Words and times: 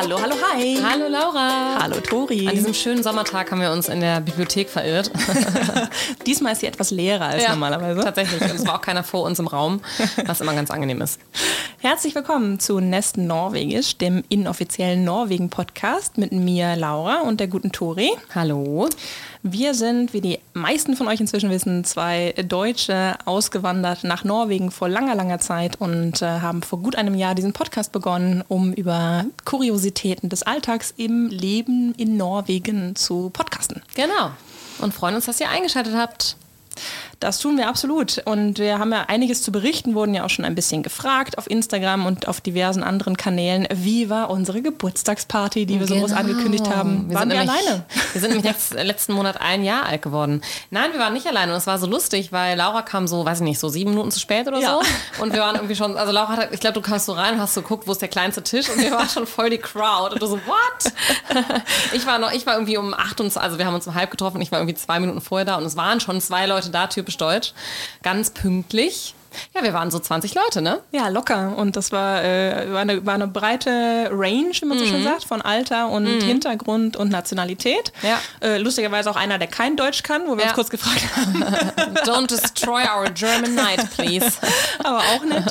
Hallo, 0.00 0.16
hallo, 0.22 0.36
hi. 0.40 0.78
Hallo 0.80 1.08
Laura. 1.08 1.80
Hallo 1.82 1.96
Tori. 1.98 2.46
An 2.46 2.54
diesem 2.54 2.72
schönen 2.72 3.02
Sommertag 3.02 3.50
haben 3.50 3.60
wir 3.60 3.72
uns 3.72 3.88
in 3.88 3.98
der 3.98 4.20
Bibliothek 4.20 4.70
verirrt. 4.70 5.10
Diesmal 6.26 6.52
ist 6.52 6.60
sie 6.60 6.66
etwas 6.66 6.92
leerer 6.92 7.24
als 7.24 7.42
Ja, 7.42 7.50
normalerweise. 7.50 8.02
Tatsächlich. 8.02 8.40
Und 8.42 8.54
es 8.54 8.64
war 8.64 8.76
auch 8.76 8.80
keiner 8.80 9.02
vor 9.02 9.24
uns 9.24 9.40
im 9.40 9.48
Raum, 9.48 9.80
was 10.24 10.40
immer 10.40 10.54
ganz 10.54 10.70
angenehm 10.70 11.02
ist. 11.02 11.18
Herzlich 11.80 12.16
willkommen 12.16 12.58
zu 12.58 12.80
Nest 12.80 13.18
Norwegisch, 13.18 13.98
dem 13.98 14.24
inoffiziellen 14.28 15.04
Norwegen-Podcast 15.04 16.18
mit 16.18 16.32
mir, 16.32 16.74
Laura, 16.74 17.20
und 17.20 17.38
der 17.38 17.46
guten 17.46 17.70
Tori. 17.70 18.10
Hallo. 18.34 18.88
Wir 19.44 19.74
sind, 19.74 20.12
wie 20.12 20.20
die 20.20 20.40
meisten 20.54 20.96
von 20.96 21.06
euch 21.06 21.20
inzwischen 21.20 21.50
wissen, 21.50 21.84
zwei 21.84 22.34
Deutsche 22.44 23.16
ausgewandert 23.26 24.02
nach 24.02 24.24
Norwegen 24.24 24.72
vor 24.72 24.88
langer, 24.88 25.14
langer 25.14 25.38
Zeit 25.38 25.80
und 25.80 26.20
äh, 26.20 26.26
haben 26.26 26.62
vor 26.62 26.80
gut 26.80 26.96
einem 26.96 27.14
Jahr 27.14 27.36
diesen 27.36 27.52
Podcast 27.52 27.92
begonnen, 27.92 28.42
um 28.48 28.72
über 28.72 29.26
Kuriositäten 29.44 30.28
des 30.28 30.42
Alltags 30.42 30.92
im 30.96 31.28
Leben 31.28 31.94
in 31.96 32.16
Norwegen 32.16 32.96
zu 32.96 33.30
podcasten. 33.30 33.82
Genau. 33.94 34.32
Und 34.80 34.94
freuen 34.94 35.14
uns, 35.14 35.26
dass 35.26 35.40
ihr 35.40 35.48
eingeschaltet 35.48 35.94
habt. 35.94 36.36
Das 37.20 37.40
tun 37.40 37.56
wir 37.58 37.68
absolut. 37.68 38.18
Und 38.26 38.60
wir 38.60 38.78
haben 38.78 38.92
ja 38.92 39.06
einiges 39.08 39.42
zu 39.42 39.50
berichten, 39.50 39.94
wurden 39.96 40.14
ja 40.14 40.24
auch 40.24 40.30
schon 40.30 40.44
ein 40.44 40.54
bisschen 40.54 40.84
gefragt 40.84 41.36
auf 41.36 41.50
Instagram 41.50 42.06
und 42.06 42.28
auf 42.28 42.40
diversen 42.40 42.84
anderen 42.84 43.16
Kanälen. 43.16 43.66
Wie 43.74 44.08
war 44.08 44.30
unsere 44.30 44.62
Geburtstagsparty, 44.62 45.66
die 45.66 45.80
wir 45.80 45.88
so 45.88 45.96
groß 45.96 46.10
Genau. 46.10 46.20
angekündigt 46.20 46.68
haben? 46.70 47.08
Wir 47.08 47.16
waren 47.16 47.28
sind 47.28 47.38
wir 47.38 47.44
nämlich, 47.44 47.66
alleine? 47.66 47.84
Wir 48.12 48.20
sind 48.20 48.30
nämlich 48.30 48.46
letzt, 48.46 48.72
letzten 48.74 49.12
Monat 49.14 49.40
ein 49.40 49.64
Jahr 49.64 49.86
alt 49.86 50.02
geworden. 50.02 50.42
Nein, 50.70 50.92
wir 50.92 51.00
waren 51.00 51.12
nicht 51.12 51.26
alleine 51.26 51.52
und 51.52 51.58
es 51.58 51.66
war 51.66 51.78
so 51.78 51.86
lustig, 51.86 52.32
weil 52.32 52.56
Laura 52.56 52.82
kam 52.82 53.06
so, 53.06 53.24
weiß 53.24 53.38
ich 53.38 53.44
nicht, 53.44 53.58
so 53.58 53.68
sieben 53.68 53.90
Minuten 53.90 54.10
zu 54.10 54.18
spät 54.20 54.46
oder 54.48 54.58
Ja. 54.60 54.78
so. 55.16 55.22
Und 55.22 55.32
wir 55.32 55.40
waren 55.40 55.56
irgendwie 55.56 55.74
schon, 55.76 55.96
also 55.96 56.12
Laura 56.12 56.36
hat, 56.36 56.52
ich 56.54 56.60
glaube, 56.60 56.74
du 56.74 56.80
kamst 56.80 57.06
so 57.06 57.12
rein 57.12 57.34
und 57.34 57.40
hast 57.40 57.54
so 57.54 57.62
geguckt, 57.62 57.86
wo 57.86 57.92
ist 57.92 58.00
der 58.00 58.08
kleinste 58.08 58.42
Tisch 58.42 58.68
und 58.70 58.80
wir 58.80 58.90
waren 58.92 59.08
schon 59.08 59.26
voll 59.26 59.50
die 59.50 59.58
Crowd. 59.58 60.12
Und 60.14 60.22
du 60.22 60.26
so, 60.26 60.36
what? 60.46 60.92
Ich 61.92 62.06
war 62.06 62.18
noch, 62.18 62.32
ich 62.32 62.46
war 62.46 62.54
irgendwie 62.54 62.76
um 62.76 62.94
acht 62.94 63.20
und, 63.20 63.36
also 63.36 63.58
wir 63.58 63.66
haben 63.66 63.74
uns 63.74 63.86
um 63.86 63.94
halb 63.94 64.10
getroffen, 64.10 64.40
ich 64.40 64.52
war 64.52 64.60
irgendwie 64.60 64.74
zwei 64.76 65.00
Minuten 65.00 65.20
vorher 65.20 65.44
da 65.44 65.56
und 65.56 65.64
es 65.64 65.76
waren 65.76 66.00
schon 66.00 66.20
zwei 66.20 66.46
Leute 66.46 66.70
da, 66.70 66.86
typisch 67.08 67.16
deutsch. 67.16 67.52
Ganz 68.02 68.30
pünktlich. 68.30 69.14
Ja, 69.54 69.62
wir 69.62 69.72
waren 69.72 69.90
so 69.90 69.98
20 69.98 70.34
Leute, 70.34 70.62
ne? 70.62 70.80
Ja, 70.92 71.08
locker. 71.08 71.56
Und 71.56 71.76
das 71.76 71.92
war, 71.92 72.22
äh, 72.24 72.72
war, 72.72 72.80
eine, 72.80 73.04
war 73.06 73.14
eine 73.14 73.26
breite 73.28 74.08
Range, 74.12 74.50
wie 74.60 74.64
man 74.64 74.78
so 74.78 74.84
Mhm. 74.84 74.88
schön 74.88 75.04
sagt, 75.04 75.24
von 75.24 75.42
Alter 75.42 75.88
und 75.88 76.06
Hintergrund 76.06 76.96
und 76.96 77.10
Nationalität. 77.10 77.92
Ja. 78.02 78.18
Äh, 78.40 78.58
lustigerweise 78.58 79.10
auch 79.10 79.16
einer, 79.16 79.38
der 79.38 79.48
kein 79.48 79.76
Deutsch 79.76 80.02
kann, 80.02 80.22
wo 80.26 80.36
wir 80.36 80.42
Ja. 80.44 80.48
uns 80.48 80.54
kurz 80.54 80.70
gefragt 80.70 81.04
haben, 81.16 81.42
Don't 82.04 82.26
destroy 82.28 82.82
our 82.82 83.10
German 83.10 83.54
night, 83.54 83.88
please. 83.96 84.32
aber 84.84 84.98
auch 84.98 85.24
nett. 85.24 85.44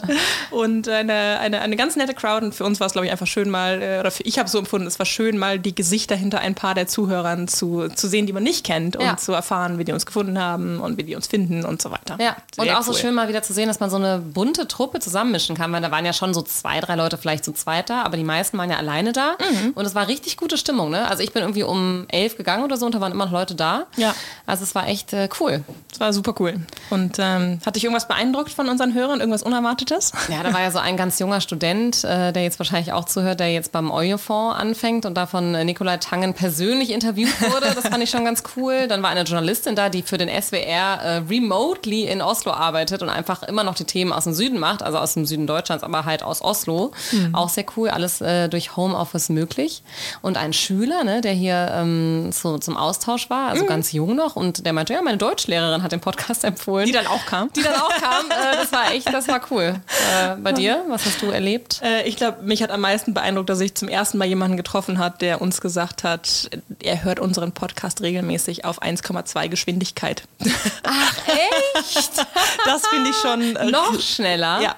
Und 0.52 0.88
eine, 0.90 1.40
eine, 1.40 1.62
eine 1.62 1.76
ganz 1.76 1.96
nette 1.96 2.14
Crowd. 2.14 2.46
Und 2.46 2.56
für 2.56 2.64
uns 2.66 2.80
war 2.80 2.88
es, 2.88 2.94
glaube 2.94 3.06
ich, 3.06 3.12
einfach 3.12 3.28
schön 3.28 3.50
mal, 3.50 3.82
äh, 3.82 4.00
oder 4.00 4.12
für, 4.12 4.24
ich 4.24 4.40
habe 4.40 4.50
so 4.50 4.58
empfunden, 4.60 4.88
es 4.88 5.00
war 5.00 5.06
schön 5.06 5.38
mal 5.38 5.60
die 5.60 5.76
Gesichter 5.76 6.16
hinter 6.16 6.40
ein 6.40 6.56
paar 6.56 6.74
der 6.76 6.88
Zuhörern 6.88 7.48
zu, 7.48 7.88
zu 7.90 8.08
sehen, 8.08 8.26
die 8.28 8.34
man 8.34 8.44
nicht 8.44 8.66
kennt 8.66 8.96
und 8.96 9.06
Ja. 9.06 9.18
zu 9.18 9.34
erfahren, 9.34 9.78
wie 9.78 9.84
die 9.86 9.92
uns 9.92 10.06
gefunden 10.06 10.40
haben 10.40 10.80
und 10.80 10.98
wie 10.98 11.04
die 11.04 11.16
uns 11.16 11.28
finden 11.28 11.66
und 11.66 11.82
so 11.82 11.92
weiter. 11.92 12.18
Ja, 12.20 12.36
und 12.58 12.66
Sehr 12.66 12.78
auch 12.80 12.84
so 12.84 12.92
cool. 12.92 12.98
schön 12.98 13.14
mal 13.14 13.28
wieder 13.28 13.44
zu 13.44 13.54
sehen, 13.54 13.68
dass 13.68 13.77
man 13.80 13.90
so 13.90 13.96
eine 13.98 14.20
bunte 14.20 14.68
Truppe 14.68 15.00
zusammenmischen 15.00 15.56
kann, 15.56 15.72
weil 15.72 15.82
da 15.82 15.92
waren 15.92 16.06
ja 16.06 16.14
schon 16.14 16.34
so 16.34 16.42
zwei, 16.42 16.80
drei 16.80 16.96
Leute 16.96 17.18
vielleicht 17.18 17.44
zu 17.46 17.52
zweit 17.54 17.90
da, 17.90 18.04
aber 18.04 18.18
die 18.18 18.24
meisten 18.24 18.58
waren 18.58 18.70
ja 18.70 18.78
alleine 18.78 19.14
da 19.14 19.36
Mhm. 19.40 19.72
und 19.76 19.86
es 19.86 19.96
war 19.96 20.08
richtig 20.08 20.38
gute 20.38 20.58
Stimmung, 20.58 20.90
ne? 20.90 21.08
Also 21.10 21.24
ich 21.24 21.32
bin 21.34 21.42
irgendwie 21.44 21.64
um 21.64 22.06
elf 22.10 22.38
gegangen 22.38 22.64
oder 22.64 22.78
so 22.78 22.86
und 22.86 22.96
da 22.96 23.02
waren 23.02 23.12
immer 23.12 23.26
noch 23.26 23.32
Leute 23.32 23.56
da. 23.56 23.86
Ja. 23.96 24.14
Also 24.46 24.64
es 24.64 24.74
war 24.76 24.88
echt 24.88 25.14
äh, 25.14 25.30
cool. 25.40 25.64
Das 25.90 26.00
war 26.00 26.14
super 26.14 26.34
cool. 26.40 26.56
Und 26.90 27.18
ähm, 27.20 27.60
hat 27.66 27.76
dich 27.76 27.84
irgendwas 27.84 28.08
beeindruckt 28.08 28.52
von 28.52 28.70
unseren 28.70 28.94
Hörern? 28.94 29.20
Irgendwas 29.20 29.44
Unerwartetes? 29.44 30.12
Ja, 30.30 30.44
da 30.44 30.54
war 30.54 30.62
ja 30.62 30.72
so 30.72 30.80
ein 30.80 30.98
ganz 30.98 31.20
junger 31.20 31.42
Student, 31.42 32.04
äh, 32.04 32.32
der 32.34 32.44
jetzt 32.44 32.60
wahrscheinlich 32.60 32.94
auch 32.94 33.06
zuhört, 33.06 33.40
der 33.40 33.52
jetzt 33.52 33.72
beim 33.72 33.92
Eulefonds 33.92 34.60
anfängt 34.60 35.06
und 35.06 35.16
da 35.16 35.26
von 35.26 35.54
äh, 35.56 35.64
Nikolai 35.64 35.98
Tangen 35.98 36.34
persönlich 36.34 36.92
interviewt 36.92 37.40
wurde. 37.42 37.74
Das 37.76 37.88
fand 37.88 38.04
ich 38.04 38.10
schon 38.10 38.26
ganz 38.26 38.44
cool. 38.56 38.88
Dann 38.88 39.02
war 39.04 39.10
eine 39.10 39.24
Journalistin 39.24 39.76
da, 39.76 39.90
die 39.90 40.02
für 40.02 40.18
den 40.18 40.30
SWR 40.30 41.00
äh, 41.02 41.18
remotely 41.30 42.04
in 42.04 42.22
Oslo 42.22 42.52
arbeitet 42.52 43.02
und 43.02 43.10
einfach 43.10 43.44
immer 43.44 43.57
noch 43.64 43.76
die 43.76 43.86
Themen 43.86 44.14
aus 44.14 44.26
dem 44.26 44.34
Süden 44.34 44.60
macht, 44.60 44.84
also 44.84 44.98
aus 44.98 45.14
dem 45.14 45.26
Süden 45.26 45.48
Deutschlands, 45.48 45.84
aber 45.84 46.06
halt 46.06 46.24
aus 46.24 46.42
Oslo. 46.42 46.92
Auch 47.34 47.50
sehr 47.50 47.66
cool, 47.76 47.90
alles 47.90 48.22
äh, 48.22 48.48
durch 48.50 48.76
Homeoffice 48.76 49.30
möglich. 49.30 49.84
Und 50.22 50.38
ein 50.38 50.54
Schüler, 50.54 51.04
ne, 51.04 51.22
der 51.22 51.34
hier 51.34 51.72
ähm, 51.74 52.32
so, 52.32 52.58
zum 52.58 52.78
Austausch 52.78 53.30
war, 53.30 53.50
also 53.50 53.66
ganz 53.66 53.92
jung 53.92 54.16
noch, 54.16 54.36
und 54.36 54.66
der 54.66 54.74
meinte, 54.74 54.94
ja, 54.94 55.02
meine 55.02 55.18
Deutschlehrerin 55.18 55.84
hat 55.84 55.92
den 55.92 56.00
Podcast 56.00 56.44
empfohlen. 56.44 56.86
Die 56.86 56.92
dann 56.92 57.08
auch 57.08 57.26
kam? 57.26 57.52
Die 57.54 57.62
dann 57.62 57.76
auch 57.76 57.90
kam. 57.90 58.26
Äh, 58.30 58.58
das 58.62 58.72
war 58.72 58.92
echt, 58.92 59.12
das 59.14 59.28
war 59.28 59.42
cool. 59.52 59.76
Äh, 60.14 60.36
bei 60.38 60.52
dir, 60.52 60.84
was 60.90 61.06
hast 61.06 61.22
du 61.22 61.28
erlebt? 61.28 61.82
Äh, 61.84 62.08
ich 62.08 62.18
glaube, 62.18 62.44
mich 62.44 62.64
hat 62.64 62.72
am 62.72 62.82
meisten 62.82 63.14
beeindruckt, 63.14 63.50
dass 63.50 63.60
ich 63.60 63.76
zum 63.76 63.88
ersten 63.88 64.18
Mal 64.18 64.26
jemanden 64.26 64.58
getroffen 64.58 64.98
hat, 65.00 65.22
der 65.22 65.42
uns 65.42 65.62
gesagt 65.62 66.04
hat, 66.04 66.50
er 66.82 67.04
hört 67.04 67.20
unseren 67.20 67.52
Podcast 67.52 68.02
regelmäßig 68.02 68.66
auf 68.66 68.82
1,2 68.82 69.48
Geschwindigkeit. 69.50 70.24
Echt? 70.40 72.12
Das 72.66 72.86
finde 72.88 73.10
ich 73.10 73.16
schon 73.18 73.47
äh, 73.56 73.72
Noch 73.72 74.00
schneller? 74.00 74.62
Ja. 74.62 74.76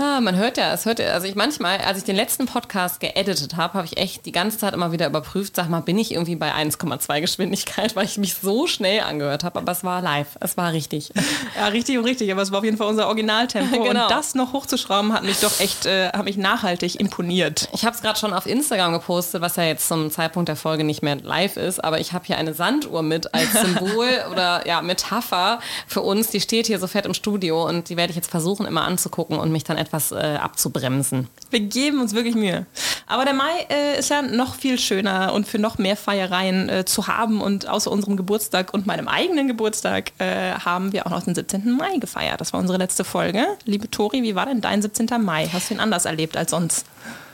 Ah, 0.00 0.20
man 0.20 0.36
hört 0.36 0.56
ja, 0.56 0.72
es 0.72 0.86
hört 0.86 1.00
ja, 1.00 1.08
also 1.08 1.26
ich 1.26 1.34
manchmal, 1.34 1.78
als 1.78 1.98
ich 1.98 2.04
den 2.04 2.14
letzten 2.14 2.46
Podcast 2.46 3.00
geeditet 3.00 3.56
habe, 3.56 3.74
habe 3.74 3.84
ich 3.84 3.96
echt 3.96 4.26
die 4.26 4.32
ganze 4.32 4.56
Zeit 4.56 4.72
immer 4.72 4.92
wieder 4.92 5.08
überprüft, 5.08 5.56
sag 5.56 5.68
mal, 5.68 5.80
bin 5.80 5.98
ich 5.98 6.12
irgendwie 6.12 6.36
bei 6.36 6.54
1,2 6.54 7.20
Geschwindigkeit, 7.20 7.96
weil 7.96 8.04
ich 8.04 8.16
mich 8.16 8.34
so 8.34 8.68
schnell 8.68 9.00
angehört 9.00 9.42
habe, 9.42 9.58
aber 9.58 9.72
es 9.72 9.82
war 9.82 10.00
live, 10.00 10.38
es 10.40 10.56
war 10.56 10.72
richtig. 10.72 11.12
Ja, 11.56 11.68
richtig 11.68 11.98
und 11.98 12.04
richtig, 12.04 12.30
aber 12.30 12.42
es 12.42 12.52
war 12.52 12.58
auf 12.58 12.64
jeden 12.64 12.76
Fall 12.76 12.86
unser 12.86 13.06
Originaltempo. 13.06 13.82
Genau. 13.88 14.04
Und 14.04 14.10
das 14.10 14.34
noch 14.34 14.52
hochzuschrauben, 14.52 15.12
hat 15.12 15.24
mich 15.24 15.40
doch 15.40 15.60
echt, 15.60 15.86
äh, 15.86 16.08
hat 16.08 16.24
mich 16.24 16.36
nachhaltig 16.36 17.00
imponiert. 17.00 17.68
Ich 17.72 17.84
habe 17.84 17.96
es 17.96 18.02
gerade 18.02 18.18
schon 18.18 18.32
auf 18.32 18.46
Instagram 18.46 18.92
gepostet, 18.92 19.40
was 19.40 19.56
ja 19.56 19.64
jetzt 19.64 19.88
zum 19.88 20.10
Zeitpunkt 20.10 20.48
der 20.48 20.56
Folge 20.56 20.84
nicht 20.84 21.02
mehr 21.02 21.16
live 21.16 21.56
ist, 21.56 21.82
aber 21.82 22.00
ich 22.00 22.12
habe 22.12 22.24
hier 22.26 22.36
eine 22.38 22.54
Sanduhr 22.54 23.02
mit 23.02 23.34
als 23.34 23.52
Symbol 23.52 24.08
oder 24.30 24.66
ja, 24.66 24.82
Metapher 24.82 25.60
für 25.86 26.02
uns. 26.02 26.28
Die 26.28 26.40
steht 26.40 26.66
hier 26.66 26.78
so 26.78 26.86
fett 26.86 27.06
im 27.06 27.14
Studio 27.14 27.66
und 27.66 27.77
die 27.84 27.96
werde 27.96 28.10
ich 28.10 28.16
jetzt 28.16 28.30
versuchen 28.30 28.66
immer 28.66 28.82
anzugucken 28.82 29.38
und 29.38 29.52
mich 29.52 29.64
dann 29.64 29.76
etwas 29.76 30.12
äh, 30.12 30.38
abzubremsen. 30.40 31.28
Wir 31.50 31.60
geben 31.60 32.00
uns 32.00 32.14
wirklich 32.14 32.34
Mühe. 32.34 32.66
Aber 33.06 33.24
der 33.24 33.34
Mai 33.34 33.66
äh, 33.70 33.98
ist 33.98 34.10
ja 34.10 34.22
noch 34.22 34.54
viel 34.54 34.78
schöner 34.78 35.32
und 35.32 35.46
für 35.46 35.58
noch 35.58 35.78
mehr 35.78 35.96
Feiereien 35.96 36.68
äh, 36.68 36.84
zu 36.84 37.06
haben. 37.06 37.40
Und 37.40 37.68
außer 37.68 37.90
unserem 37.90 38.16
Geburtstag 38.16 38.74
und 38.74 38.86
meinem 38.86 39.08
eigenen 39.08 39.48
Geburtstag 39.48 40.12
äh, 40.18 40.52
haben 40.52 40.92
wir 40.92 41.06
auch 41.06 41.10
noch 41.10 41.22
den 41.22 41.34
17. 41.34 41.76
Mai 41.76 41.98
gefeiert. 41.98 42.40
Das 42.40 42.52
war 42.52 42.60
unsere 42.60 42.78
letzte 42.78 43.04
Folge. 43.04 43.46
Liebe 43.64 43.90
Tori, 43.90 44.22
wie 44.22 44.34
war 44.34 44.46
denn 44.46 44.60
dein 44.60 44.82
17. 44.82 45.08
Mai? 45.20 45.48
Hast 45.52 45.70
du 45.70 45.74
ihn 45.74 45.80
anders 45.80 46.04
erlebt 46.04 46.36
als 46.36 46.50
sonst? 46.50 46.86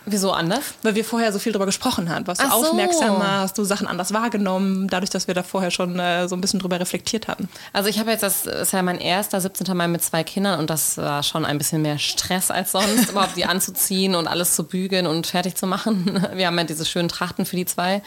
Wieso 0.07 0.33
anders? 0.33 0.75
Weil 0.83 0.95
wir 0.95 1.05
vorher 1.05 1.33
so 1.33 1.39
viel 1.39 1.53
darüber 1.53 1.67
gesprochen 1.67 2.11
haben. 2.11 2.27
Warst 2.27 2.43
du 2.43 2.47
so. 2.47 2.53
aufmerksamer? 2.53 3.41
Hast 3.41 3.57
du 3.57 3.65
Sachen 3.65 3.87
anders 3.87 4.13
wahrgenommen, 4.13 4.89
dadurch, 4.89 5.11
dass 5.11 5.29
wir 5.29 5.35
da 5.35 5.43
vorher 5.43 5.71
schon 5.71 5.99
äh, 5.99 6.29
so 6.29 6.37
ein 6.37 6.41
bisschen 6.41 6.61
drüber 6.61 6.79
reflektiert 6.79 7.27
hatten? 7.27 7.49
Also 7.73 7.89
ich 7.89 7.99
habe 7.99 8.11
jetzt, 8.11 8.23
das 8.23 8.47
ist 8.47 8.73
ja 8.73 8.83
mein 8.83 8.99
erster 8.99 9.41
17. 9.41 9.75
Mai 9.77 9.89
mit 9.89 10.03
zwei 10.03 10.23
Kindern 10.23 10.59
und 10.61 10.69
das 10.69 10.99
war 10.99 11.23
schon 11.23 11.45
ein 11.45 11.57
bisschen 11.57 11.81
mehr 11.83 11.99
Stress 11.99 12.51
als 12.51 12.73
sonst, 12.73 13.09
überhaupt 13.11 13.37
die 13.37 13.47
anzuziehen 13.47 14.15
und 14.15 14.29
alles 14.29 14.55
zu 14.55 14.65
bügeln 14.65 15.07
und 15.07 15.27
fertig 15.27 15.55
zu 15.55 15.67
machen. 15.67 16.27
Wir 16.35 16.49
haben 16.49 16.59
ja 16.59 16.65
diese 16.65 16.85
schönen 16.85 17.09
Trachten 17.09 17.47
für 17.47 17.57
die 17.57 17.67
zwei. 17.67 18.03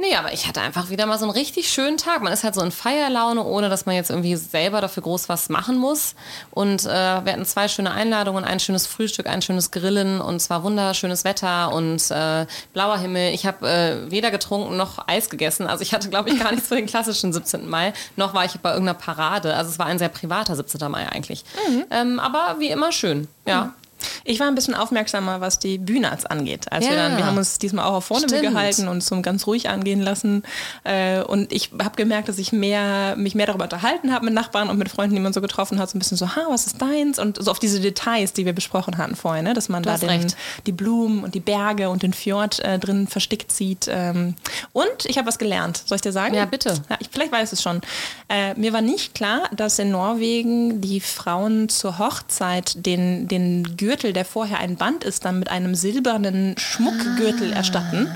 Nee, 0.00 0.14
aber 0.16 0.32
ich 0.32 0.48
hatte 0.48 0.62
einfach 0.62 0.88
wieder 0.88 1.04
mal 1.04 1.18
so 1.18 1.26
einen 1.26 1.34
richtig 1.34 1.68
schönen 1.68 1.98
Tag. 1.98 2.22
Man 2.22 2.32
ist 2.32 2.42
halt 2.42 2.54
so 2.54 2.62
in 2.62 2.70
Feierlaune, 2.70 3.44
ohne 3.44 3.68
dass 3.68 3.84
man 3.84 3.96
jetzt 3.96 4.08
irgendwie 4.08 4.34
selber 4.34 4.80
dafür 4.80 5.02
groß 5.02 5.28
was 5.28 5.50
machen 5.50 5.76
muss. 5.76 6.14
Und 6.52 6.86
äh, 6.86 6.88
wir 6.88 7.32
hatten 7.32 7.44
zwei 7.44 7.68
schöne 7.68 7.90
Einladungen, 7.90 8.44
ein 8.44 8.60
schönes 8.60 8.86
Frühstück, 8.86 9.26
ein 9.26 9.42
schönes 9.42 9.72
Grillen 9.72 10.22
und 10.22 10.40
zwar 10.40 10.62
wunderschönes 10.62 11.24
Wetter 11.24 11.74
und 11.74 12.10
äh, 12.10 12.46
blauer 12.72 12.96
Himmel. 12.96 13.34
Ich 13.34 13.44
habe 13.44 13.68
äh, 13.68 14.10
weder 14.10 14.30
getrunken 14.30 14.78
noch 14.78 15.06
Eis 15.06 15.28
gegessen. 15.28 15.66
Also 15.66 15.82
ich 15.82 15.92
hatte, 15.92 16.08
glaube 16.08 16.30
ich, 16.30 16.38
gar 16.40 16.50
nichts 16.50 16.68
für 16.68 16.76
den 16.76 16.86
klassischen 16.86 17.34
17. 17.34 17.68
Mai. 17.68 17.92
Noch 18.16 18.32
war 18.32 18.46
ich 18.46 18.58
bei 18.60 18.70
irgendeiner 18.70 18.98
Parade. 18.98 19.54
Also 19.54 19.70
es 19.70 19.78
war 19.78 19.84
ein 19.84 19.98
sehr 19.98 20.08
privater 20.08 20.56
17. 20.56 20.90
Mai 20.90 21.10
eigentlich. 21.10 21.44
Ähm, 21.90 22.18
aber 22.20 22.58
wie 22.58 22.68
immer 22.70 22.90
schön. 22.90 23.28
Ja. 23.46 23.74
Ich 24.24 24.40
war 24.40 24.46
ein 24.48 24.54
bisschen 24.54 24.74
aufmerksamer, 24.74 25.40
was 25.40 25.58
die 25.58 25.78
Bühnarts 25.78 26.26
angeht. 26.26 26.70
Als 26.72 26.86
wir, 26.86 26.94
Ja. 26.94 27.08
dann, 27.08 27.16
wir 27.18 27.26
haben 27.26 27.36
uns 27.36 27.58
diesmal 27.58 27.84
auch 27.86 27.94
auf 27.94 28.04
vorne 28.06 28.26
gehalten 28.26 28.88
und 28.88 29.02
so 29.02 29.20
ganz 29.22 29.46
ruhig 29.46 29.68
angehen 29.68 30.00
lassen. 30.00 30.42
Äh, 30.84 31.22
und 31.22 31.52
ich 31.52 31.70
habe 31.82 31.96
gemerkt, 31.96 32.28
dass 32.28 32.38
ich 32.38 32.52
mehr, 32.52 33.14
mich 33.16 33.34
mehr 33.34 33.46
darüber 33.46 33.64
unterhalten 33.64 34.12
habe 34.12 34.24
mit 34.24 34.34
Nachbarn 34.34 34.68
und 34.68 34.78
mit 34.78 34.88
Freunden, 34.88 35.14
die 35.14 35.20
man 35.20 35.32
so 35.32 35.40
getroffen 35.40 35.78
hat. 35.78 35.90
So 35.90 35.96
ein 35.96 36.00
bisschen 36.00 36.16
so, 36.16 36.34
ha, 36.36 36.46
was 36.48 36.66
ist 36.66 36.80
deins? 36.80 37.18
Und 37.18 37.42
so 37.42 37.50
auf 37.50 37.58
diese 37.58 37.80
Details, 37.80 38.32
die 38.32 38.46
wir 38.46 38.52
besprochen 38.52 38.98
hatten 38.98 39.16
vorher, 39.16 39.42
ne? 39.42 39.54
dass 39.54 39.68
man 39.68 39.82
da 39.82 39.92
hast 39.92 40.02
den, 40.02 40.10
recht. 40.10 40.36
die 40.66 40.72
Blumen 40.72 41.24
und 41.24 41.34
die 41.34 41.40
Berge 41.40 41.90
und 41.90 42.02
den 42.02 42.12
Fjord 42.12 42.60
äh, 42.60 42.78
drin 42.78 43.06
verstickt 43.06 43.52
sieht. 43.52 43.86
Ähm, 43.90 44.34
und 44.72 45.04
ich 45.04 45.18
habe 45.18 45.26
was 45.28 45.38
gelernt. 45.38 45.82
Soll 45.86 45.96
ich 45.96 46.02
dir 46.02 46.12
sagen? 46.12 46.34
Ja, 46.34 46.44
bitte. 46.44 46.74
Ja, 46.88 46.96
ich, 47.00 47.08
vielleicht 47.10 47.32
weiß 47.32 47.52
es 47.52 47.62
schon. 47.62 47.80
Äh, 48.28 48.54
mir 48.54 48.72
war 48.72 48.80
nicht 48.80 49.14
klar, 49.14 49.42
dass 49.54 49.78
in 49.78 49.90
Norwegen 49.90 50.80
die 50.80 51.00
Frauen 51.00 51.68
zur 51.68 51.98
Hochzeit 51.98 52.84
den, 52.86 53.28
den 53.28 53.76
Gürtel, 53.76 53.89
der 53.96 54.24
vorher 54.24 54.58
ein 54.58 54.76
Band 54.76 55.04
ist, 55.04 55.24
dann 55.24 55.38
mit 55.38 55.50
einem 55.50 55.74
silbernen 55.74 56.56
Schmuckgürtel 56.58 57.52
erstatten. 57.52 58.10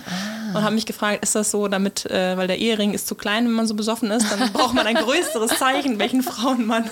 und 0.55 0.63
habe 0.63 0.75
mich 0.75 0.87
gefragt, 0.87 1.23
ist 1.23 1.35
das 1.35 1.51
so, 1.51 1.69
damit, 1.69 2.07
äh, 2.07 2.37
weil 2.37 2.47
der 2.47 2.59
Ehering 2.59 2.95
ist 2.95 3.07
zu 3.07 3.15
klein, 3.15 3.45
wenn 3.47 3.53
man 3.53 3.67
so 3.67 3.75
besoffen 3.75 4.11
ist, 4.11 4.31
dann 4.31 4.53
braucht 4.53 4.75
man 4.75 4.87
ein 4.87 4.95
größeres 4.95 5.59
Zeichen, 5.59 5.99
welchen 5.99 6.23
Frauen 6.23 6.67
man 6.67 6.89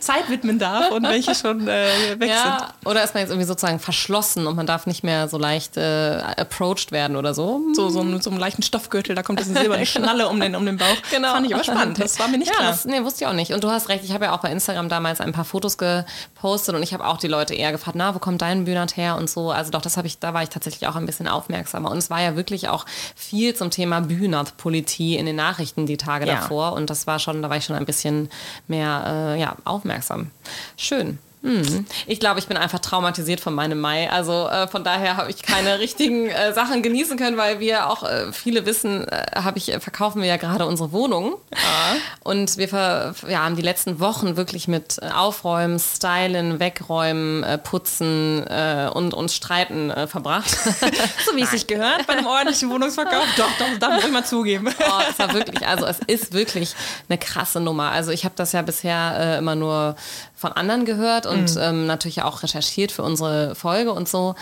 Zeit 0.00 0.28
widmen 0.28 0.58
darf 0.58 0.90
und 0.90 1.04
welche 1.04 1.34
schon 1.34 1.68
äh, 1.68 2.18
weg 2.18 2.30
ja, 2.30 2.58
sind. 2.58 2.90
Oder 2.90 3.04
ist 3.04 3.14
man 3.14 3.22
jetzt 3.22 3.30
irgendwie 3.30 3.46
sozusagen 3.46 3.78
verschlossen 3.78 4.46
und 4.46 4.56
man 4.56 4.66
darf 4.66 4.86
nicht 4.86 5.04
mehr 5.04 5.28
so 5.28 5.38
leicht 5.38 5.76
äh, 5.76 6.18
approached 6.36 6.92
werden 6.92 7.16
oder 7.16 7.34
so? 7.34 7.60
So, 7.74 7.88
so, 7.88 8.18
so 8.20 8.30
einem 8.30 8.38
leichten 8.38 8.62
Stoffgürtel, 8.62 9.14
da 9.14 9.22
kommt 9.22 9.40
jetzt 9.40 9.50
eine 9.50 9.60
silberne 9.60 9.86
Schnalle 9.86 10.28
um 10.28 10.40
den, 10.40 10.56
um 10.56 10.64
den 10.64 10.78
Bauch. 10.78 10.86
Genau. 11.10 11.32
Fand 11.32 11.46
ich 11.46 11.54
aber 11.54 11.64
spannend, 11.64 12.00
das 12.00 12.18
war 12.18 12.28
mir 12.28 12.38
nicht 12.38 12.48
ja, 12.48 12.54
klar. 12.54 12.70
Das, 12.70 12.84
nee, 12.84 13.02
wusste 13.02 13.24
ich 13.24 13.28
auch 13.28 13.34
nicht. 13.34 13.52
Und 13.52 13.64
du 13.64 13.70
hast 13.70 13.88
recht, 13.88 14.04
ich 14.04 14.12
habe 14.12 14.26
ja 14.26 14.34
auch 14.34 14.40
bei 14.40 14.50
Instagram 14.50 14.88
damals 14.88 15.20
ein 15.20 15.32
paar 15.32 15.44
Fotos 15.44 15.76
gepostet 15.78 16.74
und 16.74 16.82
ich 16.82 16.94
habe 16.94 17.06
auch 17.06 17.18
die 17.18 17.28
Leute 17.28 17.54
eher 17.54 17.65
gefragt, 17.72 17.96
na, 17.96 18.14
wo 18.14 18.18
kommt 18.18 18.42
dein 18.42 18.64
Bühnert 18.64 18.96
her 18.96 19.16
und 19.16 19.28
so. 19.30 19.50
Also 19.50 19.70
doch, 19.70 19.82
das 19.82 19.96
habe 19.96 20.06
ich, 20.06 20.18
da 20.18 20.34
war 20.34 20.42
ich 20.42 20.48
tatsächlich 20.48 20.88
auch 20.88 20.96
ein 20.96 21.06
bisschen 21.06 21.28
aufmerksamer. 21.28 21.90
Und 21.90 21.98
es 21.98 22.10
war 22.10 22.20
ja 22.20 22.36
wirklich 22.36 22.68
auch 22.68 22.86
viel 23.14 23.54
zum 23.54 23.70
Thema 23.70 24.00
Bühnert-Politie 24.00 25.16
in 25.16 25.26
den 25.26 25.36
Nachrichten 25.36 25.86
die 25.86 25.96
Tage 25.96 26.26
ja. 26.26 26.36
davor. 26.36 26.72
Und 26.72 26.90
das 26.90 27.06
war 27.06 27.18
schon, 27.18 27.42
da 27.42 27.50
war 27.50 27.56
ich 27.56 27.64
schon 27.64 27.76
ein 27.76 27.86
bisschen 27.86 28.28
mehr 28.68 29.34
äh, 29.36 29.40
ja, 29.40 29.56
aufmerksam. 29.64 30.30
Schön. 30.76 31.18
Hm. 31.42 31.86
Ich 32.06 32.18
glaube, 32.18 32.40
ich 32.40 32.48
bin 32.48 32.56
einfach 32.56 32.80
traumatisiert 32.80 33.40
von 33.40 33.54
meinem 33.54 33.80
Mai. 33.80 34.10
Also 34.10 34.48
äh, 34.48 34.66
von 34.66 34.82
daher 34.82 35.16
habe 35.16 35.30
ich 35.30 35.42
keine 35.42 35.78
richtigen 35.78 36.28
äh, 36.28 36.52
Sachen 36.52 36.82
genießen 36.82 37.16
können, 37.16 37.36
weil 37.36 37.60
wir 37.60 37.88
auch 37.88 38.02
äh, 38.02 38.32
viele 38.32 38.66
wissen, 38.66 39.06
äh, 39.06 39.26
habe 39.36 39.58
ich 39.58 39.72
verkaufen 39.78 40.22
wir 40.22 40.28
ja 40.28 40.38
gerade 40.38 40.66
unsere 40.66 40.92
Wohnung 40.92 41.34
ja. 41.52 41.96
und 42.24 42.56
wir 42.56 42.68
ver, 42.68 43.14
ja, 43.28 43.44
haben 43.44 43.56
die 43.56 43.62
letzten 43.62 44.00
Wochen 44.00 44.36
wirklich 44.36 44.66
mit 44.66 44.98
äh, 45.00 45.10
Aufräumen, 45.10 45.78
Stylen, 45.78 46.58
Wegräumen, 46.58 47.42
äh, 47.44 47.58
Putzen 47.58 48.44
und 48.46 49.14
uns 49.14 49.34
Streiten 49.34 49.92
verbracht. 50.06 50.50
so 51.26 51.36
wie 51.36 51.42
es 51.42 51.50
sich 51.50 51.66
gehört 51.66 52.06
bei 52.06 52.14
einem 52.14 52.26
ordentlichen 52.26 52.70
Wohnungsverkauf. 52.70 53.24
Doch, 53.36 53.48
doch, 53.58 53.78
darf 53.78 54.04
ich 54.04 54.10
mal 54.10 54.24
zugeben. 54.24 54.68
Oh, 54.88 55.02
es 55.10 55.18
war 55.18 55.32
wirklich, 55.34 55.66
also 55.66 55.84
es 55.86 55.98
ist 56.06 56.32
wirklich 56.32 56.74
eine 57.08 57.18
krasse 57.18 57.60
Nummer. 57.60 57.90
Also 57.90 58.12
ich 58.12 58.24
habe 58.24 58.34
das 58.36 58.52
ja 58.52 58.62
bisher 58.62 59.38
immer 59.38 59.54
nur 59.54 59.96
von 60.36 60.52
anderen 60.52 60.84
gehört 60.84 61.24
und 61.24 61.54
mhm. 61.54 61.60
ähm, 61.60 61.86
natürlich 61.86 62.22
auch 62.22 62.42
recherchiert 62.42 62.92
für 62.92 63.02
unsere 63.02 63.54
Folge 63.54 63.92
und 63.92 64.06
so. 64.06 64.34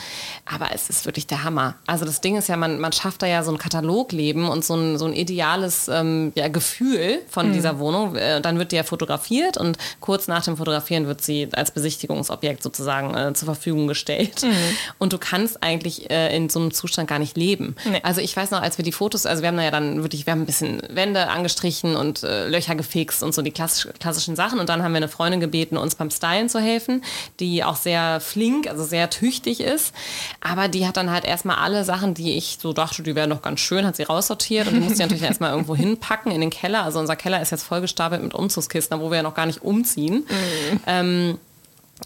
Aber 0.45 0.71
es 0.75 0.91
ist 0.91 1.07
wirklich 1.07 1.29
der 1.29 1.45
Hammer. 1.45 1.77
Also 1.87 2.05
das 2.05 2.21
Ding 2.21 2.37
ist 2.37 2.49
ja, 2.49 2.57
man, 2.57 2.81
man 2.81 2.93
schafft 2.93 3.23
da 3.23 3.27
ja 3.27 3.45
so 3.45 3.53
ein 3.53 3.59
Katalogleben 3.59 4.49
und 4.49 4.65
so 4.65 4.75
ein, 4.75 4.99
so 4.99 5.05
ein 5.05 5.13
ideales 5.13 5.87
ähm, 5.87 6.33
ja, 6.35 6.49
Gefühl 6.49 7.21
von 7.29 7.49
mhm. 7.49 7.53
dieser 7.53 7.79
Wohnung. 7.79 8.17
Äh, 8.17 8.41
dann 8.41 8.59
wird 8.59 8.73
die 8.73 8.77
ja 8.77 8.83
fotografiert 8.83 9.57
und 9.57 9.79
kurz 10.01 10.27
nach 10.27 10.43
dem 10.45 10.57
Fotografieren 10.57 11.07
wird 11.07 11.23
sie 11.23 11.49
als 11.53 11.71
Besichtigungsobjekt 11.71 12.65
sozusagen 12.65 13.15
äh, 13.15 13.33
zur 13.35 13.47
Verfügung 13.47 13.87
gestellt. 13.87 14.43
Mhm. 14.43 14.53
Und 14.99 15.13
du 15.13 15.19
kannst 15.19 15.63
eigentlich 15.63 16.11
äh, 16.11 16.35
in 16.37 16.49
so 16.49 16.59
einem 16.59 16.73
Zustand 16.73 17.09
gar 17.09 17.21
nicht 17.21 17.37
leben. 17.37 17.77
Nee. 17.89 18.01
Also 18.03 18.21
ich 18.21 18.37
weiß 18.37 18.51
noch, 18.51 18.63
als 18.63 18.79
wir 18.79 18.85
die 18.85 18.91
Fotos, 18.93 19.27
also 19.27 19.43
wir 19.43 19.49
haben 19.49 19.57
da 19.57 19.63
ja 19.63 19.71
dann 19.71 20.03
wirklich, 20.03 20.27
wir 20.27 20.33
haben 20.33 20.43
ein 20.43 20.47
bisschen 20.47 20.83
Wände 20.91 21.29
angestrichen 21.29 21.95
und 21.95 22.25
äh, 22.25 22.49
Löcher 22.49 22.75
gefixt 22.75 23.23
und 23.23 23.33
so 23.33 23.43
die 23.43 23.53
klassisch, 23.53 23.89
klassischen 24.01 24.35
Sachen. 24.35 24.59
Und 24.59 24.69
dann 24.69 24.83
haben 24.83 24.93
wir 24.93 24.97
eine 24.97 25.09
Freundin 25.09 25.39
gebeten, 25.39 25.77
uns 25.85 25.95
beim 25.95 26.11
Stylen 26.11 26.49
zu 26.49 26.59
helfen, 26.59 27.05
die 27.39 27.63
auch 27.63 27.77
sehr 27.77 28.19
flink, 28.19 28.67
also 28.67 28.85
sehr 28.85 29.11
tüchtig 29.11 29.61
ist. 29.61 29.95
Aber 30.41 30.67
die 30.67 30.87
hat 30.87 30.97
dann 30.97 31.11
halt 31.11 31.25
erstmal 31.25 31.57
alle 31.57 31.85
Sachen, 31.85 32.15
die 32.15 32.37
ich 32.37 32.59
so 32.61 32.73
dachte, 32.73 33.03
die 33.03 33.15
wären 33.15 33.31
noch 33.31 33.43
ganz 33.43 33.61
schön, 33.61 33.87
hat 33.87 33.95
sie 33.95 34.03
raussortiert 34.03 34.67
und 34.67 34.75
die 34.75 34.81
musste 34.81 35.03
natürlich 35.03 35.23
erstmal 35.23 35.53
irgendwo 35.53 35.77
hinpacken 35.77 36.33
in 36.33 36.41
den 36.41 36.51
Keller. 36.51 36.83
Also 36.83 36.99
unser 36.99 37.15
Keller 37.15 37.41
ist 37.41 37.51
jetzt 37.51 37.63
vollgestapelt 37.63 38.23
mit 38.23 38.35
Umzugskisten, 38.35 38.99
wo 39.01 39.11
wir 39.11 39.19
ja 39.19 39.23
noch 39.23 39.35
gar 39.35 39.47
nicht 39.47 39.63
umziehen. 39.63 40.27
Mhm. 40.29 40.81
Ähm, 40.87 41.39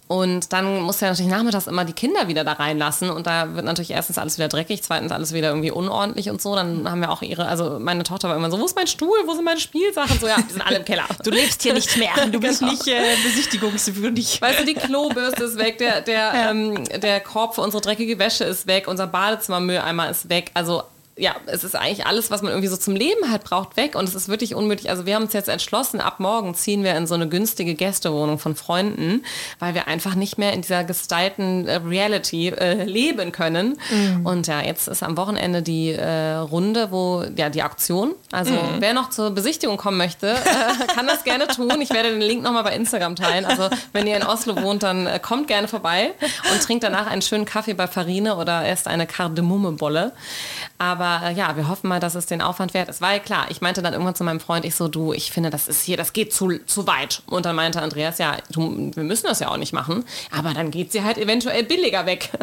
und 0.07 0.53
dann 0.53 0.81
muss 0.81 1.03
er 1.03 1.11
natürlich 1.11 1.31
nachmittags 1.31 1.67
immer 1.67 1.85
die 1.85 1.93
Kinder 1.93 2.29
wieder 2.29 2.45
da 2.45 2.53
reinlassen 2.53 3.11
und 3.11 3.27
da 3.27 3.55
wird 3.55 3.65
natürlich 3.65 3.91
erstens 3.91 4.19
alles 4.19 4.39
wieder 4.39 4.49
dreckig, 4.49 4.83
zweitens 4.83 5.13
alles 5.13 5.33
wieder 5.33 5.49
irgendwie 5.49 5.71
unordentlich 5.71 6.31
und 6.31 6.41
so. 6.41 6.55
Dann 6.55 6.91
haben 6.91 7.01
wir 7.01 7.11
auch 7.11 7.23
ihre, 7.23 7.47
also 7.47 7.79
meine 7.79 8.05
Tochter 8.05 8.29
war 8.29 8.37
immer 8.37 8.51
so, 8.51 8.59
wo 8.59 8.65
ist 8.65 8.77
mein 8.77 8.87
Stuhl, 8.87 9.17
wo 9.27 9.35
sind 9.35 9.45
meine 9.45 9.61
Spielsachen? 9.61 10.19
So, 10.19 10.27
ja, 10.27 10.37
die 10.37 10.53
sind 10.53 10.67
alle 10.67 10.79
im 10.79 10.85
Keller. 10.85 11.05
Du 11.25 11.31
lebst 11.31 11.63
hier 11.63 11.75
nicht 11.75 11.97
mehr, 11.97 12.15
du 12.31 12.41
bist 12.41 12.61
genau. 12.61 12.73
nicht 12.73 12.87
äh, 12.87 13.17
besichtigungswürdig. 13.23 14.41
Weißt 14.41 14.61
du, 14.61 14.65
die 14.65 14.75
Klobürste 14.75 15.45
ist 15.45 15.59
weg, 15.59 15.79
der, 15.79 16.01
der, 16.01 16.15
ja. 16.15 16.51
ähm, 16.51 16.85
der 16.85 17.21
Korb 17.21 17.55
für 17.55 17.61
unsere 17.61 17.83
dreckige 17.83 18.19
Wäsche 18.19 18.45
ist 18.45 18.67
weg, 18.67 18.89
unser 18.89 19.07
Badezimmermülleimer 19.07 20.11
ist 20.11 20.29
weg. 20.29 20.51
Also 20.55 20.85
ja, 21.19 21.35
es 21.47 21.65
ist 21.65 21.75
eigentlich 21.75 22.07
alles, 22.07 22.31
was 22.31 22.43
man 22.43 22.53
irgendwie 22.53 22.69
so 22.69 22.77
zum 22.77 22.95
Leben 22.95 23.31
halt 23.31 23.45
braucht, 23.45 23.77
weg. 23.77 23.97
Und 23.97 24.09
es 24.09 24.15
ist 24.15 24.29
wirklich 24.29 24.55
unmöglich. 24.55 24.89
Also 24.89 25.05
wir 25.05 25.17
haben 25.17 25.25
uns 25.25 25.33
jetzt 25.33 25.49
entschlossen, 25.49 26.01
ab 26.01 26.21
morgen 26.21 26.55
ziehen 26.55 26.85
wir 26.85 26.97
in 26.97 27.07
so 27.07 27.15
eine 27.15 27.29
günstige 27.29 27.75
Gästewohnung 27.75 28.39
von 28.39 28.55
Freunden, 28.55 29.25
weil 29.59 29.75
wir 29.75 29.89
einfach 29.89 30.15
nicht 30.15 30.39
mehr 30.39 30.53
in 30.53 30.63
dieser 30.63 30.85
gestylten 30.85 31.67
äh, 31.67 31.77
Reality 31.77 32.49
äh, 32.51 32.85
leben 32.85 33.33
können. 33.33 33.79
Mhm. 33.91 34.27
Und 34.27 34.47
ja, 34.47 34.63
jetzt 34.63 34.87
ist 34.87 35.03
am 35.03 35.17
Wochenende 35.17 35.63
die 35.63 35.91
äh, 35.91 36.35
Runde, 36.35 36.93
wo, 36.93 37.25
ja, 37.37 37.51
die 37.51 37.65
Auktion. 37.65 38.15
Also 38.31 38.53
mhm. 38.53 38.77
wer 38.79 38.95
noch 38.95 39.11
zur 39.11 39.31
Besichtigung 39.31 39.77
kommen 39.77 39.99
möchte, 39.99 40.31
äh, 40.31 40.87
kann 40.95 41.09
das 41.09 41.25
gerne 41.25 41.49
tun. 41.49 41.69
Ich 41.81 41.91
werde 41.91 42.11
den 42.11 42.21
Link 42.21 42.43
nochmal 42.43 42.63
bei 42.63 42.77
Instagram 42.77 43.17
teilen. 43.17 43.45
Also 43.45 43.69
wenn 43.93 44.07
ihr 44.07 44.17
in 44.17 44.23
Oslo 44.23 44.61
wohnt, 44.63 44.85
dann 44.85 45.07
äh, 45.07 45.19
kommt 45.19 45.49
gerne 45.49 45.67
vorbei 45.67 46.13
und 46.53 46.63
trinkt 46.63 46.85
danach 46.85 47.09
einen 47.09 47.23
schönen 47.23 47.45
Kaffee 47.45 47.75
bei 47.75 47.89
Farine 47.89 48.37
oder 48.37 48.65
erst 48.65 48.87
eine 48.87 49.07
Kardemommebolle. 49.07 50.13
Aber 50.79 51.08
äh, 51.17 51.33
ja, 51.33 51.57
wir 51.57 51.69
hoffen 51.69 51.89
mal, 51.89 52.01
dass 52.01 52.15
es 52.15 52.27
den 52.27 52.41
Aufwand 52.41 52.75
wert 52.75 52.89
ist. 52.89 53.01
Weil 53.01 53.21
klar, 53.21 53.47
ich 53.51 53.61
meinte 53.61 53.83
dann 53.83 53.93
irgendwann 53.93 54.15
zu 54.15 54.25
meinem 54.25 54.41
Freund, 54.41 54.65
ich 54.65 54.75
so, 54.75 54.89
du, 54.89 55.13
ich 55.13 55.31
finde, 55.31 55.51
das 55.51 55.69
ist 55.69 55.83
hier, 55.83 55.97
das 55.97 56.13
geht 56.13 56.33
zu, 56.33 56.59
zu 56.67 56.87
weit. 56.87 57.23
Und 57.27 57.47
dann 57.47 57.57
meinte 57.57 57.83
Andreas, 57.83 58.19
ja, 58.19 58.37
du, 58.51 58.91
wir 58.95 59.05
müssen 59.05 59.27
das 59.27 59.41
ja 59.41 59.49
auch 59.49 59.57
nicht 59.57 59.73
machen. 59.73 60.05
Aber 60.37 60.55
dann 60.55 60.71
geht 60.71 60.93
sie 60.93 61.03
halt 61.03 61.19
eventuell 61.19 61.65
billiger 61.65 62.07
weg. 62.07 62.31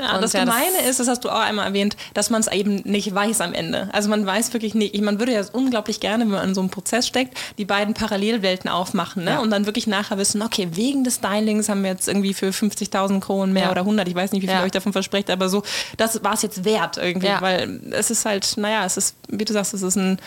Ja, 0.00 0.14
und 0.14 0.22
das 0.22 0.32
ja, 0.32 0.44
Gemeine 0.44 0.76
das 0.78 0.90
ist, 0.90 1.00
das 1.00 1.08
hast 1.08 1.24
du 1.24 1.30
auch 1.30 1.40
einmal 1.40 1.66
erwähnt, 1.66 1.96
dass 2.14 2.30
man 2.30 2.40
es 2.40 2.46
eben 2.46 2.76
nicht 2.84 3.12
weiß 3.12 3.40
am 3.40 3.52
Ende. 3.52 3.88
Also 3.92 4.08
man 4.08 4.24
weiß 4.24 4.52
wirklich 4.52 4.74
nicht, 4.74 5.00
man 5.00 5.18
würde 5.18 5.32
ja 5.32 5.42
unglaublich 5.52 5.98
gerne, 5.98 6.24
wenn 6.24 6.30
man 6.30 6.48
in 6.48 6.54
so 6.54 6.60
einem 6.60 6.70
Prozess 6.70 7.06
steckt, 7.06 7.36
die 7.58 7.64
beiden 7.64 7.94
Parallelwelten 7.94 8.70
aufmachen 8.70 9.24
ne? 9.24 9.32
Ja. 9.32 9.38
und 9.40 9.50
dann 9.50 9.66
wirklich 9.66 9.86
nachher 9.86 10.18
wissen, 10.18 10.42
okay, 10.42 10.68
wegen 10.72 11.04
des 11.04 11.16
Stylings 11.16 11.68
haben 11.68 11.82
wir 11.82 11.90
jetzt 11.90 12.06
irgendwie 12.06 12.34
für 12.34 12.50
50.000 12.50 13.20
Kronen 13.20 13.52
mehr 13.52 13.70
oder 13.70 13.80
100, 13.80 14.06
ich 14.08 14.14
weiß 14.14 14.32
nicht, 14.32 14.42
wie 14.42 14.46
viel 14.46 14.56
ja. 14.56 14.62
euch 14.62 14.70
davon 14.70 14.92
versprecht, 14.92 15.30
aber 15.30 15.48
so, 15.48 15.62
das 15.96 16.22
war 16.22 16.34
es 16.34 16.42
jetzt 16.42 16.64
wert 16.64 16.96
irgendwie, 16.96 17.30
weil 17.40 17.97
es 17.98 18.10
ist 18.10 18.24
halt, 18.24 18.54
naja, 18.56 18.84
es 18.84 18.96
ist, 18.96 19.16
wie 19.28 19.44
du 19.44 19.52
sagst, 19.52 19.74
es 19.74 19.82
ist 19.82 19.96
ein 19.96 20.18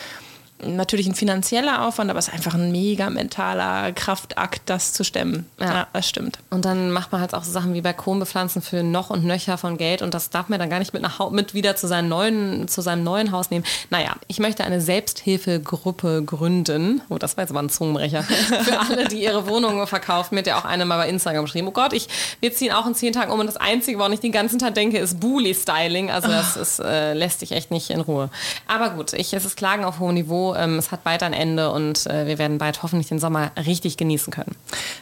natürlich 0.65 1.07
ein 1.07 1.15
finanzieller 1.15 1.85
Aufwand, 1.85 2.09
aber 2.09 2.19
es 2.19 2.27
ist 2.27 2.33
einfach 2.33 2.53
ein 2.53 2.71
mega 2.71 3.09
mentaler 3.09 3.91
Kraftakt, 3.93 4.61
das 4.65 4.93
zu 4.93 5.03
stemmen. 5.03 5.47
Ja. 5.59 5.65
ja. 5.65 5.87
das 5.93 6.07
stimmt. 6.07 6.39
Und 6.49 6.65
dann 6.65 6.91
macht 6.91 7.11
man 7.11 7.21
halt 7.21 7.33
auch 7.33 7.43
so 7.43 7.51
Sachen 7.51 7.73
wie 7.73 7.81
Balkonbepflanzen 7.81 8.61
für 8.61 8.83
noch 8.83 9.09
und 9.09 9.25
nöcher 9.25 9.57
von 9.57 9.77
Geld 9.77 10.01
und 10.01 10.13
das 10.13 10.29
darf 10.29 10.49
man 10.49 10.59
dann 10.59 10.69
gar 10.69 10.79
nicht 10.79 10.93
mit, 10.93 11.01
nach, 11.01 11.29
mit 11.31 11.53
wieder 11.53 11.75
zu, 11.75 11.87
seinem 11.87 12.09
neuen, 12.09 12.67
zu 12.67 12.81
seinem 12.81 13.03
neuen 13.03 13.31
Haus 13.31 13.49
nehmen. 13.49 13.65
Naja, 13.89 14.15
ich 14.27 14.39
möchte 14.39 14.63
eine 14.63 14.81
Selbsthilfegruppe 14.81 16.23
gründen. 16.25 17.01
Oh, 17.09 17.17
das 17.17 17.37
war 17.37 17.43
jetzt 17.43 17.51
aber 17.51 17.61
ein 17.61 17.69
Zungenbrecher. 17.69 18.23
für 18.63 18.79
alle, 18.79 19.07
die 19.07 19.23
ihre 19.23 19.47
Wohnungen 19.47 19.87
verkaufen. 19.87 20.35
Mir 20.35 20.39
hat 20.39 20.47
ja 20.47 20.59
auch 20.59 20.65
eine 20.65 20.85
mal 20.85 20.97
bei 20.97 21.09
Instagram 21.09 21.45
geschrieben, 21.45 21.67
oh 21.67 21.71
Gott, 21.71 21.93
ich, 21.93 22.07
wir 22.39 22.53
ziehen 22.53 22.71
auch 22.71 22.85
in 22.85 22.95
zehn 22.95 23.13
Tagen 23.13 23.31
um 23.31 23.39
und 23.39 23.47
das 23.47 23.57
Einzige, 23.57 23.97
woran 23.99 24.13
ich 24.13 24.19
den 24.19 24.31
ganzen 24.31 24.59
Tag 24.59 24.75
denke, 24.75 24.97
ist 24.97 25.19
Bully-Styling. 25.19 26.11
Also 26.11 26.27
das 26.27 26.55
ist, 26.55 26.79
äh, 26.79 27.13
lässt 27.13 27.41
dich 27.41 27.51
echt 27.51 27.71
nicht 27.71 27.89
in 27.89 28.01
Ruhe. 28.01 28.29
Aber 28.67 28.91
gut, 28.91 29.13
ich, 29.13 29.33
es 29.33 29.45
ist 29.45 29.57
Klagen 29.57 29.83
auf 29.83 29.99
hohem 29.99 30.15
Niveau 30.15 30.50
ähm, 30.55 30.77
es 30.77 30.91
hat 30.91 31.03
bald 31.03 31.23
ein 31.23 31.33
Ende 31.33 31.71
und 31.71 32.05
äh, 32.07 32.27
wir 32.27 32.37
werden 32.37 32.57
bald 32.57 32.83
hoffentlich 32.83 33.07
den 33.07 33.19
Sommer 33.19 33.51
richtig 33.65 33.97
genießen 33.97 34.31
können. 34.31 34.55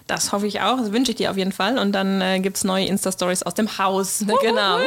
Das 0.08 0.32
hoffe 0.32 0.48
ich 0.48 0.62
auch. 0.62 0.78
Das 0.78 0.92
wünsche 0.92 1.12
ich 1.12 1.18
dir 1.18 1.32
auf 1.32 1.38
jeden 1.38 1.52
Fall. 1.52 1.78
Und 1.78 1.92
dann 1.94 2.22
äh, 2.22 2.40
gibt 2.40 2.58
es 2.58 2.64
neue 2.64 2.86
Insta-Stories 2.86 3.44
aus 3.44 3.54
dem 3.54 3.78
Haus. 3.78 4.26
Genau. 4.42 4.80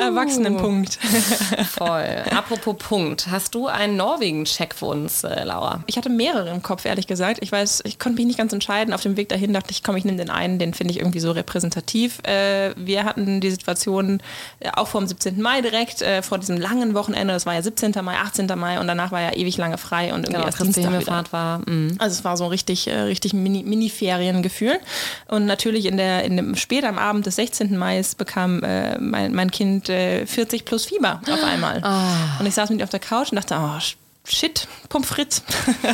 Erwachsenenpunkt. 0.00 0.94
Voll. 1.70 2.22
Apropos 2.34 2.76
Punkt. 2.78 3.28
Hast 3.30 3.54
du 3.54 3.66
einen 3.66 3.96
Norwegen-Check 3.96 4.74
für 4.74 4.86
uns, 4.86 5.24
äh, 5.24 5.44
Laura? 5.44 5.82
Ich 5.86 5.96
hatte 5.96 6.08
mehrere 6.08 6.50
im 6.50 6.62
Kopf, 6.62 6.84
ehrlich 6.84 7.06
gesagt. 7.06 7.38
Ich 7.42 7.52
weiß, 7.52 7.82
ich 7.84 7.98
konnte 7.98 8.16
mich 8.16 8.26
nicht 8.26 8.38
ganz 8.38 8.52
entscheiden. 8.52 8.94
Auf 8.94 9.02
dem 9.02 9.16
Weg 9.16 9.28
dahin 9.28 9.52
dachte 9.52 9.70
ich, 9.70 9.82
komm, 9.82 9.96
ich 9.96 10.04
nehme 10.04 10.18
den 10.18 10.30
einen, 10.30 10.58
den 10.58 10.74
finde 10.74 10.92
ich 10.92 11.00
irgendwie 11.00 11.20
so 11.20 11.30
repräsentativ. 11.30 12.20
Äh, 12.26 12.74
wir 12.76 13.04
hatten 13.04 13.40
die 13.40 13.50
Situation 13.50 14.22
äh, 14.60 14.70
auch 14.74 14.88
vor 14.88 15.00
dem 15.00 15.08
17. 15.08 15.40
Mai 15.40 15.60
direkt, 15.60 16.02
äh, 16.02 16.22
vor 16.22 16.38
diesem 16.38 16.56
langen 16.56 16.94
Wochenende. 16.94 17.34
Das 17.34 17.46
war 17.46 17.54
ja 17.54 17.62
17. 17.62 17.92
Mai, 18.02 18.16
18. 18.16 18.46
Mai 18.56 18.80
und 18.80 18.86
danach 18.86 19.12
war 19.12 19.20
ja 19.20 19.32
ewig 19.34 19.56
lange 19.56 19.78
frei 19.78 19.95
und 20.04 20.20
irgendwie 20.20 20.32
genau, 20.32 20.46
erst 20.46 20.60
Dienstag 20.62 20.84
Himmelfahrt 20.84 21.32
war. 21.32 21.60
Mh. 21.66 21.94
Also 21.98 22.14
es 22.18 22.24
war 22.24 22.36
so 22.36 22.44
ein 22.44 22.50
richtig, 22.50 22.86
äh, 22.88 23.00
richtig 23.00 23.32
Mini-Feriengefühl. 23.32 24.68
Mini 24.68 24.80
und 25.28 25.46
natürlich 25.46 25.86
in 25.86 25.96
der, 25.96 26.24
in 26.24 26.36
dem, 26.36 26.56
später 26.56 26.88
am 26.88 26.98
Abend 26.98 27.26
des 27.26 27.36
16. 27.36 27.76
Mai 27.76 28.02
bekam 28.16 28.62
äh, 28.62 28.98
mein, 28.98 29.34
mein 29.34 29.50
Kind 29.50 29.88
äh, 29.88 30.26
40 30.26 30.64
plus 30.64 30.86
Fieber 30.86 31.20
auf 31.30 31.42
einmal. 31.42 31.82
Oh. 31.84 32.40
Und 32.40 32.46
ich 32.46 32.54
saß 32.54 32.70
mit 32.70 32.80
ihr 32.80 32.84
auf 32.84 32.90
der 32.90 33.00
Couch 33.00 33.32
und 33.32 33.36
dachte, 33.36 33.56
oh, 33.58 33.80
shit, 34.28 34.66
Pommes 34.88 35.08
frites. 35.08 35.42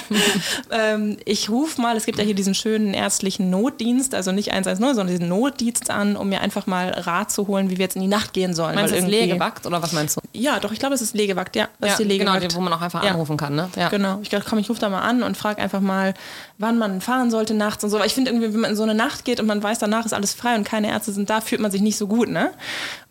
ähm, 0.71 1.17
ich 1.25 1.49
rufe 1.51 1.81
mal, 1.81 1.97
es 1.97 2.07
gibt 2.07 2.19
ja 2.19 2.25
hier 2.25 2.35
diesen 2.35 2.55
schönen 2.55 2.95
ärztlichen 2.95 3.51
Notdienst, 3.51 4.15
also 4.15 4.33
nicht 4.33 4.53
110, 4.53 4.95
sondern 4.95 5.07
diesen 5.09 5.29
Notdienst 5.29 5.91
an, 5.91 6.17
um 6.17 6.29
mir 6.29 6.41
einfach 6.41 6.67
mal 6.67 6.91
Rat 6.91 7.31
zu 7.31 7.47
holen, 7.47 7.71
wie 7.71 7.79
wir 7.79 7.85
jetzt 7.85 7.97
in 7.97 8.03
die 8.03 8.09
Nacht 8.09 8.33
gehen 8.33 8.55
sollen. 8.55 8.75
Meinst 8.75 8.93
du, 8.93 8.99
ist 8.99 9.07
leer 9.07 9.27
gebackt 9.27 9.67
oder 9.67 9.83
was 9.83 9.93
meinst 9.93 10.17
du? 10.17 10.21
Ja, 10.33 10.59
doch, 10.61 10.73
ich 10.73 10.79
glaube, 10.79 10.95
es 10.95 11.03
ist 11.03 11.15
Legewakt, 11.15 11.57
ja. 11.57 11.69
Das 11.81 11.89
Ja, 11.89 11.93
ist 11.95 11.99
die 11.99 12.19
genau, 12.19 12.33
Legewakt. 12.33 12.53
die, 12.53 12.57
wo 12.57 12.61
man 12.61 12.73
auch 12.73 12.81
einfach 12.81 13.05
Ja. 13.05 13.11
anrufen 13.11 13.37
kann, 13.37 13.55
ne? 13.55 13.69
Ja. 13.77 13.89
Genau. 13.89 14.19
Ich 14.23 14.29
dachte, 14.29 14.47
komm, 14.49 14.59
ich 14.59 14.69
rufe 14.71 14.81
da 14.81 14.89
mal 14.89 15.03
an 15.03 15.23
und 15.23 15.37
frage 15.37 15.61
einfach 15.61 15.81
mal, 15.81 16.15
wann 16.59 16.79
man 16.79 17.01
fahren 17.01 17.31
sollte 17.31 17.55
nachts 17.55 17.85
und 17.85 17.91
so. 17.91 17.99
Weil 17.99 18.07
ich 18.07 18.15
finde 18.15 18.31
irgendwie, 18.31 18.53
wenn 18.53 18.61
man 18.61 18.71
in 18.71 18.77
so 18.77 18.83
eine 18.83 18.95
Nacht 18.95 19.25
geht 19.25 19.41
und 19.41 19.47
man 19.47 19.63
weiß, 19.63 19.79
danach 19.79 20.07
ist 20.07 20.15
alles 20.15 20.33
frei 20.35 20.55
und 20.57 20.65
keine 20.65 20.89
Ärzte 20.89 21.13
sind 21.13 21.29
da, 21.31 21.41
fühlt 21.41 21.61
man 21.61 21.71
sich 21.71 21.81
nicht 21.83 21.97
so 21.99 22.07
gut, 22.07 22.29
ne? 22.29 22.51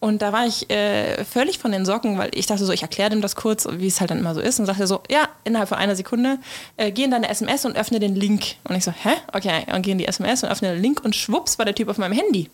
Und 0.01 0.24
da 0.24 0.34
war 0.34 0.48
ich 0.48 0.67
äh, 0.72 1.24
völlig 1.25 1.60
von 1.60 1.72
den 1.72 1.86
Socken, 1.86 2.17
weil 2.17 2.31
ich 2.34 2.48
dachte 2.48 2.65
so, 2.65 2.74
ich 2.74 2.81
erkläre 2.81 3.12
dem 3.12 3.22
das 3.22 3.36
kurz, 3.36 3.67
wie 3.70 3.86
es 3.86 4.01
halt 4.01 4.10
dann 4.10 4.17
immer 4.17 4.34
so 4.34 4.41
ist. 4.41 4.60
Und 4.60 4.65
sagte 4.65 4.88
so, 4.88 5.03
ja, 5.12 5.29
innerhalb 5.43 5.70
von 5.70 5.77
einer 5.77 5.96
Sekunde, 5.96 6.39
äh, 6.75 6.91
geh 6.91 7.03
in 7.03 7.12
deine 7.12 7.29
SMS 7.29 7.65
und 7.65 7.77
öffne 7.77 8.00
den 8.00 8.15
Link. 8.15 8.55
Und 8.67 8.75
ich 8.75 8.84
so, 8.84 8.91
hä? 8.91 9.12
Okay. 9.31 9.63
Und 9.72 9.84
geh 9.84 9.91
in 9.91 10.00
die 10.00 10.08
SMS 10.08 10.43
und 10.43 10.50
öffne 10.50 10.74
den 10.74 10.81
Link 10.81 11.05
und 11.05 11.15
schwupps 11.15 11.60
war 11.60 11.65
der 11.65 11.75
Typ 11.75 11.88
auf 11.88 12.00
meinem 12.00 12.13
Handy. 12.13 12.50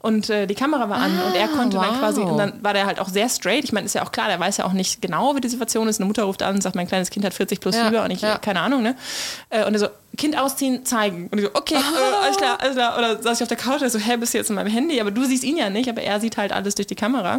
Und 0.00 0.28
äh, 0.28 0.46
die 0.46 0.54
Kamera 0.54 0.90
war 0.90 0.98
an 0.98 1.18
und 1.26 1.34
er 1.34 1.48
konnte 1.48 1.78
dann 1.78 1.88
wow. 1.88 1.98
quasi, 2.00 2.20
und 2.20 2.36
dann 2.36 2.62
war 2.62 2.74
der 2.74 2.84
halt 2.84 3.00
auch 3.00 3.08
sehr 3.08 3.30
straight. 3.30 3.64
Ich 3.64 3.72
meine, 3.72 3.86
ist 3.86 3.94
ja 3.94 4.04
auch 4.04 4.12
klar, 4.12 4.28
der 4.28 4.38
weiß 4.38 4.58
ja 4.58 4.66
auch 4.66 4.74
nicht 4.74 5.00
genau, 5.00 5.34
wie 5.34 5.40
die 5.40 5.48
Situation 5.48 5.88
ist. 5.88 6.00
Eine 6.00 6.06
Mutter 6.06 6.24
ruft 6.24 6.42
an 6.42 6.56
und 6.56 6.62
sagt, 6.62 6.76
mein 6.76 6.86
kleines 6.86 7.08
Kind 7.08 7.24
hat 7.24 7.32
40 7.32 7.60
plus 7.60 7.76
Ja, 7.76 7.86
Fieber 7.86 8.04
und 8.04 8.10
ich, 8.10 8.20
ja. 8.20 8.36
keine 8.36 8.60
Ahnung, 8.60 8.82
ne? 8.82 8.94
Äh, 9.48 9.64
Und 9.64 9.72
er 9.72 9.80
so, 9.80 9.88
Kind 10.16 10.36
ausziehen, 10.38 10.84
zeigen. 10.84 11.28
Und 11.30 11.38
ich 11.38 11.44
so, 11.44 11.50
okay, 11.54 11.74
äh, 11.76 12.24
alles 12.24 12.36
klar, 12.36 12.58
alles 12.60 12.74
klar. 12.74 12.98
Oder 12.98 13.22
saß 13.22 13.38
ich 13.38 13.42
auf 13.42 13.48
der 13.48 13.56
Couch 13.56 13.80
und 13.82 13.90
so, 13.90 13.98
hä, 13.98 14.16
bist 14.16 14.34
du 14.34 14.38
jetzt 14.38 14.50
in 14.50 14.56
meinem 14.56 14.70
Handy? 14.70 15.00
Aber 15.00 15.10
du 15.10 15.24
siehst 15.24 15.44
ihn 15.44 15.56
ja 15.56 15.70
nicht, 15.70 15.88
aber 15.88 16.02
er 16.02 16.20
sieht 16.20 16.36
halt 16.36 16.52
alles 16.52 16.74
durch 16.74 16.86
die 16.88 16.94
Kamera. 16.96 17.38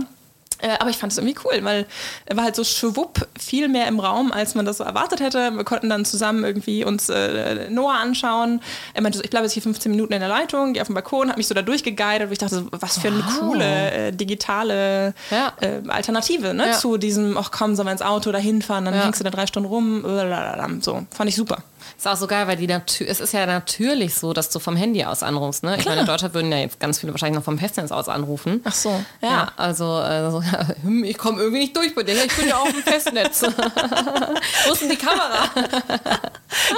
Äh, 0.64 0.78
aber 0.80 0.92
ich 0.92 0.98
fand 0.98 1.12
es 1.12 1.18
irgendwie 1.18 1.36
cool, 1.44 1.64
weil 1.64 1.88
er 2.26 2.38
war 2.38 2.44
halt 2.44 2.56
so 2.56 2.64
schwupp 2.64 3.28
viel 3.40 3.68
mehr 3.68 3.88
im 3.88 4.00
Raum, 4.00 4.32
als 4.32 4.54
man 4.54 4.64
das 4.64 4.78
so 4.78 4.84
erwartet 4.84 5.20
hätte. 5.20 5.50
Wir 5.52 5.64
konnten 5.64 5.90
dann 5.90 6.06
zusammen 6.06 6.44
irgendwie 6.44 6.86
uns 6.86 7.10
äh, 7.10 7.68
Noah 7.72 7.96
anschauen. 7.96 8.62
Er 8.94 9.02
meinte 9.02 9.18
so, 9.18 9.24
ich 9.24 9.32
bleibe 9.32 9.46
jetzt 9.46 9.54
hier 9.54 9.64
15 9.64 9.90
Minuten 9.92 10.14
in 10.14 10.20
der 10.20 10.30
Leitung, 10.30 10.74
gehe 10.74 10.82
auf 10.84 10.88
den 10.88 10.94
Balkon, 10.94 11.30
hat 11.30 11.38
mich 11.38 11.48
so 11.48 11.56
da 11.56 11.64
durchgeguidet, 11.64 12.30
wo 12.30 12.32
ich 12.32 12.38
dachte, 12.38 12.56
so, 12.56 12.68
was 12.72 13.00
für 13.00 13.08
eine 13.08 13.24
Wow. 13.26 13.40
coole 13.40 13.92
äh, 13.92 14.12
digitale 14.12 15.16
Ja. 15.32 15.52
äh, 15.62 15.82
Alternative 15.90 16.54
ne? 16.54 16.68
Ja. 16.68 16.74
zu 16.78 16.98
diesem, 16.98 17.38
ach 17.38 17.50
komm, 17.52 17.76
sollen 17.76 17.88
wir 17.88 17.92
ins 17.94 18.04
Auto 18.04 18.32
da 18.32 18.38
hinfahren, 18.38 18.86
dann 18.86 18.94
Ja. 18.94 19.06
hängst 19.06 19.20
du 19.20 19.24
da 19.24 19.32
drei 19.32 19.48
Stunden 19.48 19.68
rum. 19.68 20.04
blablabla. 20.04 20.70
So, 20.82 21.06
fand 21.12 21.28
ich 21.30 21.36
super. 21.36 21.64
Ist 22.02 22.08
auch 22.08 22.18
so 22.18 22.26
geil, 22.26 22.48
weil 22.48 22.56
die 22.58 22.66
natür 22.66 23.08
es 23.08 23.20
ist 23.20 23.32
ja 23.32 23.46
natürlich 23.46 24.16
so, 24.16 24.34
dass 24.34 24.50
du 24.50 24.58
vom 24.58 24.76
Handy 24.76 25.06
aus 25.06 25.22
anrufst. 25.22 25.62
Ne? 25.62 25.76
Ich 25.78 25.86
meine, 25.86 26.02
in 26.02 26.08
Deutschland 26.08 26.34
würden 26.34 26.52
ja 26.52 26.58
jetzt 26.58 26.80
ganz 26.80 26.98
viele 26.98 27.14
wahrscheinlich 27.14 27.36
noch 27.38 27.44
vom 27.46 27.60
Festnetz 27.60 27.92
aus 27.92 28.10
anrufen. 28.10 28.60
Ach 28.64 28.74
so, 28.74 28.90
Ja, 29.22 29.30
ja. 29.30 29.52
also, 29.56 29.86
so, 29.86 30.42
ja, 30.42 30.68
hm, 30.82 31.04
ich 31.04 31.16
komme 31.20 31.40
irgendwie 31.40 31.60
nicht 31.60 31.78
durch 31.78 31.94
bei 31.94 32.02
dir. 32.02 32.16
Ich 32.26 32.36
bin 32.36 32.48
ja 32.48 32.58
auf 32.58 32.72
dem 32.72 32.82
Festnetz. 32.82 33.44
Wo 34.66 34.72
ist 34.74 34.82
denn 34.82 34.90
die 34.90 34.96
Kamera? 34.96 35.48
Gibt 35.54 35.70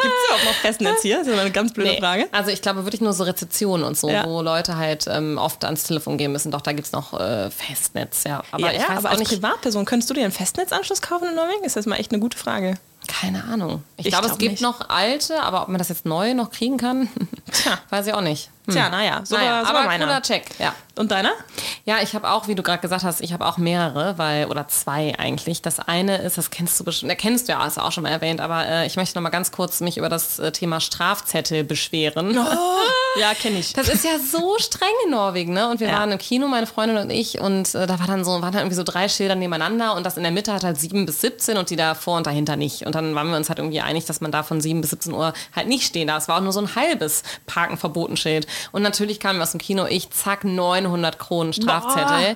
es 0.04 0.28
überhaupt 0.28 0.44
noch 0.46 0.54
Festnetz 0.56 1.02
hier? 1.04 1.20
Das 1.20 1.28
ist 1.28 1.40
eine 1.40 1.52
ganz 1.52 1.72
blöde 1.72 1.96
Frage. 2.00 2.28
Also 2.34 2.52
ich 2.52 2.62
glaube 2.62 2.84
wirklich 2.84 3.00
nur 3.00 3.14
so 3.14 3.24
Rezeptionen 3.24 3.86
und 3.86 3.98
so, 3.98 4.10
Ja. 4.10 4.26
wo 4.26 4.42
Leute 4.42 4.76
halt 4.76 5.06
ähm, 5.08 5.38
oft 5.38 5.64
ans 5.64 5.84
Telefon 5.84 6.18
gehen 6.18 6.34
müssen. 6.34 6.52
Doch, 6.52 6.60
da 6.60 6.74
gibt 6.74 6.88
es 6.88 6.92
noch 6.92 7.18
äh, 7.18 7.50
Festnetz, 7.50 8.26
ja. 8.26 8.44
Aber 8.52 8.66
ja, 8.66 8.72
ich 8.74 8.82
weiß 8.90 8.98
aber 8.98 9.08
auch 9.08 9.12
als 9.12 9.20
nicht. 9.20 9.32
Privatperson, 9.32 9.86
könntest 9.86 10.10
du 10.10 10.16
dir 10.16 10.24
einen 10.26 10.34
Festnetzanschluss 10.34 11.02
kaufen 11.02 11.30
in 11.30 11.36
Norwegen? 11.36 11.64
Ist 11.64 11.78
das 11.78 11.86
mal 11.86 11.96
echt 11.96 12.12
eine 12.12 12.20
gute 12.20 12.38
Frage. 12.38 12.74
Keine 13.08 13.44
Ahnung. 13.46 13.84
Ich, 13.98 14.06
Ich 14.06 14.12
glaube, 14.12 14.26
es 14.26 14.32
glaub 14.32 14.40
gibt 14.40 14.52
nicht. 14.54 14.62
noch 14.62 14.90
alte, 14.90 15.42
aber 15.42 15.64
ob 15.64 15.68
man 15.70 15.78
das 15.78 15.90
jetzt 15.90 16.06
neu 16.06 16.34
noch 16.34 16.52
kriegen 16.52 16.78
kann, 16.78 17.10
weiß 17.90 18.08
ich 18.08 18.14
auch 18.14 18.22
nicht. 18.22 18.50
Hm. 18.66 18.74
Tja, 18.74 18.90
naja, 18.90 19.22
so 19.26 19.36
naja, 19.36 19.52
war, 19.58 19.62
so 19.64 19.70
aber 19.70 19.80
war 19.80 19.86
meiner. 19.86 20.22
Check, 20.22 20.46
ja. 20.60 20.74
Und 20.96 21.12
deiner? 21.12 21.32
Ja, 21.86 21.98
ich 22.04 22.14
habe 22.14 22.30
auch, 22.30 22.48
wie 22.48 22.56
du 22.56 22.62
gerade 22.64 22.80
gesagt 22.80 23.04
hast, 23.04 23.20
ich 23.22 23.34
habe 23.34 23.46
auch 23.46 23.58
mehrere, 23.58 24.18
weil, 24.18 24.46
oder 24.46 24.68
zwei 24.68 25.16
eigentlich. 25.18 25.62
Das 25.62 25.80
eine 25.80 26.18
ist, 26.18 26.38
das 26.38 26.52
kennst 26.52 26.80
du 26.80 26.84
bestimmt, 26.84 27.12
äh, 27.12 27.16
kennst 27.16 27.48
du 27.48 27.54
ja, 27.54 27.60
hast 27.60 27.78
du 27.78 27.82
auch 27.82 27.92
schon 27.92 28.04
mal 28.04 28.10
erwähnt, 28.12 28.40
aber 28.40 28.66
äh, 28.68 28.86
ich 28.86 28.96
möchte 28.96 29.16
noch 29.18 29.24
mal 29.24 29.30
ganz 29.30 29.52
kurz 29.52 29.82
mich 29.82 29.98
über 29.98 30.08
das 30.08 30.38
äh, 30.40 30.52
Thema 30.52 30.80
Strafzettel 30.80 31.64
beschweren. 31.64 32.38
Ja, 33.20 33.36
kenne 33.36 33.60
ich. 33.60 33.74
Das 33.74 33.90
ist 33.90 34.04
ja 34.04 34.18
so 34.18 34.56
streng 34.58 34.90
in 35.06 35.12
Norwegen, 35.12 35.54
ne? 35.54 35.70
Und 35.70 35.80
wir 35.80 35.88
Ja. 35.88 36.00
waren 36.00 36.12
im 36.12 36.18
Kino, 36.18 36.48
meine 36.48 36.66
Freundin 36.66 36.98
und 36.98 37.12
ich, 37.12 37.40
und 37.40 37.76
äh, 37.76 37.86
da 37.86 38.00
war 38.00 38.08
dann 38.08 38.26
so, 38.26 38.32
waren 38.42 38.52
dann 38.52 38.62
irgendwie 38.62 38.76
so 38.76 38.82
drei 38.82 39.08
Schilder 39.08 39.36
nebeneinander 39.36 39.94
und 39.96 40.04
das 40.04 40.18
in 40.18 40.24
der 40.24 40.32
Mitte 40.32 40.52
hat 40.52 40.64
halt 40.64 40.80
7 40.80 41.06
bis 41.06 41.22
17 41.22 41.58
und 41.58 41.70
die 41.70 41.76
davor 41.76 42.18
und 42.18 42.26
dahinter 42.26 42.56
nicht. 42.56 42.88
Und 42.88 42.96
dann 42.96 43.14
waren 43.14 43.30
wir 43.30 43.38
uns 43.38 43.50
halt 43.50 43.60
irgendwie 43.60 43.82
einig, 43.82 44.06
dass 44.06 44.20
man 44.20 44.32
da 44.32 44.42
von 44.42 44.62
7 44.62 44.82
bis 44.82 44.90
17 44.90 45.14
Uhr 45.14 45.34
halt 45.56 45.68
nicht 45.68 45.86
stehen 45.86 46.08
darf. 46.08 46.24
Es 46.24 46.28
war 46.28 46.38
auch 46.38 46.42
nur 46.42 46.54
so 46.54 46.62
ein 46.62 46.74
halbes 46.76 47.22
Parken 47.46 47.78
verboten 47.78 48.18
Schild. 48.18 48.48
Und 48.72 48.82
natürlich 48.82 49.20
kamen 49.20 49.40
wir 49.40 49.44
aus 49.44 49.52
dem 49.52 49.60
Kino, 49.60 49.86
ich 49.86 50.10
zack, 50.12 50.44
900 50.44 51.20
Kronen 51.20 51.54
Strafzettel. 51.54 52.36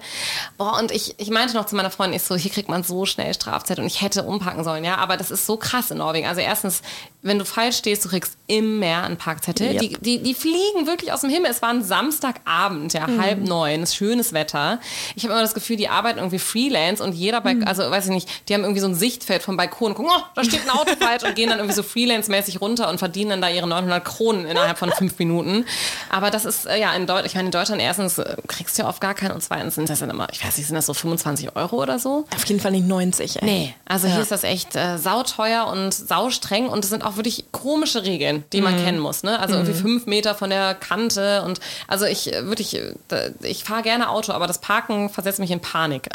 Boah, 0.58 0.78
und 0.80 0.92
ich, 0.92 1.16
ich 1.20 1.30
meinte 1.30 1.56
noch 1.56 1.66
zu 1.66 1.76
meiner 1.76 1.92
Freundin, 1.92 2.18
ich 2.18 2.24
so, 2.24 2.36
hier 2.36 2.52
kriegt 2.52 2.70
man 2.70 2.84
so 2.84 3.06
schnell 3.06 3.34
Strafzettel 3.34 3.84
und 3.84 3.88
ich 3.88 4.02
hätte 4.02 4.24
umparken 4.24 4.64
sollen, 4.64 4.84
ja. 4.84 4.98
Aber 4.98 5.18
das 5.18 5.32
ist 5.32 5.46
so 5.46 5.58
krass 5.58 5.92
in 5.92 5.98
Norwegen. 5.98 6.28
Also 6.28 6.42
erstens, 6.42 6.82
wenn 7.24 7.40
du 7.40 7.46
falsch 7.46 7.78
stehst, 7.78 8.06
du 8.06 8.10
kriegst 8.10 8.38
immer 8.48 9.04
einen 9.04 9.18
Parkzettel. 9.18 9.72
Yep. 9.74 9.80
Die, 9.80 9.90
die, 10.00 10.24
die 10.24 10.34
fliegen 10.34 10.86
wirklich 10.88 11.12
aus 11.12 11.22
dem 11.22 11.30
Himmel. 11.30 11.52
Es 11.52 11.62
war 11.62 11.70
ein 11.70 11.84
Samstagabend, 11.84 12.94
ja, 12.94 13.08
Mhm. 13.08 13.22
halb 13.22 13.40
neun, 13.48 13.84
ist 13.84 13.96
schönes 13.96 14.34
Wetter. 14.34 14.80
Ich 15.16 15.24
habe 15.24 15.34
immer 15.34 15.42
das 15.42 15.54
Gefühl, 15.54 15.76
die 15.76 15.90
arbeiten 15.90 16.20
irgendwie 16.20 16.40
Freelance 16.40 17.04
und 17.04 17.14
jeder, 17.14 17.42
bei, 17.42 17.56
Mhm. 17.56 17.68
also 17.68 17.84
weiß 17.90 18.06
ich 18.06 18.12
nicht, 18.12 18.30
die 18.48 18.54
haben 18.54 18.62
irgendwie 18.62 18.80
so 18.80 18.88
ein 18.88 18.96
Sichtfeld 18.96 19.44
vom 19.44 19.58
Balkon, 19.58 19.94
gucken, 19.94 20.12
oh, 20.16 20.22
da 20.36 20.44
steht 20.44 20.62
ein 20.64 20.70
Auto 20.70 20.92
falsch 21.00 21.24
und 21.24 21.36
gehen 21.36 21.50
dann 21.50 21.60
irgendwie 21.60 21.76
so 21.76 21.84
Freelance-mäßig 21.84 22.62
runter 22.62 22.90
und 22.90 22.98
verdienen 23.00 23.32
dann 23.32 23.42
da 23.42 23.50
ihre 23.50 23.68
900 23.68 24.04
Kronen 24.06 24.46
innerhalb 24.46 24.78
von 24.78 24.92
fünf 24.92 25.18
Minuten. 25.20 25.66
Aber 26.10 26.32
das 26.32 26.46
ist, 26.46 26.66
äh, 26.66 26.80
ja, 26.80 26.94
in 26.94 27.06
Deutschland, 27.08 27.26
ich 27.28 27.36
meine, 27.36 27.48
in 27.48 27.52
Deutschland 27.52 27.82
erstens 27.82 28.18
äh, 28.20 28.38
kriegst 28.48 28.78
du 28.78 28.84
ja 28.84 28.90
oft 28.90 29.02
gar 29.02 29.14
keinen 29.16 29.32
und 29.32 29.42
zweitens 29.42 29.76
sind 29.76 29.90
das 29.90 30.00
dann 30.00 30.10
immer, 30.10 30.28
ich 30.32 30.46
weiß 30.46 30.58
nicht, 30.58 30.68
sind 30.68 30.76
das 30.76 30.86
so 30.86 30.94
25 30.94 31.56
Euro 31.56 31.82
oder 31.82 32.00
so? 32.00 32.26
Auf 32.36 32.46
jeden 32.46 32.60
Fall 32.62 32.72
nicht 32.72 32.88
90, 32.88 33.42
ey. 33.42 33.46
Nee, 33.46 33.76
also 33.86 34.08
hier 34.08 34.22
ist 34.22 34.32
das 34.32 34.44
echt 34.44 34.76
äh, 34.76 34.98
sauteuer 34.98 35.68
und 35.68 35.94
saustreng 35.94 36.68
und 36.70 36.84
es 36.84 36.90
sind 36.90 37.04
auch 37.04 37.17
wirklich 37.18 37.46
komische 37.52 38.04
Regeln, 38.04 38.44
die 38.54 38.58
Mhm. 38.60 38.64
man 38.64 38.78
kennen 38.84 39.00
muss. 39.00 39.24
Ne? 39.24 39.40
Also 39.40 39.56
irgendwie 39.56 39.74
fünf 39.74 40.06
Meter 40.06 40.36
von 40.36 40.50
der 40.50 40.76
Kante 40.76 41.44
und 41.44 41.60
also 41.88 42.06
ich 42.06 42.32
äh, 42.34 42.48
wirklich, 42.48 42.76
äh, 42.76 42.94
ich 43.42 43.64
fahre 43.64 43.82
gerne 43.84 44.10
Auto, 44.10 44.32
aber 44.32 44.48
das 44.48 44.60
Parken 44.60 45.10
versetzt 45.10 45.40
mich 45.40 45.52
in 45.52 45.60
Panik. 45.60 46.08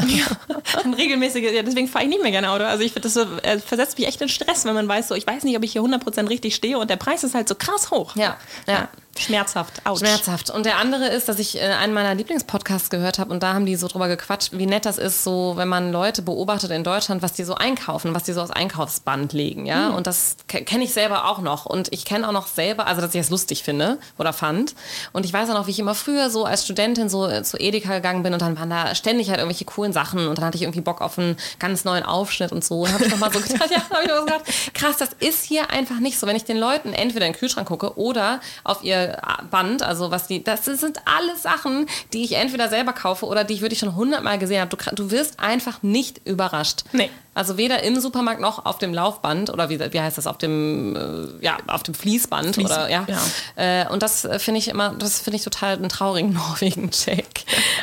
Ein 0.85 0.95
regelmäßige, 0.95 1.53
ja, 1.53 1.63
deswegen 1.63 1.89
fahre 1.89 2.05
ich 2.05 2.11
nicht 2.11 2.23
mehr 2.23 2.31
gerne 2.31 2.51
Auto. 2.51 2.65
Also 2.65 2.83
ich 2.85 2.93
finde, 2.93 3.09
das 3.09 3.17
äh, 3.45 3.59
versetzt 3.59 3.99
mich 3.99 4.09
echt 4.09 4.21
in 4.23 4.29
Stress, 4.29 4.65
wenn 4.65 4.75
man 4.75 4.89
weiß, 4.89 5.09
so, 5.09 5.15
ich 5.15 5.27
weiß 5.27 5.45
nicht, 5.45 5.57
ob 5.57 5.63
ich 5.65 5.73
hier 5.73 5.83
100% 5.83 6.29
richtig 6.29 6.55
stehe 6.55 6.79
und 6.79 6.89
der 6.91 6.97
Preis 6.97 7.25
ist 7.25 7.35
halt 7.35 7.49
so 7.49 7.55
krass 7.55 7.91
hoch. 7.91 8.17
Ja, 8.17 8.37
ja. 8.67 8.89
Schmerzhaft. 9.19 9.85
Autsch. 9.87 10.01
Schmerzhaft. 10.01 10.51
Und 10.51 10.65
der 10.67 10.79
andere 10.79 11.07
ist, 11.09 11.29
dass 11.29 11.39
ich 11.39 11.57
äh, 11.57 11.61
einen 11.61 11.93
meiner 11.93 12.15
Lieblingspodcasts 12.15 12.89
gehört 12.91 13.19
habe 13.19 13.31
und 13.31 13.43
da 13.43 13.53
haben 13.55 13.67
die 13.67 13.77
so 13.77 13.87
drüber 13.87 14.09
gequatscht, 14.09 14.53
wie 14.53 14.67
nett 14.67 14.87
das 14.87 14.99
ist, 14.99 15.23
so 15.23 15.53
wenn 15.57 15.69
man 15.69 15.93
Leute 15.93 16.23
beobachtet 16.23 16.71
in 16.71 16.83
Deutschland, 16.83 17.23
was 17.23 17.33
die 17.35 17.45
so 17.45 17.55
einkaufen, 17.55 18.15
was 18.15 18.25
die 18.25 18.33
so 18.33 18.41
aus 18.41 18.51
Einkaufsband 18.51 19.33
legen, 19.33 19.67
ja. 19.67 19.91
Und 19.91 20.07
das 20.07 20.37
ke- 20.49 20.65
kenne 20.65 20.85
ich 20.85 20.93
selber 20.93 21.29
auch 21.29 21.41
noch. 21.41 21.67
Und 21.67 21.93
ich 21.93 22.05
kenne 22.05 22.27
auch 22.27 22.33
noch 22.33 22.47
selber, 22.47 22.87
also 22.87 23.01
dass 23.03 23.15
ich 23.15 23.21
das 23.21 23.31
lustig 23.31 23.63
finde 23.63 23.99
oder 24.19 24.33
fand. 24.33 24.75
Und 25.13 25.25
ich 25.27 25.33
weiß 25.33 25.51
auch 25.51 25.55
noch, 25.55 25.67
wie 25.67 25.73
ich 25.73 25.79
immer 25.79 25.95
früher 25.95 26.31
so 26.31 26.45
als 26.45 26.65
Studentin 26.65 27.09
so 27.09 27.29
äh, 27.29 27.43
zu 27.43 27.59
Edeka 27.59 27.95
gegangen 27.95 28.23
bin 28.23 28.33
und 28.33 28.41
dann 28.43 28.59
waren 28.59 28.71
da 28.71 28.95
ständig 28.95 29.29
halt 29.29 29.39
irgendwelche 29.39 29.67
coolen 29.67 29.93
Sachen 29.93 30.27
und 30.27 30.39
dann 30.39 30.45
hatte 30.47 30.57
ich 30.57 30.63
irgendwie 30.63 30.81
Bock 30.81 31.01
auf 31.03 31.19
einen 31.19 31.37
ganz 31.59 31.85
neuen 31.85 32.05
Aufschnitt 32.05 32.51
und 32.51 32.65
so. 32.65 32.81
Und 32.81 32.93
habe 32.93 33.05
ich 33.05 33.11
noch 33.11 33.19
mal 33.19 33.33
so 33.33 33.41
gedacht, 33.47 33.71
ja, 33.71 33.79
habe 33.91 34.03
ich 34.05 34.09
noch 34.09 34.19
so 34.21 34.25
gedacht, 34.25 34.45
krass, 34.75 34.97
das 34.97 35.11
ist 35.21 35.45
hier 35.45 35.71
einfach 35.71 36.01
nicht 36.01 36.19
so. 36.19 36.27
Wenn 36.27 36.37
ich 36.37 36.45
den 36.45 36.57
Leuten 36.59 36.95
entweder 36.95 37.27
in 37.27 37.33
den 37.33 37.39
Kühlschrank 37.39 37.69
gucke 37.69 37.99
oder 37.99 38.41
auf 38.65 38.83
ihr 38.83 39.02
Band, 39.51 39.83
also 39.83 40.11
was 40.11 40.27
die, 40.27 40.43
das 40.43 40.65
sind 40.65 40.99
alles 41.05 41.43
Sachen, 41.43 41.87
die 42.13 42.25
ich 42.25 42.33
entweder 42.33 42.69
selber 42.69 42.93
kaufe 42.93 43.27
oder 43.27 43.45
die 43.45 43.55
ich 43.55 43.61
wirklich 43.61 43.79
schon 43.79 43.95
hundertmal 43.95 44.39
gesehen 44.39 44.61
habe. 44.61 44.77
Du, 44.77 44.95
du 44.95 45.11
wirst 45.11 45.41
einfach 45.41 45.83
nicht 45.83 46.21
überrascht. 46.27 46.85
Nee. 46.93 47.11
Also 47.35 47.57
weder 47.57 47.83
im 47.83 47.99
Supermarkt 47.99 48.41
noch 48.41 48.67
auf 48.67 48.79
dem 48.79 48.93
Laufband 48.93 49.49
oder 49.51 49.71
wie, 49.71 49.81
wie 49.81 50.01
heißt 50.01 50.19
das, 50.19 50.27
auf 50.27 50.37
dem, 50.39 50.95
äh, 51.41 51.45
ja, 51.45 51.57
auf 51.67 51.83
dem 51.83 51.95
Fließband 51.95 52.57
Fließ- 52.57 52.65
oder 52.67 52.89
ja. 52.91 53.07
Äh, 53.57 53.89
und 53.89 54.03
das 54.03 54.25
äh, 54.27 54.39
finde 54.39 54.59
ich 54.59 54.69
immer, 54.69 54.91
das 54.99 55.21
finde 55.21 55.37
ich 55.39 55.43
total 55.45 55.75
einen 55.77 55.89
traurigen 55.89 56.33
Norwegen-Check. 56.35 57.27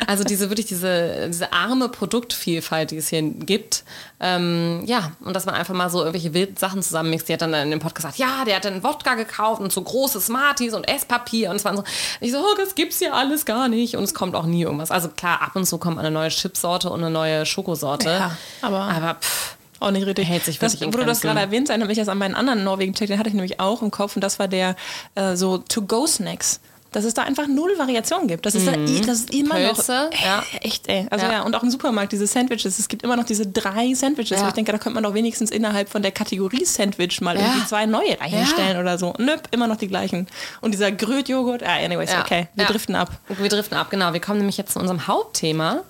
Also 0.06 0.22
diese 0.24 0.50
wirklich 0.50 0.66
diese, 0.66 1.26
diese 1.28 1.52
arme 1.52 1.88
Produktvielfalt, 1.88 2.90
die 2.92 2.98
es 2.98 3.08
hier 3.08 3.22
gibt. 3.22 3.84
Ähm, 4.20 4.82
ja, 4.86 5.12
und 5.20 5.34
dass 5.34 5.46
man 5.46 5.54
einfach 5.54 5.74
mal 5.74 5.88
so 5.90 6.00
irgendwelche 6.00 6.34
wilden 6.34 6.56
Sachen 6.56 6.82
zusammenmixt. 6.82 7.28
Die 7.28 7.32
hat 7.32 7.42
dann 7.42 7.54
in 7.54 7.70
dem 7.70 7.80
Podcast 7.80 8.16
gesagt, 8.16 8.18
ja, 8.18 8.44
der 8.44 8.56
hat 8.56 8.64
dann 8.64 8.82
Wodka 8.84 9.14
gekauft 9.14 9.60
und 9.62 9.72
so 9.72 9.82
große 9.82 10.20
Smarties 10.20 10.74
und 10.74 10.86
Esspapier 10.88 11.50
und 11.50 11.56
es 11.56 11.64
waren 11.64 11.76
so, 11.76 11.84
ich 12.20 12.30
so, 12.32 12.38
oh, 12.38 12.54
das 12.56 12.74
gibt's 12.74 12.98
hier 12.98 13.14
alles 13.14 13.46
gar 13.46 13.68
nicht 13.68 13.96
und 13.96 14.04
es 14.04 14.14
kommt 14.14 14.36
auch 14.36 14.44
nie 14.46 14.62
irgendwas. 14.62 14.90
Also 14.90 15.08
klar, 15.08 15.40
ab 15.42 15.56
und 15.56 15.64
zu 15.66 15.78
kommt 15.78 15.98
eine 15.98 16.10
neue 16.10 16.28
Chipsorte 16.28 16.90
und 16.90 17.00
eine 17.00 17.10
neue 17.10 17.46
Schokosorte. 17.46 18.10
Ja, 18.10 18.36
aber- 18.62 18.80
aber 18.80 19.14
pff, 19.14 19.39
Auch 19.80 19.90
nicht 19.90 20.06
richtig. 20.06 20.28
Hält 20.28 20.44
sich 20.44 20.58
das, 20.58 20.80
wo 20.80 20.90
du 20.90 21.04
das 21.04 21.20
gerade 21.22 21.40
erwähnt 21.40 21.64
hast, 21.68 21.70
erinnert 21.70 21.88
mich 21.88 21.98
das 21.98 22.08
an 22.08 22.18
meinen 22.18 22.34
anderen 22.34 22.62
Norwegen-Check, 22.64 23.08
den 23.08 23.18
hatte 23.18 23.28
ich 23.30 23.34
nämlich 23.34 23.58
auch 23.60 23.82
im 23.82 23.90
Kopf 23.90 24.14
und 24.14 24.22
das 24.22 24.38
war 24.38 24.46
der 24.46 24.76
äh, 25.16 25.34
so 25.36 25.58
To-Go-Snacks. 25.58 26.60
Dass 26.92 27.04
es 27.04 27.14
da 27.14 27.22
einfach 27.22 27.46
null 27.46 27.70
Variation 27.78 28.26
gibt. 28.26 28.44
Das 28.46 28.56
ist, 28.56 28.66
da, 28.66 28.72
i- 28.72 29.00
das 29.02 29.20
ist 29.20 29.32
immer 29.32 29.54
Pilze, 29.54 30.10
noch. 30.12 30.20
ja. 30.24 30.42
Äh, 30.54 30.66
Echt, 30.66 30.88
ey. 30.88 31.06
Also 31.08 31.24
ja. 31.24 31.32
Ja. 31.34 31.42
und 31.42 31.54
auch 31.54 31.62
im 31.62 31.70
Supermarkt 31.70 32.10
diese 32.10 32.26
Sandwiches. 32.26 32.80
Es 32.80 32.88
gibt 32.88 33.04
immer 33.04 33.14
noch 33.14 33.22
diese 33.22 33.46
drei 33.46 33.94
Sandwiches, 33.94 34.38
Ja. 34.40 34.44
wo 34.44 34.48
ich 34.48 34.54
denke, 34.54 34.72
da 34.72 34.78
könnte 34.78 34.94
man 34.96 35.04
doch 35.04 35.14
wenigstens 35.14 35.52
innerhalb 35.52 35.88
von 35.88 36.02
der 36.02 36.10
Kategorie 36.10 36.64
Sandwich 36.64 37.20
mal 37.20 37.36
Ja. 37.36 37.42
irgendwie 37.42 37.64
zwei 37.68 37.86
neue 37.86 38.20
reinstellen 38.20 38.76
oder 38.80 38.98
so. 38.98 39.14
Nöp, 39.18 39.42
immer 39.52 39.68
noch 39.68 39.76
die 39.76 39.86
gleichen. 39.86 40.26
Und 40.62 40.72
dieser 40.72 40.90
Grötjoghurt, 40.90 41.62
ah, 41.62 41.76
anyways, 41.76 42.10
Ja. 42.10 42.22
okay. 42.22 42.48
Wir 42.56 42.64
Ja. 42.64 42.70
driften 42.72 42.96
ab. 42.96 43.10
Wir 43.28 43.48
driften 43.48 43.76
ab, 43.78 43.88
genau. 43.90 44.12
Wir 44.12 44.20
kommen 44.20 44.38
nämlich 44.38 44.56
jetzt 44.56 44.72
zu 44.72 44.80
unserem 44.80 45.06
Hauptthema. 45.06 45.82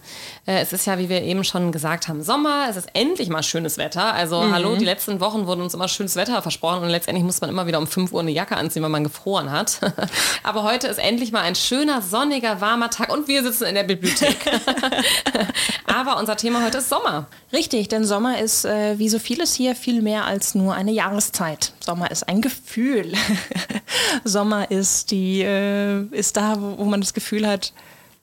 Äh, 0.51 0.63
es 0.63 0.73
ist 0.73 0.87
ja, 0.87 0.99
wie 0.99 1.09
wir 1.09 1.23
eben 1.23 1.45
schon 1.45 1.71
gesagt 1.71 2.09
haben, 2.09 2.23
Sommer. 2.25 2.67
Es 2.69 2.77
ist 2.77 2.89
endlich 2.93 3.29
mal 3.29 3.43
schönes 3.45 3.79
Wetter. 3.79 4.13
Also 4.15 4.43
mhm. 4.43 4.53
hallo, 4.53 4.75
die 4.75 4.85
letzten 4.85 5.21
Wochen 5.21 5.47
wurden 5.47 5.63
uns 5.63 5.75
immer 5.75 5.87
schönes 5.87 6.17
Wetter 6.17 6.43
versprochen 6.43 6.83
und 6.83 6.89
letztendlich 6.89 7.25
muss 7.25 7.41
man 7.41 7.51
immer 7.51 7.69
wieder 7.69 7.79
um 7.79 7.87
5 7.87 8.13
Uhr 8.13 8.21
eine 8.21 8.33
Jacke 8.33 8.57
anziehen, 8.57 8.83
weil 8.83 8.91
man 8.91 9.05
gefroren 9.05 9.53
hat. 9.53 9.79
Aber 10.43 10.65
heute 10.65 10.89
ist 10.89 10.99
endlich 10.99 11.31
mal 11.31 11.43
ein 11.43 11.55
schöner, 11.55 12.03
sonniger, 12.03 12.61
warmer 12.61 12.91
Tag 12.91 13.13
und 13.13 13.29
wir 13.29 13.45
sitzen 13.45 13.65
in 13.65 13.77
der 13.77 13.85
Bibliothek. 13.85 14.39
Aber 15.87 16.19
unser 16.19 16.37
Thema 16.37 16.65
heute 16.65 16.79
ist 16.79 16.89
Sommer. 16.89 17.29
Richtig, 17.53 17.89
denn 17.89 18.05
Sommer 18.05 18.41
ist 18.41 18.65
äh, 18.65 18.99
wie 18.99 19.09
so 19.09 19.21
vieles 19.21 19.55
hier 19.55 19.77
viel 19.77 20.03
mehr 20.03 20.25
als 20.25 20.57
nur 20.57 20.75
eine 20.75 20.91
Jahreszeit. 20.91 21.75
Sommer 21.79 22.11
ist 22.11 22.29
ein 22.29 22.41
Gefühl. 22.41 23.13
Sommer 24.25 24.69
ist 24.69 25.13
die 25.13 25.43
äh, 25.43 26.03
ist 26.11 26.37
da, 26.37 26.57
wo, 26.61 26.79
wo 26.79 26.85
man 26.87 27.01
das 27.01 27.15
Gefühl 27.15 27.47
hat, 27.47 27.73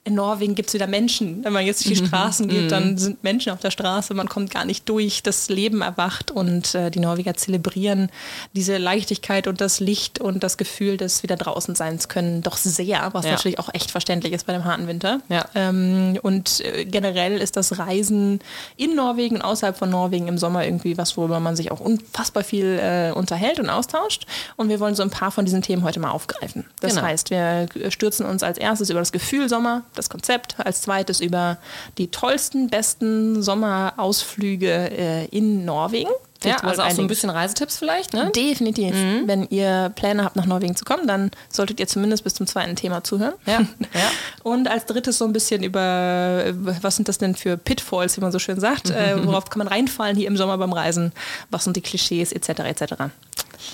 in 0.08 0.14
Norwegen 0.14 0.54
gibt 0.54 0.68
es 0.68 0.74
wieder 0.74 0.86
Menschen. 0.86 1.44
Wenn 1.44 1.52
man 1.52 1.64
jetzt 1.64 1.84
durch 1.84 1.98
die 1.98 2.02
mhm. 2.02 2.08
Straßen 2.08 2.48
geht, 2.48 2.72
dann 2.72 2.92
mhm. 2.92 2.98
sind 2.98 3.22
Menschen 3.22 3.52
auf 3.52 3.60
der 3.60 3.70
Straße, 3.70 4.14
man 4.14 4.28
kommt 4.28 4.50
gar 4.50 4.64
nicht 4.64 4.88
durch, 4.88 5.22
das 5.22 5.50
Leben 5.50 5.82
erwacht 5.82 6.30
und 6.30 6.74
äh, 6.74 6.90
die 6.90 6.98
Norweger 6.98 7.34
zelebrieren 7.34 8.10
diese 8.54 8.78
Leichtigkeit 8.78 9.46
und 9.46 9.60
das 9.60 9.80
Licht 9.80 10.18
und 10.18 10.42
das 10.42 10.56
Gefühl 10.56 10.96
des 10.96 11.22
wieder 11.22 11.36
draußen 11.36 11.74
Seins 11.74 12.08
können 12.08 12.42
doch 12.42 12.56
sehr, 12.56 13.10
was 13.12 13.26
ja. 13.26 13.32
natürlich 13.32 13.58
auch 13.58 13.68
echt 13.74 13.90
verständlich 13.90 14.32
ist 14.32 14.46
bei 14.46 14.54
dem 14.54 14.64
harten 14.64 14.86
Winter. 14.86 15.20
Ja. 15.28 15.44
Ähm, 15.54 16.18
und 16.22 16.60
äh, 16.60 16.86
generell 16.86 17.38
ist 17.38 17.56
das 17.56 17.78
Reisen 17.78 18.40
in 18.76 18.94
Norwegen 18.94 19.42
außerhalb 19.42 19.76
von 19.76 19.90
Norwegen 19.90 20.26
im 20.26 20.38
Sommer 20.38 20.64
irgendwie 20.64 20.96
was, 20.96 21.18
worüber 21.18 21.38
man 21.38 21.54
sich 21.54 21.70
auch 21.70 21.80
unfassbar 21.80 22.44
viel 22.44 22.78
äh, 22.80 23.12
unterhält 23.12 23.60
und 23.60 23.68
austauscht. 23.68 24.26
Und 24.56 24.70
wir 24.70 24.80
wollen 24.80 24.94
so 24.94 25.02
ein 25.02 25.10
paar 25.10 25.30
von 25.30 25.44
diesen 25.44 25.60
Themen 25.60 25.82
heute 25.82 26.00
mal 26.00 26.10
aufgreifen. 26.10 26.64
Das 26.80 26.94
genau. 26.94 27.06
heißt, 27.06 27.30
wir 27.30 27.68
stürzen 27.90 28.24
uns 28.24 28.42
als 28.42 28.56
erstes 28.56 28.88
über 28.88 29.00
das 29.00 29.12
Gefühl 29.12 29.50
Sommer, 29.50 29.82
das 29.98 30.08
Konzept, 30.10 30.56
als 30.58 30.82
zweites 30.82 31.20
über 31.20 31.58
die 31.98 32.08
tollsten, 32.08 32.68
besten 32.68 33.42
Sommerausflüge 33.42 34.90
äh, 34.90 35.24
in 35.26 35.64
Norwegen. 35.64 36.10
Ja, 36.44 36.56
also 36.58 36.82
auch 36.82 36.90
so 36.92 37.02
ein 37.02 37.08
bisschen 37.08 37.30
Reisetipps 37.30 37.78
vielleicht, 37.78 38.12
ne? 38.12 38.30
Definitiv. 38.30 38.94
Mhm. 38.94 39.22
Wenn 39.26 39.48
ihr 39.48 39.90
Pläne 39.96 40.24
habt, 40.24 40.36
nach 40.36 40.46
Norwegen 40.46 40.76
zu 40.76 40.84
kommen, 40.84 41.08
dann 41.08 41.32
solltet 41.48 41.80
ihr 41.80 41.88
zumindest 41.88 42.22
bis 42.22 42.34
zum 42.34 42.46
zweiten 42.46 42.76
Thema 42.76 43.02
zuhören. 43.02 43.34
Ja. 43.44 43.60
ja. 43.94 44.10
Und 44.44 44.68
als 44.68 44.86
drittes 44.86 45.18
so 45.18 45.24
ein 45.24 45.32
bisschen 45.32 45.64
über, 45.64 46.44
was 46.80 46.94
sind 46.94 47.08
das 47.08 47.18
denn 47.18 47.34
für 47.34 47.56
Pitfalls, 47.56 48.16
wie 48.16 48.20
man 48.20 48.30
so 48.30 48.38
schön 48.38 48.60
sagt, 48.60 48.90
äh, 48.90 49.16
worauf 49.26 49.50
kann 49.50 49.58
man 49.58 49.68
reinfallen 49.68 50.16
hier 50.16 50.28
im 50.28 50.36
Sommer 50.36 50.58
beim 50.58 50.72
Reisen, 50.72 51.12
was 51.50 51.64
sind 51.64 51.76
die 51.76 51.80
Klischees 51.80 52.30
etc. 52.30 52.60
etc. 52.60 52.94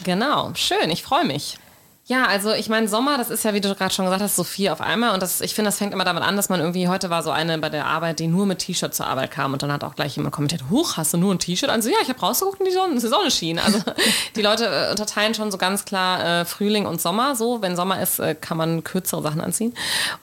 Genau, 0.04 0.52
schön, 0.54 0.90
ich 0.90 1.02
freue 1.02 1.26
mich. 1.26 1.58
Ja, 2.06 2.26
also 2.26 2.52
ich 2.52 2.68
meine, 2.68 2.86
Sommer, 2.86 3.16
das 3.16 3.30
ist 3.30 3.44
ja, 3.44 3.54
wie 3.54 3.62
du 3.62 3.74
gerade 3.74 3.94
schon 3.94 4.04
gesagt 4.04 4.22
hast, 4.22 4.36
so 4.36 4.44
viel 4.44 4.68
auf 4.68 4.82
einmal. 4.82 5.14
Und 5.14 5.22
das, 5.22 5.40
ich 5.40 5.54
finde, 5.54 5.68
das 5.68 5.78
fängt 5.78 5.94
immer 5.94 6.04
damit 6.04 6.22
an, 6.22 6.36
dass 6.36 6.50
man 6.50 6.60
irgendwie, 6.60 6.86
heute 6.86 7.08
war 7.08 7.22
so 7.22 7.30
eine 7.30 7.56
bei 7.56 7.70
der 7.70 7.86
Arbeit, 7.86 8.18
die 8.18 8.26
nur 8.26 8.44
mit 8.44 8.58
T-Shirt 8.58 8.94
zur 8.94 9.06
Arbeit 9.06 9.30
kam. 9.30 9.54
Und 9.54 9.62
dann 9.62 9.72
hat 9.72 9.84
auch 9.84 9.94
gleich 9.94 10.14
jemand 10.16 10.34
kommentiert, 10.34 10.64
huch, 10.68 10.98
hast 10.98 11.14
du 11.14 11.16
nur 11.16 11.32
ein 11.34 11.38
T-Shirt? 11.38 11.70
Also 11.70 11.88
ja, 11.88 11.96
ich 12.02 12.10
habe 12.10 12.20
rausgeguckt 12.20 12.60
und 12.60 12.66
die 12.66 12.72
Sonne, 12.72 12.94
die 12.94 13.00
Sonne 13.00 13.30
schien. 13.30 13.58
Also 13.58 13.78
die 14.36 14.42
Leute 14.42 14.66
äh, 14.66 14.90
unterteilen 14.90 15.32
schon 15.32 15.50
so 15.50 15.56
ganz 15.56 15.86
klar 15.86 16.42
äh, 16.42 16.44
Frühling 16.44 16.84
und 16.84 17.00
Sommer. 17.00 17.36
So, 17.36 17.62
wenn 17.62 17.74
Sommer 17.74 18.02
ist, 18.02 18.18
äh, 18.18 18.34
kann 18.34 18.58
man 18.58 18.84
kürzere 18.84 19.22
Sachen 19.22 19.40
anziehen. 19.40 19.72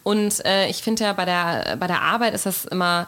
Und 0.03 0.45
äh, 0.45 0.67
ich 0.67 0.83
finde 0.83 1.05
ja, 1.05 1.13
bei 1.13 1.25
der, 1.25 1.77
bei 1.79 1.87
der 1.87 2.03
Arbeit 2.03 2.35
ist 2.35 2.45
das 2.45 2.65
immer 2.65 3.07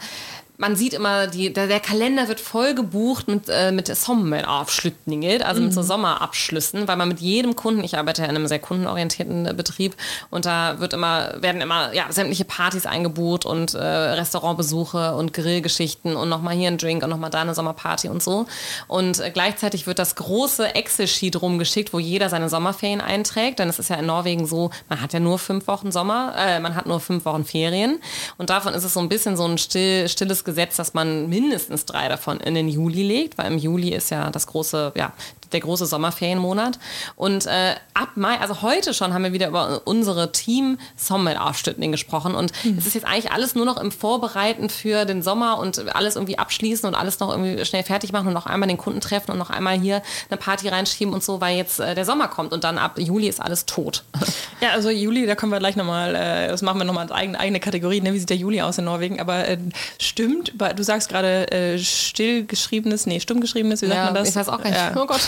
man 0.57 0.75
sieht 0.75 0.93
immer, 0.93 1.27
die, 1.27 1.51
der, 1.51 1.67
der, 1.67 1.79
Kalender 1.79 2.27
wird 2.27 2.39
voll 2.39 2.75
gebucht 2.75 3.27
mit, 3.27 3.49
äh, 3.49 3.71
mit 3.71 3.87
Sommerabschlüssen, 3.87 5.41
also 5.41 5.59
mhm. 5.59 5.67
mit 5.67 5.73
so 5.73 5.81
mhm. 5.81 5.85
Sommerabschlüssen, 5.85 6.87
weil 6.87 6.95
man 6.95 7.07
mit 7.07 7.21
jedem 7.21 7.55
Kunden, 7.55 7.83
ich 7.83 7.97
arbeite 7.97 8.21
ja 8.21 8.29
in 8.29 8.35
einem 8.35 8.47
sehr 8.47 8.59
kundenorientierten 8.59 9.47
äh, 9.47 9.53
Betrieb 9.53 9.95
und 10.29 10.45
da 10.45 10.79
wird 10.79 10.93
immer, 10.93 11.41
werden 11.41 11.61
immer 11.61 11.91
ja, 11.93 12.05
sämtliche 12.09 12.45
Partys 12.45 12.85
eingebucht 12.85 13.45
und 13.45 13.73
äh, 13.73 13.79
Restaurantbesuche 13.79 15.15
und 15.15 15.33
Grillgeschichten 15.33 16.15
und 16.15 16.29
nochmal 16.29 16.55
hier 16.55 16.67
ein 16.67 16.77
Drink 16.77 17.03
und 17.03 17.09
nochmal 17.09 17.31
da 17.31 17.41
eine 17.41 17.55
Sommerparty 17.55 18.09
und 18.09 18.21
so. 18.21 18.45
Und 18.87 19.19
äh, 19.19 19.31
gleichzeitig 19.31 19.87
wird 19.87 19.97
das 19.97 20.15
große 20.15 20.75
Excel-Sheet 20.75 21.41
rumgeschickt, 21.41 21.93
wo 21.93 21.99
jeder 21.99 22.29
seine 22.29 22.47
Sommerferien 22.47 23.01
einträgt, 23.01 23.57
denn 23.57 23.69
es 23.69 23.79
ist 23.79 23.89
ja 23.89 23.95
in 23.95 24.05
Norwegen 24.05 24.45
so, 24.45 24.69
man 24.87 25.01
hat 25.01 25.13
ja 25.13 25.19
nur 25.19 25.39
fünf 25.39 25.65
Wochen 25.67 25.91
Sommer, 25.91 26.35
äh, 26.37 26.59
man 26.59 26.75
hat 26.75 26.85
nur 26.85 26.99
fünf 26.99 27.25
Wochen 27.25 27.43
Ferien 27.43 27.99
und 28.37 28.51
davon 28.51 28.75
ist 28.75 28.83
es 28.83 28.93
so 28.93 28.99
ein 28.99 29.09
bisschen 29.09 29.35
so 29.35 29.45
ein 29.45 29.57
still, 29.57 30.07
stilles 30.07 30.42
Gesetz, 30.43 30.77
dass 30.77 30.93
man 30.93 31.29
mindestens 31.29 31.85
drei 31.85 32.07
davon 32.07 32.39
in 32.39 32.55
den 32.55 32.67
Juli 32.67 33.03
legt, 33.03 33.37
weil 33.37 33.51
im 33.51 33.57
Juli 33.57 33.89
ist 33.93 34.09
ja 34.09 34.29
das 34.29 34.47
große, 34.47 34.93
ja, 34.95 35.13
der 35.53 35.61
große 35.61 35.85
Sommerferienmonat. 35.85 36.79
Und 37.15 37.45
äh, 37.45 37.75
ab 37.93 38.09
Mai, 38.15 38.39
also 38.39 38.61
heute 38.61 38.93
schon, 38.93 39.13
haben 39.13 39.23
wir 39.23 39.33
wieder 39.33 39.47
über 39.47 39.81
unsere 39.85 40.31
Team 40.31 40.77
Sommer-Aufstütting 40.95 41.91
gesprochen. 41.91 42.35
Und 42.35 42.51
mhm. 42.63 42.77
es 42.77 42.87
ist 42.87 42.95
jetzt 42.95 43.05
eigentlich 43.05 43.31
alles 43.31 43.55
nur 43.55 43.65
noch 43.65 43.77
im 43.77 43.91
Vorbereiten 43.91 44.69
für 44.69 45.05
den 45.05 45.21
Sommer 45.21 45.59
und 45.59 45.95
alles 45.95 46.15
irgendwie 46.15 46.37
abschließen 46.37 46.87
und 46.87 46.95
alles 46.95 47.19
noch 47.19 47.29
irgendwie 47.29 47.65
schnell 47.65 47.83
fertig 47.83 48.11
machen 48.11 48.27
und 48.27 48.33
noch 48.33 48.45
einmal 48.45 48.67
den 48.67 48.77
Kunden 48.77 49.01
treffen 49.01 49.31
und 49.31 49.37
noch 49.37 49.49
einmal 49.49 49.79
hier 49.79 50.01
eine 50.29 50.37
Party 50.37 50.67
reinschieben 50.67 51.13
und 51.13 51.23
so, 51.23 51.41
weil 51.41 51.55
jetzt 51.55 51.79
äh, 51.79 51.95
der 51.95 52.05
Sommer 52.05 52.27
kommt 52.27 52.53
und 52.53 52.63
dann 52.63 52.77
ab 52.77 52.97
Juli 52.97 53.27
ist 53.27 53.41
alles 53.41 53.65
tot. 53.65 54.03
Ja, 54.61 54.69
also 54.69 54.89
Juli, 54.89 55.25
da 55.25 55.35
kommen 55.35 55.51
wir 55.51 55.59
gleich 55.59 55.75
nochmal, 55.75 56.15
äh, 56.15 56.47
das 56.47 56.61
machen 56.61 56.77
wir 56.77 56.85
nochmal 56.85 57.03
als 57.03 57.11
eigene, 57.11 57.37
eigene 57.37 57.59
Kategorie, 57.59 57.99
ne? 57.99 58.13
wie 58.13 58.19
sieht 58.19 58.29
der 58.29 58.37
Juli 58.37 58.61
aus 58.61 58.77
in 58.77 58.85
Norwegen, 58.85 59.19
aber 59.19 59.45
äh, 59.45 59.57
stimmt, 59.99 60.53
du 60.57 60.83
sagst 60.83 61.09
gerade 61.09 61.51
äh, 61.51 61.77
stillgeschriebenes, 61.77 63.05
nee, 63.05 63.19
stummgeschriebenes, 63.19 63.81
wie 63.81 63.87
sagt 63.87 63.97
ja, 63.97 64.05
man 64.05 64.13
das? 64.13 64.29
Ich 64.29 64.35
weiß 64.37 64.47
auch 64.47 64.61
gar 64.61 64.69
nicht. 64.69 64.79
Ja. 64.79 64.93
Oh 64.95 65.05
Gott. 65.05 65.19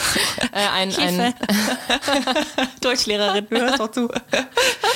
Äh, 0.51 0.67
ein, 0.73 0.95
ein 0.95 1.33
Deutschlehrerin, 2.81 3.47
du 3.49 3.59
hörst 3.59 3.79
doch 3.79 3.91
zu. 3.91 4.09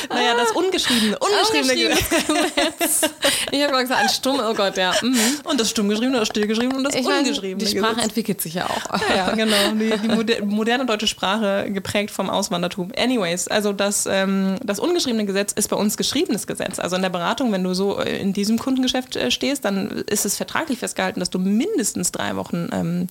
naja, 0.10 0.36
das 0.38 0.52
ungeschriebene, 0.52 1.18
ungeschriebene 1.20 1.96
Gesetz. 1.96 3.10
ich 3.52 3.62
habe 3.62 3.74
mal 3.74 3.82
gesagt, 3.82 4.02
ein 4.02 4.10
stumm, 4.10 4.40
oh 4.40 4.54
Gott, 4.54 4.78
ja. 4.78 4.94
Mhm. 5.02 5.20
Und 5.44 5.60
das 5.60 5.70
stummgeschriebene, 5.70 6.20
das 6.20 6.28
stillgeschriebene 6.30 6.78
und 6.78 6.84
das 6.84 6.96
ich 6.96 7.06
ungeschriebene. 7.06 7.58
Die 7.58 7.78
Sprache 7.78 7.96
Gesetz. 7.96 8.06
entwickelt 8.06 8.42
sich 8.42 8.54
ja 8.56 8.70
auch. 8.70 9.10
ja, 9.16 9.32
genau. 9.32 9.56
Die, 9.74 9.92
die, 9.98 10.42
moderne 10.44 10.86
deutsche 10.86 11.08
Sprache 11.08 11.70
geprägt 11.72 12.12
vom 12.12 12.30
Auswandertum. 12.30 12.92
Anyways, 12.98 13.48
also 13.48 13.74
das, 13.74 14.06
ähm, 14.06 14.58
das 14.64 14.80
ungeschriebene 14.80 15.26
Gesetz 15.26 15.54
ist 15.54 15.70
bei 15.70 15.76
uns 15.76 15.98
geschriebenes 15.98 16.48
Gesetz. 16.48 16.80
Also 16.80 16.96
in 16.96 17.02
der 17.02 17.10
Beratung, 17.10 17.52
wenn 17.52 17.64
du 17.64 17.74
so 17.74 18.00
äh, 18.00 18.20
in 18.20 18.34
diesem 18.34 18.58
Kundengeschäft 18.58 19.16
äh, 19.16 19.32
stehst, 19.32 19.66
dann 19.66 19.90
ist 20.08 20.26
es 20.26 20.38
vertraglich 20.38 20.80
festgehalten, 20.80 21.20
dass 21.20 21.30
du 21.30 21.40
mindestens 21.40 22.12
drei 22.12 22.36
Wochen 22.36 22.70
ähm, 22.72 23.08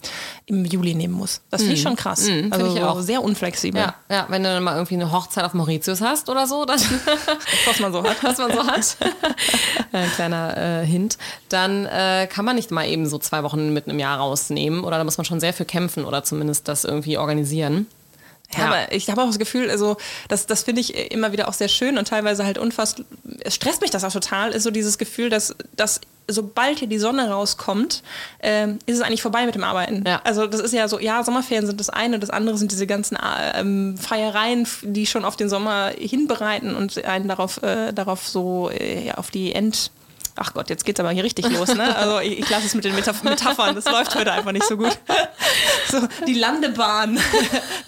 im 0.46 0.64
Juli 0.64 0.94
nehmen 0.94 1.14
musst. 1.14 1.42
Das 1.50 1.62
finde 1.62 1.74
ich 1.74 1.80
mhm. 1.80 1.88
schon 1.88 1.96
krass. 1.98 2.22
Mhm, 2.26 2.50
also 2.50 2.74
ich 2.74 2.82
auch. 2.82 3.00
sehr 3.00 3.22
unflexibel. 3.22 3.80
Ja, 3.80 3.94
ja, 4.08 4.26
wenn 4.28 4.42
du 4.42 4.48
dann 4.48 4.62
mal 4.62 4.74
irgendwie 4.74 4.94
eine 4.94 5.12
Hochzeit 5.12 5.44
auf 5.44 5.52
Mauritius 5.52 6.00
hast 6.00 6.30
oder 6.30 6.46
so, 6.46 6.64
dann 6.64 6.80
was 7.66 7.80
man 7.80 7.92
so 7.92 8.02
hat, 8.02 8.16
was 8.22 8.38
man 8.38 8.52
so 8.52 8.66
hat. 8.66 8.96
Ein 9.92 10.10
kleiner 10.12 10.56
äh, 10.56 10.86
Hint. 10.86 11.18
Dann 11.48 11.84
äh, 11.86 12.26
kann 12.26 12.44
man 12.44 12.56
nicht 12.56 12.70
mal 12.70 12.86
eben 12.86 13.06
so 13.06 13.18
zwei 13.18 13.42
Wochen 13.42 13.74
mit 13.74 13.88
einem 13.88 13.98
Jahr 13.98 14.18
rausnehmen 14.18 14.84
oder 14.84 14.96
da 14.96 15.04
muss 15.04 15.18
man 15.18 15.24
schon 15.26 15.40
sehr 15.40 15.52
für 15.52 15.64
kämpfen 15.64 16.04
oder 16.04 16.24
zumindest 16.24 16.68
das 16.68 16.84
irgendwie 16.84 17.18
organisieren. 17.18 17.86
Ja, 18.56 18.66
aber 18.66 18.92
ich 18.92 19.10
habe 19.10 19.20
auch 19.20 19.26
das 19.26 19.38
Gefühl, 19.38 19.70
also 19.70 19.98
das, 20.28 20.46
das 20.46 20.62
finde 20.62 20.80
ich 20.80 21.12
immer 21.12 21.32
wieder 21.32 21.48
auch 21.48 21.52
sehr 21.52 21.68
schön 21.68 21.98
und 21.98 22.08
teilweise 22.08 22.46
halt 22.46 22.56
unfassbar, 22.56 23.04
es 23.40 23.54
stresst 23.54 23.82
mich 23.82 23.90
das 23.90 24.04
auch 24.04 24.12
total, 24.12 24.52
ist 24.52 24.62
so 24.62 24.70
dieses 24.70 24.96
Gefühl, 24.96 25.28
dass, 25.28 25.54
dass 25.76 26.00
sobald 26.28 26.78
hier 26.78 26.88
die 26.88 26.98
Sonne 26.98 27.30
rauskommt, 27.30 28.02
äh, 28.38 28.68
ist 28.86 28.96
es 28.96 29.00
eigentlich 29.00 29.22
vorbei 29.22 29.46
mit 29.46 29.54
dem 29.54 29.64
Arbeiten. 29.64 30.04
Ja. 30.06 30.20
Also 30.24 30.46
das 30.46 30.60
ist 30.60 30.72
ja 30.72 30.86
so, 30.86 30.98
ja, 30.98 31.24
Sommerferien 31.24 31.66
sind 31.66 31.80
das 31.80 31.90
eine, 31.90 32.18
das 32.18 32.30
andere 32.30 32.56
sind 32.58 32.70
diese 32.70 32.86
ganzen 32.86 33.18
ähm, 33.54 33.96
Feiereien, 33.96 34.66
die 34.82 35.06
schon 35.06 35.24
auf 35.24 35.36
den 35.36 35.48
Sommer 35.48 35.92
hinbereiten 35.98 36.76
und 36.76 37.04
einen 37.04 37.28
darauf, 37.28 37.62
äh, 37.62 37.92
darauf 37.92 38.28
so 38.28 38.70
äh, 38.70 39.12
auf 39.12 39.30
die 39.30 39.52
End 39.54 39.90
ach 40.38 40.54
Gott, 40.54 40.70
jetzt 40.70 40.84
geht's 40.84 41.00
aber 41.00 41.10
hier 41.10 41.24
richtig 41.24 41.48
los, 41.50 41.74
ne? 41.74 41.94
Also 41.96 42.20
ich, 42.20 42.38
ich 42.40 42.50
lasse 42.50 42.66
es 42.66 42.74
mit 42.74 42.84
den 42.84 42.94
Metaph 42.94 43.22
Metaphern, 43.22 43.74
das 43.74 43.84
läuft 43.84 44.14
heute 44.14 44.32
einfach 44.32 44.52
nicht 44.52 44.66
so 44.66 44.76
gut. 44.76 44.96
So, 45.90 46.06
die 46.26 46.34
Landebahn. 46.34 47.18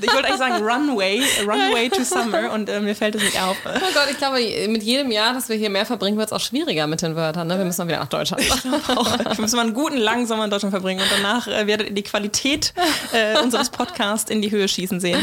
Ich 0.02 0.14
wollte 0.14 0.28
eigentlich 0.28 0.38
sagen 0.38 0.64
Runway, 0.64 1.22
Runway 1.46 1.90
to 1.90 2.02
Summer 2.04 2.52
und 2.54 2.70
äh, 2.70 2.80
mir 2.80 2.94
fällt 2.94 3.16
es 3.16 3.22
nicht 3.22 3.38
auf. 3.38 3.54
Oh 3.66 3.78
Gott, 3.92 4.08
ich 4.10 4.16
glaube, 4.16 4.38
mit 4.68 4.82
jedem 4.82 5.10
Jahr, 5.10 5.34
dass 5.34 5.50
wir 5.50 5.56
hier 5.56 5.68
mehr 5.68 5.84
verbringen, 5.84 6.16
wird 6.16 6.28
es 6.28 6.32
auch 6.32 6.40
schwieriger 6.40 6.86
mit 6.86 7.02
den 7.02 7.16
Wörtern, 7.16 7.48
ne? 7.48 7.58
Wir 7.58 7.66
müssen 7.66 7.82
dann 7.82 7.88
wieder 7.88 7.98
nach 7.98 8.08
Deutschland. 8.08 8.42
wir 8.42 9.40
müssen 9.40 9.56
mal 9.56 9.66
einen 9.66 9.74
guten 9.74 9.98
langen 9.98 10.26
Sommer 10.26 10.44
in 10.44 10.50
Deutschland 10.50 10.72
verbringen 10.72 11.02
und 11.02 11.10
danach 11.12 11.48
äh, 11.48 11.66
werdet 11.66 11.88
ihr 11.88 11.94
die 11.94 12.02
Qualität 12.02 12.72
äh, 13.12 13.38
unseres 13.40 13.68
Podcasts 13.68 14.30
in 14.30 14.40
die 14.40 14.50
Höhe 14.50 14.68
schießen 14.68 15.00
sehen. 15.00 15.20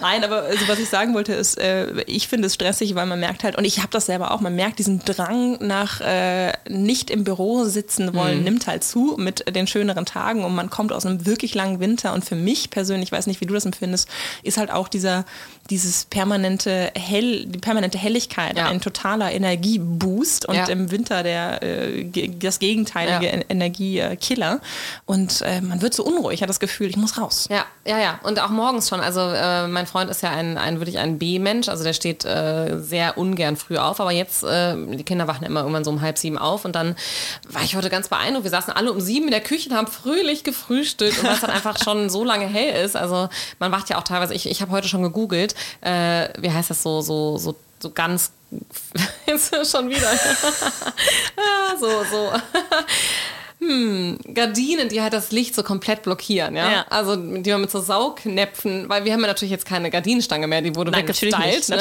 Nein, 0.00 0.24
aber 0.24 0.42
also, 0.42 0.66
was 0.66 0.80
ich 0.80 0.88
sagen 0.88 1.14
wollte 1.14 1.32
ist, 1.32 1.56
äh, 1.58 2.02
ich 2.06 2.26
finde 2.26 2.46
es 2.46 2.54
stressig, 2.54 2.96
weil 2.96 3.06
man 3.06 3.20
merkt 3.20 3.44
halt, 3.44 3.56
und 3.56 3.64
ich 3.64 3.78
habe 3.78 3.90
das 3.92 4.06
selber 4.06 4.32
auch, 4.32 4.40
man 4.40 4.56
merkt 4.56 4.80
diesen 4.80 5.04
Drang 5.04 5.58
nach 5.60 6.00
äh, 6.00 6.52
nicht 6.68 7.10
im 7.10 7.24
Büro 7.24 7.64
sitzen 7.64 8.14
wollen, 8.14 8.38
mhm. 8.38 8.44
nimmt 8.44 8.66
halt 8.66 8.84
zu 8.84 9.16
mit 9.18 9.54
den 9.54 9.66
schöneren 9.66 10.06
Tagen 10.06 10.44
und 10.44 10.54
man 10.54 10.70
kommt 10.70 10.92
aus 10.92 11.06
einem 11.06 11.26
wirklich 11.26 11.54
langen 11.54 11.80
Winter. 11.80 12.12
Und 12.12 12.24
für 12.24 12.36
mich 12.36 12.70
persönlich, 12.70 13.08
ich 13.08 13.12
weiß 13.12 13.26
nicht, 13.26 13.40
wie 13.40 13.46
du 13.46 13.54
das 13.54 13.66
empfindest, 13.66 14.08
ist 14.42 14.58
halt 14.58 14.70
auch 14.70 14.88
dieser, 14.88 15.24
dieses 15.70 16.06
permanente 16.06 16.90
Hell, 16.96 17.46
die 17.46 17.58
permanente 17.58 17.98
Helligkeit 17.98 18.56
ja. 18.56 18.68
ein 18.68 18.80
totaler 18.80 19.32
Energieboost 19.32 20.48
und 20.48 20.56
ja. 20.56 20.66
im 20.66 20.90
Winter 20.90 21.22
der 21.22 21.62
äh, 21.62 22.04
das 22.38 22.58
gegenteilige 22.58 23.26
ja. 23.26 23.42
Energiekiller. 23.48 24.60
Und 25.04 25.42
äh, 25.42 25.60
man 25.60 25.82
wird 25.82 25.94
so 25.94 26.04
unruhig, 26.04 26.42
hat 26.42 26.48
das 26.48 26.60
Gefühl, 26.60 26.88
ich 26.88 26.96
muss 26.96 27.18
raus. 27.18 27.46
Ja, 27.50 27.64
ja, 27.84 27.98
ja. 27.98 28.18
Und 28.22 28.40
auch 28.40 28.50
morgens 28.50 28.88
schon. 28.88 29.00
Also 29.00 29.20
äh, 29.20 29.68
mein 29.68 29.86
Freund 29.86 30.10
ist 30.10 30.22
ja 30.22 30.30
ein, 30.30 30.58
ein 30.58 30.80
wirklich 30.80 30.98
ein 30.98 31.18
B-Mensch, 31.18 31.68
also 31.68 31.84
der 31.84 31.92
steht 31.92 32.24
äh, 32.24 32.80
sehr 32.80 33.18
ungern 33.18 33.56
früh 33.56 33.76
auf, 33.76 34.00
aber 34.00 34.12
jetzt, 34.12 34.42
äh, 34.42 34.74
die 34.74 35.04
Kinder 35.04 35.28
wachen 35.28 35.44
immer 35.44 35.60
irgendwann 35.60 35.84
so 35.84 35.90
um 35.90 36.00
halb 36.00 36.18
sieben 36.18 36.38
auf 36.38 36.46
auf 36.46 36.64
und 36.64 36.74
dann 36.74 36.96
war 37.48 37.62
ich 37.62 37.76
heute 37.76 37.90
ganz 37.90 38.08
beeindruckt. 38.08 38.44
Wir 38.44 38.50
saßen 38.50 38.72
alle 38.72 38.92
um 38.92 39.00
sieben 39.00 39.26
in 39.26 39.32
der 39.32 39.40
Küche 39.40 39.68
und 39.68 39.76
haben 39.76 39.86
fröhlich 39.86 40.44
gefrühstückt 40.44 41.18
und 41.18 41.24
was 41.24 41.40
dann 41.40 41.50
einfach 41.50 41.82
schon 41.82 42.08
so 42.08 42.24
lange 42.24 42.46
hell 42.46 42.84
ist. 42.84 42.96
Also 42.96 43.28
man 43.58 43.72
wacht 43.72 43.90
ja 43.90 43.98
auch 43.98 44.04
teilweise, 44.04 44.34
ich, 44.34 44.48
ich 44.48 44.62
habe 44.62 44.72
heute 44.72 44.88
schon 44.88 45.02
gegoogelt, 45.02 45.54
äh, 45.80 46.28
wie 46.38 46.50
heißt 46.50 46.70
das 46.70 46.82
so, 46.82 47.00
so, 47.00 47.36
so, 47.38 47.56
so 47.80 47.90
ganz 47.90 48.32
schon 49.70 49.88
wieder. 49.90 50.10
ah, 51.36 51.76
so, 51.78 52.04
so 52.04 52.32
hm, 53.58 54.18
Gardinen, 54.34 54.90
die 54.90 55.00
halt 55.00 55.14
das 55.14 55.32
Licht 55.32 55.54
so 55.54 55.62
komplett 55.62 56.02
blockieren, 56.02 56.54
ja? 56.54 56.70
ja. 56.70 56.86
Also 56.90 57.16
die 57.16 57.50
man 57.50 57.62
mit 57.62 57.70
so 57.70 57.80
Saugnäpfen, 57.80 58.86
weil 58.90 59.06
wir 59.06 59.14
haben 59.14 59.22
ja 59.22 59.28
natürlich 59.28 59.50
jetzt 59.50 59.64
keine 59.64 59.90
Gardinenstange 59.90 60.46
mehr, 60.46 60.60
die 60.60 60.74
wurde 60.74 60.90
Nein, 60.90 61.02
weggestylt. 61.02 61.70
Ne? 61.70 61.76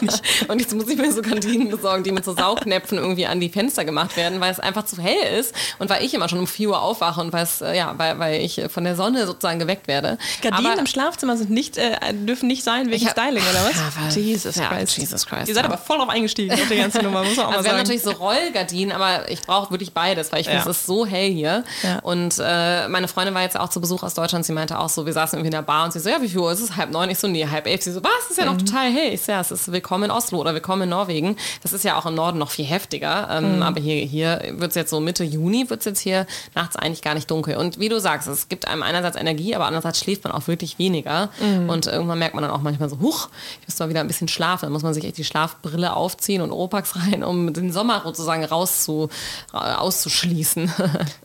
Nicht. 0.00 0.22
Und 0.48 0.60
jetzt 0.60 0.74
muss 0.74 0.88
ich 0.88 0.96
mir 0.96 1.12
so 1.12 1.22
Gardinen 1.22 1.70
besorgen, 1.70 2.02
die 2.02 2.10
mit 2.10 2.24
so 2.24 2.34
Saugnäpfen 2.34 2.98
irgendwie 2.98 3.26
an 3.26 3.38
die 3.38 3.48
Fenster 3.48 3.84
gemacht 3.84 4.16
werden, 4.16 4.40
weil 4.40 4.50
es 4.50 4.58
einfach 4.58 4.84
zu 4.84 5.00
hell 5.00 5.38
ist 5.38 5.54
und 5.78 5.88
weil 5.88 6.04
ich 6.04 6.14
immer 6.14 6.28
schon 6.28 6.40
um 6.40 6.46
4 6.48 6.70
Uhr 6.70 6.82
aufwache 6.82 7.20
und 7.20 7.32
weil 7.32 7.44
es, 7.44 7.60
äh, 7.60 7.76
ja, 7.76 7.94
weil, 7.96 8.18
weil 8.18 8.40
ich 8.40 8.60
von 8.68 8.82
der 8.82 8.96
Sonne 8.96 9.26
sozusagen 9.26 9.60
geweckt 9.60 9.86
werde. 9.86 10.18
Gardinen 10.42 10.72
aber, 10.72 10.80
im 10.80 10.86
Schlafzimmer 10.86 11.36
sind 11.36 11.50
nicht, 11.50 11.78
äh, 11.78 11.92
dürfen 12.12 12.48
nicht 12.48 12.64
sein 12.64 12.90
wegen 12.90 13.06
hab, 13.06 13.12
Styling, 13.12 13.42
oder 13.42 13.64
was? 13.64 14.16
Ja, 14.16 14.20
Jesus 14.20 14.56
ja, 14.56 14.68
Christ. 14.68 14.98
Jesus 14.98 15.26
Christ. 15.26 15.48
Ihr 15.48 15.54
seid 15.54 15.64
aber 15.64 15.78
voll 15.78 15.98
drauf 15.98 16.08
eingestiegen 16.08 16.52
auf 16.52 16.68
die 16.68 16.76
ganze 16.76 17.02
Nummer, 17.02 17.22
muss 17.22 17.36
man 17.36 17.46
auch 17.46 17.52
also 17.52 17.58
mal 17.58 17.62
sagen. 17.62 17.64
Wir 17.64 17.70
haben 17.72 17.78
natürlich 17.78 18.02
so 18.02 18.10
Rollgardinen, 18.10 18.92
aber 18.92 19.30
ich 19.30 19.42
brauche 19.42 19.70
wirklich 19.70 19.92
beides, 19.92 20.32
weil 20.32 20.40
ich 20.40 20.48
finde, 20.48 20.62
es 20.62 20.66
ist 20.66 20.86
so 20.86 21.06
hell 21.06 21.19
hier. 21.28 21.64
Ja. 21.82 21.98
Und 22.00 22.36
äh, 22.40 22.88
meine 22.88 23.08
Freundin 23.08 23.34
war 23.34 23.42
jetzt 23.42 23.58
auch 23.58 23.68
zu 23.68 23.80
Besuch 23.80 24.02
aus 24.02 24.14
Deutschland. 24.14 24.44
Sie 24.44 24.52
meinte 24.52 24.78
auch 24.78 24.88
so, 24.88 25.06
wir 25.06 25.12
saßen 25.12 25.38
irgendwie 25.38 25.48
in 25.48 25.52
der 25.52 25.62
Bar 25.62 25.84
und 25.84 25.92
sie 25.92 26.00
so, 26.00 26.08
ja, 26.08 26.20
wie 26.20 26.28
viel 26.28 26.38
Uhr 26.38 26.52
ist 26.52 26.60
es? 26.60 26.76
Halb 26.76 26.90
neun. 26.90 27.10
Ich 27.10 27.18
so, 27.18 27.28
nee, 27.28 27.46
halb 27.46 27.66
elf. 27.66 27.82
Sie 27.82 27.92
so, 27.92 28.02
was? 28.02 28.10
Das 28.22 28.30
ist 28.32 28.38
ja 28.38 28.44
noch 28.44 28.54
mhm. 28.54 28.66
total 28.66 28.90
hell. 28.92 29.12
Ich 29.12 29.22
so, 29.22 29.32
ja, 29.32 29.40
es 29.40 29.50
ist 29.50 29.72
willkommen 29.72 30.04
in 30.04 30.10
Oslo 30.10 30.38
oder 30.38 30.54
willkommen 30.54 30.82
in 30.82 30.88
Norwegen. 30.90 31.36
Das 31.62 31.72
ist 31.72 31.84
ja 31.84 31.98
auch 31.98 32.06
im 32.06 32.14
Norden 32.14 32.38
noch 32.38 32.50
viel 32.50 32.64
heftiger. 32.64 33.28
Ähm, 33.30 33.56
mhm. 33.56 33.62
Aber 33.62 33.80
hier, 33.80 34.04
hier 34.04 34.42
wird 34.52 34.70
es 34.70 34.74
jetzt 34.76 34.90
so 34.90 35.00
Mitte 35.00 35.24
Juni, 35.24 35.68
wird 35.68 35.80
es 35.80 35.86
jetzt 35.86 36.00
hier 36.00 36.26
nachts 36.54 36.76
eigentlich 36.76 37.02
gar 37.02 37.14
nicht 37.14 37.30
dunkel. 37.30 37.56
Und 37.56 37.78
wie 37.78 37.88
du 37.88 38.00
sagst, 38.00 38.28
es 38.28 38.48
gibt 38.48 38.66
einem 38.68 38.82
einerseits 38.82 39.16
Energie, 39.16 39.54
aber 39.54 39.66
andererseits 39.66 40.00
schläft 40.00 40.24
man 40.24 40.32
auch 40.32 40.46
wirklich 40.46 40.78
weniger. 40.78 41.30
Mhm. 41.40 41.68
Und 41.68 41.86
irgendwann 41.86 42.18
merkt 42.18 42.34
man 42.34 42.42
dann 42.42 42.52
auch 42.52 42.62
manchmal 42.62 42.88
so, 42.88 43.00
huch, 43.00 43.28
ich 43.60 43.68
muss 43.68 43.78
mal 43.78 43.88
wieder 43.88 44.00
ein 44.00 44.08
bisschen 44.08 44.28
schlafen. 44.28 44.66
Dann 44.66 44.72
muss 44.72 44.82
man 44.82 44.94
sich 44.94 45.04
echt 45.04 45.18
die 45.18 45.24
Schlafbrille 45.24 45.94
aufziehen 45.94 46.42
und 46.42 46.52
Opax 46.52 46.96
rein, 47.12 47.24
um 47.24 47.52
den 47.52 47.72
Sommer 47.72 48.02
sozusagen 48.04 48.44
rauszu, 48.44 49.08
auszuschließen. 49.52 50.72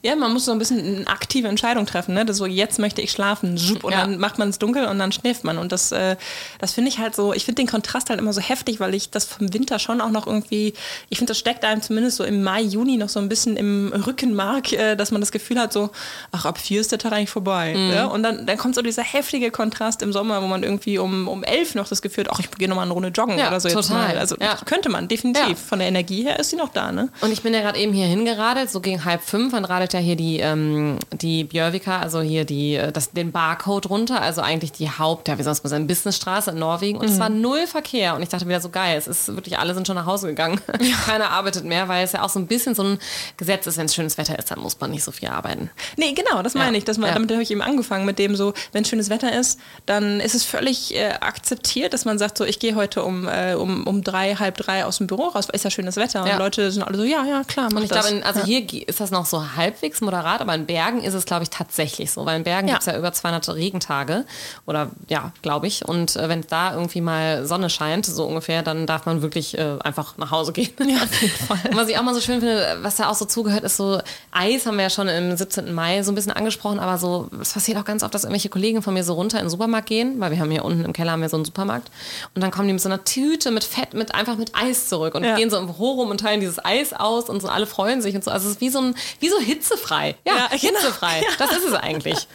Ja, 0.01 0.15
man 0.15 0.33
muss 0.33 0.45
so 0.45 0.51
ein 0.51 0.59
bisschen 0.59 0.79
eine 0.79 1.07
aktive 1.07 1.47
Entscheidung 1.47 1.85
treffen. 1.85 2.13
Ne? 2.13 2.25
Das 2.25 2.37
so, 2.37 2.45
jetzt 2.45 2.79
möchte 2.79 3.01
ich 3.01 3.11
schlafen. 3.11 3.51
Und 3.81 3.91
ja. 3.91 4.01
dann 4.01 4.17
macht 4.17 4.37
man 4.37 4.49
es 4.49 4.59
dunkel 4.59 4.85
und 4.85 4.99
dann 4.99 5.11
schläft 5.11 5.43
man. 5.43 5.57
Und 5.57 5.71
das, 5.71 5.91
äh, 5.91 6.15
das 6.59 6.73
finde 6.73 6.89
ich 6.89 6.99
halt 6.99 7.15
so, 7.15 7.33
ich 7.33 7.45
finde 7.45 7.61
den 7.61 7.67
Kontrast 7.67 8.09
halt 8.09 8.19
immer 8.19 8.33
so 8.33 8.41
heftig, 8.41 8.79
weil 8.79 8.93
ich 8.93 9.09
das 9.09 9.25
vom 9.25 9.53
Winter 9.53 9.79
schon 9.79 10.01
auch 10.01 10.09
noch 10.09 10.27
irgendwie, 10.27 10.73
ich 11.09 11.17
finde, 11.17 11.31
das 11.31 11.39
steckt 11.39 11.63
einem 11.63 11.81
zumindest 11.81 12.17
so 12.17 12.23
im 12.23 12.43
Mai, 12.43 12.61
Juni 12.61 12.97
noch 12.97 13.09
so 13.09 13.19
ein 13.19 13.29
bisschen 13.29 13.57
im 13.57 13.93
Rückenmark, 13.93 14.73
äh, 14.73 14.95
dass 14.95 15.11
man 15.11 15.21
das 15.21 15.31
Gefühl 15.31 15.59
hat, 15.59 15.73
so, 15.73 15.89
ach, 16.31 16.45
ab 16.45 16.57
vier 16.57 16.81
ist 16.81 16.91
der 16.91 16.99
Tag 16.99 17.13
eigentlich 17.13 17.29
vorbei. 17.29 17.73
Mhm. 17.75 17.93
Ja? 17.93 18.05
Und 18.05 18.23
dann, 18.23 18.45
dann 18.45 18.57
kommt 18.57 18.75
so 18.75 18.81
dieser 18.81 19.03
heftige 19.03 19.51
Kontrast 19.51 20.01
im 20.01 20.11
Sommer, 20.13 20.41
wo 20.41 20.47
man 20.47 20.63
irgendwie 20.63 20.97
um, 20.97 21.27
um 21.27 21.43
elf 21.43 21.75
noch 21.75 21.87
das 21.87 22.01
Gefühl 22.01 22.25
hat, 22.25 22.31
ach, 22.33 22.39
ich 22.39 22.51
gehe 22.51 22.67
nochmal 22.67 22.85
eine 22.85 22.93
Runde 22.93 23.09
joggen 23.09 23.37
ja, 23.37 23.47
oder 23.47 23.59
so. 23.59 23.69
Total. 23.69 24.07
Mal. 24.07 24.17
Also 24.17 24.35
könnte 24.65 24.89
man, 24.89 25.07
definitiv. 25.07 25.59
Von 25.59 25.79
der 25.79 25.87
Energie 25.87 26.23
her 26.23 26.39
ist 26.39 26.49
sie 26.49 26.55
noch 26.55 26.69
da. 26.69 26.91
Ne? 26.91 27.09
Und 27.21 27.31
ich 27.31 27.41
bin 27.41 27.53
ja 27.53 27.61
gerade 27.61 27.79
eben 27.79 27.93
hier 27.93 28.07
hingeradelt, 28.07 28.69
so 28.69 28.81
gegen 28.81 29.05
halb 29.05 29.21
fünf, 29.21 29.53
dann 29.53 29.65
radelt 29.75 29.93
ja 29.93 29.99
hier 29.99 30.15
die, 30.15 30.39
ähm, 30.39 30.97
die 31.11 31.43
Björvika, 31.43 31.99
also 31.99 32.21
hier 32.21 32.45
die, 32.45 32.75
äh, 32.75 32.91
das, 32.91 33.11
den 33.11 33.31
Barcode 33.31 33.89
runter, 33.89 34.21
also 34.21 34.41
eigentlich 34.41 34.71
die 34.71 34.89
Haupt, 34.89 35.27
ja, 35.27 35.37
wie 35.37 35.43
sonst 35.43 35.63
man 35.63 35.69
sagen, 35.69 35.87
Businessstraße 35.87 36.51
in 36.51 36.59
Norwegen. 36.59 36.97
Und 36.97 37.07
mhm. 37.07 37.13
es 37.13 37.19
war 37.19 37.29
null 37.29 37.67
Verkehr. 37.67 38.15
Und 38.15 38.21
ich 38.21 38.29
dachte 38.29 38.47
wieder 38.47 38.61
so 38.61 38.69
geil, 38.69 38.97
es 38.97 39.07
ist 39.07 39.27
wirklich, 39.35 39.59
alle 39.59 39.73
sind 39.73 39.85
schon 39.87 39.95
nach 39.95 40.05
Hause 40.05 40.27
gegangen. 40.27 40.59
Ja. 40.85 40.97
Keiner 40.97 41.31
arbeitet 41.31 41.63
mehr, 41.65 41.87
weil 41.87 42.03
es 42.03 42.11
ja 42.11 42.21
auch 42.21 42.29
so 42.29 42.37
ein 42.37 42.45
bisschen 42.45 42.75
so 42.75 42.83
ein 42.83 42.99
Gesetz 43.37 43.65
ist, 43.65 43.77
wenn 43.77 43.85
es 43.85 43.95
schönes 43.95 44.17
Wetter 44.19 44.37
ist, 44.37 44.51
dann 44.51 44.59
muss 44.59 44.79
man 44.79 44.91
nicht 44.91 45.03
so 45.03 45.11
viel 45.11 45.29
arbeiten. 45.29 45.71
Nee, 45.97 46.13
genau, 46.13 46.43
das 46.43 46.53
meine 46.53 46.73
ja. 46.73 46.77
ich. 46.77 46.85
Dass 46.85 46.97
man, 46.97 47.07
ja. 47.07 47.13
Damit 47.15 47.31
habe 47.31 47.41
ich 47.41 47.49
eben 47.49 47.61
angefangen, 47.61 48.05
mit 48.05 48.19
dem 48.19 48.35
so, 48.35 48.53
wenn 48.71 48.85
schönes 48.85 49.09
Wetter 49.09 49.33
ist, 49.33 49.59
dann 49.87 50.19
ist 50.19 50.35
es 50.35 50.43
völlig 50.43 50.93
äh, 50.95 51.13
akzeptiert, 51.21 51.93
dass 51.93 52.05
man 52.05 52.19
sagt, 52.19 52.37
so, 52.37 52.43
ich 52.43 52.59
gehe 52.59 52.75
heute 52.75 53.03
um, 53.03 53.27
äh, 53.27 53.55
um, 53.55 53.87
um 53.87 54.03
drei, 54.03 54.35
halb 54.35 54.57
drei 54.57 54.85
aus 54.85 54.99
dem 54.99 55.07
Büro 55.07 55.27
raus, 55.29 55.47
weil 55.47 55.55
ist 55.55 55.63
ja 55.63 55.71
schönes 55.71 55.95
Wetter. 55.95 56.23
Und 56.23 56.37
Leute 56.37 56.69
sind 56.71 56.83
alle 56.83 56.97
so, 56.97 57.03
ja, 57.03 57.25
ja, 57.25 57.43
klar. 57.43 57.69
Und 57.73 57.83
ich 57.83 57.89
glaube, 57.89 58.21
also 58.23 58.43
hier 58.43 58.65
ist 58.87 58.99
das 58.99 59.09
noch 59.11 59.25
so 59.25 59.55
halbwegs 59.65 60.01
moderat, 60.01 60.41
aber 60.41 60.53
in 60.53 60.65
Bergen 60.65 61.01
ist 61.01 61.13
es, 61.13 61.25
glaube 61.25 61.43
ich, 61.43 61.49
tatsächlich 61.49 62.11
so, 62.11 62.25
weil 62.25 62.37
in 62.37 62.43
Bergen 62.43 62.67
ja. 62.67 62.75
gibt 62.75 62.87
es 62.87 62.93
ja 62.93 62.97
über 62.97 63.11
200 63.11 63.49
Regentage 63.55 64.25
oder 64.65 64.91
ja, 65.09 65.31
glaube 65.41 65.67
ich. 65.67 65.85
Und 65.85 66.15
äh, 66.15 66.29
wenn 66.29 66.45
da 66.47 66.73
irgendwie 66.73 67.01
mal 67.01 67.45
Sonne 67.45 67.69
scheint, 67.69 68.05
so 68.05 68.25
ungefähr, 68.25 68.61
dann 68.61 68.85
darf 68.85 69.05
man 69.05 69.21
wirklich 69.21 69.57
äh, 69.57 69.77
einfach 69.83 70.17
nach 70.17 70.31
Hause 70.31 70.53
gehen. 70.53 70.69
Ja, 70.79 70.99
was 71.73 71.89
ich 71.89 71.97
auch 71.97 72.03
mal 72.03 72.13
so 72.13 72.21
schön 72.21 72.39
finde, 72.39 72.77
was 72.81 72.95
da 72.95 73.09
auch 73.09 73.15
so 73.15 73.25
zugehört, 73.25 73.63
ist 73.63 73.77
so 73.77 73.99
Eis, 74.31 74.65
haben 74.65 74.77
wir 74.77 74.83
ja 74.83 74.89
schon 74.89 75.07
im 75.07 75.35
17. 75.35 75.73
Mai 75.73 76.03
so 76.03 76.11
ein 76.11 76.15
bisschen 76.15 76.31
angesprochen, 76.31 76.79
aber 76.79 76.97
so, 76.97 77.29
es 77.41 77.53
passiert 77.53 77.77
auch 77.77 77.85
ganz 77.85 78.03
oft, 78.03 78.13
dass 78.13 78.23
irgendwelche 78.23 78.49
Kollegen 78.49 78.81
von 78.81 78.93
mir 78.93 79.03
so 79.03 79.13
runter 79.13 79.39
in 79.39 79.45
den 79.45 79.49
Supermarkt 79.49 79.87
gehen, 79.87 80.19
weil 80.19 80.31
wir 80.31 80.39
haben 80.39 80.51
hier 80.51 80.63
unten 80.63 80.85
im 80.85 80.93
Keller 80.93 81.11
haben 81.11 81.21
wir 81.21 81.29
so 81.29 81.37
einen 81.37 81.45
Supermarkt 81.45 81.89
und 82.35 82.41
dann 82.41 82.51
kommen 82.51 82.67
die 82.67 82.73
mit 82.73 82.81
so 82.81 82.89
einer 82.89 83.03
Tüte 83.03 83.51
mit 83.51 83.63
Fett, 83.63 83.93
mit 83.93 84.13
einfach 84.13 84.37
mit 84.37 84.55
Eis 84.55 84.89
zurück 84.89 85.15
und 85.15 85.23
ja. 85.23 85.35
gehen 85.35 85.49
so 85.49 85.57
im 85.57 85.65
Büro 85.65 85.91
rum 85.91 86.09
und 86.09 86.19
teilen 86.19 86.39
dieses 86.39 86.63
Eis 86.63 86.93
aus 86.93 87.29
und 87.29 87.41
so 87.41 87.47
alle 87.47 87.65
freuen 87.65 88.01
sich 88.01 88.15
und 88.15 88.23
so. 88.23 88.31
Also 88.31 88.47
es 88.47 88.55
ist 88.55 88.61
wie 88.61 88.69
so 88.69 88.79
ein, 88.79 88.95
wie 89.19 89.29
so 89.29 89.39
hitzefrei. 89.55 90.15
Ja, 90.25 90.33
ja 90.35 90.47
genau. 90.49 90.79
hitzefrei. 90.79 91.21
Das 91.37 91.51
ist 91.51 91.65
es 91.65 91.73
eigentlich. 91.73 92.27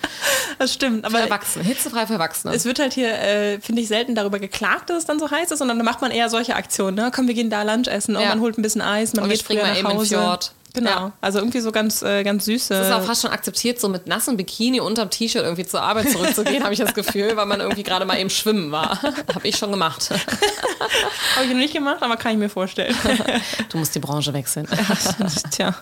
Das 0.58 0.74
stimmt. 0.74 1.04
Aber 1.04 1.20
Erwachsene, 1.20 1.64
hitzefrei 1.64 2.06
für 2.06 2.14
Erwachsene. 2.14 2.54
Es 2.54 2.64
wird 2.64 2.78
halt 2.78 2.92
hier, 2.92 3.12
äh, 3.12 3.60
finde 3.60 3.82
ich, 3.82 3.88
selten 3.88 4.14
darüber 4.14 4.38
geklagt, 4.38 4.90
dass 4.90 4.98
es 4.98 5.06
dann 5.06 5.18
so 5.18 5.30
heiß 5.30 5.50
ist, 5.50 5.58
sondern 5.58 5.78
dann 5.78 5.84
macht 5.84 6.00
man 6.00 6.10
eher 6.10 6.28
solche 6.28 6.56
Aktionen. 6.56 6.96
Ne? 6.96 7.10
Komm, 7.14 7.28
wir 7.28 7.34
gehen 7.34 7.50
da 7.50 7.62
Lunch 7.62 7.88
essen, 7.88 8.16
oh, 8.16 8.20
ja. 8.20 8.30
man 8.30 8.40
holt 8.40 8.58
ein 8.58 8.62
bisschen 8.62 8.82
Eis, 8.82 9.14
man 9.14 9.24
und 9.24 9.30
geht 9.30 9.42
früher 9.42 9.62
nach 9.62 9.84
Hause. 9.84 10.14
Eben 10.14 10.22
Fjord. 10.22 10.52
Genau. 10.74 10.90
Ja. 10.90 11.12
Also 11.20 11.38
irgendwie 11.38 11.60
so 11.60 11.72
ganz, 11.72 12.02
äh, 12.02 12.22
ganz 12.22 12.44
süße. 12.44 12.74
Es 12.74 12.88
ist 12.88 12.92
auch 12.92 13.02
fast 13.02 13.22
schon 13.22 13.30
akzeptiert, 13.30 13.80
so 13.80 13.88
mit 13.88 14.06
nassem 14.06 14.36
Bikini 14.36 14.80
unterm 14.80 15.10
T-Shirt 15.10 15.42
irgendwie 15.42 15.66
zur 15.66 15.82
Arbeit 15.82 16.10
zurückzugehen, 16.10 16.62
habe 16.62 16.72
ich 16.72 16.78
das 16.78 16.94
Gefühl, 16.94 17.36
weil 17.36 17.46
man 17.46 17.60
irgendwie 17.60 17.82
gerade 17.82 18.04
mal 18.04 18.18
eben 18.18 18.30
schwimmen 18.30 18.70
war. 18.70 19.00
habe 19.34 19.48
ich 19.48 19.56
schon 19.56 19.70
gemacht. 19.70 20.10
habe 21.36 21.44
ich 21.44 21.50
noch 21.50 21.58
nicht 21.58 21.74
gemacht, 21.74 22.02
aber 22.02 22.16
kann 22.16 22.32
ich 22.32 22.38
mir 22.38 22.48
vorstellen. 22.48 22.94
du 23.70 23.78
musst 23.78 23.94
die 23.94 23.98
Branche 23.98 24.32
wechseln. 24.32 24.66
Tja. 25.50 25.74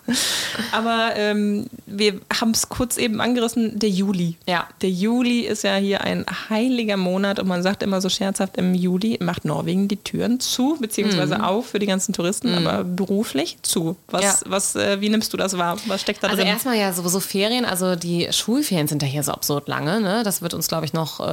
Aber 0.72 1.10
ähm, 1.16 1.66
wir 1.86 2.20
haben 2.40 2.52
es 2.52 2.68
kurz 2.68 2.96
eben 2.96 3.20
angerissen, 3.20 3.78
der 3.78 3.90
Juli. 3.90 4.36
Ja. 4.46 4.68
Der 4.80 4.90
Juli 4.90 5.40
ist 5.40 5.64
ja 5.64 5.76
hier 5.76 6.02
ein 6.02 6.24
heiliger 6.48 6.96
Monat 6.96 7.40
und 7.40 7.48
man 7.48 7.62
sagt 7.62 7.82
immer 7.82 8.00
so 8.00 8.08
scherzhaft, 8.08 8.56
im 8.56 8.74
Juli 8.74 9.18
macht 9.20 9.44
Norwegen 9.44 9.88
die 9.88 9.96
Türen 9.96 10.40
zu, 10.40 10.76
beziehungsweise 10.80 11.38
mhm. 11.38 11.44
auf 11.44 11.66
für 11.68 11.78
die 11.78 11.86
ganzen 11.86 12.12
Touristen, 12.12 12.50
mhm. 12.50 12.66
aber 12.66 12.84
beruflich 12.84 13.58
zu. 13.62 13.96
Was, 14.08 14.22
ja. 14.22 14.36
was 14.46 14.77
äh, 14.78 15.00
wie 15.00 15.08
nimmst 15.08 15.32
du 15.32 15.36
das 15.36 15.56
wahr? 15.58 15.76
Was 15.86 16.00
steckt 16.00 16.22
da 16.22 16.28
also 16.28 16.36
drin? 16.36 16.46
Also 16.46 16.54
erstmal 16.54 16.78
ja 16.78 16.92
sowieso 16.92 17.20
Ferien, 17.20 17.64
also 17.64 17.96
die 17.96 18.28
Schulferien 18.32 18.88
sind 18.88 19.02
ja 19.02 19.08
hier 19.08 19.22
so 19.22 19.32
absurd 19.32 19.68
lange. 19.68 20.00
Ne? 20.00 20.22
Das 20.24 20.42
wird 20.42 20.54
uns, 20.54 20.68
glaube 20.68 20.86
ich, 20.86 20.92
noch, 20.92 21.20
äh, 21.20 21.24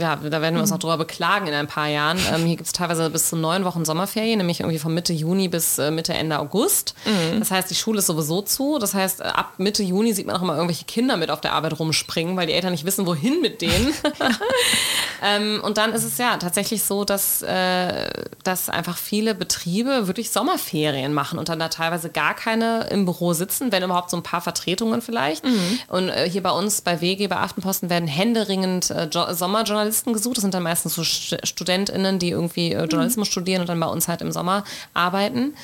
ja, 0.00 0.16
da 0.16 0.42
werden 0.42 0.54
wir 0.54 0.60
uns 0.60 0.70
noch 0.70 0.78
drüber 0.78 0.98
beklagen 0.98 1.46
in 1.46 1.54
ein 1.54 1.66
paar 1.66 1.88
Jahren. 1.88 2.18
Ähm, 2.32 2.46
hier 2.46 2.56
gibt 2.56 2.66
es 2.66 2.72
teilweise 2.72 3.10
bis 3.10 3.28
zu 3.28 3.36
neun 3.36 3.64
Wochen 3.64 3.84
Sommerferien, 3.84 4.38
nämlich 4.38 4.60
irgendwie 4.60 4.78
von 4.78 4.94
Mitte 4.94 5.12
Juni 5.12 5.48
bis 5.48 5.78
äh, 5.78 5.90
Mitte, 5.90 6.14
Ende 6.14 6.38
August. 6.38 6.94
Mhm. 7.04 7.40
Das 7.40 7.50
heißt, 7.50 7.68
die 7.68 7.74
Schule 7.74 7.98
ist 7.98 8.06
sowieso 8.06 8.40
zu. 8.42 8.78
Das 8.78 8.94
heißt, 8.94 9.20
äh, 9.20 9.24
ab 9.24 9.54
Mitte 9.58 9.82
Juni 9.82 10.14
sieht 10.14 10.26
man 10.26 10.36
auch 10.36 10.42
immer 10.42 10.54
irgendwelche 10.54 10.84
Kinder 10.84 11.16
mit 11.16 11.30
auf 11.30 11.40
der 11.40 11.52
Arbeit 11.52 11.78
rumspringen, 11.78 12.36
weil 12.36 12.46
die 12.46 12.54
Eltern 12.54 12.72
nicht 12.72 12.86
wissen, 12.86 13.06
wohin 13.06 13.40
mit 13.42 13.60
denen. 13.60 13.92
ähm, 15.22 15.60
und 15.62 15.78
dann 15.78 15.92
ist 15.92 16.04
es 16.04 16.16
ja 16.18 16.36
tatsächlich 16.36 16.84
so, 16.84 17.04
dass, 17.04 17.42
äh, 17.42 18.10
dass 18.44 18.68
einfach 18.68 18.96
viele 18.96 19.34
Betriebe 19.34 20.06
wirklich 20.06 20.30
Sommerferien 20.30 21.12
machen 21.12 21.38
und 21.38 21.48
dann 21.48 21.58
da 21.58 21.68
teilweise 21.68 22.10
gar 22.10 22.34
keine 22.34 22.81
im 22.90 23.04
Büro 23.04 23.32
sitzen, 23.32 23.72
wenn 23.72 23.82
überhaupt 23.82 24.10
so 24.10 24.16
ein 24.16 24.22
paar 24.22 24.40
Vertretungen 24.40 25.02
vielleicht. 25.02 25.44
Mhm. 25.44 25.78
Und 25.88 26.08
äh, 26.08 26.28
hier 26.28 26.42
bei 26.42 26.50
uns 26.50 26.80
bei 26.80 27.00
WG, 27.00 27.26
bei 27.26 27.36
Aftenposten 27.36 27.90
werden 27.90 28.08
händeringend 28.08 28.90
äh, 28.90 29.08
Sommerjournalisten 29.10 30.12
gesucht. 30.12 30.36
Das 30.36 30.42
sind 30.42 30.54
dann 30.54 30.62
meistens 30.62 30.94
so 30.94 31.04
St 31.04 31.36
StudentInnen, 31.44 32.18
die 32.18 32.30
irgendwie 32.30 32.72
äh, 32.72 32.84
Journalismus 32.84 33.28
mhm. 33.28 33.32
studieren 33.32 33.60
und 33.62 33.68
dann 33.68 33.80
bei 33.80 33.86
uns 33.86 34.08
halt 34.08 34.20
im 34.20 34.32
Sommer 34.32 34.64
arbeiten. 34.94 35.54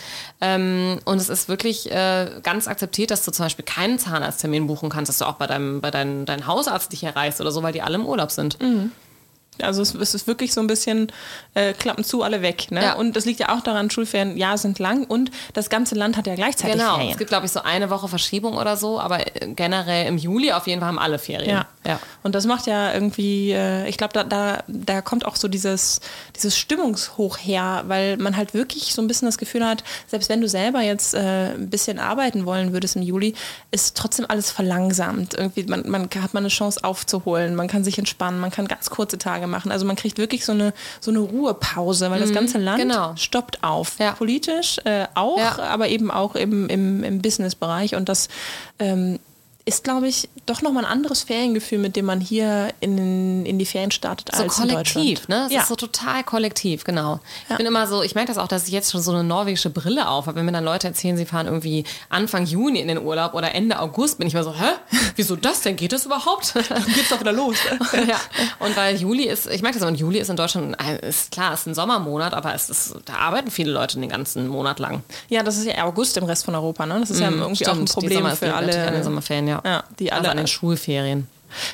Ähm, 0.41 0.99
und 1.05 1.19
es 1.19 1.29
ist 1.29 1.49
wirklich 1.49 1.91
äh, 1.91 2.31
ganz 2.43 2.69
akzeptiert, 2.69 3.11
dass 3.11 3.25
du 3.25 3.31
zum 3.31 3.47
Beispiel 3.47 3.65
keinen 3.65 3.99
Zahnarzttermin 3.99 4.67
buchen 4.67 4.89
kannst, 4.89 5.09
dass 5.09 5.19
du 5.19 5.25
auch 5.25 5.35
bei 5.35 5.47
deinem, 5.47 5.81
bei 5.81 5.91
deinem, 5.91 6.27
deinem 6.27 6.47
Hausarzt 6.47 6.93
dich 6.93 7.05
erreichst 7.05 7.41
oder 7.41 7.51
so, 7.51 7.63
weil 7.63 7.73
die 7.73 7.83
alle 7.83 7.97
im 7.97 8.07
Urlaub 8.07 8.31
sind. 8.31 8.61
Mhm. 8.61 8.93
Also 9.63 9.83
es, 9.83 9.95
es, 9.95 10.15
ist 10.15 10.27
wirklich 10.27 10.53
so 10.53 10.61
ein 10.61 10.67
bisschen 10.67 11.13
äh, 11.55 11.73
klappen 11.73 12.05
zu 12.05 12.23
alle 12.23 12.43
weg. 12.43 12.71
Ne? 12.71 12.83
Ja. 12.83 12.95
Und 12.95 13.17
das 13.17 13.25
liegt 13.25 13.41
ja 13.41 13.55
auch 13.55 13.61
daran, 13.61 13.91
Schulferien, 13.91 14.37
ja, 14.37 14.57
sind 14.57 14.79
lang 14.79 15.05
und 15.05 15.31
das 15.55 15.71
ganze 15.71 15.95
Land 15.95 16.17
hat 16.17 16.27
ja 16.27 16.35
gleichzeitig 16.35 16.77
genau. 16.77 16.95
Ferien. 16.95 17.13
Es 17.13 17.19
gibt, 17.19 17.31
glaube 17.31 17.47
ich, 17.47 17.53
so 17.53 17.61
eine 17.63 17.91
Woche 17.91 18.09
Verschiebung 18.09 18.57
oder 18.57 18.77
so, 18.77 19.01
aber 19.01 19.21
äh, 19.21 19.49
generell 19.49 20.07
im 20.07 20.19
Juli 20.19 20.53
auf 20.53 20.67
jeden 20.67 20.81
Fall 20.81 20.89
haben 20.89 20.99
alle 20.99 21.19
Ferien. 21.19 21.51
Ja. 21.51 21.67
ja. 21.87 21.99
Und 22.23 22.35
das 22.35 22.47
macht 22.47 22.67
ja 22.67 22.93
irgendwie, 22.93 23.53
äh, 23.53 23.89
ich 23.89 23.99
glaube, 23.99 24.13
da, 24.13 24.25
da, 24.25 24.63
da 24.69 25.03
kommt 25.03 25.25
auch 25.25 25.37
so 25.37 25.49
dieses, 25.49 26.01
dieses 26.37 26.57
Stimmungshoch 26.57 27.39
her, 27.39 27.85
weil 27.87 28.17
man 28.17 28.37
halt 28.37 28.55
wirklich 28.55 28.95
so 28.95 29.03
ein 29.03 29.09
bisschen 29.09 29.27
das 29.27 29.39
Gefühl 29.39 29.67
hat, 29.67 29.83
selbst 30.07 30.29
wenn 30.29 30.41
du 30.41 30.49
selber 30.49 30.83
jetzt 30.83 31.15
äh, 31.15 31.55
ein 31.55 31.71
bisschen 31.71 31.99
arbeiten 31.99 32.47
wollen 32.47 32.73
würdest 32.73 32.97
im 32.97 33.03
Juli, 33.03 33.35
ist 33.71 33.97
trotzdem 33.97 34.27
alles 34.29 34.51
verlangsamt. 34.51 35.35
Irgendwie, 35.35 35.65
man, 35.65 35.89
man 35.89 36.09
hat 36.23 36.35
man 36.35 36.43
eine 36.43 36.49
Chance 36.49 36.85
aufzuholen, 36.85 37.55
man 37.55 37.67
kann 37.69 37.85
sich 37.85 37.99
entspannen, 37.99 38.41
man 38.41 38.51
kann 38.51 38.69
ganz 38.69 38.91
kurze 38.91 39.19
Tage 39.19 39.47
machen. 39.49 39.73
Also 39.73 39.87
man 39.87 39.97
kriegt 39.97 40.19
wirklich 40.19 40.45
so 40.45 40.53
eine, 40.53 40.73
so 41.01 41.11
eine 41.11 41.21
Ruhepause, 41.21 42.11
weil 42.11 42.21
das 42.21 42.33
ganze 42.33 42.59
Land 42.59 42.81
genau. 42.83 43.15
stoppt 43.17 43.65
auf. 43.65 43.99
Ja. 43.99 44.13
Politisch 44.13 44.79
äh, 44.85 45.07
auch, 45.15 45.39
Ja. 45.39 45.59
aber 45.59 45.89
eben 45.89 46.11
auch 46.11 46.35
im, 46.35 46.69
im, 46.69 47.03
im 47.03 47.21
Businessbereich. 47.21 47.95
Und 47.97 48.09
das 48.09 48.29
ähm, 48.79 49.19
ist, 49.69 49.85
glaube 49.85 50.09
ich, 50.09 50.29
doch 50.47 50.63
nochmal 50.63 50.85
ein 50.85 50.91
anderes 50.91 51.23
Feriengefühl, 51.23 51.79
mit 51.79 51.95
dem 51.97 52.07
man 52.07 52.21
hier 52.21 52.73
in, 52.81 53.45
in 53.47 53.59
die 53.59 53.67
Ferien 53.67 53.91
startet 53.91 54.31
so 54.35 54.43
als 54.43 54.59
in 54.59 54.69
kollektiv, 54.69 55.29
ne? 55.29 55.45
Es 55.47 55.53
ja. 55.53 55.63
ist 55.63 55.69
so 55.69 55.77
total 55.77 56.25
kollektiv, 56.25 56.85
genau. 56.85 57.21
Ich 57.49 57.57
bin 57.57 57.67
immer 57.67 57.87
so, 57.87 58.03
ich 58.03 58.15
merke 58.15 58.29
das 58.29 58.39
auch, 58.39 58.49
dass 58.49 58.67
ich 58.67 58.73
jetzt 58.73 58.91
schon 58.93 59.01
so 59.01 59.13
eine 59.13 59.25
norwegische 59.25 59.71
Brille 59.71 60.09
auf 60.09 60.27
habe. 60.27 60.39
Wenn 60.39 60.47
mir 60.47 60.53
dann 60.53 60.65
Leute 60.65 60.87
erzählen, 60.87 61.17
sie 61.17 61.27
fahren 61.27 61.47
irgendwie 61.47 61.85
Anfang 62.09 62.47
Juni 62.47 62.81
in 62.81 62.89
den 62.89 62.99
Urlaub 62.99 63.35
oder 63.35 63.55
Ende 63.55 63.81
August, 63.81 64.19
bin 64.19 64.27
ich 64.27 64.35
immer 64.35 64.45
so, 64.45 64.55
hä? 64.55 64.73
Wieso 65.17 65.37
das 65.37 65.63
denn? 65.63 65.77
Geht 65.77 65.93
das 65.93 66.07
überhaupt? 66.07 66.55
geht's 66.95 67.09
doch 67.11 67.21
wieder 67.21 67.33
los. 67.33 67.57
ja. 67.93 68.21
Und 68.59 68.77
weil 68.77 68.97
Juli 68.97 69.25
ist, 69.25 69.47
ich 69.49 69.63
merke 69.63 69.79
das, 69.79 69.89
und 69.89 69.97
Juli 69.97 70.19
ist 70.19 70.31
in 70.31 70.37
Deutschland, 70.37 70.77
äh, 70.81 71.09
ist 71.09 71.31
klar, 71.31 71.55
ist 71.55 71.67
ein 71.67 71.75
Sommermonat, 71.75 72.35
aber 72.35 72.55
es 72.55 72.71
ist, 72.71 72.97
da 73.05 73.15
arbeiten 73.15 73.51
viele 73.51 73.73
Leute 73.73 73.99
den 73.99 74.09
ganzen 74.09 74.47
Monat 74.49 74.79
lang. 74.79 75.03
ja, 75.29 75.43
das 75.43 75.57
ist 75.59 75.67
ja 75.67 75.85
August 75.85 76.17
im 76.17 76.25
Rest 76.25 76.45
von 76.45 76.55
Europa. 76.55 76.87
Ne? 76.87 77.01
Das 77.01 77.11
ist 77.11 77.21
ja 77.21 77.31
irgendwie 77.31 77.67
auch 77.67 77.73
ein 77.73 77.79
Mhm, 77.79 77.87
Stimmt, 77.87 77.93
Problem 77.93 78.37
für 78.37 78.55
alle. 78.55 79.03
Sommerferien, 79.03 79.49
ja. 79.49 79.58
Ja, 79.65 79.85
die 79.99 80.13
also 80.13 80.23
alle 80.23 80.31
an 80.31 80.37
den 80.39 80.47
Schulferien. 80.47 81.27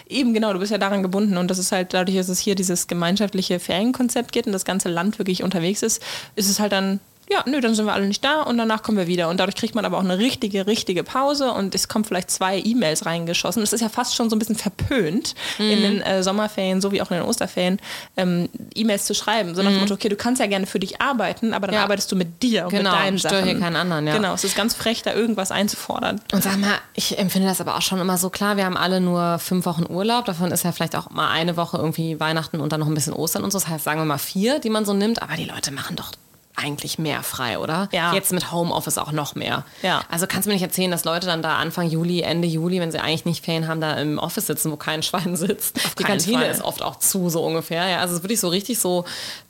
Eben 0.09 0.35
genau, 0.35 0.53
du 0.53 0.59
bist 0.59 0.71
ja 0.71 0.79
daran 0.79 1.03
gebunden 1.03 1.37
und 1.37 1.51
das 1.51 1.59
ist 1.59 1.73
halt 1.73 1.95
dadurch, 1.95 2.17
dass 2.17 2.29
es 2.29 2.39
hier 2.39 2.55
dieses 2.55 2.87
gemeinschaftliche 2.87 3.59
Ferienkonzept 3.59 4.33
gibt 4.33 4.47
und 4.47 4.53
das 4.53 4.65
ganze 4.65 4.89
Land 4.89 5.19
wirklich 5.19 5.43
unterwegs 5.43 5.83
ist, 5.83 6.03
ist 6.37 6.49
es 6.49 6.61
halt 6.61 6.73
dann, 6.73 7.01
ja, 7.31 7.43
nö, 7.47 7.61
dann 7.61 7.75
sind 7.75 7.87
wir 7.87 7.93
alle 7.95 8.07
nicht 8.07 8.25
da 8.25 8.43
und 8.43 8.59
danach 8.59 8.83
kommen 8.83 8.99
wir 8.99 9.07
wieder 9.07 9.29
und 9.29 9.39
dadurch 9.39 9.57
kriegt 9.57 9.75
man 9.75 9.85
aber 9.85 9.97
auch 9.99 10.05
eine 10.05 10.19
richtige, 10.19 10.67
richtige 10.67 11.03
Pause 11.05 11.53
und 11.53 11.75
es 11.75 11.89
kommen 11.89 12.05
vielleicht 12.05 12.31
zwei 12.31 12.59
E-Mails 12.59 13.07
reingeschossen. 13.07 13.63
Das 13.63 13.73
ist 13.73 13.81
ja 13.81 13.89
fast 13.89 14.15
schon 14.15 14.29
so 14.31 14.37
ein 14.37 14.39
bisschen 14.39 14.57
verpönt 14.57 15.35
in 15.59 15.83
den 15.83 16.03
äh, 16.03 16.23
Sommerferien 16.23 16.81
sowie 16.81 17.01
auch 17.03 17.11
in 17.11 17.19
den 17.19 17.27
Osterferien 17.27 17.79
ähm, 18.17 18.49
E-Mails 18.75 19.05
zu 19.07 19.15
schreiben, 19.15 19.55
so 19.55 19.63
nach 19.63 19.71
dem 19.71 19.81
Motto, 19.81 19.95
okay, 19.95 20.09
du 20.09 20.17
kannst 20.17 20.41
ja 20.41 20.47
gerne 20.47 20.67
für 20.67 20.79
dich 20.79 21.01
arbeiten, 21.01 21.55
aber 21.55 21.67
dann 21.67 21.77
Ja. 21.77 21.83
arbeitest 21.83 22.11
du 22.13 22.17
mit 22.17 22.43
dir 22.43 22.65
und 22.65 22.71
Genau, 22.71 22.91
mit 22.91 23.01
deinen 23.01 23.19
Sachen. 23.19 23.45
hier 23.45 23.59
keinen 23.59 23.77
anderen, 23.77 24.07
ja. 24.07 24.17
Genau, 24.17 24.35
es 24.35 24.45
ist 24.45 24.57
ganz 24.57 24.75
frech, 24.75 25.03
da 25.03 25.15
irgendwas 25.15 25.51
einzufordern. 25.51 26.21
Und 26.33 26.43
sag 26.43 26.59
mal, 26.59 26.75
ich 26.95 27.19
empfinde 27.19 27.49
das 27.49 27.61
aber 27.61 27.77
auch 27.77 27.83
schon 27.83 28.01
immer 28.01 28.19
so 28.19 28.31
klar, 28.31 28.57
wir 28.57 28.65
haben 28.65 28.77
alle 28.77 29.01
nur 29.01 29.39
fünf 29.39 29.67
Wochen 29.67 29.85
Urlaub, 29.89 30.25
davon 30.27 30.53
ist 30.53 30.65
ja 30.65 30.73
vielleicht 30.73 30.97
auch 30.97 31.11
mal 31.11 31.31
eine 31.31 31.57
Woche 31.57 31.77
irgendwie 31.79 32.21
Weihnachten 32.21 32.61
und 32.61 32.73
dann 32.73 32.81
noch 32.81 32.87
ein 32.89 32.95
bisschen 32.95 33.13
Ostern 33.13 33.45
und 33.45 33.51
so. 33.51 33.59
Das 33.59 33.69
heißt, 33.69 33.85
sagen 33.85 34.01
wir 34.01 34.05
mal 34.05 34.19
vier, 34.19 34.59
die 34.59 34.71
man 34.71 34.85
so 34.85 34.93
nimmt, 34.93 35.23
aber 35.23 35.35
die 35.37 35.45
Leute 35.45 35.71
machen 35.73 35.97
doch 35.97 36.13
eigentlich 36.57 36.99
mehr 36.99 37.23
frei, 37.23 37.59
oder? 37.59 37.89
Ja. 37.93 38.13
Jetzt 38.15 38.33
mit 38.33 38.53
Homeoffice 38.53 38.99
auch 38.99 39.13
noch 39.13 39.35
mehr. 39.35 39.65
Ja. 39.83 40.03
Also 40.11 40.27
kannst 40.27 40.47
du 40.47 40.51
mir 40.51 40.55
nicht 40.55 40.63
erzählen, 40.63 40.91
dass 40.91 41.05
Leute 41.05 41.27
dann 41.27 41.43
da 41.43 41.57
Anfang 41.57 41.89
Juli, 41.89 42.21
Ende 42.21 42.47
Juli, 42.47 42.81
wenn 42.81 42.93
sie 42.93 43.01
eigentlich 43.01 43.25
nicht 43.25 43.45
Ferien 43.45 43.67
haben, 43.67 43.81
da 43.81 43.95
im 43.95 44.19
Office 44.19 44.47
sitzen, 44.47 44.71
wo 44.71 44.77
kein 44.77 45.03
Schwein 45.03 45.37
sitzt. 45.37 45.77
die 45.99 46.05
keinen 46.05 46.19
Kantine 46.19 46.39
Fall. 46.39 46.51
ist 46.51 46.63
oft 46.63 46.83
auch 46.83 46.97
zu, 46.97 47.29
so 47.29 47.45
ungefähr. 47.45 47.89
Ja, 47.89 47.99
also 47.99 48.13
es 48.13 48.19
ist 48.19 48.25
wirklich 48.25 48.41
so 48.41 48.49
richtig 48.49 48.79
so 48.79 49.05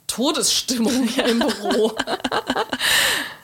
Todesstimmung 0.07 1.05
hier 1.09 1.27
im 1.27 1.38
Büro. 1.40 1.93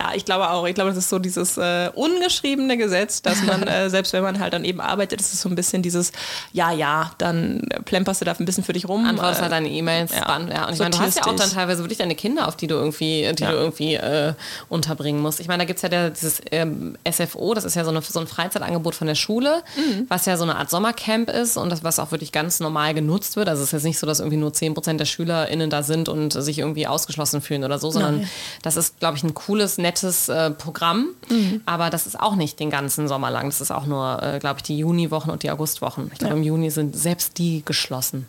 Ja, 0.01 0.12
ich 0.14 0.25
glaube 0.25 0.49
auch. 0.51 0.66
Ich 0.66 0.75
glaube, 0.75 0.90
das 0.90 0.99
ist 0.99 1.11
so 1.11 1.18
dieses 1.18 1.59
äh, 1.59 1.90
ungeschriebene 1.94 2.77
Gesetz, 2.79 3.20
dass 3.23 3.42
man, 3.42 3.62
äh, 3.66 3.90
selbst 3.90 4.12
wenn 4.14 4.23
man 4.23 4.40
halt 4.40 4.55
dann 4.55 4.64
eben 4.64 4.81
arbeitet, 4.81 5.20
ist 5.20 5.35
es 5.35 5.42
so 5.42 5.49
ein 5.49 5.55
bisschen 5.55 5.83
dieses, 5.83 6.12
ja, 6.53 6.73
ja, 6.73 7.11
dann 7.18 7.62
plemperst 7.85 8.20
du 8.20 8.25
da 8.25 8.33
ein 8.33 8.44
bisschen 8.46 8.64
für 8.64 8.73
dich 8.73 8.88
rum. 8.88 9.05
Antwortest 9.05 9.40
äh, 9.40 9.42
halt 9.42 9.53
deine 9.53 9.68
E-Mails. 9.68 10.12
ja. 10.12 10.18
Ja. 10.27 10.49
ja. 10.49 10.66
Und 10.66 10.73
ich 10.75 10.79
meine, 10.79 10.90
du 10.90 10.99
hast 11.01 11.16
ja 11.16 11.27
auch 11.27 11.37
dann 11.37 11.51
teilweise 11.51 11.83
wirklich 11.83 11.99
deine 11.99 12.14
Kinder, 12.14 12.49
auf 12.49 12.57
die 12.57 12.66
du 12.66 12.77
irgendwie, 12.77 13.31
die 13.35 13.42
Ja. 13.42 13.51
du 13.51 13.57
irgendwie 13.59 13.94
äh, 13.94 14.33
unterbringen 14.70 15.20
musst. 15.20 15.40
Ich 15.40 15.49
meine, 15.49 15.62
da 15.62 15.66
gibt 15.66 15.79
es 15.79 15.83
ja 15.83 15.88
der, 15.90 16.11
dieses 16.11 16.40
ähm, 16.51 16.96
SFO, 17.11 17.53
das 17.55 17.64
ist 17.64 17.75
ja 17.77 17.85
so, 17.85 17.90
eine, 17.90 18.01
so 18.01 18.20
ein 18.20 18.27
Freizeitangebot 18.27 18.94
von 18.94 19.07
der 19.07 19.14
Schule, 19.14 19.62
Mhm. 19.77 20.07
was 20.09 20.25
ja 20.27 20.37
so 20.37 20.44
eine 20.44 20.57
Art 20.57 20.70
Sommercamp 20.70 21.29
ist 21.31 21.57
und 21.57 21.70
das, 21.70 21.85
was 21.85 21.99
auch 21.99 22.11
wirklich 22.11 22.33
ganz 22.33 22.61
normal 22.61 22.94
genutzt 22.94 23.37
wird. 23.37 23.49
Also 23.49 23.62
es 23.62 23.68
ist 23.68 23.73
jetzt 23.73 23.85
nicht 23.85 23.99
so, 23.99 24.07
dass 24.07 24.20
irgendwie 24.20 24.37
nur 24.38 24.51
10% 24.53 24.96
der 24.96 25.05
SchülerInnen 25.05 25.68
da 25.70 25.83
sind 25.83 26.09
und 26.09 26.33
sich 26.33 26.49
irgendwie 26.58 26.86
ausgeschlossen 26.86 27.40
fühlen 27.40 27.64
oder 27.64 27.78
so, 27.78 27.90
sondern 27.90 28.18
Nein. 28.18 28.30
das 28.62 28.76
ist, 28.76 28.98
glaube 29.00 29.16
ich, 29.16 29.22
ein 29.22 29.34
cooles, 29.34 29.78
nettes 29.78 30.28
äh, 30.28 30.50
Programm. 30.50 31.08
Mhm. 31.28 31.62
Aber 31.66 31.90
das 31.90 32.06
ist 32.06 32.18
auch 32.18 32.36
nicht 32.36 32.60
den 32.60 32.70
ganzen 32.70 33.08
Sommer 33.08 33.30
lang. 33.30 33.46
Das 33.46 33.60
ist 33.60 33.70
auch 33.70 33.86
nur, 33.86 34.22
äh, 34.22 34.38
glaube 34.38 34.58
ich, 34.58 34.62
die 34.62 34.78
Juniwochen 34.78 35.30
und 35.30 35.42
die 35.42 35.50
Augustwochen. 35.50 36.10
Ich 36.12 36.18
glaube, 36.18 36.36
im 36.36 36.42
Juni 36.42 36.70
sind 36.70 36.96
selbst 36.96 37.38
die 37.38 37.62
geschlossen. 37.64 38.26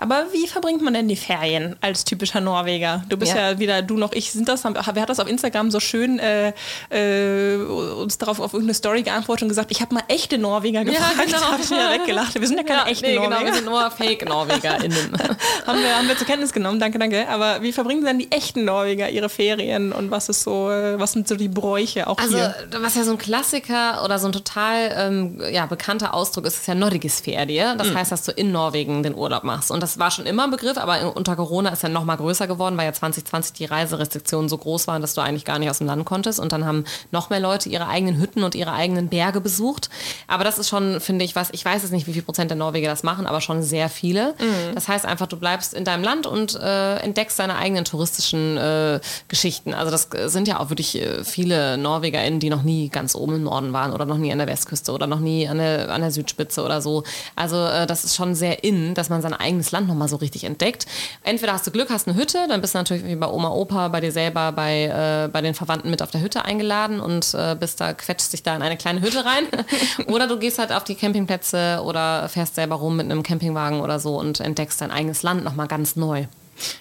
Aber 0.00 0.26
wie 0.32 0.46
verbringt 0.46 0.80
man 0.82 0.94
denn 0.94 1.08
die 1.08 1.16
Ferien 1.16 1.76
als 1.80 2.04
typischer 2.04 2.40
Norweger? 2.40 3.02
Du 3.08 3.16
bist 3.16 3.34
ja, 3.34 3.50
Ja. 3.50 3.58
wieder, 3.58 3.82
du 3.82 3.96
noch 3.96 4.12
ich, 4.12 4.30
sind 4.32 4.48
das, 4.48 4.64
haben- 4.64 4.74
wer 4.74 5.02
hat 5.02 5.08
das 5.08 5.18
auf 5.20 5.28
Instagram 5.28 5.70
so 5.70 5.80
schön 5.80 6.18
äh, 6.18 6.52
äh, 6.90 7.56
uns 7.56 8.16
darauf 8.18 8.40
auf 8.40 8.52
irgendeine 8.52 8.74
Story 8.74 9.02
geantwortet 9.02 9.42
und 9.42 9.48
gesagt, 9.48 9.70
ich 9.70 9.80
habe 9.80 9.94
mal 9.94 10.02
echte 10.08 10.38
Norweger 10.38 10.84
gefragt. 10.84 11.16
genau. 11.26 11.38
Da 11.40 11.50
habe 11.52 11.62
ich 11.62 11.70
wieder 11.70 11.90
weggelacht. 11.92 12.34
Wir 12.40 12.46
sind 12.46 12.56
ja 12.58 12.62
keine 12.62 12.90
echten 12.90 13.06
nee, 13.06 13.16
Norweger. 13.16 13.34
genau, 13.38 13.46
wir 13.46 13.54
sind 13.54 13.64
nur 13.66 13.90
Fake-NorwegerInnen. 13.90 15.12
haben, 15.66 15.80
wir, 15.82 15.96
haben 15.96 16.08
wir 16.08 16.16
zur 16.16 16.26
Kenntnis 16.26 16.52
genommen, 16.52 16.78
danke, 16.80 16.98
danke. 16.98 17.28
Aber 17.28 17.62
wie 17.62 17.72
verbringen 17.72 18.04
denn 18.04 18.18
die 18.18 18.30
echten 18.30 18.64
Norweger 18.64 19.08
ihre 19.10 19.28
Ferien 19.28 19.92
und 19.92 20.10
was 20.10 20.28
ist 20.28 20.42
so, 20.42 20.70
äh, 20.70 20.98
was 20.98 21.12
sind 21.12 21.28
so 21.28 21.36
die 21.36 21.48
Bräuche 21.48 22.06
auch 22.06 22.18
Also, 22.18 22.36
hier? 22.36 22.54
was 22.80 22.94
ja 22.94 23.04
so 23.04 23.12
ein 23.12 23.18
Klassiker 23.18 24.04
oder 24.04 24.18
so 24.18 24.28
ein 24.28 24.32
total 24.32 24.92
ähm, 24.96 25.42
ja, 25.50 25.66
bekannter 25.66 26.14
Ausdruck 26.14 26.46
ist, 26.46 26.56
ist 26.56 26.68
ja 26.68 26.74
Nordigisferie. 26.74 27.62
Das 27.76 27.92
heißt, 27.94 28.12
dass 28.12 28.22
du 28.22 28.32
in 28.32 28.52
Norwegen 28.52 29.02
den 29.02 29.14
Urlaub 29.14 29.44
machst. 29.44 29.70
Und 29.70 29.82
das 29.88 29.98
war 29.98 30.10
schon 30.10 30.26
immer 30.26 30.44
ein 30.44 30.50
Begriff, 30.50 30.76
aber 30.76 31.16
unter 31.16 31.34
Corona 31.34 31.70
ist 31.70 31.82
er 31.82 31.88
noch 31.88 32.04
mal 32.04 32.16
größer 32.16 32.46
geworden, 32.46 32.76
weil 32.76 32.84
ja 32.84 32.92
2020 32.92 33.54
die 33.54 33.64
Reiserestriktionen 33.64 34.50
so 34.50 34.58
groß 34.58 34.86
waren, 34.86 35.00
dass 35.00 35.14
du 35.14 35.22
eigentlich 35.22 35.46
gar 35.46 35.58
nicht 35.58 35.70
aus 35.70 35.78
dem 35.78 35.86
Land 35.86 36.04
konntest. 36.04 36.38
Und 36.38 36.52
dann 36.52 36.66
haben 36.66 36.84
noch 37.10 37.30
mehr 37.30 37.40
Leute 37.40 37.70
ihre 37.70 37.88
eigenen 37.88 38.20
Hütten 38.20 38.44
und 38.44 38.54
ihre 38.54 38.72
eigenen 38.72 39.08
Berge 39.08 39.40
besucht. 39.40 39.88
Aber 40.26 40.44
das 40.44 40.58
ist 40.58 40.68
schon, 40.68 41.00
finde 41.00 41.24
ich, 41.24 41.34
was, 41.34 41.48
ich 41.52 41.64
weiß 41.64 41.82
jetzt 41.82 41.92
nicht, 41.92 42.06
wie 42.06 42.12
viel 42.12 42.22
Prozent 42.22 42.50
der 42.50 42.58
Norweger 42.58 42.88
das 42.90 43.02
machen, 43.02 43.26
aber 43.26 43.40
schon 43.40 43.62
sehr 43.62 43.88
viele. 43.88 44.34
Das 44.74 44.88
heißt 44.88 45.06
einfach, 45.06 45.26
du 45.26 45.38
bleibst 45.38 45.72
in 45.72 45.84
deinem 45.84 46.04
Land 46.04 46.26
und 46.26 46.54
äh, 46.54 46.96
entdeckst 46.96 47.38
deine 47.38 47.56
eigenen 47.56 47.86
touristischen 47.86 48.58
äh, 48.58 49.00
Geschichten. 49.28 49.72
Also 49.72 49.90
das 49.90 50.12
äh, 50.12 50.28
sind 50.28 50.48
ja 50.48 50.60
auch 50.60 50.68
wirklich 50.68 51.00
äh, 51.00 51.24
viele 51.24 51.78
NorwegerInnen, 51.78 52.40
die 52.40 52.50
noch 52.50 52.62
nie 52.62 52.90
ganz 52.90 53.14
oben 53.14 53.36
im 53.36 53.44
Norden 53.44 53.72
waren 53.72 53.94
oder 53.94 54.04
noch 54.04 54.18
nie 54.18 54.32
an 54.32 54.38
der 54.38 54.48
Westküste 54.48 54.92
oder 54.92 55.06
noch 55.06 55.20
nie 55.20 55.48
an 55.48 55.56
der, 55.56 55.88
an 55.90 56.02
der 56.02 56.10
Südspitze 56.10 56.62
oder 56.62 56.82
so. 56.82 57.04
Also 57.36 57.56
äh, 57.64 57.86
das 57.86 58.04
ist 58.04 58.14
schon 58.14 58.34
sehr 58.34 58.64
in, 58.64 58.94
dass 58.94 59.08
man 59.08 59.22
sein 59.22 59.32
eigenes 59.32 59.70
Land 59.70 59.77
nochmal 59.86 60.08
so 60.08 60.16
richtig 60.16 60.44
entdeckt. 60.44 60.86
Entweder 61.22 61.52
hast 61.52 61.66
du 61.66 61.70
Glück, 61.70 61.90
hast 61.90 62.08
eine 62.08 62.16
Hütte, 62.16 62.46
dann 62.48 62.60
bist 62.60 62.74
du 62.74 62.78
natürlich 62.78 63.04
wie 63.04 63.16
bei 63.16 63.28
Oma, 63.28 63.50
Opa, 63.50 63.88
bei 63.88 64.00
dir 64.00 64.12
selber, 64.12 64.52
bei, 64.52 64.84
äh, 64.84 65.28
bei 65.28 65.40
den 65.40 65.54
Verwandten 65.54 65.90
mit 65.90 66.02
auf 66.02 66.10
der 66.10 66.20
Hütte 66.20 66.44
eingeladen 66.44 67.00
und 67.00 67.34
äh, 67.34 67.56
bist 67.58 67.80
da, 67.80 67.92
quetscht 67.92 68.32
dich 68.32 68.42
da 68.42 68.56
in 68.56 68.62
eine 68.62 68.76
kleine 68.76 69.00
Hütte 69.00 69.24
rein. 69.24 69.44
oder 70.06 70.26
du 70.26 70.38
gehst 70.38 70.58
halt 70.58 70.72
auf 70.72 70.84
die 70.84 70.94
Campingplätze 70.94 71.82
oder 71.84 72.28
fährst 72.28 72.54
selber 72.54 72.76
rum 72.76 72.96
mit 72.96 73.06
einem 73.06 73.22
Campingwagen 73.22 73.80
oder 73.80 74.00
so 74.00 74.18
und 74.18 74.40
entdeckst 74.40 74.80
dein 74.80 74.90
eigenes 74.90 75.22
Land 75.22 75.44
nochmal 75.44 75.68
ganz 75.68 75.96
neu. 75.96 76.26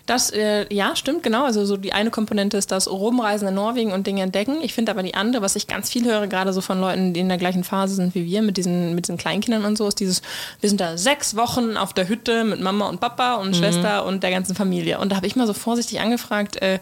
Das, 0.05 0.29
äh, 0.31 0.71
ja, 0.73 0.95
stimmt, 0.95 1.23
genau. 1.23 1.45
Also 1.45 1.65
so 1.65 1.77
die 1.77 1.93
eine 1.93 2.09
Komponente 2.11 2.57
ist 2.57 2.71
das 2.71 2.89
Rumreisen 2.89 3.47
in 3.47 3.55
Norwegen 3.55 3.91
und 3.91 4.07
Dinge 4.07 4.21
entdecken. 4.23 4.57
Ich 4.61 4.73
finde 4.73 4.91
aber 4.91 5.03
die 5.03 5.15
andere, 5.15 5.41
was 5.41 5.55
ich 5.55 5.67
ganz 5.67 5.89
viel 5.89 6.05
höre, 6.05 6.27
gerade 6.27 6.53
so 6.53 6.61
von 6.61 6.79
Leuten, 6.79 7.13
die 7.13 7.19
in 7.19 7.29
der 7.29 7.37
gleichen 7.37 7.63
Phase 7.63 7.95
sind 7.95 8.15
wie 8.15 8.25
wir, 8.25 8.41
mit 8.41 8.57
diesen, 8.57 8.95
mit 8.95 9.05
diesen 9.07 9.17
Kleinkindern 9.17 9.65
und 9.65 9.77
so, 9.77 9.87
ist 9.87 9.99
dieses, 9.99 10.21
wir 10.61 10.69
sind 10.69 10.81
da 10.81 10.97
sechs 10.97 11.35
Wochen 11.35 11.77
auf 11.77 11.93
der 11.93 12.07
Hütte 12.07 12.43
mit 12.43 12.61
Mama 12.61 12.87
und 12.87 12.99
Papa 12.99 13.35
und 13.35 13.55
Schwester 13.55 14.05
und 14.05 14.23
der 14.23 14.31
ganzen 14.31 14.55
Familie. 14.55 14.99
Und 14.99 15.11
da 15.11 15.17
habe 15.17 15.27
ich 15.27 15.35
mal 15.35 15.47
so 15.47 15.53
vorsichtig 15.53 15.99
angefragt, 15.99 16.61
äh, 16.61 16.79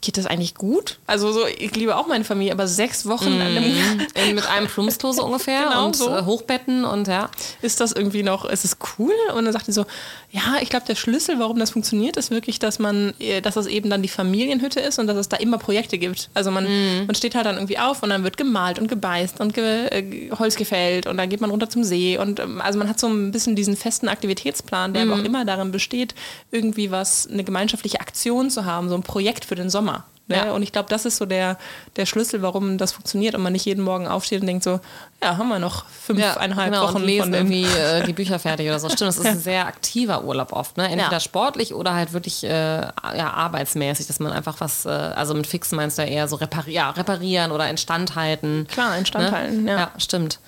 geht 0.00 0.16
das 0.16 0.26
eigentlich 0.26 0.54
gut? 0.54 0.98
Also 1.06 1.32
so, 1.32 1.46
ich 1.46 1.74
liebe 1.76 1.96
auch 1.96 2.06
meine 2.06 2.24
Familie, 2.24 2.52
aber 2.52 2.66
sechs 2.66 3.06
Wochen 3.06 3.40
einem 3.40 3.64
In, 4.14 4.34
mit 4.34 4.48
einem 4.48 4.66
Plumpsklo 4.66 5.12
so 5.12 5.24
ungefähr 5.24 5.64
Genau 5.64 5.86
und 5.86 5.96
so. 5.96 6.08
äh, 6.08 6.24
Hochbetten 6.24 6.84
und 6.84 7.08
ja. 7.08 7.30
ist 7.60 7.80
das 7.80 7.92
irgendwie 7.92 8.22
noch, 8.22 8.44
ist 8.44 8.64
es 8.64 8.78
cool? 8.98 9.12
Und 9.34 9.44
dann 9.44 9.52
sagt 9.52 9.66
die 9.66 9.72
so, 9.72 9.84
ja, 10.32 10.58
ich 10.60 10.68
glaube, 10.68 10.86
der 10.86 10.94
Schlüssel, 10.94 11.38
warum 11.40 11.58
das 11.58 11.70
funktioniert, 11.70 12.16
ist 12.16 12.30
wirklich, 12.30 12.58
dass 12.60 12.78
man, 12.78 13.14
äh, 13.18 13.40
dass 13.40 13.54
das 13.54 13.66
eben 13.66 13.90
dann 13.90 14.00
die 14.02 14.08
Familienhütte 14.08 14.78
ist 14.78 14.98
und 15.00 15.08
dass 15.08 15.16
es 15.16 15.28
da 15.28 15.36
immer 15.36 15.58
Projekte 15.58 15.98
gibt. 15.98 16.30
Also 16.34 16.50
man, 16.52 16.64
Mhm. 16.64 17.06
man 17.06 17.14
steht 17.16 17.34
halt 17.34 17.46
dann 17.46 17.56
irgendwie 17.56 17.78
auf 17.78 18.02
und 18.04 18.10
dann 18.10 18.22
wird 18.22 18.36
gemalt 18.36 18.78
und 18.78 18.86
gebeißt 18.86 19.40
und 19.40 19.54
ge, 19.54 19.86
äh, 19.88 20.30
Holz 20.38 20.54
gefällt 20.56 21.06
und 21.06 21.16
dann 21.16 21.28
geht 21.28 21.40
man 21.40 21.50
runter 21.50 21.68
zum 21.68 21.82
See 21.82 22.16
und 22.16 22.38
ähm, 22.38 22.60
also 22.60 22.78
man 22.78 22.88
hat 22.88 23.00
so 23.00 23.08
ein 23.08 23.32
bisschen 23.32 23.56
diesen 23.56 23.76
festen 23.76 24.08
Aktivitätsplan, 24.08 24.94
der 24.94 25.04
Mhm. 25.04 25.12
aber 25.12 25.20
auch 25.20 25.24
immer 25.24 25.44
darin 25.44 25.72
besteht, 25.72 26.14
irgendwie 26.52 26.90
was, 26.92 27.26
eine 27.26 27.42
gemeinschaftliche 27.42 28.00
Aktion 28.00 28.50
zu 28.50 28.64
haben, 28.64 28.88
so 28.88 28.94
ein 28.94 29.02
Projekt 29.02 29.44
für 29.44 29.56
den 29.56 29.68
Sommer. 29.68 30.04
Ne? 30.30 30.36
Ja. 30.36 30.52
Und 30.52 30.62
ich 30.62 30.72
glaube, 30.72 30.88
das 30.88 31.04
ist 31.04 31.16
so 31.16 31.26
der, 31.26 31.58
der 31.96 32.06
Schlüssel, 32.06 32.40
warum 32.40 32.78
das 32.78 32.92
funktioniert 32.92 33.34
und 33.34 33.42
man 33.42 33.52
nicht 33.52 33.66
jeden 33.66 33.84
Morgen 33.84 34.06
aufsteht 34.06 34.40
und 34.40 34.46
denkt 34.46 34.64
so, 34.64 34.80
ja, 35.22 35.36
haben 35.36 35.48
wir 35.48 35.58
noch 35.58 35.84
fünfeinhalb 35.86 36.72
genau, 36.72 36.84
Wochen 36.84 36.96
und 36.96 37.04
lesen 37.04 37.24
von 37.24 37.32
dem 37.32 37.52
irgendwie 37.52 37.78
äh, 37.78 38.02
die 38.06 38.12
Bücher 38.12 38.38
fertig 38.38 38.66
oder 38.68 38.78
so. 38.78 38.88
Stimmt, 38.88 39.08
das 39.08 39.18
ist 39.18 39.26
ein 39.26 39.38
sehr 39.38 39.66
aktiver 39.66 40.24
Urlaub 40.24 40.52
oft. 40.52 40.76
Ne? 40.76 40.84
Entweder 40.84 41.12
Ja. 41.12 41.20
sportlich 41.20 41.74
oder 41.74 41.92
halt 41.94 42.12
wirklich 42.12 42.44
äh, 42.44 42.80
ja, 42.80 43.30
arbeitsmäßig, 43.34 44.06
dass 44.06 44.20
man 44.20 44.32
einfach 44.32 44.60
was, 44.60 44.86
äh, 44.86 44.88
also 44.88 45.34
mit 45.34 45.46
Fixen 45.46 45.76
meinst 45.76 45.98
du 45.98 46.02
ja 46.02 46.08
eher 46.08 46.28
so 46.28 46.36
repari 46.36 46.72
ja, 46.72 46.90
reparieren 46.90 47.52
oder 47.52 47.68
instand 47.68 48.14
halten. 48.14 48.66
Klar, 48.70 48.96
instand 48.96 49.32
halten, 49.32 49.66
ja. 49.66 49.76
ja. 49.76 49.90
stimmt. 49.98 50.38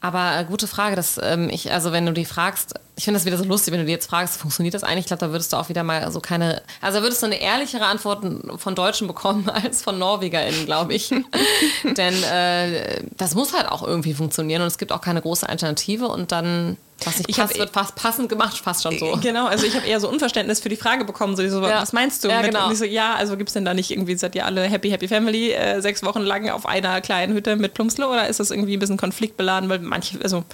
Aber 0.00 0.38
äh, 0.38 0.44
gute 0.44 0.66
Frage, 0.66 0.96
dass 0.96 1.20
ähm, 1.22 1.48
ich, 1.50 1.72
also 1.72 1.92
wenn 1.92 2.06
du 2.06 2.12
die 2.12 2.24
fragst, 2.24 2.74
ich 2.98 3.04
finde 3.04 3.18
das 3.20 3.26
wieder 3.26 3.36
so 3.36 3.44
lustig, 3.44 3.72
wenn 3.72 3.80
du 3.80 3.86
dir 3.86 3.92
jetzt 3.92 4.08
fragst, 4.08 4.38
funktioniert 4.40 4.74
das 4.74 4.82
eigentlich? 4.82 5.00
Ich 5.00 5.06
glaube, 5.06 5.20
da 5.20 5.30
würdest 5.30 5.52
du 5.52 5.58
auch 5.58 5.68
wieder 5.68 5.82
mal 5.82 6.10
so 6.10 6.20
keine, 6.20 6.62
also 6.80 7.02
würdest 7.02 7.20
du 7.22 7.26
eine 7.26 7.40
ehrlichere 7.40 7.84
Antwort 7.84 8.24
von 8.58 8.74
Deutschen 8.74 9.06
bekommen 9.06 9.48
als 9.50 9.82
von 9.82 9.98
NorwegerInnen, 9.98 10.64
glaube 10.64 10.94
ich. 10.94 11.10
Denn 11.84 12.22
äh, 12.22 13.02
das 13.16 13.34
muss 13.34 13.52
halt 13.52 13.68
auch 13.68 13.82
irgendwie 13.86 14.14
funktionieren 14.14 14.62
und 14.62 14.68
es 14.68 14.78
gibt 14.78 14.92
auch 14.92 15.02
keine 15.02 15.20
große 15.20 15.46
Alternative 15.46 16.08
und 16.08 16.32
dann 16.32 16.78
was 17.04 17.18
nicht 17.18 17.28
Ich 17.28 17.36
passt, 17.36 17.58
wird 17.58 17.70
fast 17.70 17.94
passend 17.94 18.30
gemacht, 18.30 18.56
fast 18.56 18.82
schon 18.82 18.98
so. 18.98 19.18
Genau, 19.20 19.46
also 19.46 19.66
ich 19.66 19.76
habe 19.76 19.86
eher 19.86 20.00
so 20.00 20.08
Unverständnis 20.08 20.60
für 20.60 20.70
die 20.70 20.76
Frage 20.76 21.04
bekommen, 21.04 21.36
so, 21.36 21.46
so 21.48 21.62
Ja. 21.62 21.82
was 21.82 21.92
meinst 21.92 22.24
du? 22.24 22.28
Ja, 22.28 22.40
mit, 22.40 22.46
genau. 22.52 22.66
Und 22.66 22.72
ich 22.72 22.78
so, 22.78 22.86
ja, 22.86 23.14
also 23.14 23.36
gibt 23.36 23.50
es 23.50 23.52
denn 23.52 23.66
da 23.66 23.74
nicht 23.74 23.90
irgendwie, 23.90 24.16
seid 24.16 24.34
ihr 24.34 24.46
alle 24.46 24.62
Happy 24.62 24.88
Happy 24.88 25.06
Family 25.06 25.52
äh, 25.52 25.82
sechs 25.82 26.02
Wochen 26.02 26.22
lang 26.22 26.48
auf 26.48 26.64
einer 26.64 27.02
kleinen 27.02 27.34
Hütte 27.34 27.56
mit 27.56 27.74
Plumpsle 27.74 28.08
oder 28.08 28.26
ist 28.28 28.40
das 28.40 28.50
irgendwie 28.50 28.78
ein 28.78 28.80
bisschen 28.80 28.96
konfliktbeladen, 28.96 29.68
weil 29.68 29.80
manche, 29.80 30.18
also 30.22 30.44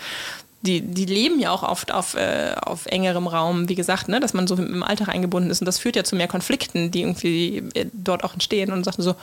die, 0.63 0.81
die 0.81 1.07
leben 1.07 1.41
ja 1.41 1.51
auch 1.51 1.65
oft 1.65 1.93
auf, 1.93 2.15
äh, 2.15 2.55
auf 2.61 2.87
engerem 2.87 3.27
Raum, 3.27 3.69
wie 3.69 3.75
gesagt, 3.75 4.09
ne, 4.09 4.21
dass 4.21 4.33
man 4.33 4.47
so 4.47 4.55
im 4.55 4.83
Alltag 4.83 5.09
eingebunden 5.09 5.51
ist. 5.51 5.61
Und 5.61 5.67
das 5.67 5.79
führt 5.79 5.97
ja 5.97 6.05
zu 6.05 6.15
mehr 6.17 6.29
Konflikten, 6.29 6.91
die 6.91 7.01
irgendwie 7.01 7.59
äh, 7.75 7.87
dort 7.93 8.23
auch 8.23 8.33
entstehen 8.33 8.73
und 8.73 8.85
sagten 8.85 9.03
so, 9.03 9.17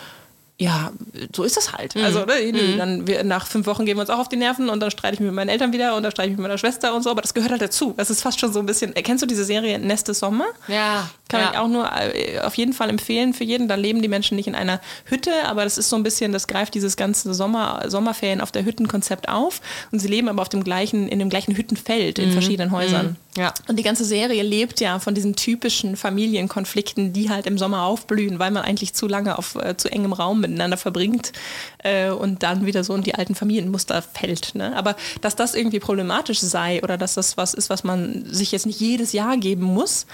ja, 0.62 0.91
so 1.34 1.43
ist 1.43 1.56
das 1.56 1.72
halt. 1.72 1.95
Also, 1.95 2.26
ne, 2.26 2.52
nö, 2.52 2.78
dann 2.78 3.08
wir, 3.08 3.24
nach 3.24 3.48
fünf 3.48 3.65
Wochen 3.65 3.86
gehen 3.86 3.95
wir 3.95 4.02
uns 4.02 4.10
auch 4.10 4.19
auf 4.19 4.28
die 4.28 4.36
Nerven 4.36 4.67
und 4.69 4.82
dann 4.82 4.91
streite 4.91 5.13
ich 5.13 5.19
mich 5.22 5.28
mit 5.28 5.36
meinen 5.36 5.48
Eltern 5.48 5.72
wieder 5.72 5.95
und 5.95 6.04
dann 6.04 6.12
streite 6.12 6.28
ich 6.28 6.32
mich 6.32 6.39
mit 6.39 6.50
meiner 6.50 6.58
Schwester 6.58 6.93
und 6.93 7.02
so, 7.02 7.10
aber 7.10 7.22
das 7.22 7.34
gehört 7.34 7.52
halt 7.52 7.62
dazu. 7.62 7.93
Das 7.95 8.10
ist 8.10 8.22
fast 8.22 8.41
schon 8.41 8.52
so 8.52 8.60
ein 8.60 8.65
bisschen. 8.65 8.93
Kennst 8.93 9.22
du 9.22 9.26
diese 9.26 9.45
Serie 9.45 9.80
Neste 9.80 10.13
Sommer? 10.13 10.48
Ja, 10.67 11.10
Kann 11.30 11.41
ja. 11.41 11.52
ich 11.52 11.58
auch 11.58 11.69
nur 11.69 11.89
äh, 11.89 12.39
auf 12.41 12.56
jeden 12.56 12.74
Fall 12.74 12.89
empfehlen 12.89 13.34
für 13.34 13.45
jeden. 13.45 13.69
Da 13.69 13.76
leben 13.76 14.02
die 14.02 14.10
Menschen 14.10 14.36
nicht 14.36 14.48
in 14.48 14.56
einer 14.56 14.82
Hütte, 15.06 15.32
aber 15.45 15.63
das 15.63 15.78
ist 15.78 15.88
so 15.88 15.95
ein 15.95 16.04
bisschen, 16.04 16.34
das 16.34 16.48
greift 16.48 16.74
dieses 16.74 16.98
ganze 16.98 17.34
Sommer, 17.34 17.86
Sommerferien 17.88 18.41
auf 18.41 18.52
der 18.52 18.65
Hüttenkonzept 18.65 19.30
auf. 19.30 19.62
Und 19.93 20.00
sie 20.00 20.10
leben 20.10 20.28
aber 20.28 20.41
auf 20.41 20.50
dem 20.50 20.65
gleichen, 20.65 21.08
in 21.08 21.19
dem 21.19 21.30
gleichen 21.30 21.56
Hüttenfeld 21.56 22.19
in 22.19 22.34
verschiedenen 22.34 22.72
Häusern. 22.72 23.15
Ja. 23.38 23.54
Und 23.67 23.78
die 23.78 23.84
ganze 23.84 24.04
Serie 24.04 24.43
lebt 24.43 24.82
ja 24.82 25.00
von 25.00 25.15
diesen 25.15 25.36
typischen 25.36 25.95
Familienkonflikten, 25.95 27.13
die 27.13 27.30
halt 27.30 27.45
im 27.45 27.58
Sommer 27.58 27.84
aufblühen, 27.84 28.39
weil 28.39 28.52
man 28.52 28.63
eigentlich 28.63 28.93
zu 28.93 29.08
lange 29.08 29.38
auf 29.38 29.56
äh, 29.56 29.78
zu 29.78 29.89
engem 29.89 30.12
Raum 30.12 30.41
miteinander 30.49 30.77
verbringt 30.77 31.31
äh, 31.79 32.09
und 32.09 32.43
dann 32.43 32.65
wieder 32.65 32.83
so 32.83 32.95
in 32.95 33.03
die 33.03 33.15
alten 33.15 33.35
Familienmuster 33.35 34.01
fällt. 34.01 34.55
Ne? 34.55 34.75
Aber 34.75 34.95
dass 35.21 35.35
das 35.35 35.55
irgendwie 35.55 35.79
problematisch 35.79 36.39
sei 36.39 36.81
oder 36.83 36.97
dass 36.97 37.15
das 37.15 37.38
was 37.38 37.53
ist, 37.53 37.69
was 37.69 37.83
man 37.83 38.25
sich 38.25 38.51
jetzt 38.51 38.65
nicht 38.65 38.79
jedes 38.79 39.13
Jahr 39.13 39.38
geben 39.38 39.63
muss, 39.63 40.05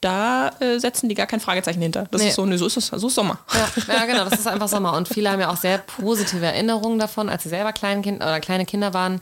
da 0.00 0.50
äh, 0.60 0.78
setzen 0.78 1.08
die 1.08 1.14
gar 1.14 1.26
kein 1.26 1.40
Fragezeichen 1.40 1.80
hinter. 1.80 2.06
Das 2.10 2.20
Nee. 2.22 2.28
ist 2.28 2.34
so, 2.36 2.44
ne, 2.46 2.58
so 2.58 2.66
ist 2.66 2.76
es, 2.76 2.86
so 2.88 3.06
ist 3.08 3.14
Sommer. 3.14 3.38
Ja, 3.88 3.94
ja, 3.94 4.04
genau, 4.06 4.24
das 4.24 4.38
ist 4.38 4.46
einfach 4.46 4.68
Sommer. 4.68 4.92
Und 4.94 5.08
viele 5.08 5.30
haben 5.30 5.40
ja 5.40 5.50
auch 5.50 5.56
sehr 5.56 5.78
positive 5.78 6.44
Erinnerungen 6.44 6.98
davon, 6.98 7.28
als 7.28 7.42
sie 7.44 7.48
selber 7.48 7.72
klein 7.72 8.02
kind, 8.02 8.16
oder 8.22 8.40
kleine 8.40 8.66
Kinder 8.66 8.94
waren. 8.94 9.20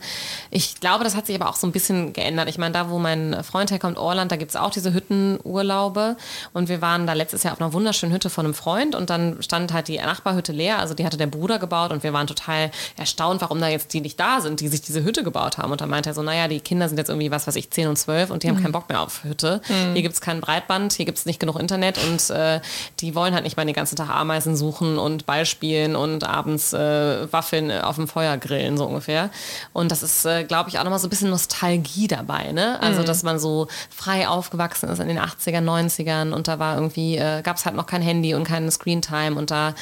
Ich 0.51 0.79
glaube, 0.79 1.03
das 1.03 1.15
hat 1.15 1.25
sich 1.27 1.35
aber 1.39 1.49
auch 1.49 1.55
so 1.55 1.65
ein 1.67 1.71
bisschen 1.71 2.13
geändert. 2.13 2.49
Ich 2.49 2.57
meine, 2.57 2.73
da, 2.73 2.89
wo 2.89 2.99
mein 2.99 3.43
Freund 3.43 3.71
herkommt, 3.71 3.97
Orland, 3.97 4.31
da 4.31 4.35
gibt 4.35 4.51
es 4.51 4.55
auch 4.55 4.69
diese 4.71 4.93
Hüttenurlaube. 5.39 6.17
Und 6.53 6.69
wir 6.69 6.81
waren 6.81 7.07
da 7.07 7.13
letztes 7.13 7.43
Jahr 7.43 7.53
auf 7.53 7.61
einer 7.61 7.73
wunderschönen 7.73 8.13
Hütte 8.13 8.29
von 8.29 8.45
einem 8.45 8.53
Freund 8.53 8.95
und 8.95 9.09
dann 9.09 9.41
stand 9.41 9.73
halt 9.73 9.87
die 9.87 9.97
Nachbarhütte 9.97 10.51
leer. 10.51 10.79
Also 10.79 10.93
die 10.93 11.05
hatte 11.05 11.17
der 11.17 11.27
Bruder 11.27 11.59
gebaut 11.59 11.91
und 11.91 12.03
wir 12.03 12.13
waren 12.13 12.27
total 12.27 12.71
erstaunt, 12.97 13.41
warum 13.41 13.59
da 13.59 13.67
jetzt 13.67 13.93
die 13.93 14.01
nicht 14.01 14.19
da 14.19 14.41
sind, 14.41 14.59
die 14.59 14.67
sich 14.67 14.81
diese 14.81 15.03
Hütte 15.03 15.23
gebaut 15.23 15.57
haben. 15.57 15.71
Und 15.71 15.81
dann 15.81 15.89
meinte 15.89 16.09
er 16.09 16.13
so, 16.13 16.21
naja, 16.21 16.47
die 16.47 16.59
Kinder 16.59 16.87
sind 16.89 16.97
jetzt 16.97 17.09
irgendwie, 17.09 17.31
was 17.31 17.47
weiß 17.47 17.55
ich, 17.55 17.71
10 17.71 17.87
und 17.87 17.97
12 17.97 18.29
und 18.29 18.43
die 18.43 18.49
haben 18.49 18.61
keinen 18.61 18.71
Bock 18.71 18.89
mehr 18.89 19.01
auf 19.01 19.23
Hütte. 19.23 19.61
Hier 19.93 20.01
gibt 20.01 20.13
es 20.13 20.21
kein 20.21 20.39
Breitband, 20.65 20.93
hier 20.93 21.05
gibt 21.05 21.17
es 21.17 21.25
nicht 21.25 21.39
genug 21.39 21.59
Internet 21.59 21.97
und 21.97 22.29
äh, 22.29 22.59
die 22.99 23.15
wollen 23.15 23.33
halt 23.33 23.43
nicht 23.43 23.57
mal 23.57 23.65
den 23.65 23.75
ganzen 23.75 23.95
Tag 23.95 24.09
Ameisen 24.09 24.55
suchen 24.55 24.97
und 24.97 25.25
Ball 25.25 25.45
spielen 25.45 25.95
und 25.95 26.23
abends 26.23 26.73
äh, 26.73 27.31
Waffeln 27.31 27.71
auf 27.71 27.95
dem 27.95 28.07
Feuer 28.07 28.37
grillen, 28.37 28.77
so 28.77 28.85
ungefähr. 28.85 29.29
Und 29.73 29.91
das 29.91 30.03
ist, 30.03 30.25
äh, 30.25 30.43
glaube 30.43 30.69
ich, 30.69 30.79
auch 30.79 30.83
nochmal 30.83 30.99
so 30.99 31.07
ein 31.07 31.09
bisschen 31.09 31.29
Nostalgie 31.29 32.07
dabei, 32.07 32.51
ne? 32.51 32.79
Also, 32.81 33.03
dass 33.03 33.23
man 33.23 33.39
so 33.39 33.67
frei 33.89 34.27
aufgewachsen 34.27 34.89
ist 34.89 34.99
in 34.99 35.07
den 35.07 35.19
80er, 35.19 35.61
90ern 35.61 36.31
und 36.31 36.47
da 36.47 36.59
war 36.59 36.75
irgendwie, 36.75 37.17
äh, 37.17 37.41
gab 37.41 37.57
es 37.57 37.65
halt 37.65 37.75
noch 37.75 37.85
kein 37.85 38.01
Handy 38.01 38.33
und 38.33 38.43
keine 38.43 38.69
Screentime 38.71 39.35
und 39.35 39.51
da 39.51 39.73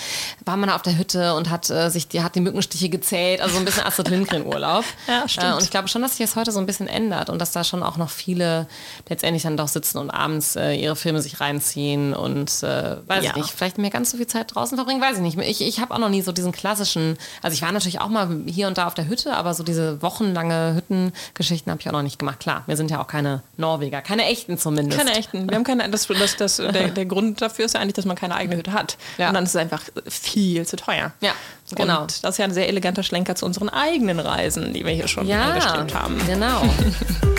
war 0.45 0.57
man 0.57 0.69
auf 0.69 0.81
der 0.81 0.97
Hütte 0.97 1.35
und 1.35 1.49
hat 1.49 1.69
äh, 1.69 1.89
sich, 1.89 2.07
die 2.07 2.23
hat 2.23 2.35
die 2.35 2.41
Mückenstiche 2.41 2.89
gezählt, 2.89 3.41
also 3.41 3.53
so 3.53 3.59
ein 3.59 3.65
bisschen 3.65 3.83
Astrid 3.85 4.09
Lindgren 4.09 4.45
Urlaub. 4.45 4.83
Ja, 5.07 5.27
stimmt. 5.27 5.47
Äh, 5.47 5.53
und 5.53 5.63
ich 5.63 5.69
glaube 5.69 5.89
schon, 5.89 6.01
dass 6.01 6.17
sich 6.17 6.25
das 6.25 6.35
heute 6.35 6.51
so 6.51 6.59
ein 6.59 6.65
bisschen 6.65 6.87
ändert 6.87 7.29
und 7.29 7.39
dass 7.39 7.51
da 7.51 7.63
schon 7.63 7.83
auch 7.83 7.97
noch 7.97 8.09
viele 8.09 8.67
letztendlich 9.09 9.43
dann 9.43 9.57
doch 9.57 9.67
sitzen 9.67 9.97
und 9.97 10.09
abends 10.09 10.55
äh, 10.55 10.72
ihre 10.75 10.95
Filme 10.95 11.21
sich 11.21 11.39
reinziehen 11.39 12.13
und 12.13 12.49
äh, 12.63 12.97
weiß 13.07 13.23
Ja. 13.23 13.31
ich 13.31 13.35
nicht, 13.35 13.49
vielleicht 13.51 13.77
mehr 13.77 13.89
ganz 13.89 14.11
so 14.11 14.17
viel 14.17 14.27
Zeit 14.27 14.53
draußen 14.55 14.77
verbringen, 14.77 15.01
weiß 15.01 15.17
ich 15.17 15.21
nicht. 15.21 15.37
Ich, 15.39 15.61
ich 15.61 15.79
habe 15.79 15.93
auch 15.93 15.99
noch 15.99 16.09
nie 16.09 16.21
so 16.21 16.31
diesen 16.31 16.51
klassischen, 16.51 17.17
also 17.41 17.53
ich 17.55 17.61
war 17.61 17.71
natürlich 17.71 18.01
auch 18.01 18.09
mal 18.09 18.41
hier 18.45 18.67
und 18.67 18.77
da 18.77 18.87
auf 18.87 18.93
der 18.93 19.07
Hütte, 19.07 19.33
aber 19.35 19.53
so 19.53 19.63
diese 19.63 20.01
wochenlange 20.01 20.75
Hüttengeschichten 20.75 21.71
habe 21.71 21.81
ich 21.81 21.87
auch 21.87 21.93
noch 21.93 22.01
nicht 22.01 22.19
gemacht. 22.19 22.39
Klar, 22.39 22.63
wir 22.67 22.77
sind 22.77 22.91
ja 22.91 23.01
auch 23.01 23.07
keine 23.07 23.41
Norweger, 23.57 24.01
keine 24.01 24.25
echten 24.25 24.57
zumindest. 24.57 24.97
Keine 24.97 25.17
echten. 25.17 25.49
Wir 25.49 25.55
haben 25.55 25.63
keine, 25.63 25.89
das, 25.89 26.07
das, 26.07 26.35
das, 26.37 26.57
der, 26.73 26.89
der 26.89 27.05
Grund 27.05 27.41
dafür 27.41 27.65
ist 27.65 27.73
ja 27.73 27.79
eigentlich, 27.81 27.93
dass 27.93 28.05
man 28.05 28.15
keine 28.15 28.35
eigene 28.35 28.57
Hütte 28.57 28.73
hat. 28.73 28.97
Ja. 29.17 29.29
Und 29.29 29.33
dann 29.35 29.43
ist 29.43 29.51
es 29.51 29.55
einfach 29.55 29.81
viel 30.07 30.65
zu 30.65 30.75
teuer. 30.75 31.11
Ja, 31.21 31.31
genau. 31.75 32.01
Und 32.01 32.23
das 32.23 32.31
ist 32.35 32.37
ja 32.37 32.45
ein 32.45 32.53
sehr 32.53 32.67
eleganter 32.67 33.03
Schlenker 33.03 33.35
zu 33.35 33.45
unseren 33.45 33.69
eigenen 33.69 34.19
Reisen, 34.19 34.73
die 34.73 34.85
wir 34.85 34.93
hier 34.93 35.07
schon 35.07 35.27
Ja, 35.27 35.55
haben. 35.93 36.19
genau. 36.27 36.61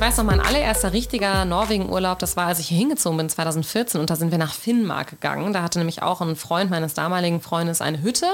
ich 0.00 0.06
weiß 0.06 0.16
noch, 0.16 0.24
mein 0.24 0.40
allererster 0.40 0.94
richtiger 0.94 1.44
Norwegen-Urlaub, 1.44 2.18
das 2.20 2.34
war, 2.34 2.46
als 2.46 2.58
ich 2.58 2.68
hier 2.68 2.78
hingezogen 2.78 3.18
bin, 3.18 3.28
2014. 3.28 4.00
Und 4.00 4.08
da 4.08 4.16
sind 4.16 4.30
wir 4.30 4.38
nach 4.38 4.54
Finnmark 4.54 5.10
gegangen. 5.10 5.52
Da 5.52 5.62
hatte 5.62 5.78
nämlich 5.78 6.02
auch 6.02 6.22
ein 6.22 6.36
Freund 6.36 6.70
meines 6.70 6.94
damaligen 6.94 7.42
Freundes 7.42 7.82
eine 7.82 8.00
Hütte. 8.00 8.24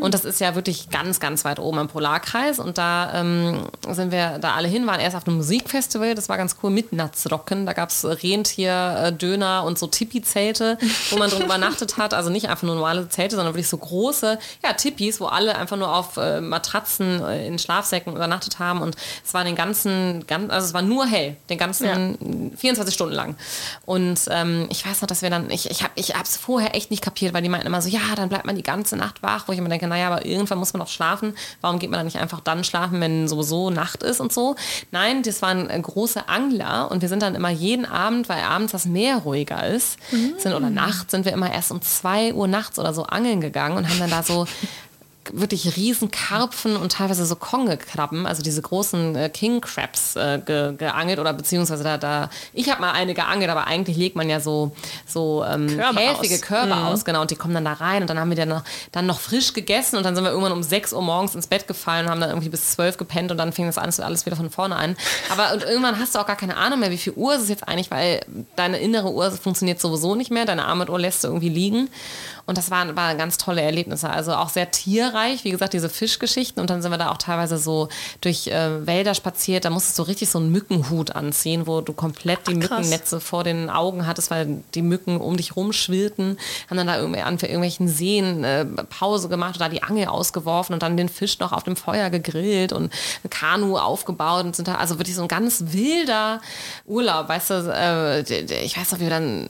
Und 0.00 0.12
das 0.12 0.26
ist 0.26 0.38
ja 0.38 0.54
wirklich 0.54 0.90
ganz, 0.90 1.18
ganz 1.18 1.46
weit 1.46 1.60
oben 1.60 1.78
im 1.78 1.88
Polarkreis. 1.88 2.58
Und 2.58 2.76
da 2.76 3.10
ähm, 3.14 3.62
sind 3.88 4.12
wir 4.12 4.38
da 4.38 4.52
alle 4.52 4.68
hin, 4.68 4.86
waren 4.86 5.00
erst 5.00 5.16
auf 5.16 5.26
einem 5.26 5.38
Musikfestival. 5.38 6.14
Das 6.14 6.28
war 6.28 6.36
ganz 6.36 6.56
cool, 6.62 6.68
mit 6.68 6.92
Natzrocken. 6.92 7.64
Da 7.64 7.72
gab 7.72 7.88
es 7.88 8.04
Rentier, 8.04 9.04
äh, 9.06 9.12
Döner 9.12 9.64
und 9.64 9.78
so 9.78 9.86
Tipi-Zelte, 9.86 10.76
wo 11.08 11.16
man 11.16 11.30
drin 11.30 11.42
übernachtet 11.46 11.96
hat. 11.96 12.12
Also 12.12 12.28
nicht 12.28 12.50
einfach 12.50 12.64
nur 12.64 12.74
normale 12.74 13.08
Zelte, 13.08 13.36
sondern 13.36 13.54
wirklich 13.54 13.68
so 13.70 13.78
große 13.78 14.38
ja, 14.62 14.74
Tipis, 14.74 15.22
wo 15.22 15.26
alle 15.26 15.56
einfach 15.56 15.78
nur 15.78 15.90
auf 15.90 16.18
äh, 16.18 16.42
Matratzen 16.42 17.24
äh, 17.24 17.46
in 17.46 17.58
Schlafsäcken 17.58 18.14
übernachtet 18.14 18.58
haben. 18.58 18.82
Und 18.82 18.94
es 19.24 19.32
war 19.32 19.42
den 19.44 19.56
ganzen, 19.56 20.26
gan- 20.26 20.50
also 20.50 20.66
es 20.66 20.74
war 20.74 20.82
nur 20.82 20.97
hell, 21.04 21.36
den 21.48 21.58
ganzen 21.58 22.52
24 22.56 22.94
Stunden 22.94 23.14
lang. 23.14 23.36
Und 23.84 24.20
ähm, 24.30 24.66
ich 24.70 24.86
weiß 24.86 25.00
noch, 25.00 25.08
dass 25.08 25.22
wir 25.22 25.30
dann, 25.30 25.50
ich, 25.50 25.70
ich 25.70 25.82
habe 25.82 25.92
ich 25.96 26.14
es 26.14 26.36
vorher 26.36 26.74
echt 26.74 26.90
nicht 26.90 27.02
kapiert, 27.02 27.34
weil 27.34 27.42
die 27.42 27.48
meinten 27.48 27.66
immer 27.66 27.82
so, 27.82 27.88
ja, 27.88 28.00
dann 28.16 28.28
bleibt 28.28 28.46
man 28.46 28.56
die 28.56 28.62
ganze 28.62 28.96
Nacht 28.96 29.22
wach, 29.22 29.48
wo 29.48 29.52
ich 29.52 29.58
immer 29.58 29.68
denke, 29.68 29.86
naja, 29.86 30.08
aber 30.08 30.26
irgendwann 30.26 30.58
muss 30.58 30.72
man 30.72 30.82
auch 30.82 30.88
schlafen. 30.88 31.34
Warum 31.60 31.78
geht 31.78 31.90
man 31.90 31.98
dann 31.98 32.06
nicht 32.06 32.18
einfach 32.18 32.40
dann 32.40 32.64
schlafen, 32.64 33.00
wenn 33.00 33.28
sowieso 33.28 33.70
Nacht 33.70 34.02
ist 34.02 34.20
und 34.20 34.32
so? 34.32 34.56
Nein, 34.90 35.22
das 35.22 35.42
waren 35.42 35.70
äh, 35.70 35.80
große 35.80 36.28
Angler 36.28 36.90
und 36.90 37.02
wir 37.02 37.08
sind 37.08 37.22
dann 37.22 37.34
immer 37.34 37.50
jeden 37.50 37.84
Abend, 37.84 38.28
weil 38.28 38.42
abends 38.42 38.72
das 38.72 38.86
Meer 38.86 39.18
ruhiger 39.18 39.66
ist, 39.66 39.98
sind, 40.38 40.52
oder 40.52 40.70
nachts 40.70 41.10
sind 41.10 41.24
wir 41.24 41.32
immer 41.32 41.52
erst 41.52 41.70
um 41.70 41.80
2 41.80 42.34
Uhr 42.34 42.48
nachts 42.48 42.78
oder 42.78 42.94
so 42.94 43.04
angeln 43.04 43.40
gegangen 43.40 43.76
und 43.76 43.88
haben 43.88 43.98
dann 43.98 44.10
da 44.10 44.22
so 44.22 44.46
wirklich 45.32 45.76
riesen 45.76 46.10
Karpfen 46.10 46.76
und 46.76 46.92
teilweise 46.92 47.24
so 47.26 47.36
Kongekrabben, 47.36 48.26
also 48.26 48.42
diese 48.42 48.62
großen 48.62 49.16
äh, 49.16 49.28
King 49.28 49.60
Crabs 49.60 50.16
äh, 50.16 50.40
ge, 50.44 50.74
geangelt 50.76 51.18
oder 51.18 51.32
beziehungsweise 51.32 51.84
da, 51.84 51.98
da 51.98 52.30
ich 52.52 52.70
habe 52.70 52.80
mal 52.80 52.92
eine 52.92 53.14
geangelt, 53.14 53.50
aber 53.50 53.66
eigentlich 53.66 53.96
legt 53.96 54.16
man 54.16 54.28
ja 54.28 54.40
so 54.40 54.72
so 55.06 55.44
ähm, 55.44 55.66
Körbe 55.68 55.98
käfige 55.98 56.34
aus. 56.34 56.40
Körbe 56.40 56.76
aus, 56.76 57.04
genau, 57.04 57.22
und 57.22 57.30
die 57.30 57.36
kommen 57.36 57.54
dann 57.54 57.64
da 57.64 57.74
rein 57.74 58.02
und 58.02 58.10
dann 58.10 58.18
haben 58.18 58.30
wir 58.30 58.36
dann 58.36 58.48
noch, 58.48 58.64
dann 58.92 59.06
noch 59.06 59.20
frisch 59.20 59.52
gegessen 59.52 59.96
und 59.96 60.04
dann 60.04 60.14
sind 60.14 60.24
wir 60.24 60.30
irgendwann 60.30 60.52
um 60.52 60.62
6 60.62 60.92
Uhr 60.92 61.02
morgens 61.02 61.34
ins 61.34 61.46
Bett 61.46 61.66
gefallen 61.66 62.06
und 62.06 62.10
haben 62.10 62.20
dann 62.20 62.30
irgendwie 62.30 62.48
bis 62.48 62.72
12 62.72 62.96
gepennt 62.96 63.30
und 63.30 63.38
dann 63.38 63.52
fing 63.52 63.66
das 63.66 63.78
alles, 63.78 64.00
alles 64.00 64.26
wieder 64.26 64.36
von 64.36 64.50
vorne 64.50 64.76
an. 64.76 64.96
Aber 65.30 65.52
und 65.52 65.62
irgendwann 65.62 65.98
hast 65.98 66.14
du 66.14 66.18
auch 66.18 66.26
gar 66.26 66.36
keine 66.36 66.56
Ahnung 66.56 66.80
mehr, 66.80 66.90
wie 66.90 66.98
viel 66.98 67.12
Uhr 67.14 67.34
ist 67.34 67.42
es 67.42 67.48
jetzt 67.48 67.66
eigentlich, 67.66 67.90
weil 67.90 68.20
deine 68.56 68.78
innere 68.78 69.12
Uhr 69.12 69.30
funktioniert 69.30 69.80
sowieso 69.80 70.14
nicht 70.14 70.30
mehr, 70.30 70.44
deine 70.44 70.66
Armbanduhr 70.66 70.98
lässt 70.98 71.24
du 71.24 71.28
irgendwie 71.28 71.48
liegen. 71.48 71.88
Und 72.48 72.56
das 72.56 72.70
waren, 72.70 72.96
waren 72.96 73.18
ganz 73.18 73.36
tolle 73.36 73.60
Erlebnisse. 73.60 74.08
Also 74.08 74.32
auch 74.32 74.48
sehr 74.48 74.70
tierreich, 74.70 75.44
wie 75.44 75.50
gesagt, 75.50 75.74
diese 75.74 75.90
Fischgeschichten. 75.90 76.62
Und 76.62 76.70
dann 76.70 76.80
sind 76.80 76.90
wir 76.90 76.96
da 76.96 77.10
auch 77.10 77.18
teilweise 77.18 77.58
so 77.58 77.90
durch 78.22 78.46
äh, 78.46 78.86
Wälder 78.86 79.14
spaziert. 79.14 79.66
Da 79.66 79.70
musstest 79.70 79.98
du 79.98 80.04
richtig 80.04 80.30
so 80.30 80.38
einen 80.38 80.50
Mückenhut 80.50 81.14
anziehen, 81.14 81.66
wo 81.66 81.82
du 81.82 81.92
komplett 81.92 82.46
die 82.48 82.52
Ach. 82.52 82.70
Mückennetze 82.70 83.20
vor 83.20 83.44
den 83.44 83.68
Augen 83.68 84.06
hattest, 84.06 84.30
weil 84.30 84.62
die 84.74 84.80
Mücken 84.80 85.20
um 85.20 85.36
dich 85.36 85.56
rumschwirrten. 85.56 86.38
Haben 86.70 86.76
dann 86.78 86.86
da 86.86 86.98
irgendwie 86.98 87.20
an 87.20 87.38
für 87.38 87.48
irgendwelchen 87.48 87.86
Seen 87.86 88.44
äh, 88.44 88.64
Pause 88.64 89.28
gemacht 89.28 89.56
oder 89.56 89.68
die 89.68 89.82
Angel 89.82 90.06
ausgeworfen 90.06 90.72
und 90.72 90.82
dann 90.82 90.96
den 90.96 91.10
Fisch 91.10 91.38
noch 91.40 91.52
auf 91.52 91.64
dem 91.64 91.76
Feuer 91.76 92.08
gegrillt 92.08 92.72
und 92.72 92.90
ein 93.24 93.28
Kanu 93.28 93.76
aufgebaut 93.76 94.46
und 94.46 94.56
sind 94.56 94.68
da 94.68 94.76
also 94.76 94.98
wirklich 94.98 95.16
so 95.16 95.22
ein 95.22 95.28
ganz 95.28 95.64
wilder 95.66 96.40
Urlaub, 96.86 97.28
weißt 97.28 97.50
du, 97.50 97.54
äh, 97.74 98.20
ich 98.64 98.78
weiß 98.78 98.92
noch, 98.92 99.00
wie 99.00 99.04
wir 99.04 99.10
dann 99.10 99.48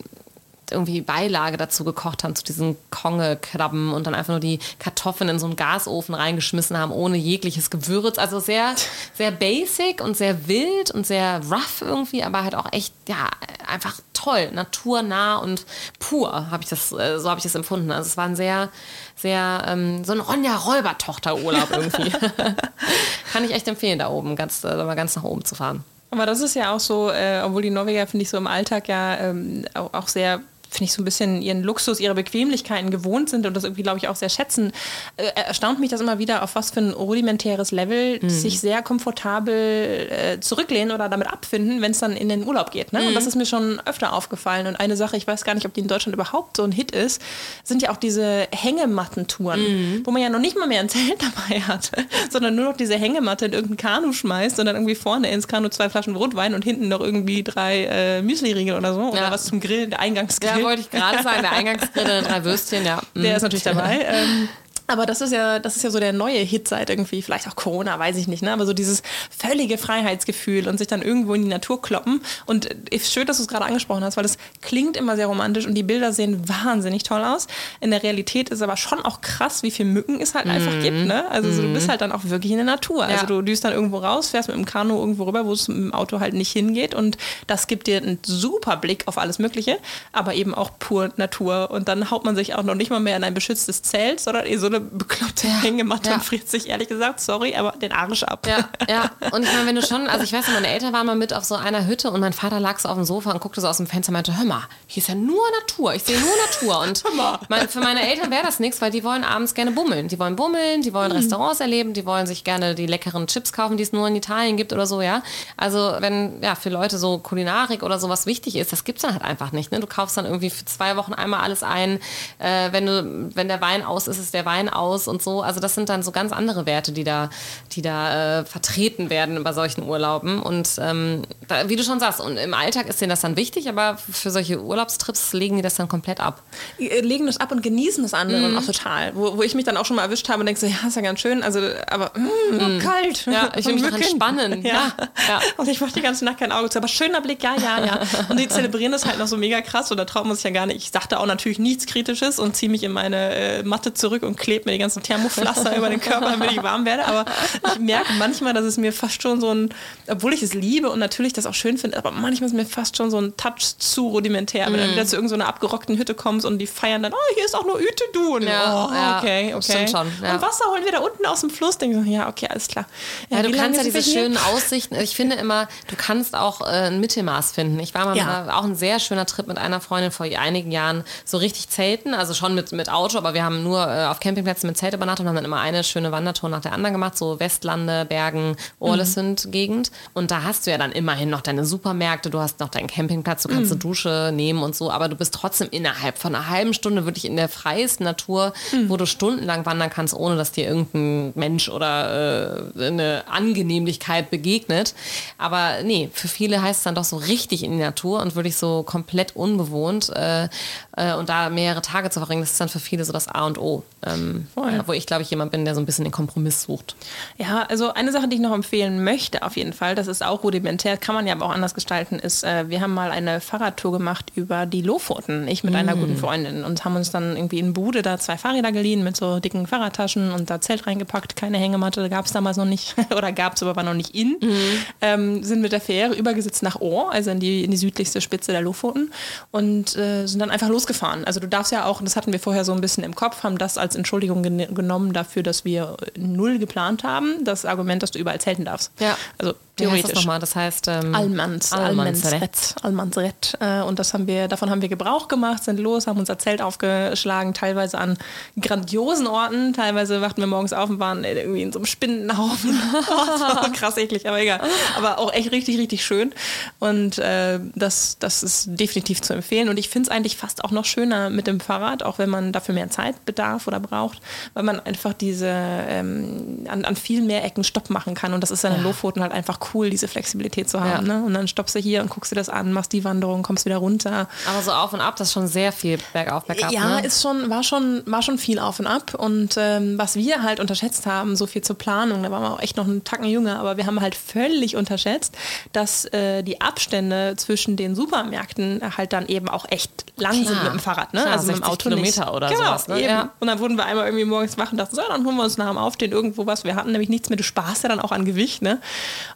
irgendwie 0.72 1.00
Beilage 1.00 1.57
dazu 1.57 1.85
gekocht 1.85 2.24
haben, 2.24 2.35
zu 2.35 2.44
diesen 2.44 2.76
Konge-Krabben 2.90 3.92
und 3.92 4.07
dann 4.07 4.14
einfach 4.14 4.33
nur 4.33 4.40
die 4.40 4.59
Kartoffeln 4.78 5.31
in 5.31 5.38
so 5.38 5.46
einen 5.46 5.57
Gasofen 5.57 6.14
reingeschmissen 6.14 6.78
haben, 6.78 6.92
ohne 6.92 7.16
jegliches 7.16 7.70
Gewürz. 7.70 8.18
Also 8.18 8.40
sehr, 8.40 8.74
sehr 9.14 9.31
basic 9.31 10.02
und 10.02 10.16
sehr 10.16 10.48
wild 10.48 10.90
und 10.90 11.07
sehr 11.07 11.40
rough 11.50 11.83
irgendwie, 11.83 12.22
aber 12.22 12.44
halt 12.44 12.54
auch 12.54 12.72
echt, 12.72 12.92
ja, 13.09 13.28
einfach 13.66 14.00
toll, 14.14 14.50
naturnah 14.52 15.37
und 15.37 15.64
pur, 15.98 16.50
habe 16.50 16.62
ich 16.62 16.68
das, 16.68 16.92
äh, 16.92 17.18
so 17.18 17.28
habe 17.28 17.38
ich 17.38 17.44
das 17.44 17.54
empfunden. 17.54 17.90
Also 17.90 18.09
es 18.09 18.16
war 18.16 18.24
ein 18.24 18.37
sehr, 18.37 18.70
sehr, 19.16 19.62
ähm, 19.66 20.04
so 20.04 20.12
ein 20.12 20.20
Ronja-Räubertochter-Urlaub 20.20 21.70
irgendwie. 21.70 22.11
Kann 23.33 23.44
ich 23.44 23.52
echt 23.52 23.68
empfehlen, 23.68 23.98
da 23.98 24.09
oben, 24.09 24.37
ganz, 24.37 24.64
äh, 24.64 24.74
mal 24.74 24.94
ganz 24.94 25.14
nach 25.16 25.24
oben 25.24 25.44
zu 25.44 25.54
fahren. 25.54 25.85
Aber 26.11 26.26
das 26.26 26.40
ist 26.40 26.54
ja 26.54 26.74
auch 26.74 26.81
so, 26.81 27.11
äh, 27.11 27.42
obwohl 27.44 27.62
die 27.62 27.70
Norweger, 27.70 28.07
finde 28.07 28.22
ich, 28.22 28.31
so 28.31 28.38
im 28.38 28.46
Alltag 28.46 28.88
ja 28.88 29.18
ähm, 29.18 29.64
auch, 29.74 29.92
auch 29.92 30.09
sehr 30.09 30.40
finde 30.70 30.85
ich, 30.85 30.92
so 30.92 31.02
ein 31.02 31.04
bisschen 31.04 31.42
ihren 31.42 31.62
Luxus, 31.62 32.00
ihre 32.00 32.14
Bequemlichkeiten 32.14 32.90
gewohnt 32.90 33.31
sind 33.31 33.46
und 33.46 33.54
das 33.54 33.64
irgendwie, 33.64 33.83
glaube 33.83 33.98
ich, 33.98 34.09
auch 34.09 34.16
sehr 34.16 34.28
schätzen, 34.28 34.72
äh, 35.16 35.24
erstaunt 35.35 35.81
mich 35.81 35.90
das 35.90 36.00
immer 36.00 36.18
wieder, 36.18 36.42
auf 36.42 36.54
was 36.54 36.70
für 36.70 36.81
ein 36.81 36.92
rudimentäres 36.92 37.70
Level 37.70 38.18
mhm. 38.20 38.28
sich 38.28 38.61
sehr 38.61 38.83
komfortabel 38.83 40.09
äh, 40.11 40.40
zurücklehnen 40.40 40.94
oder 40.94 41.09
damit 41.09 41.29
abfinden, 41.29 41.81
wenn 41.81 41.92
es 41.92 41.98
dann 41.98 42.16
in 42.16 42.29
den 42.29 42.46
Urlaub 42.46 42.71
geht. 42.71 42.92
Ne? 42.92 43.00
Mhm. 43.00 43.08
Und 43.08 43.14
das 43.14 43.27
ist 43.27 43.35
mir 43.35 43.46
schon 43.46 43.81
öfter 43.87 44.12
aufgefallen. 44.12 44.66
Und 44.66 44.77
eine 44.77 44.96
Sache, 44.96 45.16
ich 45.16 45.27
weiß 45.27 45.44
gar 45.44 45.54
nicht, 45.54 45.66
ob 45.66 45.75
die 45.75 45.81
in 45.81 45.88
Deutschland 45.88 46.14
überhaupt 46.14 46.56
so 46.56 46.64
ein 46.64 46.73
Hit 46.73 46.90
ist, 46.90 47.23
sind 47.64 47.83
ja 47.83 47.90
auch 47.90 47.96
diese 47.96 48.48
Hängemattentouren, 48.52 49.60
mhm. 49.60 50.02
wo 50.04 50.10
man 50.10 50.23
ja 50.23 50.29
noch 50.29 50.40
nicht 50.40 50.56
mal 50.56 50.69
mehr 50.69 50.81
ein 50.81 50.88
Zelt 50.98 51.21
dabei 51.21 51.60
hat, 51.62 51.90
sondern 52.31 52.54
nur 52.54 52.66
noch 52.66 52.77
diese 52.77 52.96
Hängematte 52.96 53.46
in 53.46 53.52
irgendein 53.52 53.77
Kanu 53.77 54.12
schmeißt 54.12 54.58
und 54.58 54.66
dann 54.66 54.77
irgendwie 54.77 54.94
vorne 54.94 55.31
ins 55.31 55.48
Kanu 55.48 55.69
zwei 55.69 55.88
Flaschen 55.88 56.16
Rotwein 56.16 56.54
und 56.54 56.64
hinten 56.64 56.88
noch 56.88 57.00
irgendwie 57.00 57.42
drei 57.42 57.85
äh, 57.85 58.23
Müsli-Riegel 58.23 58.77
oder 58.77 58.94
so. 58.94 59.00
Ja. 59.00 59.08
Oder 59.08 59.31
was 59.31 59.44
zum 59.44 59.60
Grillen, 59.60 59.90
der 59.90 60.00
Eingangsgrill. 60.00 60.50
Ja, 60.50 60.58
wollte 60.63 60.81
ich 60.83 60.90
gerade 60.90 61.23
sagen, 61.23 61.42
der 61.42 61.52
Eingangsgrill, 61.52 62.23
drei 62.23 62.44
Würstchen, 62.44 62.85
ja. 62.85 63.00
Der 63.15 63.37
ist 63.37 63.42
natürlich 63.42 63.65
dabei. 63.65 64.04
Ähm, 64.09 64.48
aber 64.88 65.04
das 65.04 65.20
ist 65.20 65.32
ja, 65.32 65.58
das 65.58 65.76
ist 65.76 65.82
ja 65.82 65.90
so 65.90 66.00
der 66.00 66.14
neue 66.14 66.38
Hit 66.38 66.66
seit 66.66 66.88
irgendwie, 66.88 67.20
vielleicht 67.20 67.46
auch 67.46 67.56
Corona, 67.56 67.98
weiß 67.98 68.16
ich 68.16 68.26
nicht, 68.26 68.42
ne? 68.42 68.52
Aber 68.52 68.64
so 68.64 68.72
dieses 68.72 69.02
völlige 69.30 69.76
Freiheitsgefühl 69.76 70.66
und 70.66 70.78
sich 70.78 70.88
dann 70.88 71.02
irgendwo 71.02 71.34
in 71.34 71.42
die 71.42 71.48
Natur 71.48 71.82
kloppen. 71.82 72.22
Und 72.46 72.64
ist 72.90 73.12
schön, 73.12 73.26
dass 73.26 73.36
du 73.36 73.42
es 73.42 73.48
gerade 73.48 73.66
angesprochen 73.66 74.02
hast, 74.02 74.16
weil 74.16 74.24
es 74.24 74.38
klingt 74.62 74.96
immer 74.96 75.16
sehr 75.16 75.26
romantisch 75.26 75.66
und 75.66 75.74
die 75.74 75.82
Bilder 75.82 76.14
sehen 76.14 76.48
wahnsinnig 76.48 77.02
toll 77.02 77.22
aus. 77.22 77.48
In 77.80 77.90
der 77.90 78.02
Realität 78.02 78.48
ist 78.48 78.62
aber 78.62 78.78
schon 78.78 79.00
auch 79.02 79.20
krass, 79.20 79.62
wie 79.62 79.70
viele 79.70 79.90
Mücken 79.90 80.20
es 80.20 80.34
halt 80.34 80.46
mm. 80.46 80.50
einfach 80.50 80.80
gibt, 80.80 81.06
ne? 81.06 81.30
Also 81.30 81.52
so, 81.52 81.62
du 81.62 81.72
bist 81.74 81.88
halt 81.90 82.00
dann 82.00 82.10
auch 82.10 82.24
wirklich 82.24 82.52
in 82.52 82.58
der 82.58 82.66
Natur. 82.66 83.02
Also 83.02 83.14
ja. 83.14 83.20
Also 83.20 83.34
du 83.34 83.42
düst 83.42 83.64
dann 83.64 83.74
irgendwo 83.74 83.98
raus, 83.98 84.30
fährst 84.30 84.48
mit 84.48 84.56
dem 84.56 84.64
Kanu 84.64 84.98
irgendwo 84.98 85.24
rüber, 85.24 85.44
wo 85.44 85.52
es 85.52 85.68
mit 85.68 85.76
dem 85.76 85.92
Auto 85.92 86.20
halt 86.20 86.32
nicht 86.32 86.52
hingeht 86.52 86.94
und 86.94 87.18
das 87.46 87.66
gibt 87.66 87.88
dir 87.88 87.98
einen 87.98 88.18
super 88.24 88.78
Blick 88.78 89.02
auf 89.06 89.18
alles 89.18 89.38
Mögliche, 89.38 89.78
aber 90.12 90.34
eben 90.34 90.54
auch 90.54 90.70
pur 90.78 91.10
Natur. 91.16 91.70
Und 91.70 91.88
dann 91.88 92.10
haut 92.10 92.24
man 92.24 92.36
sich 92.36 92.54
auch 92.54 92.62
noch 92.62 92.74
nicht 92.74 92.90
mal 92.90 93.00
mehr 93.00 93.16
in 93.16 93.24
ein 93.24 93.34
beschütztes 93.34 93.82
Zelt, 93.82 94.20
sondern 94.20 94.46
eh 94.46 94.56
so 94.56 94.66
eine 94.66 94.77
bekloppte 94.81 95.46
ja. 95.46 95.60
Hängematte 95.60 96.10
ja. 96.10 96.16
und 96.16 96.24
friert 96.24 96.48
sich 96.48 96.68
ehrlich 96.68 96.88
gesagt, 96.88 97.20
sorry, 97.20 97.54
aber 97.54 97.72
den 97.72 97.92
Arsch 97.92 98.22
ab. 98.22 98.46
Ja, 98.46 98.68
ja. 98.88 99.10
Und 99.33 99.42
ich 99.42 99.52
meine, 99.52 99.66
wenn 99.66 99.74
du 99.74 99.83
schon, 99.83 100.06
also 100.08 100.24
ich 100.24 100.33
weiß 100.33 100.46
nicht, 100.46 100.54
meine 100.54 100.68
Eltern 100.68 100.92
waren 100.92 101.06
mal 101.06 101.16
mit 101.16 101.33
auf 101.35 101.44
so 101.44 101.54
einer 101.54 101.87
Hütte 101.87 102.10
und 102.10 102.20
mein 102.20 102.33
Vater 102.33 102.60
lag 102.60 102.79
so 102.79 102.88
auf 102.88 102.94
dem 102.94 103.04
Sofa 103.04 103.31
und 103.31 103.40
guckte 103.40 103.60
so 103.60 103.68
aus 103.68 103.76
dem 103.76 103.87
Fenster 103.87 104.10
und 104.10 104.14
meinte, 104.14 104.37
hör 104.37 104.44
mal, 104.44 104.62
hier 104.87 105.02
ist 105.02 105.08
ja 105.08 105.14
nur 105.14 105.42
Natur, 105.60 105.94
ich 105.94 106.04
sehe 106.04 106.18
nur 106.18 106.31
Natur. 106.46 106.81
Und 106.81 107.02
mein, 107.48 107.68
für 107.68 107.81
meine 107.81 108.08
Eltern 108.08 108.31
wäre 108.31 108.42
das 108.42 108.58
nichts, 108.58 108.81
weil 108.81 108.90
die 108.90 109.04
wollen 109.04 109.24
abends 109.24 109.54
gerne 109.54 109.70
bummeln. 109.70 110.08
Die 110.08 110.18
wollen 110.18 110.37
bummeln, 110.37 110.83
die 110.83 110.92
wollen 110.94 111.10
mhm. 111.10 111.18
Restaurants 111.18 111.60
erleben, 111.60 111.92
die 111.92 112.06
wollen 112.06 112.26
sich 112.26 112.44
gerne 112.44 112.74
die 112.74 112.87
leckeren 112.87 113.26
Chips 113.26 113.52
kaufen, 113.52 113.76
die 113.76 113.83
es 113.83 113.92
nur 113.92 114.08
in 114.08 114.16
Italien 114.16 114.56
gibt 114.56 114.72
oder 114.72 114.87
so, 114.87 115.02
ja. 115.02 115.22
Also 115.56 115.96
wenn 116.00 116.42
ja 116.42 116.54
für 116.54 116.70
Leute 116.70 116.98
so 116.98 117.18
Kulinarik 117.18 117.83
oder 117.83 117.98
sowas 117.98 118.26
wichtig 118.26 118.56
ist, 118.56 118.72
das 118.72 118.85
gibt 118.85 118.98
es 118.98 119.02
dann 119.02 119.12
halt 119.12 119.22
einfach 119.22 119.52
nicht. 119.52 119.72
Ne? 119.72 119.81
Du 119.81 119.87
kaufst 119.87 120.16
dann 120.16 120.24
irgendwie 120.24 120.50
für 120.50 120.64
zwei 120.64 120.96
Wochen 120.96 121.12
einmal 121.12 121.40
alles 121.40 121.62
ein. 121.62 122.00
Äh, 122.38 122.72
wenn, 122.72 122.87
du, 122.87 123.31
wenn 123.35 123.48
der 123.48 123.60
Wein 123.60 123.85
aus 123.85 124.08
ist, 124.08 124.18
ist 124.18 124.35
der 124.35 124.44
Wein 124.44 124.67
aus 124.69 125.08
und 125.08 125.23
so. 125.23 125.42
Also 125.42 125.60
das 125.60 125.75
sind 125.75 125.88
dann 125.88 126.02
so 126.02 126.12
ganz 126.12 126.33
andere 126.33 126.66
Werte, 126.66 126.92
die 126.92 127.04
da, 127.04 127.31
die 127.73 127.83
da 127.83 128.40
äh, 128.40 128.44
vertreten 128.44 129.10
werden 129.10 129.42
bei 129.42 129.52
solchen 129.52 129.83
Urlauben. 129.83 130.40
Und 130.40 130.69
ähm, 130.81 131.23
da, 131.46 131.69
wie 131.69 131.77
du 131.77 131.83
schon 131.83 132.00
sagst, 132.00 132.21
und 132.21 132.37
im 132.37 132.54
Alltag 132.54 132.88
ist 132.88 133.00
denen 133.00 133.10
das 133.10 133.21
dann 133.21 133.37
wichtig, 133.37 133.69
aber 133.69 133.96
für 133.96 134.31
solche 134.31 134.62
Urlaubstrips 134.62 135.33
legen 135.33 135.56
die 135.56 135.62
das 135.62 135.77
dann 135.77 135.88
komplett 135.88 136.21
ab. 136.21 136.42
Äh, 136.79 137.00
legen 137.00 137.27
das 137.27 137.38
ab 137.38 137.52
und 137.52 137.62
genießen 137.62 138.02
das 138.02 138.14
andere 138.14 138.48
mhm. 138.48 138.58
auch 138.58 138.64
total. 138.64 139.14
Wo, 139.14 139.37
wo 139.37 139.42
ich 139.42 139.54
mich 139.54 139.64
dann 139.64 139.77
auch 139.77 139.87
schon 139.87 139.96
mal 139.96 140.02
erwischt 140.02 140.29
habe 140.29 140.40
und 140.40 140.46
denke 140.46 140.60
so, 140.60 140.66
ja, 140.66 140.87
ist 140.87 140.96
ja 140.96 141.02
ganz 141.02 141.21
schön, 141.21 141.42
also 141.42 141.60
aber 141.88 142.12
mh, 142.14 142.29
mm, 142.50 142.75
mhm. 142.75 142.79
kalt. 142.81 143.27
Ja, 143.27 143.50
ich 143.56 143.66
will 143.66 143.75
mich 143.75 143.83
daran 143.83 144.02
spannen. 144.02 144.62
Ja. 144.62 144.69
Ja. 144.69 144.92
ja. 145.29 145.40
Und 145.56 145.69
ich 145.69 145.81
mache 145.81 145.92
die 145.92 146.00
ganze 146.00 146.25
Nacht 146.25 146.38
kein 146.38 146.52
Auge 146.52 146.71
zu. 146.71 146.79
Aber 146.79 146.88
schöner 146.88 147.21
Blick, 147.21 147.42
ja, 147.42 147.56
ja, 147.56 147.85
ja. 147.85 148.00
Und 148.29 148.38
die 148.38 148.48
zelebrieren 148.48 148.92
das 148.92 149.06
halt 149.06 149.19
noch 149.19 149.27
so 149.27 149.37
mega 149.37 149.60
krass 149.60 149.90
und 149.90 149.96
da 149.96 150.04
traut 150.04 150.27
man 150.27 150.35
sich 150.35 150.44
ja 150.44 150.50
gar 150.50 150.66
nicht. 150.66 150.77
Ich 150.77 150.90
sagte 150.90 151.19
auch 151.19 151.27
natürlich 151.27 151.58
nichts 151.58 151.87
Kritisches 151.87 152.38
und 152.38 152.56
ziehe 152.56 152.71
mich 152.71 152.83
in 152.83 152.92
meine 152.92 153.35
äh, 153.35 153.62
Matte 153.62 153.94
zurück 153.94 154.23
und 154.23 154.37
klebe 154.37 154.58
mir 154.67 154.73
die 154.73 154.79
ganzen 154.79 155.02
Thermo 155.02 155.29
Pflaster 155.29 155.77
über 155.77 155.88
den 155.88 156.00
Körper, 156.00 156.31
damit 156.31 156.52
ich 156.52 156.63
warm 156.63 156.85
werde. 156.85 157.06
Aber 157.06 157.25
ich 157.73 157.79
merke 157.79 158.13
manchmal, 158.19 158.54
dass 158.54 158.65
es 158.65 158.77
mir 158.77 158.92
fast 158.92 159.23
schon 159.23 159.40
so 159.40 159.52
ein, 159.52 159.75
obwohl 160.09 160.33
ich 160.33 160.42
es 160.42 160.54
liebe 160.54 160.90
und 160.90 160.98
natürlich 160.98 161.33
das 161.33 161.46
auch 161.46 161.54
schön 161.54 161.79
finde, 161.79 161.96
aber 161.96 162.11
manchmal 162.11 162.48
ist 162.48 162.54
mir 162.54 162.67
fast 162.67 162.96
schon 162.96 163.11
so 163.11 163.21
ein 163.21 163.37
Touch 163.37 163.79
zu 163.79 164.09
rudimentär. 164.09 164.67
Wenn 164.67 164.81
mm. 164.81 164.85
du 164.85 164.92
wieder 164.92 165.06
zu 165.06 165.17
irgendeiner 165.17 165.44
so 165.44 165.48
abgerockten 165.48 165.98
Hütte 165.98 166.15
kommst 166.15 166.46
und 166.46 166.59
die 166.59 166.67
feiern 166.67 167.02
dann, 167.02 167.13
oh, 167.13 167.35
hier 167.35 167.44
ist 167.44 167.54
auch 167.54 167.65
nur 167.65 167.79
Üte 167.79 168.04
du. 168.13 168.37
Und 168.37 168.42
ja, 168.42 168.88
oh, 168.88 168.94
ja, 168.94 169.19
okay, 169.19 169.54
okay. 169.54 169.88
Schon, 169.88 170.11
ja. 170.23 170.35
Und 170.35 170.42
Wasser 170.42 170.65
holen 170.71 170.85
wir 170.85 170.92
da 170.92 170.98
unten 170.98 171.27
aus 171.27 171.40
dem 171.40 171.50
Fluss. 171.50 171.79
Denke 171.79 172.00
ich, 172.04 172.13
ja, 172.13 172.29
okay, 172.29 172.48
alles 172.48 172.69
klar. 172.69 172.87
Ja, 173.31 173.42
du 173.42 173.52
kannst 173.52 173.79
ja 173.79 173.85
diese 173.85 174.02
schönen 174.02 174.37
Aussichten. 174.37 174.94
Ich 174.96 175.15
finde 175.15 175.37
immer, 175.37 175.69
du 175.88 175.96
kannst 175.96 176.35
auch 176.35 176.61
äh, 176.61 176.88
ein 176.88 177.00
Mittelmaß 177.00 177.52
finden. 177.52 177.79
Ich 177.81 177.94
war 177.94 178.06
mal 178.06 178.17
ja. 178.17 178.59
auch 178.59 178.65
ein 178.65 178.75
sehr 178.75 179.00
schöner 179.00 179.27
Trip 179.27 179.46
mit 179.46 179.59
einer 179.59 179.81
Freundin 179.81 180.11
vor 180.11 180.27
einigen 180.27 180.71
Jahren 180.71 181.04
so 181.25 181.37
richtig 181.38 181.69
zelten, 181.69 182.15
also 182.15 182.35
schon 182.35 182.54
mit, 182.54 182.73
mit 182.73 182.90
Auto, 182.90 183.19
aber 183.19 183.35
wir 183.35 183.44
haben 183.44 183.63
nur 183.63 183.87
äh, 183.87 184.06
auf 184.06 184.21
Campingplätzen 184.38 184.68
mit 184.68 184.76
Zelt 184.76 184.94
übernachtet 184.94 185.20
und 185.20 185.28
haben 185.28 185.36
dann 185.36 185.44
immer 185.44 185.60
eine 185.60 185.82
schöne 185.82 186.12
Wandertour 186.12 186.48
nach 186.48 186.60
der 186.60 186.72
anderen 186.72 186.94
gemacht, 186.94 187.18
so 187.18 187.40
Westlande, 187.40 188.04
Bergen, 188.04 188.56
Orlesund-Gegend. 188.78 189.90
Und 190.14 190.30
da 190.30 190.44
hast 190.44 190.66
du 190.66 190.70
ja 190.70 190.78
dann 190.78 190.92
immerhin 190.92 191.30
noch 191.30 191.40
deine 191.40 191.64
Supermärkte, 191.64 192.30
du 192.30 192.38
hast 192.38 192.60
noch 192.60 192.68
deinen 192.68 192.86
Campingplatz, 192.86 193.42
du 193.42 193.48
kannst 193.48 193.66
mhm. 193.66 193.72
eine 193.72 193.78
Dusche 193.78 194.30
nehmen 194.32 194.62
und 194.62 194.76
so, 194.76 194.90
aber 194.90 195.08
du 195.08 195.16
bist 195.16 195.34
trotzdem 195.34 195.68
innerhalb 195.70 196.18
von 196.18 196.34
einer 196.34 196.48
halben 196.48 196.74
Stunde 196.74 197.04
wirklich 197.04 197.24
in 197.24 197.36
der 197.36 197.48
freiesten 197.48 198.04
Natur, 198.04 198.52
mhm. 198.72 198.88
wo 198.88 198.96
du 198.96 199.06
stundenlang 199.06 199.66
wandern 199.66 199.90
kannst, 199.90 200.14
ohne 200.14 200.36
dass 200.36 200.52
dir 200.52 200.66
irgendein 200.66 201.32
Mensch 201.34 201.68
oder 201.68 202.70
äh, 202.76 202.86
eine 202.86 203.24
Angenehmlichkeit 203.28 204.30
begegnet. 204.30 204.94
Aber 205.36 205.82
nee, 205.82 206.10
für 206.12 206.28
viele 206.28 206.62
heißt 206.62 206.78
es 206.78 206.84
dann 206.84 206.94
doch 206.94 207.04
so 207.04 207.16
richtig 207.16 207.64
in 207.64 207.72
die 207.72 207.78
Natur 207.78 208.22
und 208.22 208.34
wirklich 208.34 208.56
so 208.56 208.82
komplett 208.82 209.34
unbewohnt. 209.34 210.10
Äh, 210.10 210.48
äh, 210.96 211.14
und 211.14 211.28
da 211.28 211.50
mehrere 211.50 211.82
Tage 211.82 212.10
zu 212.10 212.20
verbringen, 212.20 212.42
das 212.42 212.52
ist 212.52 212.60
dann 212.60 212.68
für 212.68 212.80
viele 212.80 213.04
so 213.04 213.12
das 213.12 213.28
A 213.28 213.46
und 213.46 213.58
O. 213.58 213.84
Ähm, 214.04 214.27
ja, 214.56 214.87
wo 214.87 214.92
ich, 214.92 215.06
glaube 215.06 215.22
ich, 215.22 215.31
jemand 215.31 215.52
bin, 215.52 215.64
der 215.64 215.74
so 215.74 215.81
ein 215.81 215.87
bisschen 215.87 216.04
den 216.04 216.12
Kompromiss 216.12 216.62
sucht. 216.62 216.96
Ja, 217.37 217.62
also 217.68 217.92
eine 217.92 218.12
Sache, 218.12 218.29
die 218.29 218.37
ich 218.37 218.42
noch 218.42 218.54
empfehlen 218.54 219.02
möchte, 219.04 219.42
auf 219.42 219.56
jeden 219.56 219.72
Fall, 219.72 219.94
das 219.94 220.06
ist 220.06 220.24
auch 220.24 220.42
rudimentär, 220.42 220.96
kann 220.96 221.14
man 221.14 221.26
ja 221.26 221.35
aber 221.35 221.46
auch 221.46 221.54
anders 221.54 221.74
gestalten, 221.74 222.18
ist, 222.18 222.44
äh, 222.44 222.68
wir 222.68 222.81
haben 222.81 222.94
mal 222.94 223.10
eine 223.10 223.40
Fahrradtour 223.40 223.92
gemacht 223.92 224.33
über 224.35 224.66
die 224.66 224.83
Lofoten, 224.83 225.48
ich 225.48 225.64
mit 225.64 225.74
mm. 225.74 225.76
einer 225.76 225.96
guten 225.96 226.16
Freundin 226.16 226.64
und 226.64 226.85
haben 226.85 226.96
uns 226.96 227.10
dann 227.10 227.37
irgendwie 227.37 227.58
in 227.58 227.72
Bude 227.72 228.02
da 228.02 228.18
zwei 228.18 228.37
Fahrräder 228.37 228.72
geliehen 228.72 229.04
mit 229.04 229.16
so 229.16 229.40
dicken 229.40 229.66
Fahrradtaschen 229.66 230.33
und 230.33 230.50
da 230.50 230.60
Zelt 230.60 230.87
reingepackt, 230.87 231.37
keine 231.37 231.58
Hängematte, 231.58 232.08
gab 232.08 232.26
es 232.26 232.33
damals 232.33 232.56
noch 232.56 232.64
nicht 232.64 232.94
oder 233.16 233.33
gab 233.33 233.54
es 233.54 233.62
aber 233.62 233.76
war 233.76 233.83
noch 233.83 233.94
nicht 233.94 234.14
in. 234.14 234.37
Mm. 234.40 234.56
Ähm, 235.00 235.42
sind 235.44 235.60
mit 235.62 235.72
der 235.72 235.81
Fähre 235.81 236.14
übergesetzt 236.14 236.62
nach 236.62 236.81
Ohr, 236.81 237.12
also 237.12 237.31
in 237.31 237.40
die, 237.40 237.64
in 237.64 237.70
die 237.70 237.76
südlichste 237.76 238.20
Spitze 238.20 238.52
der 238.52 238.60
Lofoten 238.60 239.12
und 239.50 239.96
äh, 239.96 240.26
sind 240.26 240.40
dann 240.40 240.50
einfach 240.50 240.68
losgefahren. 240.68 241.24
Also 241.24 241.40
du 241.40 241.48
darfst 241.48 241.72
ja 241.72 241.85
auch, 241.85 242.02
das 242.02 242.16
hatten 242.16 242.33
wir 242.33 242.40
vorher 242.40 242.64
so 242.64 242.72
ein 242.72 242.81
bisschen 242.81 243.04
im 243.04 243.14
Kopf, 243.14 243.42
haben 243.42 243.58
das 243.58 243.79
als 243.79 243.96
Entschuldigung 243.96 244.17
gen 244.27 244.75
genommen 244.75 245.12
dafür, 245.12 245.42
dass 245.42 245.64
wir 245.64 245.96
null 246.16 246.58
geplant 246.58 247.04
haben. 247.04 247.44
Das 247.44 247.64
Argument, 247.64 248.02
dass 248.02 248.10
du 248.10 248.19
überall 248.19 248.40
zelten 248.40 248.64
darfst. 248.64 248.92
Ja. 249.00 249.16
Also 249.38 249.54
theoretisch. 249.79 250.10
Das, 250.10 250.20
nochmal? 250.20 250.38
das 250.38 250.54
heißt 250.54 250.88
ähm, 250.88 251.14
Almans, 251.14 251.72
Almansrett. 251.72 252.74
Almansrett. 252.83 253.54
Äh, 253.60 253.83
und 253.83 253.98
das 253.98 254.14
haben 254.14 254.26
wir, 254.26 254.48
davon 254.48 254.70
haben 254.70 254.83
wir 254.83 254.88
Gebrauch 254.88 255.29
gemacht, 255.29 255.64
sind 255.64 255.81
los, 255.81 256.06
haben 256.06 256.18
unser 256.18 256.38
Zelt 256.38 256.60
aufgeschlagen, 256.60 257.54
teilweise 257.54 257.98
an 257.98 258.18
grandiosen 258.60 259.26
Orten. 259.26 259.72
Teilweise 259.72 260.20
wachten 260.20 260.40
wir 260.40 260.46
morgens 260.46 260.72
auf 260.72 260.90
und 260.90 261.00
waren 261.00 261.24
irgendwie 261.24 261.62
in 261.62 261.72
so 261.72 261.79
einem 261.79 261.87
Spinnenhaufen. 261.87 262.79
oh, 263.10 263.70
krass 263.72 263.96
eklig, 263.96 264.29
aber 264.29 264.40
egal. 264.40 264.60
Aber 264.96 265.18
auch 265.18 265.33
echt 265.33 265.52
richtig, 265.52 265.79
richtig 265.79 266.04
schön. 266.04 266.33
Und 266.79 267.18
äh, 267.18 267.60
das, 267.74 268.18
das 268.18 268.42
ist 268.42 268.68
definitiv 268.79 269.22
zu 269.22 269.33
empfehlen. 269.33 269.68
Und 269.68 269.79
ich 269.79 269.88
finde 269.88 270.08
es 270.08 270.14
eigentlich 270.14 270.37
fast 270.37 270.64
auch 270.64 270.70
noch 270.70 270.85
schöner 270.85 271.31
mit 271.31 271.46
dem 271.46 271.60
Fahrrad, 271.60 272.02
auch 272.02 272.18
wenn 272.18 272.31
man 272.31 272.52
dafür 272.52 272.74
mehr 272.74 272.90
Zeit 272.90 273.24
bedarf 273.24 273.66
oder 273.66 273.81
braucht, 273.81 274.20
weil 274.54 274.62
man 274.62 274.81
einfach 274.81 275.12
diese 275.12 275.48
ähm, 275.48 276.66
an, 276.68 276.85
an 276.85 276.96
viel 276.96 277.22
mehr 277.22 277.44
Ecken 277.44 277.64
Stopp 277.64 277.90
machen 277.90 278.14
kann. 278.14 278.35
Und 278.35 278.42
das 278.42 278.50
ist 278.50 278.64
dann 278.64 278.74
in 278.74 278.83
Lofoten 278.83 279.22
halt 279.22 279.33
einfach 279.33 279.58
cool, 279.60 279.67
diese 279.75 280.08
Flexibilität 280.08 280.69
zu 280.69 280.81
haben. 280.81 281.06
Ja. 281.06 281.14
Ne? 281.19 281.25
Und 281.25 281.35
dann 281.35 281.48
stoppst 281.48 281.75
du 281.75 281.79
hier 281.79 282.02
und 282.02 282.10
guckst 282.10 282.33
dir 282.33 282.37
das 282.37 282.48
an, 282.48 282.73
machst 282.73 282.92
die 282.92 283.04
Wanderung, 283.04 283.42
kommst 283.42 283.64
wieder 283.64 283.79
runter. 283.79 284.29
Aber 284.48 284.62
so 284.62 284.73
auf 284.73 284.92
und 284.92 285.00
ab, 285.00 285.16
das 285.16 285.29
ist 285.29 285.35
schon 285.35 285.48
sehr 285.48 285.73
viel 285.73 285.98
bergauf, 286.12 286.44
bergab. 286.44 286.73
Ja, 286.73 287.00
ne? 287.00 287.06
ist 287.06 287.23
schon, 287.23 287.50
war, 287.50 287.62
schon, 287.62 288.02
war 288.06 288.23
schon 288.23 288.38
viel 288.38 288.58
auf 288.58 288.81
und 288.81 288.87
ab. 288.87 289.14
Und 289.14 289.56
ähm, 289.56 289.98
was 289.98 290.16
wir 290.16 290.42
halt 290.42 290.60
unterschätzt 290.60 291.06
haben, 291.06 291.37
so 291.37 291.46
viel 291.46 291.62
zur 291.62 291.77
Planung, 291.77 292.23
da 292.23 292.31
waren 292.31 292.42
wir 292.42 292.52
auch 292.52 292.60
echt 292.60 292.77
noch 292.77 292.87
einen 292.87 293.04
Tacken 293.04 293.27
jünger, 293.27 293.58
aber 293.58 293.77
wir 293.77 293.87
haben 293.87 294.00
halt 294.00 294.14
völlig 294.14 294.77
unterschätzt, 294.77 295.37
dass 295.73 296.04
äh, 296.06 296.42
die 296.42 296.60
Abstände 296.60 297.35
zwischen 297.37 297.77
den 297.77 297.94
Supermärkten 297.94 298.81
halt 298.96 299.12
dann 299.12 299.27
eben 299.27 299.48
auch 299.48 299.66
echt 299.69 300.06
lang 300.16 300.33
Klar. 300.33 300.44
sind 300.44 300.64
mit 300.64 300.73
dem 300.73 300.81
Fahrrad. 300.81 301.14
Ne? 301.14 301.23
Klar, 301.23 301.33
also 301.33 301.46
mit 301.46 301.56
dem 301.56 301.62
Auto 301.64 301.88
Kilometer 301.88 302.25
nicht. 302.27 302.35
oder 302.35 302.48
genau, 302.48 302.62
sowas. 302.64 302.88
Ne? 302.88 303.02
Ja. 303.02 303.31
Und 303.40 303.48
dann 303.48 303.58
wurden 303.58 303.77
wir 303.77 303.85
einmal 303.87 304.06
irgendwie 304.06 304.25
morgens 304.25 304.58
wach 304.58 304.73
und 304.73 304.79
dachten, 304.79 304.96
so, 304.96 305.02
dann 305.08 305.25
holen 305.25 305.37
wir 305.37 305.44
uns 305.44 305.58
nach 305.58 305.69
dem 305.69 305.79
Aufstehen 305.79 306.12
irgendwo 306.12 306.46
was. 306.46 306.64
Wir 306.64 306.77
hatten 306.77 306.92
nämlich 306.92 307.08
nichts 307.08 307.29
mehr. 307.29 307.37
Du 307.37 307.44
sparst 307.44 307.83
ja 307.83 307.88
dann 307.88 308.00
auch 308.00 308.12
an 308.12 308.25
Gewicht. 308.25 308.62
Ne? 308.62 308.81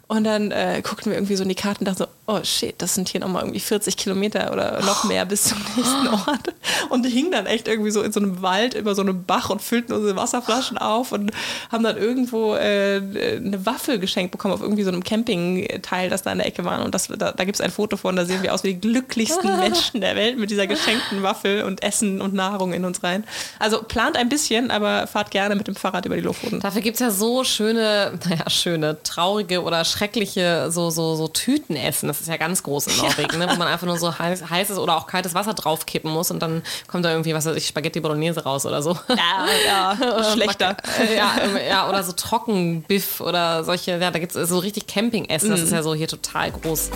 Und 0.07 0.22
dann 0.23 0.51
äh, 0.51 0.81
guckten 0.83 1.11
wir 1.11 1.17
irgendwie 1.17 1.35
so 1.35 1.43
in 1.43 1.49
die 1.49 1.55
Karten 1.55 1.79
und 1.79 1.87
dachten 1.87 1.97
so, 1.97 2.07
oh 2.25 2.39
shit, 2.43 2.75
das 2.77 2.95
sind 2.95 3.09
hier 3.09 3.19
nochmal 3.19 3.43
irgendwie 3.43 3.59
40 3.59 3.97
Kilometer 3.97 4.53
oder 4.53 4.81
noch 4.83 5.03
mehr 5.03 5.25
bis 5.25 5.43
zum 5.43 5.57
nächsten 5.75 6.07
Ort. 6.07 6.53
Und 6.89 7.03
die 7.03 7.09
hingen 7.09 7.31
dann 7.31 7.45
echt 7.45 7.67
irgendwie 7.67 7.91
so 7.91 8.01
in 8.01 8.13
so 8.13 8.21
einem 8.21 8.41
Wald 8.41 8.75
über 8.75 8.95
so 8.95 9.01
einem 9.01 9.25
Bach 9.25 9.49
und 9.49 9.61
füllten 9.61 9.91
unsere 9.91 10.15
Wasserflaschen 10.15 10.77
auf 10.77 11.11
und 11.11 11.31
haben 11.69 11.83
dann 11.83 11.97
irgendwo 11.97 12.55
äh, 12.55 13.01
eine 13.37 13.65
Waffel 13.65 13.99
geschenkt 13.99 14.31
bekommen 14.31 14.53
auf 14.53 14.61
irgendwie 14.61 14.83
so 14.83 14.89
einem 14.89 15.03
Campingteil, 15.03 16.09
das 16.09 16.23
da 16.23 16.31
in 16.31 16.37
der 16.37 16.47
Ecke 16.47 16.63
war. 16.63 16.83
Und 16.85 16.95
das, 16.95 17.07
da, 17.07 17.33
da 17.33 17.43
gibt 17.43 17.55
es 17.55 17.61
ein 17.61 17.71
Foto 17.71 17.97
von, 17.97 18.15
da 18.15 18.23
sehen 18.23 18.41
wir 18.41 18.53
aus 18.53 18.63
wie 18.63 18.73
die 18.73 18.79
glücklichsten 18.79 19.59
Menschen 19.59 19.99
der 19.99 20.15
Welt 20.15 20.37
mit 20.37 20.49
dieser 20.49 20.67
geschenkten 20.67 21.23
Waffel 21.23 21.63
und 21.63 21.83
Essen 21.83 22.21
und 22.21 22.33
Nahrung 22.33 22.71
in 22.71 22.85
uns 22.85 23.03
rein. 23.03 23.25
Also 23.59 23.83
plant 23.83 24.15
ein 24.15 24.29
bisschen, 24.29 24.71
aber 24.71 25.07
fahrt 25.07 25.31
gerne 25.31 25.55
mit 25.55 25.67
dem 25.67 25.75
Fahrrad 25.75 26.05
über 26.05 26.15
die 26.15 26.21
Lofoten. 26.21 26.61
Dafür 26.61 26.81
gibt 26.81 26.95
es 26.95 27.01
ja 27.01 27.11
so 27.11 27.43
schöne, 27.43 28.17
naja, 28.29 28.49
schöne, 28.49 29.03
traurige 29.03 29.61
oder 29.61 29.83
schreckliche 29.83 30.71
so, 30.71 30.89
so, 30.89 31.15
so 31.15 31.27
Tütenessen. 31.27 32.12
Das 32.13 32.21
ist 32.21 32.27
ja 32.27 32.37
ganz 32.37 32.61
groß 32.61 32.87
in 32.87 32.97
Norwegen, 32.97 33.39
ja. 33.39 33.47
ne? 33.47 33.51
wo 33.51 33.55
man 33.55 33.67
einfach 33.67 33.87
nur 33.87 33.97
so 33.97 34.19
heiß, 34.19 34.47
heißes 34.47 34.77
oder 34.77 34.95
auch 34.97 35.07
kaltes 35.07 35.33
Wasser 35.33 35.55
draufkippen 35.55 36.11
muss 36.11 36.29
und 36.29 36.39
dann 36.41 36.61
kommt 36.87 37.05
da 37.05 37.09
irgendwie, 37.09 37.33
was 37.33 37.45
weiß 37.45 37.55
ich, 37.55 37.65
Spaghetti 37.65 38.01
Bolognese 38.01 38.43
raus 38.43 38.67
oder 38.67 38.83
so. 38.83 38.95
Ja, 39.09 39.95
ja, 39.97 40.23
schlechter. 40.33 40.77
ja, 41.15 41.31
ja, 41.67 41.89
oder 41.89 42.03
so 42.03 42.11
Trockenbiff 42.11 43.19
oder 43.19 43.63
solche, 43.63 43.97
ja, 43.97 44.11
da 44.11 44.19
gibt 44.19 44.35
es 44.35 44.49
so 44.49 44.59
richtig 44.59 44.85
Campingessen. 44.85 45.49
Das 45.49 45.61
mhm. 45.61 45.65
ist 45.65 45.71
ja 45.71 45.81
so 45.81 45.95
hier 45.95 46.07
total 46.07 46.51
groß. 46.51 46.91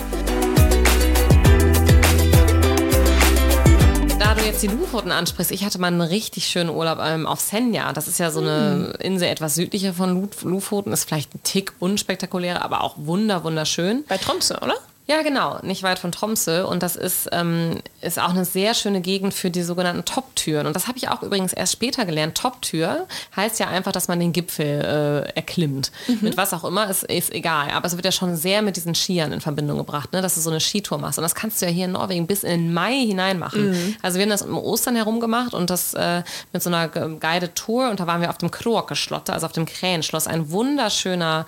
da 4.28 4.34
du 4.34 4.42
jetzt 4.42 4.62
die 4.62 4.66
Lofoten 4.66 5.10
ansprichst, 5.10 5.52
ich 5.52 5.64
hatte 5.64 5.80
mal 5.80 5.86
einen 5.86 6.00
richtig 6.00 6.46
schönen 6.46 6.70
Urlaub 6.70 6.98
ähm, 7.02 7.26
auf 7.26 7.40
Senja. 7.40 7.92
Das 7.92 8.08
ist 8.08 8.18
ja 8.18 8.30
so 8.30 8.40
eine 8.40 8.92
mm. 8.98 9.00
Insel 9.00 9.28
etwas 9.28 9.54
südlicher 9.54 9.94
von 9.94 10.28
Lofoten, 10.42 10.92
ist 10.92 11.04
vielleicht 11.04 11.34
ein 11.34 11.42
Tick 11.44 11.72
unspektakulärer, 11.78 12.62
aber 12.62 12.82
auch 12.82 12.96
wunder 12.98 13.42
wunderschön. 13.44 14.04
Bei 14.06 14.18
Tromsø, 14.18 14.56
oder? 14.58 14.74
Ja, 15.10 15.22
genau, 15.22 15.58
nicht 15.62 15.82
weit 15.82 15.98
von 15.98 16.12
Tromsø. 16.12 16.66
Und 16.66 16.82
das 16.82 16.94
ist, 16.94 17.30
ähm, 17.32 17.80
ist 18.02 18.18
auch 18.18 18.28
eine 18.28 18.44
sehr 18.44 18.74
schöne 18.74 19.00
Gegend 19.00 19.32
für 19.32 19.50
die 19.50 19.62
sogenannten 19.62 20.04
Top-Türen. 20.04 20.66
Und 20.66 20.76
das 20.76 20.86
habe 20.86 20.98
ich 20.98 21.08
auch 21.08 21.22
übrigens 21.22 21.54
erst 21.54 21.72
später 21.72 22.04
gelernt. 22.04 22.36
Top-Tür 22.36 23.06
heißt 23.34 23.58
ja 23.58 23.68
einfach, 23.68 23.92
dass 23.92 24.08
man 24.08 24.20
den 24.20 24.34
Gipfel 24.34 24.66
äh, 24.66 25.34
erklimmt. 25.34 25.92
Mhm. 26.08 26.18
Mit 26.20 26.36
was 26.36 26.52
auch 26.52 26.62
immer, 26.62 26.90
ist, 26.90 27.04
ist 27.04 27.32
egal. 27.32 27.70
Aber 27.70 27.86
es 27.86 27.96
wird 27.96 28.04
ja 28.04 28.12
schon 28.12 28.36
sehr 28.36 28.60
mit 28.60 28.76
diesen 28.76 28.94
Skiern 28.94 29.32
in 29.32 29.40
Verbindung 29.40 29.78
gebracht, 29.78 30.12
ne? 30.12 30.20
dass 30.20 30.34
du 30.34 30.42
so 30.42 30.50
eine 30.50 30.60
Skitour 30.60 30.98
machst. 30.98 31.18
Und 31.18 31.22
das 31.22 31.34
kannst 31.34 31.62
du 31.62 31.66
ja 31.66 31.72
hier 31.72 31.86
in 31.86 31.92
Norwegen 31.92 32.26
bis 32.26 32.44
in 32.44 32.74
Mai 32.74 32.92
hinein 32.92 33.38
machen. 33.38 33.70
Mhm. 33.70 33.96
Also 34.02 34.18
wir 34.18 34.24
haben 34.24 34.30
das 34.30 34.42
um 34.42 34.58
Ostern 34.58 34.94
herum 34.94 35.20
gemacht 35.20 35.54
und 35.54 35.70
das 35.70 35.94
äh, 35.94 36.22
mit 36.52 36.62
so 36.62 36.68
einer 36.68 36.88
Guided 36.88 37.54
Tour. 37.54 37.88
Und 37.88 37.98
da 37.98 38.06
waren 38.06 38.20
wir 38.20 38.28
auf 38.28 38.36
dem 38.36 38.50
Kroakesschlotter, 38.50 39.32
also 39.32 39.46
auf 39.46 39.52
dem 39.52 39.64
Krähenschloss. 39.64 40.26
Ein 40.26 40.50
wunderschöner 40.50 41.46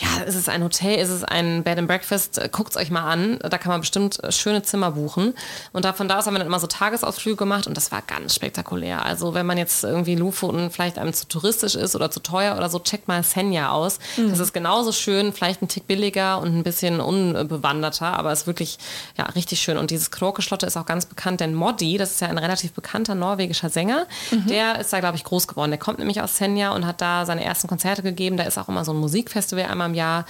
ja, 0.00 0.22
ist 0.24 0.34
es 0.34 0.48
ein 0.48 0.64
Hotel, 0.64 0.98
ist 0.98 1.10
es 1.10 1.24
ein 1.24 1.62
Bed 1.62 1.78
and 1.78 1.86
Breakfast, 1.86 2.40
guckt 2.52 2.70
es 2.70 2.76
euch 2.76 2.90
mal 2.90 3.04
an. 3.04 3.38
Da 3.38 3.58
kann 3.58 3.70
man 3.70 3.80
bestimmt 3.80 4.18
schöne 4.30 4.62
Zimmer 4.62 4.92
buchen. 4.92 5.34
Und 5.72 5.84
da, 5.84 5.92
von 5.92 6.08
da 6.08 6.18
aus 6.18 6.26
haben 6.26 6.34
wir 6.34 6.38
dann 6.38 6.46
immer 6.46 6.60
so 6.60 6.66
Tagesausflüge 6.66 7.36
gemacht 7.36 7.66
und 7.66 7.76
das 7.76 7.92
war 7.92 8.02
ganz 8.06 8.34
spektakulär. 8.34 9.04
Also 9.04 9.34
wenn 9.34 9.44
man 9.44 9.58
jetzt 9.58 9.84
irgendwie 9.84 10.14
Lofoten 10.14 10.70
vielleicht 10.70 10.98
einem 10.98 11.12
zu 11.12 11.28
touristisch 11.28 11.74
ist 11.74 11.94
oder 11.94 12.10
zu 12.10 12.20
teuer 12.20 12.56
oder 12.56 12.70
so, 12.70 12.78
checkt 12.78 13.08
mal 13.08 13.22
Senja 13.22 13.70
aus. 13.70 13.98
Mhm. 14.16 14.30
Das 14.30 14.38
ist 14.38 14.54
genauso 14.54 14.92
schön, 14.92 15.34
vielleicht 15.34 15.60
ein 15.60 15.68
Tick 15.68 15.86
billiger 15.86 16.40
und 16.40 16.56
ein 16.56 16.62
bisschen 16.62 17.00
unbewanderter, 17.00 18.18
aber 18.18 18.32
ist 18.32 18.46
wirklich 18.46 18.78
ja, 19.18 19.26
richtig 19.26 19.60
schön. 19.60 19.76
Und 19.76 19.90
dieses 19.90 20.10
Krokeschlotte 20.10 20.64
ist 20.64 20.78
auch 20.78 20.86
ganz 20.86 21.04
bekannt, 21.04 21.40
denn 21.40 21.52
Moddi, 21.52 21.98
das 21.98 22.12
ist 22.12 22.20
ja 22.22 22.28
ein 22.28 22.38
relativ 22.38 22.72
bekannter 22.72 23.14
norwegischer 23.14 23.68
Sänger, 23.68 24.06
mhm. 24.30 24.46
der 24.46 24.80
ist 24.80 24.92
da, 24.94 25.00
glaube 25.00 25.16
ich, 25.16 25.24
groß 25.24 25.46
geworden. 25.46 25.70
Der 25.70 25.78
kommt 25.78 25.98
nämlich 25.98 26.22
aus 26.22 26.38
Senja 26.38 26.72
und 26.72 26.86
hat 26.86 27.02
da 27.02 27.26
seine 27.26 27.44
ersten 27.44 27.68
Konzerte 27.68 28.02
gegeben. 28.02 28.38
Da 28.38 28.44
ist 28.44 28.56
auch 28.56 28.68
immer 28.68 28.84
so 28.84 28.92
ein 28.92 28.98
Musikfestival 28.98 29.66
einmal 29.66 29.89
im 29.90 29.94
Jahr. 29.94 30.24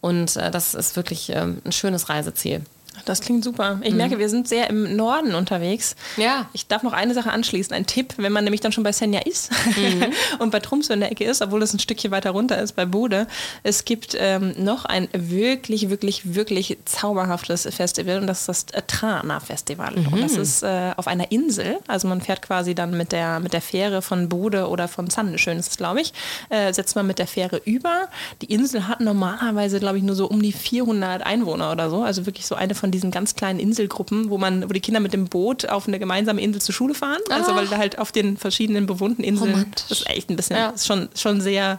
Und 0.00 0.36
äh, 0.36 0.50
das 0.50 0.74
ist 0.74 0.96
wirklich 0.96 1.30
ähm, 1.30 1.62
ein 1.64 1.72
schönes 1.72 2.08
Reiseziel. 2.08 2.62
Das 3.04 3.20
klingt 3.20 3.44
super. 3.44 3.80
Ich 3.82 3.90
mhm. 3.90 3.96
merke, 3.98 4.18
wir 4.18 4.28
sind 4.28 4.48
sehr 4.48 4.70
im 4.70 4.96
Norden 4.96 5.34
unterwegs. 5.34 5.96
Ja. 6.16 6.48
Ich 6.52 6.66
darf 6.66 6.82
noch 6.82 6.92
eine 6.92 7.14
Sache 7.14 7.30
anschließen. 7.30 7.74
Ein 7.74 7.86
Tipp, 7.86 8.14
wenn 8.16 8.32
man 8.32 8.44
nämlich 8.44 8.60
dann 8.60 8.72
schon 8.72 8.84
bei 8.84 8.92
Senja 8.92 9.20
ist 9.20 9.50
mhm. 9.76 10.06
und 10.38 10.50
bei 10.50 10.60
Tromsø 10.60 10.94
in 10.94 11.00
der 11.00 11.12
Ecke 11.12 11.24
ist, 11.24 11.42
obwohl 11.42 11.62
es 11.62 11.72
ein 11.74 11.78
Stückchen 11.78 12.10
weiter 12.10 12.30
runter 12.30 12.60
ist, 12.60 12.72
bei 12.72 12.86
Bode. 12.86 13.26
Es 13.62 13.84
gibt 13.84 14.16
ähm, 14.18 14.54
noch 14.56 14.84
ein 14.84 15.08
wirklich, 15.12 15.90
wirklich, 15.90 16.34
wirklich 16.34 16.78
zauberhaftes 16.84 17.68
Festival 17.74 18.18
und 18.18 18.26
das 18.26 18.48
ist 18.48 18.74
das 18.74 18.86
Trana 18.86 19.40
Festival. 19.40 19.94
Mhm. 19.96 20.12
Und 20.12 20.22
das 20.22 20.36
ist 20.36 20.62
äh, 20.62 20.92
auf 20.96 21.06
einer 21.06 21.30
Insel. 21.30 21.78
Also 21.86 22.08
man 22.08 22.20
fährt 22.20 22.42
quasi 22.42 22.74
dann 22.74 22.96
mit 22.96 23.12
der, 23.12 23.40
mit 23.40 23.52
der 23.52 23.60
Fähre 23.60 24.02
von 24.02 24.28
Bode 24.28 24.68
oder 24.68 24.88
von 24.88 25.10
Sandnessjøen 25.10 25.58
ist 25.58 25.70
es, 25.70 25.76
glaube 25.76 26.00
ich, 26.00 26.12
äh, 26.48 26.72
setzt 26.72 26.96
man 26.96 27.06
mit 27.06 27.18
der 27.18 27.26
Fähre 27.26 27.60
über. 27.64 28.08
Die 28.42 28.52
Insel 28.52 28.88
hat 28.88 29.00
normalerweise, 29.00 29.80
glaube 29.80 29.98
ich, 29.98 30.04
nur 30.04 30.14
so 30.14 30.26
um 30.26 30.40
die 30.40 30.52
400 30.52 31.24
Einwohner 31.24 31.72
oder 31.72 31.90
so. 31.90 32.02
Also 32.02 32.26
wirklich 32.26 32.46
so 32.46 32.54
eine 32.54 32.74
von 32.74 32.83
diesen 32.90 33.10
ganz 33.10 33.34
kleinen 33.34 33.58
Inselgruppen, 33.58 34.30
wo 34.30 34.38
man, 34.38 34.68
wo 34.68 34.72
die 34.72 34.80
Kinder 34.80 35.00
mit 35.00 35.12
dem 35.12 35.26
Boot 35.26 35.68
auf 35.68 35.88
eine 35.88 35.98
gemeinsame 35.98 36.40
Insel 36.40 36.60
zur 36.60 36.74
Schule 36.74 36.94
fahren. 36.94 37.20
Ah. 37.28 37.36
Also 37.36 37.54
weil 37.54 37.66
da 37.66 37.78
halt 37.78 37.98
auf 37.98 38.12
den 38.12 38.36
verschiedenen 38.36 38.86
bewohnten 38.86 39.22
Inseln, 39.22 39.66
das 39.74 39.90
ist 39.90 40.10
echt 40.10 40.30
ein 40.30 40.36
bisschen, 40.36 40.56
ja. 40.56 40.70
ist 40.70 40.86
schon, 40.86 41.08
schon 41.14 41.40
sehr 41.40 41.78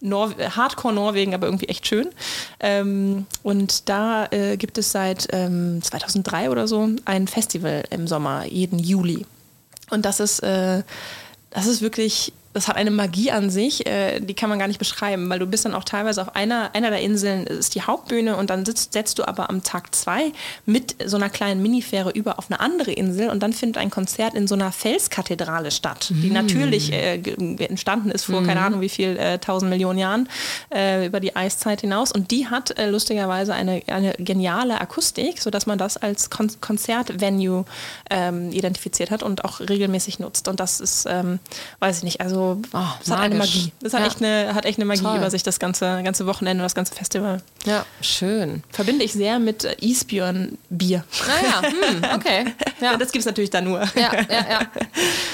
Nor 0.00 0.34
Hardcore 0.38 0.94
Norwegen, 0.94 1.34
aber 1.34 1.46
irgendwie 1.46 1.68
echt 1.68 1.86
schön. 1.86 2.08
Ähm, 2.60 3.26
und 3.42 3.88
da 3.88 4.26
äh, 4.26 4.56
gibt 4.56 4.78
es 4.78 4.92
seit 4.92 5.28
ähm, 5.32 5.80
2003 5.82 6.50
oder 6.50 6.68
so 6.68 6.88
ein 7.04 7.28
Festival 7.28 7.84
im 7.90 8.06
Sommer, 8.06 8.46
jeden 8.46 8.78
Juli. 8.78 9.26
Und 9.90 10.04
das 10.04 10.20
ist, 10.20 10.40
äh, 10.40 10.82
das 11.50 11.66
ist 11.66 11.80
wirklich 11.82 12.32
das 12.56 12.68
hat 12.68 12.76
eine 12.76 12.90
Magie 12.90 13.30
an 13.30 13.50
sich, 13.50 13.86
äh, 13.86 14.18
die 14.18 14.32
kann 14.32 14.48
man 14.48 14.58
gar 14.58 14.66
nicht 14.66 14.78
beschreiben, 14.78 15.28
weil 15.28 15.38
du 15.38 15.46
bist 15.46 15.66
dann 15.66 15.74
auch 15.74 15.84
teilweise 15.84 16.22
auf 16.22 16.34
einer, 16.34 16.70
einer 16.74 16.88
der 16.88 17.02
Inseln 17.02 17.46
ist 17.46 17.74
die 17.74 17.82
Hauptbühne 17.82 18.34
und 18.34 18.48
dann 18.48 18.64
sitzt, 18.64 18.94
setzt 18.94 19.18
du 19.18 19.28
aber 19.28 19.50
am 19.50 19.62
Tag 19.62 19.94
zwei 19.94 20.32
mit 20.64 20.96
so 21.04 21.18
einer 21.18 21.28
kleinen 21.28 21.60
Minifähre 21.60 22.10
über 22.12 22.38
auf 22.38 22.50
eine 22.50 22.58
andere 22.58 22.92
Insel 22.92 23.28
und 23.28 23.42
dann 23.42 23.52
findet 23.52 23.76
ein 23.76 23.90
Konzert 23.90 24.32
in 24.32 24.46
so 24.46 24.54
einer 24.54 24.72
Felskathedrale 24.72 25.70
statt, 25.70 26.08
die 26.08 26.30
mm. 26.30 26.32
natürlich 26.32 26.92
äh, 26.94 27.20
entstanden 27.58 28.10
ist 28.10 28.24
vor 28.24 28.40
mm. 28.40 28.46
keine 28.46 28.60
Ahnung 28.62 28.80
wie 28.80 28.88
viel, 28.88 29.18
äh, 29.18 29.38
tausend 29.38 29.68
Millionen 29.68 29.98
Jahren 29.98 30.26
äh, 30.74 31.04
über 31.06 31.20
die 31.20 31.36
Eiszeit 31.36 31.82
hinaus 31.82 32.10
und 32.10 32.30
die 32.30 32.46
hat 32.46 32.78
äh, 32.78 32.88
lustigerweise 32.88 33.52
eine, 33.52 33.82
eine 33.88 34.14
geniale 34.14 34.80
Akustik, 34.80 35.42
sodass 35.42 35.66
man 35.66 35.76
das 35.76 35.98
als 35.98 36.30
Kon 36.30 36.50
Konzertvenue 36.62 37.66
ähm, 38.08 38.50
identifiziert 38.50 39.10
hat 39.10 39.22
und 39.22 39.44
auch 39.44 39.60
regelmäßig 39.60 40.20
nutzt 40.20 40.48
und 40.48 40.58
das 40.58 40.80
ist, 40.80 41.04
ähm, 41.06 41.38
weiß 41.80 41.98
ich 41.98 42.04
nicht, 42.04 42.20
also 42.22 42.45
oh, 42.54 42.78
das 42.98 43.10
hat 43.10 43.20
eine 43.20 43.34
Magie. 43.34 43.72
Das 43.80 43.92
hat, 43.92 44.00
ja. 44.00 44.06
echt 44.06 44.22
eine, 44.22 44.54
hat 44.54 44.64
echt 44.64 44.78
eine 44.78 44.84
Magie 44.84 45.02
Toll. 45.02 45.16
über 45.16 45.30
sich, 45.30 45.42
das 45.42 45.58
ganze, 45.58 46.02
ganze 46.02 46.26
Wochenende, 46.26 46.62
das 46.62 46.74
ganze 46.74 46.94
Festival. 46.94 47.42
Ja, 47.64 47.84
schön. 48.00 48.62
Verbinde 48.70 49.04
ich 49.04 49.12
sehr 49.12 49.38
mit 49.38 49.64
äh, 49.64 49.76
Isbjörn 49.80 50.58
Bier. 50.70 51.04
Naja, 51.26 51.54
ah 51.56 51.62
hm, 51.62 52.16
okay. 52.16 52.44
Ja. 52.80 52.96
das 52.98 53.10
gibt 53.10 53.20
es 53.20 53.26
natürlich 53.26 53.50
da 53.50 53.62
nur. 53.62 53.80
Ja, 53.94 54.12
ja, 54.14 54.46
ja. 54.50 54.60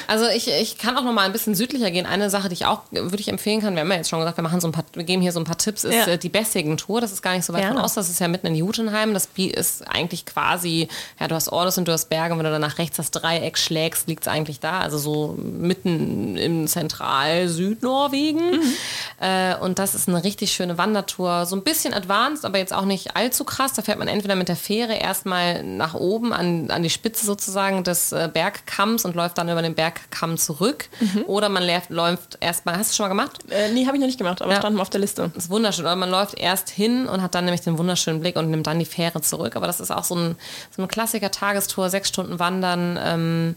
Also 0.06 0.26
ich, 0.28 0.48
ich 0.48 0.78
kann 0.78 0.96
auch 0.96 1.02
noch 1.02 1.12
mal 1.12 1.26
ein 1.26 1.32
bisschen 1.32 1.56
südlicher 1.56 1.90
gehen. 1.90 2.06
Eine 2.06 2.30
Sache, 2.30 2.48
die 2.48 2.54
ich 2.54 2.66
auch 2.66 2.82
würde 2.92 3.18
ich 3.18 3.28
empfehlen 3.28 3.60
kann, 3.60 3.74
wir 3.74 3.80
haben 3.80 3.90
ja 3.90 3.96
jetzt 3.96 4.10
schon 4.10 4.20
gesagt, 4.20 4.38
wir 4.38 4.44
machen 4.44 4.60
so 4.60 4.68
ein 4.68 4.72
paar, 4.72 4.84
wir 4.94 5.02
geben 5.02 5.22
hier 5.22 5.32
so 5.32 5.40
ein 5.40 5.44
paar 5.44 5.58
Tipps, 5.58 5.82
ist 5.82 5.94
ja. 5.94 6.06
Äh, 6.06 6.18
die 6.18 6.28
Bessigen-Tour. 6.28 7.00
Das 7.00 7.12
ist 7.12 7.22
gar 7.22 7.34
nicht 7.34 7.44
so 7.44 7.52
weit 7.52 7.62
ja. 7.62 7.68
von 7.68 7.78
aus. 7.78 7.94
Das 7.94 8.08
ist 8.08 8.20
ja 8.20 8.28
mitten 8.28 8.46
in 8.46 8.54
Jutenheim. 8.54 9.12
Das 9.12 9.28
ist 9.36 9.88
eigentlich 9.88 10.24
quasi, 10.24 10.88
ja, 11.18 11.26
du 11.26 11.34
hast 11.34 11.48
Ordes 11.48 11.78
und 11.78 11.88
du 11.88 11.92
hast 11.92 12.08
Berge. 12.08 12.32
Und 12.32 12.38
wenn 12.38 12.46
du 12.46 12.52
dann 12.52 12.60
nach 12.60 12.78
rechts 12.78 12.96
das 12.96 13.10
Dreieck 13.10 13.58
schlägst, 13.58 14.06
liegt 14.06 14.22
es 14.22 14.28
eigentlich 14.28 14.60
da. 14.60 14.80
Also 14.80 14.98
so 14.98 15.36
mitten 15.36 16.36
im 16.36 16.68
Zentrum 16.68 17.01
Zentral-Südnorwegen. 17.02 18.50
Mhm. 18.52 18.72
Äh, 19.20 19.56
und 19.56 19.78
das 19.78 19.94
ist 19.94 20.08
eine 20.08 20.24
richtig 20.24 20.52
schöne 20.52 20.78
Wandertour. 20.78 21.46
So 21.46 21.56
ein 21.56 21.62
bisschen 21.62 21.94
advanced, 21.94 22.44
aber 22.44 22.58
jetzt 22.58 22.72
auch 22.72 22.84
nicht 22.84 23.16
allzu 23.16 23.44
krass. 23.44 23.72
Da 23.72 23.82
fährt 23.82 23.98
man 23.98 24.08
entweder 24.08 24.34
mit 24.34 24.48
der 24.48 24.56
Fähre 24.56 24.94
erstmal 24.94 25.62
nach 25.62 25.94
oben 25.94 26.32
an, 26.32 26.70
an 26.70 26.82
die 26.82 26.90
Spitze 26.90 27.26
sozusagen 27.26 27.84
des 27.84 28.12
äh, 28.12 28.28
Bergkamms 28.32 29.04
und 29.04 29.14
läuft 29.14 29.38
dann 29.38 29.48
über 29.48 29.62
den 29.62 29.74
Bergkamm 29.74 30.36
zurück. 30.38 30.88
Mhm. 31.00 31.24
Oder 31.26 31.48
man 31.48 31.64
läuft, 31.64 31.90
läuft 31.90 32.38
erstmal. 32.40 32.76
Hast 32.76 32.92
du 32.92 32.96
schon 32.96 33.04
mal 33.04 33.08
gemacht? 33.08 33.38
Äh, 33.50 33.70
nee, 33.72 33.86
habe 33.86 33.96
ich 33.96 34.00
noch 34.00 34.06
nicht 34.06 34.18
gemacht, 34.18 34.42
aber 34.42 34.52
ja. 34.52 34.58
stand 34.58 34.76
mal 34.76 34.82
auf 34.82 34.90
der 34.90 35.00
Liste. 35.00 35.30
Das 35.34 35.44
ist 35.44 35.50
wunderschön. 35.50 35.84
Oder 35.84 35.96
man 35.96 36.10
läuft 36.10 36.38
erst 36.38 36.70
hin 36.70 37.06
und 37.06 37.22
hat 37.22 37.34
dann 37.34 37.44
nämlich 37.44 37.62
den 37.62 37.78
wunderschönen 37.78 38.20
Blick 38.20 38.36
und 38.36 38.50
nimmt 38.50 38.66
dann 38.66 38.78
die 38.78 38.84
Fähre 38.84 39.20
zurück. 39.20 39.56
Aber 39.56 39.66
das 39.66 39.80
ist 39.80 39.90
auch 39.90 40.04
so 40.04 40.14
ein, 40.16 40.36
so 40.74 40.82
ein 40.82 40.88
Klassiker 40.88 41.30
Tagestour, 41.30 41.90
sechs 41.90 42.08
Stunden 42.08 42.38
Wandern. 42.38 42.98
Ähm, 43.02 43.56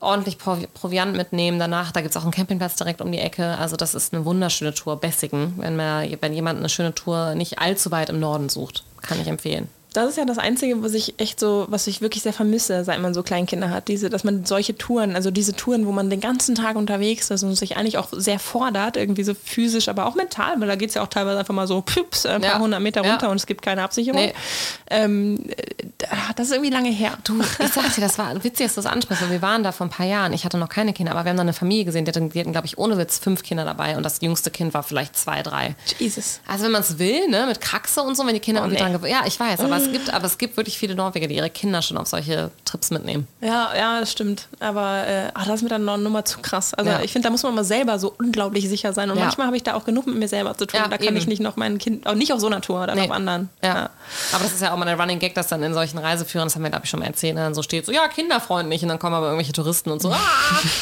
ordentlich 0.00 0.38
Proviant 0.38 1.16
mitnehmen 1.16 1.58
danach. 1.58 1.92
Da 1.92 2.00
gibt 2.00 2.10
es 2.10 2.16
auch 2.16 2.22
einen 2.22 2.32
Campingplatz 2.32 2.76
direkt 2.76 3.00
um 3.00 3.12
die 3.12 3.18
Ecke. 3.18 3.56
Also 3.58 3.76
das 3.76 3.94
ist 3.94 4.12
eine 4.12 4.24
wunderschöne 4.24 4.74
Tour. 4.74 5.00
Bessigen, 5.00 5.54
wenn, 5.58 5.76
man, 5.76 6.08
wenn 6.20 6.32
jemand 6.32 6.58
eine 6.58 6.68
schöne 6.68 6.94
Tour 6.94 7.34
nicht 7.34 7.58
allzu 7.58 7.90
weit 7.90 8.10
im 8.10 8.20
Norden 8.20 8.48
sucht. 8.48 8.84
Kann 9.00 9.20
ich 9.20 9.28
empfehlen 9.28 9.68
das 9.92 10.10
ist 10.10 10.16
ja 10.18 10.26
das 10.26 10.38
Einzige, 10.38 10.82
was 10.82 10.92
ich 10.92 11.14
echt 11.18 11.40
so, 11.40 11.66
was 11.68 11.86
ich 11.86 12.00
wirklich 12.02 12.22
sehr 12.22 12.34
vermisse, 12.34 12.84
seit 12.84 13.00
man 13.00 13.14
so 13.14 13.22
Kleinkinder 13.22 13.70
hat. 13.70 13.88
Diese, 13.88 14.10
dass 14.10 14.22
man 14.22 14.44
solche 14.44 14.76
Touren, 14.76 15.16
also 15.16 15.30
diese 15.30 15.54
Touren, 15.54 15.86
wo 15.86 15.92
man 15.92 16.10
den 16.10 16.20
ganzen 16.20 16.54
Tag 16.54 16.76
unterwegs 16.76 17.30
ist 17.30 17.42
und 17.42 17.54
sich 17.54 17.76
eigentlich 17.76 17.96
auch 17.96 18.08
sehr 18.12 18.38
fordert, 18.38 18.98
irgendwie 18.98 19.24
so 19.24 19.32
physisch, 19.34 19.88
aber 19.88 20.06
auch 20.06 20.14
mental, 20.14 20.60
weil 20.60 20.68
da 20.68 20.76
geht 20.76 20.90
es 20.90 20.94
ja 20.94 21.02
auch 21.02 21.08
teilweise 21.08 21.38
einfach 21.38 21.54
mal 21.54 21.66
so 21.66 21.80
püps, 21.80 22.26
ein 22.26 22.42
paar 22.42 22.52
ja. 22.52 22.58
hundert 22.58 22.80
Meter 22.80 23.00
runter 23.00 23.26
ja. 23.26 23.30
und 23.30 23.38
es 23.38 23.46
gibt 23.46 23.62
keine 23.62 23.82
Absicherung. 23.82 24.20
Nee. 24.20 24.34
Ähm, 24.90 25.38
das 26.36 26.48
ist 26.48 26.52
irgendwie 26.52 26.72
lange 26.72 26.90
her. 26.90 27.16
Du, 27.24 27.40
ich 27.40 27.72
sag 27.72 27.94
dir, 27.94 28.02
das 28.02 28.18
war 28.18 28.34
witzig, 28.44 28.66
dass 28.66 28.74
du 28.74 28.82
das 28.82 28.92
ansprichst. 28.92 29.30
Wir 29.30 29.42
waren 29.42 29.62
da 29.62 29.72
vor 29.72 29.86
ein 29.86 29.90
paar 29.90 30.06
Jahren, 30.06 30.34
ich 30.34 30.44
hatte 30.44 30.58
noch 30.58 30.68
keine 30.68 30.92
Kinder, 30.92 31.12
aber 31.12 31.24
wir 31.24 31.30
haben 31.30 31.36
da 31.36 31.42
eine 31.42 31.54
Familie 31.54 31.86
gesehen, 31.86 32.04
die 32.04 32.10
hatten, 32.10 32.28
hatten 32.28 32.52
glaube 32.52 32.66
ich, 32.66 32.76
ohne 32.76 32.98
Witz 32.98 33.18
fünf 33.18 33.42
Kinder 33.42 33.64
dabei 33.64 33.96
und 33.96 34.02
das 34.02 34.20
jüngste 34.20 34.50
Kind 34.50 34.74
war 34.74 34.82
vielleicht 34.82 35.16
zwei, 35.16 35.42
drei. 35.42 35.74
Jesus. 35.98 36.40
Also 36.46 36.64
wenn 36.64 36.72
man 36.72 36.82
es 36.82 36.98
will, 36.98 37.28
ne, 37.28 37.46
mit 37.46 37.62
Kraxe 37.62 38.02
und 38.02 38.16
so, 38.16 38.26
wenn 38.26 38.34
die 38.34 38.40
Kinder 38.40 38.60
oh, 38.60 38.64
irgendwie 38.66 38.84
nee. 38.84 38.98
dran, 38.98 39.10
ja, 39.10 39.22
ich 39.26 39.40
weiß, 39.40 39.60
aber 39.60 39.77
es 39.82 39.92
gibt, 39.92 40.12
aber 40.12 40.26
es 40.26 40.38
gibt 40.38 40.56
wirklich 40.56 40.78
viele 40.78 40.94
Norweger, 40.94 41.26
die 41.26 41.36
ihre 41.36 41.50
Kinder 41.50 41.82
schon 41.82 41.96
auf 41.96 42.06
solche 42.08 42.50
Trips 42.64 42.90
mitnehmen. 42.90 43.26
Ja, 43.40 43.74
ja, 43.76 44.00
das 44.00 44.12
stimmt. 44.12 44.48
Aber 44.60 45.06
äh, 45.06 45.30
ach, 45.34 45.46
das 45.46 45.56
ist 45.56 45.62
mir 45.62 45.68
dann 45.68 45.84
noch 45.84 45.94
eine 45.94 46.02
Nummer 46.02 46.24
zu 46.24 46.40
krass. 46.40 46.74
Also 46.74 46.90
ja. 46.90 47.00
ich 47.00 47.12
finde, 47.12 47.26
da 47.26 47.30
muss 47.30 47.42
man 47.42 47.54
mal 47.54 47.64
selber 47.64 47.98
so 47.98 48.14
unglaublich 48.18 48.68
sicher 48.68 48.92
sein. 48.92 49.10
Und 49.10 49.18
ja. 49.18 49.24
manchmal 49.24 49.46
habe 49.46 49.56
ich 49.56 49.62
da 49.62 49.74
auch 49.74 49.84
genug 49.84 50.06
mit 50.06 50.16
mir 50.16 50.28
selber 50.28 50.56
zu 50.56 50.66
tun. 50.66 50.80
Ja, 50.80 50.88
da 50.88 50.96
kann 50.96 51.08
eben. 51.08 51.16
ich 51.16 51.26
nicht 51.26 51.40
noch 51.40 51.56
mein 51.56 51.78
Kind, 51.78 52.06
auch 52.06 52.14
nicht 52.14 52.32
auf 52.32 52.40
so 52.40 52.46
einer 52.46 52.60
Tour, 52.60 52.86
dann 52.86 52.98
nee. 52.98 53.04
auf 53.04 53.10
anderen. 53.10 53.48
Ja. 53.62 53.90
Aber 54.32 54.44
das 54.44 54.52
ist 54.52 54.62
ja 54.62 54.72
auch 54.72 54.76
mal 54.76 54.88
ein 54.88 55.00
Running 55.00 55.18
Gag, 55.18 55.34
dass 55.34 55.48
dann 55.48 55.62
in 55.62 55.74
solchen 55.74 55.98
Reiseführern, 55.98 56.46
das 56.46 56.54
haben 56.54 56.62
wir 56.62 56.70
glaube 56.70 56.84
ich 56.84 56.90
schon 56.90 57.00
mal 57.00 57.06
erzählt, 57.06 57.34
ne, 57.34 57.42
dann 57.42 57.54
so 57.54 57.62
steht 57.62 57.86
so, 57.86 57.92
ja, 57.92 58.08
kinderfreundlich. 58.08 58.82
Und 58.82 58.88
dann 58.88 58.98
kommen 58.98 59.14
aber 59.14 59.26
irgendwelche 59.26 59.52
Touristen 59.52 59.90
und 59.90 60.02
so, 60.02 60.10
ah, 60.12 60.18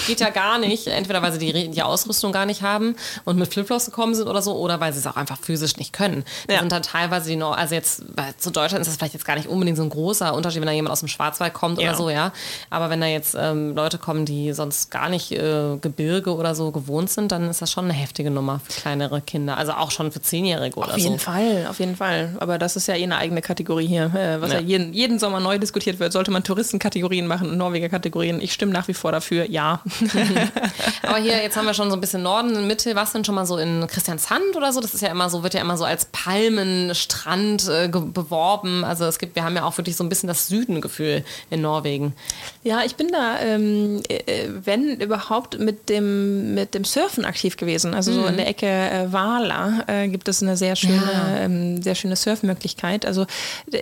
geht 0.07 0.21
ja 0.21 0.31
gar 0.31 0.59
nicht. 0.59 0.87
Entweder 0.87 1.23
weil 1.23 1.33
sie 1.33 1.39
die, 1.39 1.69
die 1.69 1.83
Ausrüstung 1.83 2.33
gar 2.33 2.47
nicht 2.47 2.63
haben 2.63 2.97
und 3.25 3.39
mit 3.39 3.53
Flipflops 3.53 3.87
gekommen 3.87 4.15
sind 4.15 4.29
oder 4.29 4.43
so, 4.43 4.57
oder 4.57 4.81
weil 4.81 4.93
sie 4.93 5.01
es 5.01 5.07
auch 5.07 5.17
einfach 5.17 5.39
physisch 5.39 5.77
nicht 5.77 5.93
können. 5.93 6.25
Das 6.47 6.61
sind 6.61 6.73
dann 6.73 6.83
teilweise 6.83 7.29
die, 7.31 7.43
also 7.43 7.75
jetzt 7.75 8.03
zu 8.39 8.51
Deutschland 8.51 8.86
ist 8.87 8.93
das 8.93 8.97
vielleicht 8.99 9.15
jetzt 9.15 9.25
gar 9.25 9.37
nicht 9.37 9.49
unbedingt 9.49 9.77
so 9.77 9.83
ein 9.83 9.91
großer 9.91 10.35
Unterschied, 10.35 10.61
wenn 10.61 10.67
da 10.67 10.73
jemand 10.73 10.93
aus 10.93 11.01
dem 11.01 11.09
Schwarzwald 11.09 11.53
kommt 11.55 11.81
ja. 11.81 11.89
oder 11.89 11.97
so, 11.97 12.11
ja. 12.11 12.33
Aber 12.71 12.91
wenn 12.91 13.01
da 13.01 13.07
jetzt 13.07 13.37
ähm, 13.39 13.75
Leute 13.75 13.99
kommen, 13.99 14.25
die 14.25 14.53
sonst 14.53 14.91
gar 14.91 15.09
nicht 15.09 15.33
äh, 15.33 15.77
Gebirge 15.81 16.35
oder 16.35 16.55
so 16.55 16.71
gewohnt 16.73 17.11
sind, 17.11 17.33
dann 17.33 17.49
ist 17.49 17.63
das 17.63 17.71
schon 17.71 17.85
eine 17.85 17.95
heftige 17.95 18.31
Nummer 18.31 18.61
für 18.65 18.81
kleinere 18.81 19.21
Kinder. 19.21 19.57
Also 19.57 19.73
auch 19.73 19.91
schon 19.91 20.13
für 20.13 20.21
Zehnjährige 20.21 20.77
oder 20.77 20.89
so. 20.89 20.95
Auf 20.95 20.99
jeden 20.99 21.19
Fall, 21.19 21.67
auf 21.69 21.79
jeden 21.79 21.97
Fall. 21.97 22.35
Aber 22.39 22.59
das 22.59 22.77
ist 22.77 22.87
ja 22.89 22.95
eh 22.95 23.03
eine 23.03 23.17
eigene 23.19 23.43
Kategorie 23.43 23.87
hier, 23.87 24.07
äh, 24.15 24.41
was 24.41 24.53
ja, 24.53 24.61
ja 24.61 24.67
jeden, 24.67 24.93
jeden, 24.93 25.19
Sommer 25.19 25.41
neu 25.41 25.59
diskutiert 25.59 25.99
wird. 25.99 26.13
Sollte 26.13 26.31
man 26.31 26.45
Touristenkategorien 26.45 27.27
machen 27.27 27.51
und 27.51 27.59
Norweger-Kategorien? 27.59 28.41
Ich 28.41 28.53
stimme 28.53 28.73
nach 28.73 28.89
wie 28.89 28.95
vor 28.95 29.13
dafür, 29.13 29.49
ja. 29.51 29.81
Aber 31.03 31.19
hier, 31.19 31.43
jetzt 31.43 31.57
haben 31.57 31.67
wir 31.67 31.75
schon 31.75 31.91
so 31.91 31.97
ein 31.97 32.01
bisschen 32.01 32.23
Norden, 32.23 32.67
Mitte. 32.67 32.95
Was 32.95 33.13
denn 33.13 33.25
schon 33.25 33.35
mal 33.35 33.47
so 33.47 33.59
in 33.59 33.87
Christiansand 33.87 34.57
oder 34.57 34.73
so? 34.73 34.81
Das 34.81 34.95
ist 34.95 35.01
ja 35.01 35.09
immer 35.09 35.31
so, 35.31 35.43
wird 35.43 35.55
ja 35.55 35.61
immer 35.61 35.77
so 35.77 35.85
als 35.85 36.07
Palmenstrand 36.07 37.69
äh, 37.69 37.89
beworben. 37.89 38.76
Also 38.85 39.05
es 39.05 39.19
gibt, 39.19 39.37
wir 39.37 39.45
haben 39.45 39.57
ja 39.57 39.65
auch 39.65 39.77
wirklich 39.79 39.97
so 39.97 40.05
ein 40.05 40.09
bisschen 40.09 40.27
das 40.27 40.49
Südengefühl 40.49 41.25
in 41.51 41.61
Norwegen. 41.63 42.15
Ja, 42.63 42.83
ich 42.85 42.97
bin 42.97 43.09
da, 43.09 43.41
ähm, 43.41 44.03
äh, 44.09 44.49
wenn 44.65 45.01
überhaupt, 45.01 45.59
mit 45.59 45.89
dem, 45.89 46.55
mit 46.55 46.75
dem 46.75 46.85
Surfen 46.85 47.25
aktiv 47.25 47.57
gewesen. 47.57 47.95
Also 47.95 48.11
mhm. 48.11 48.15
so 48.15 48.27
in 48.27 48.33
mhm. 48.33 48.37
der 48.39 48.49
Ecke 48.49 48.67
äh, 48.67 49.13
Wala 49.13 49.85
äh, 49.87 50.09
gibt 50.09 50.29
es 50.29 50.43
eine 50.43 50.57
sehr 50.57 50.77
schöne, 50.77 50.95
ja. 50.95 51.39
ähm, 51.39 51.83
sehr 51.83 51.95
schöne 51.95 52.17
Surfmöglichkeit. 52.17 53.07
Also, 53.07 53.27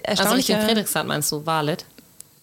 also 0.07 0.35
Richtung 0.35 0.61
Fredrikstad 0.61 1.07
meinst 1.07 1.31
du, 1.33 1.47
Walet? 1.47 1.85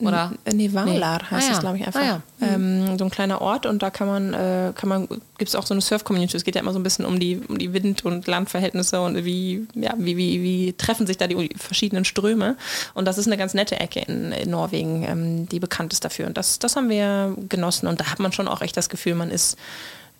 Oder? 0.08 0.32
Nee, 0.52 0.74
Walar 0.74 1.22
nee. 1.22 1.36
heißt 1.36 1.48
ah, 1.48 1.52
das, 1.52 1.60
glaube 1.60 1.78
ich, 1.78 1.88
einfach. 1.88 2.02
Ah, 2.02 2.22
ja. 2.40 2.48
ähm, 2.48 2.98
so 2.98 3.06
ein 3.06 3.12
kleiner 3.12 3.42
Ort 3.42 3.66
und 3.66 3.82
da 3.82 3.90
kann 3.90 4.08
man, 4.08 4.34
äh, 4.34 4.74
kann 4.76 4.90
man, 4.90 5.08
gibt 5.08 5.50
es 5.50 5.56
auch 5.56 5.66
so 5.66 5.74
eine 5.74 5.82
Surf-Community. 5.82 6.36
Es 6.36 6.44
geht 6.44 6.56
ja 6.56 6.62
immer 6.62 6.74
so 6.74 6.80
ein 6.80 6.84
bisschen 6.84 7.06
um 7.06 7.20
die, 7.20 7.42
um 7.48 7.58
die 7.58 7.74
Wind- 7.74 8.06
und 8.06 8.28
Landverhältnisse 8.28 9.02
und 9.02 9.24
wie, 9.26 9.68
ja, 9.76 9.94
wie, 9.98 10.18
wie, 10.18 10.42
wie 10.42 10.74
treffen 10.74 11.08
sich 11.08 11.18
da 11.18 11.28
die 11.28 11.50
verschiedenen 11.58 12.06
Ströme. 12.06 12.58
Und 12.94 13.06
das 13.06 13.18
ist 13.18 13.28
eine 13.28 13.38
ganz 13.38 13.54
nette 13.54 13.80
Ecke 13.80 14.02
in, 14.02 14.32
in 14.32 14.50
Norwegen, 14.50 15.04
ähm, 15.04 15.50
die 15.50 15.60
bekannt 15.60 15.94
ist 15.94 16.04
dafür. 16.04 16.28
Und 16.28 16.38
das, 16.38 16.60
das 16.60 16.76
haben 16.76 16.90
wir 16.90 17.36
genossen. 17.50 17.88
Und 17.88 18.00
da 18.00 18.12
hat 18.12 18.20
man 18.20 18.32
schon 18.32 18.48
auch 18.48 18.62
echt 18.62 18.78
das 18.78 18.90
Gefühl, 18.90 19.16
man 19.16 19.32
ist 19.32 19.58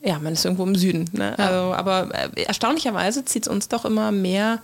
ja, 0.04 0.18
man 0.20 0.34
ist 0.34 0.44
irgendwo 0.46 0.64
im 0.64 0.76
Süden. 0.76 1.10
Ne? 1.14 1.36
Ja. 1.38 1.46
Also, 1.46 1.74
aber 1.76 2.10
äh, 2.36 2.44
erstaunlicherweise 2.44 3.24
zieht 3.26 3.44
es 3.44 3.48
uns 3.48 3.68
doch 3.68 3.86
immer 3.86 4.12
mehr 4.12 4.60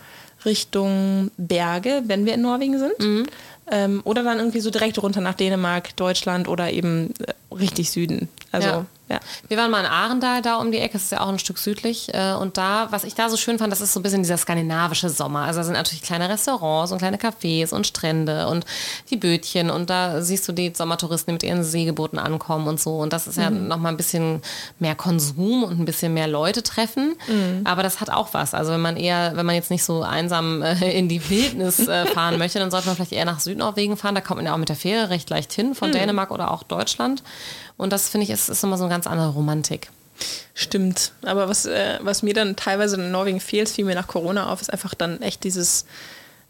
Richtung 0.46 1.32
Berge, 1.38 2.04
wenn 2.06 2.26
wir 2.26 2.34
in 2.34 2.42
Norwegen 2.42 2.80
sind. 2.80 3.00
Mhm. 3.00 3.28
Ähm, 3.70 4.02
oder 4.06 4.24
dann 4.24 4.38
irgendwie 4.38 4.62
so 4.62 4.70
direkt 4.70 5.02
runter 5.02 5.22
nach 5.22 5.34
Dänemark, 5.34 5.96
Deutschland 5.98 6.48
oder 6.48 6.72
eben 6.72 7.14
äh, 7.20 7.34
richtig 7.52 7.92
Süden. 7.92 8.30
Also 8.52 8.68
ja. 8.68 8.86
Ja. 9.10 9.20
Wir 9.48 9.58
waren 9.58 9.72
mal 9.72 9.80
in 9.80 9.86
Arendal 9.86 10.42
da 10.42 10.58
um 10.58 10.72
die 10.72 10.80
Ecke, 10.80 10.94
das 10.94 11.04
ist 11.04 11.12
ja 11.12 11.22
auch 11.22 11.30
ein 11.30 11.40
Stück 11.40 11.58
südlich. 11.58 12.14
Äh, 12.14 12.34
und 12.34 12.58
da, 12.58 12.88
was 12.92 13.06
ich 13.06 13.16
da 13.16 13.30
so 13.30 13.38
schön 13.38 13.58
fand, 13.58 13.72
das 13.72 13.80
ist 13.80 13.94
so 13.94 14.00
ein 14.00 14.04
bisschen 14.04 14.22
dieser 14.22 14.38
skandinavische 14.38 15.10
Sommer. 15.10 15.42
Also 15.42 15.62
da 15.62 15.64
sind 15.64 15.74
natürlich 15.76 16.02
kleine 16.02 16.28
Restaurants 16.28 16.92
und 16.92 16.98
kleine 16.98 17.18
Cafés 17.18 17.74
und 17.74 17.88
Strände 17.88 18.48
und 18.48 18.66
die 19.10 19.16
Bötchen. 19.16 19.70
Und 19.70 19.90
da 19.90 20.22
siehst 20.22 20.48
du 20.48 20.52
die 20.52 20.74
Sommertouristen, 20.76 21.32
die 21.32 21.34
mit 21.34 21.44
ihren 21.44 21.64
Segelbooten 21.64 22.20
ankommen 22.20 22.68
und 22.68 22.82
so. 22.82 22.98
Und 22.98 23.14
das 23.14 23.28
ist 23.28 23.38
ja 23.38 23.50
mhm. 23.50 23.70
nochmal 23.70 23.94
ein 23.94 23.98
bisschen 23.98 24.42
mehr 24.80 24.96
Konsum 24.96 25.64
und 25.64 25.80
ein 25.80 25.86
bisschen 25.86 26.14
mehr 26.14 26.28
Leute 26.28 26.62
treffen. 26.62 27.16
Mhm. 27.28 27.62
Aber 27.64 27.84
das 27.84 28.02
hat 28.02 28.10
auch 28.10 28.34
was. 28.34 28.54
Also 28.54 28.74
wenn 28.74 28.82
man 28.82 28.98
eher, 28.98 29.38
wenn 29.38 29.46
man 29.46 29.56
jetzt 29.56 29.72
nicht 29.72 29.86
so 29.86 30.02
einsam 30.02 30.62
äh, 30.62 30.92
in 30.92 31.08
die 31.08 31.30
Wildnis 31.30 31.80
äh, 31.80 32.06
fahren 32.14 32.38
möchte, 32.38 32.60
dann 32.60 32.72
sollte 32.72 32.88
man 32.88 32.98
vielleicht 32.98 33.14
eher 33.14 33.26
nach 33.26 33.40
Südnorwegen 33.40 33.96
fahren. 33.96 34.16
Da 34.16 34.22
kommt 34.22 34.40
man 34.40 34.46
ja 34.46 34.54
auch 34.54 34.58
mit 34.58 34.68
der 34.70 34.76
Fähre 34.76 35.10
recht 35.10 35.30
leicht 35.30 35.54
hin, 35.54 35.76
von 35.76 35.90
mhm. 35.90 35.94
Dänemark 35.94 36.32
oder 36.32 36.52
auch 36.52 36.64
Deutschland. 36.64 37.24
Und 37.78 37.94
das 37.94 38.10
finde 38.10 38.26
ich 38.26 38.32
ist, 38.32 38.50
ist 38.50 38.64
immer 38.64 38.78
so 38.78 38.86
eine 38.86 38.94
ganz 38.94 39.08
andere 39.08 39.30
Romantik. 39.30 39.90
Stimmt. 40.54 41.12
Aber 41.22 41.48
was, 41.48 41.66
äh, 41.66 42.00
was 42.02 42.24
mir 42.24 42.34
dann 42.34 42.56
teilweise 42.56 42.96
in 42.96 43.12
Norwegen 43.12 43.40
fehlt, 43.40 43.70
fiel 43.70 43.86
mir 43.86 43.96
nach 43.96 44.08
Corona 44.08 44.52
auf, 44.52 44.62
ist 44.62 44.74
einfach 44.74 44.96
dann 44.96 45.22
echt 45.22 45.44
dieses 45.44 45.86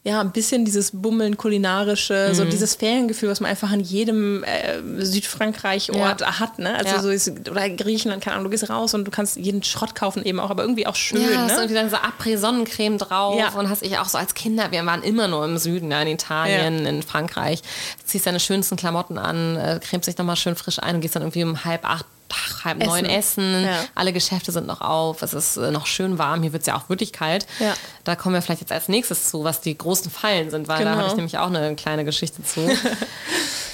ja, 0.04 0.22
ein 0.22 0.32
bisschen 0.32 0.64
dieses 0.64 0.92
Bummeln 0.92 1.36
kulinarische, 1.36 2.28
mhm. 2.30 2.34
so 2.34 2.46
dieses 2.46 2.76
Feriengefühl, 2.76 3.28
was 3.28 3.42
man 3.42 3.52
einfach 3.52 3.72
an 3.72 3.82
jedem 3.82 4.44
äh, 4.46 5.04
Südfrankreich-Ort 5.04 6.22
ja. 6.22 6.40
hat, 6.40 6.60
ne? 6.60 6.76
Also 6.76 6.96
ja. 6.96 7.02
so 7.02 7.10
ist, 7.10 7.50
oder 7.50 7.70
Griechenland, 7.70 8.24
keine 8.24 8.36
Ahnung, 8.36 8.46
du 8.46 8.52
gehst 8.52 8.70
raus 8.70 8.94
und 8.94 9.04
du 9.04 9.12
kannst 9.12 9.36
jeden 9.36 9.64
Schrott 9.64 9.96
kaufen 9.96 10.24
eben 10.24 10.40
auch, 10.40 10.50
aber 10.50 10.64
irgendwie 10.64 10.88
auch 10.88 10.96
schön, 10.96 11.22
ja, 11.22 11.30
ne? 11.30 11.38
hast 11.44 11.58
irgendwie 11.58 11.74
dann 11.74 11.90
so 11.90 11.98
Après-Sonnencreme 11.98 12.98
drauf 12.98 13.38
ja. 13.38 13.50
und 13.60 13.70
hast 13.70 13.84
ich 13.84 13.98
auch 13.98 14.08
so 14.08 14.18
als 14.18 14.34
Kinder, 14.34 14.72
wir 14.72 14.86
waren 14.86 15.04
immer 15.04 15.28
nur 15.28 15.44
im 15.44 15.58
Süden, 15.58 15.92
ja, 15.92 16.02
in 16.02 16.08
Italien, 16.08 16.86
in 16.86 17.04
Frankreich, 17.04 17.62
ziehst 18.06 18.26
deine 18.26 18.40
schönsten 18.40 18.78
Klamotten 18.78 19.18
an, 19.18 19.58
äh, 19.58 19.80
cremst 19.84 20.08
dich 20.08 20.18
nochmal 20.18 20.38
schön 20.38 20.56
frisch 20.56 20.80
ein 20.80 20.96
und 20.96 21.02
gehst 21.02 21.16
dann 21.18 21.24
irgendwie 21.24 21.44
um 21.44 21.66
halb 21.66 21.84
acht 21.84 22.06
ach, 22.34 22.66
halb 22.66 22.82
essen. 22.82 22.90
neun 22.90 23.06
essen. 23.06 23.64
Ja. 23.64 23.86
Alle 23.96 24.14
Geschäfte 24.14 24.52
sind 24.52 24.68
noch 24.68 24.82
auf. 24.82 25.22
Es 25.22 25.34
ist 25.34 25.58
äh, 25.58 25.72
noch 25.72 25.86
schön 25.86 26.18
warm. 26.18 26.42
Hier 26.42 26.54
wird 26.54 26.62
es 26.62 26.68
ja 26.68 26.78
auch 26.78 26.90
wirklich 26.90 27.14
kalt. 27.14 27.46
Ja. 27.60 27.74
Da 28.04 28.16
kommen 28.16 28.36
wir 28.36 28.42
vielleicht 28.42 28.62
jetzt 28.62 28.72
als 28.72 28.90
nächstes 28.90 29.30
zu, 29.30 29.44
was 29.44 29.62
die 29.62 29.78
großen 29.78 30.12
Fallen 30.12 30.50
sind, 30.50 30.68
weil 30.68 30.80
genau. 30.80 30.92
da 30.92 30.98
habe 30.98 31.08
ich 31.08 31.16
nämlich 31.16 31.38
auch 31.38 31.48
eine 31.48 31.76
kleine 31.76 32.06
Geschichte 32.06 32.44
zu. 32.44 32.70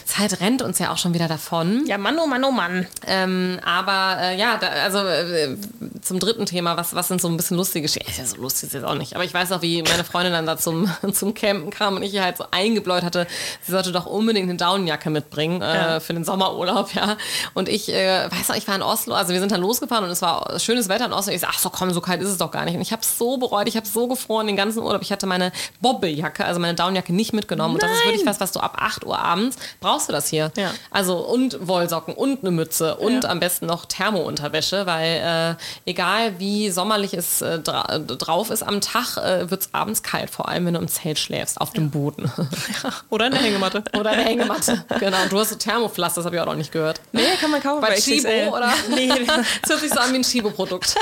Zeit 0.05 0.39
rennt 0.39 0.61
uns 0.61 0.79
ja 0.79 0.91
auch 0.91 0.97
schon 0.97 1.13
wieder 1.13 1.27
davon. 1.27 1.85
Ja, 1.87 1.97
Mann, 1.97 2.17
oh 2.19 2.27
Mann, 2.27 2.43
oh 2.43 2.51
Mann. 2.51 2.87
Ähm, 3.05 3.59
aber 3.63 4.17
äh, 4.21 4.37
ja, 4.37 4.57
da, 4.57 4.67
also 4.67 4.99
äh, 4.99 5.57
zum 6.01 6.19
dritten 6.19 6.45
Thema, 6.45 6.77
was, 6.77 6.95
was 6.95 7.07
sind 7.07 7.21
so 7.21 7.27
ein 7.27 7.37
bisschen 7.37 7.57
lustige 7.57 7.83
Geschichten? 7.83 8.11
Ja, 8.17 8.25
so 8.25 8.37
lustig 8.37 8.67
ist 8.67 8.73
jetzt 8.73 8.85
auch 8.85 8.95
nicht. 8.95 9.15
Aber 9.15 9.23
ich 9.23 9.33
weiß 9.33 9.51
auch, 9.51 9.61
wie 9.61 9.81
meine 9.83 10.03
Freundin 10.03 10.33
dann 10.33 10.45
da 10.45 10.57
zum, 10.57 10.89
zum 11.13 11.33
Campen 11.33 11.69
kam 11.69 11.95
und 11.95 12.03
ich 12.03 12.13
ihr 12.13 12.23
halt 12.23 12.37
so 12.37 12.45
eingebläut 12.51 13.03
hatte, 13.03 13.27
sie 13.61 13.71
sollte 13.71 13.91
doch 13.91 14.05
unbedingt 14.05 14.49
eine 14.49 14.57
Daunenjacke 14.57 15.09
mitbringen 15.09 15.61
äh, 15.61 15.75
ja. 15.75 15.99
für 15.99 16.13
den 16.13 16.23
Sommerurlaub, 16.23 16.93
ja. 16.93 17.17
Und 17.53 17.69
ich 17.69 17.89
äh, 17.89 18.29
weiß 18.31 18.51
auch, 18.51 18.55
ich 18.55 18.67
war 18.67 18.75
in 18.75 18.81
Oslo, 18.81 19.15
also 19.15 19.33
wir 19.33 19.39
sind 19.39 19.51
dann 19.51 19.61
losgefahren 19.61 20.05
und 20.05 20.11
es 20.11 20.21
war 20.21 20.59
schönes 20.59 20.89
Wetter 20.89 21.05
in 21.05 21.13
Oslo. 21.13 21.33
Ich 21.33 21.41
sag, 21.41 21.49
ach 21.53 21.59
so 21.59 21.69
komm, 21.69 21.91
so 21.93 22.01
kalt 22.01 22.21
ist 22.21 22.29
es 22.29 22.37
doch 22.37 22.51
gar 22.51 22.65
nicht. 22.65 22.75
Und 22.75 22.81
ich 22.81 22.91
habe 22.91 23.03
so 23.03 23.37
bereut, 23.37 23.67
ich 23.67 23.75
habe 23.75 23.87
so 23.87 24.07
gefroren 24.07 24.47
den 24.47 24.55
ganzen 24.55 24.79
Urlaub. 24.79 25.01
Ich 25.01 25.11
hatte 25.11 25.27
meine 25.27 25.51
Bobbeljacke, 25.81 26.45
also 26.45 26.59
meine 26.59 26.75
Daunenjacke 26.75 27.13
nicht 27.13 27.33
mitgenommen. 27.33 27.77
Nein. 27.79 27.89
Und 27.89 27.91
das 27.91 27.99
ist 27.99 28.05
wirklich 28.05 28.25
was, 28.25 28.39
was 28.39 28.51
du 28.51 28.59
ab 28.59 28.77
8 28.77 29.05
Uhr 29.05 29.17
abends 29.17 29.57
brauchst 29.79 29.92
brauchst 29.93 30.09
du 30.09 30.13
das 30.13 30.27
hier. 30.27 30.51
Ja. 30.57 30.73
Also 30.89 31.17
und 31.17 31.67
Wollsocken 31.67 32.15
und 32.15 32.41
eine 32.41 32.49
Mütze 32.49 32.95
und 32.95 33.23
ja. 33.23 33.29
am 33.29 33.39
besten 33.39 33.67
noch 33.67 33.85
Thermounterwäsche, 33.85 34.87
weil 34.87 35.55
äh, 35.85 35.89
egal 35.89 36.39
wie 36.39 36.71
sommerlich 36.71 37.13
es 37.13 37.41
äh, 37.41 37.59
dra 37.59 37.83
drauf 37.99 38.49
ist 38.49 38.63
am 38.63 38.81
Tag, 38.81 39.17
äh, 39.17 39.51
wird 39.51 39.61
es 39.61 39.69
abends 39.73 40.01
kalt, 40.01 40.31
vor 40.31 40.49
allem 40.49 40.65
wenn 40.65 40.73
du 40.73 40.79
im 40.79 40.87
Zelt 40.87 41.19
schläfst, 41.19 41.61
auf 41.61 41.71
dem 41.71 41.91
Boden. 41.91 42.31
Oder 43.09 43.27
in 43.27 43.33
der 43.33 43.41
Hängematte. 43.41 43.83
Oder 43.95 44.13
in 44.13 44.17
der 44.17 44.25
Hängematte, 44.25 44.83
genau. 44.99 45.17
Du 45.29 45.39
hast 45.39 45.49
so 45.49 45.55
Thermoflass, 45.57 46.15
das 46.15 46.25
habe 46.25 46.35
ich 46.35 46.41
auch 46.41 46.47
noch 46.47 46.55
nicht 46.55 46.71
gehört. 46.71 46.99
Nee, 47.11 47.21
kann 47.39 47.51
man 47.51 47.61
kaufen 47.61 47.81
bei, 47.81 47.89
bei 47.89 47.95
Chibo, 47.99 48.55
oder? 48.55 48.73
Nee. 48.89 49.09
das 49.61 49.69
hört 49.69 49.79
sich 49.79 49.91
so 49.91 49.99
an 49.99 50.11
wie 50.11 50.17
ein 50.17 50.23
Chibo-Produkt. 50.23 50.95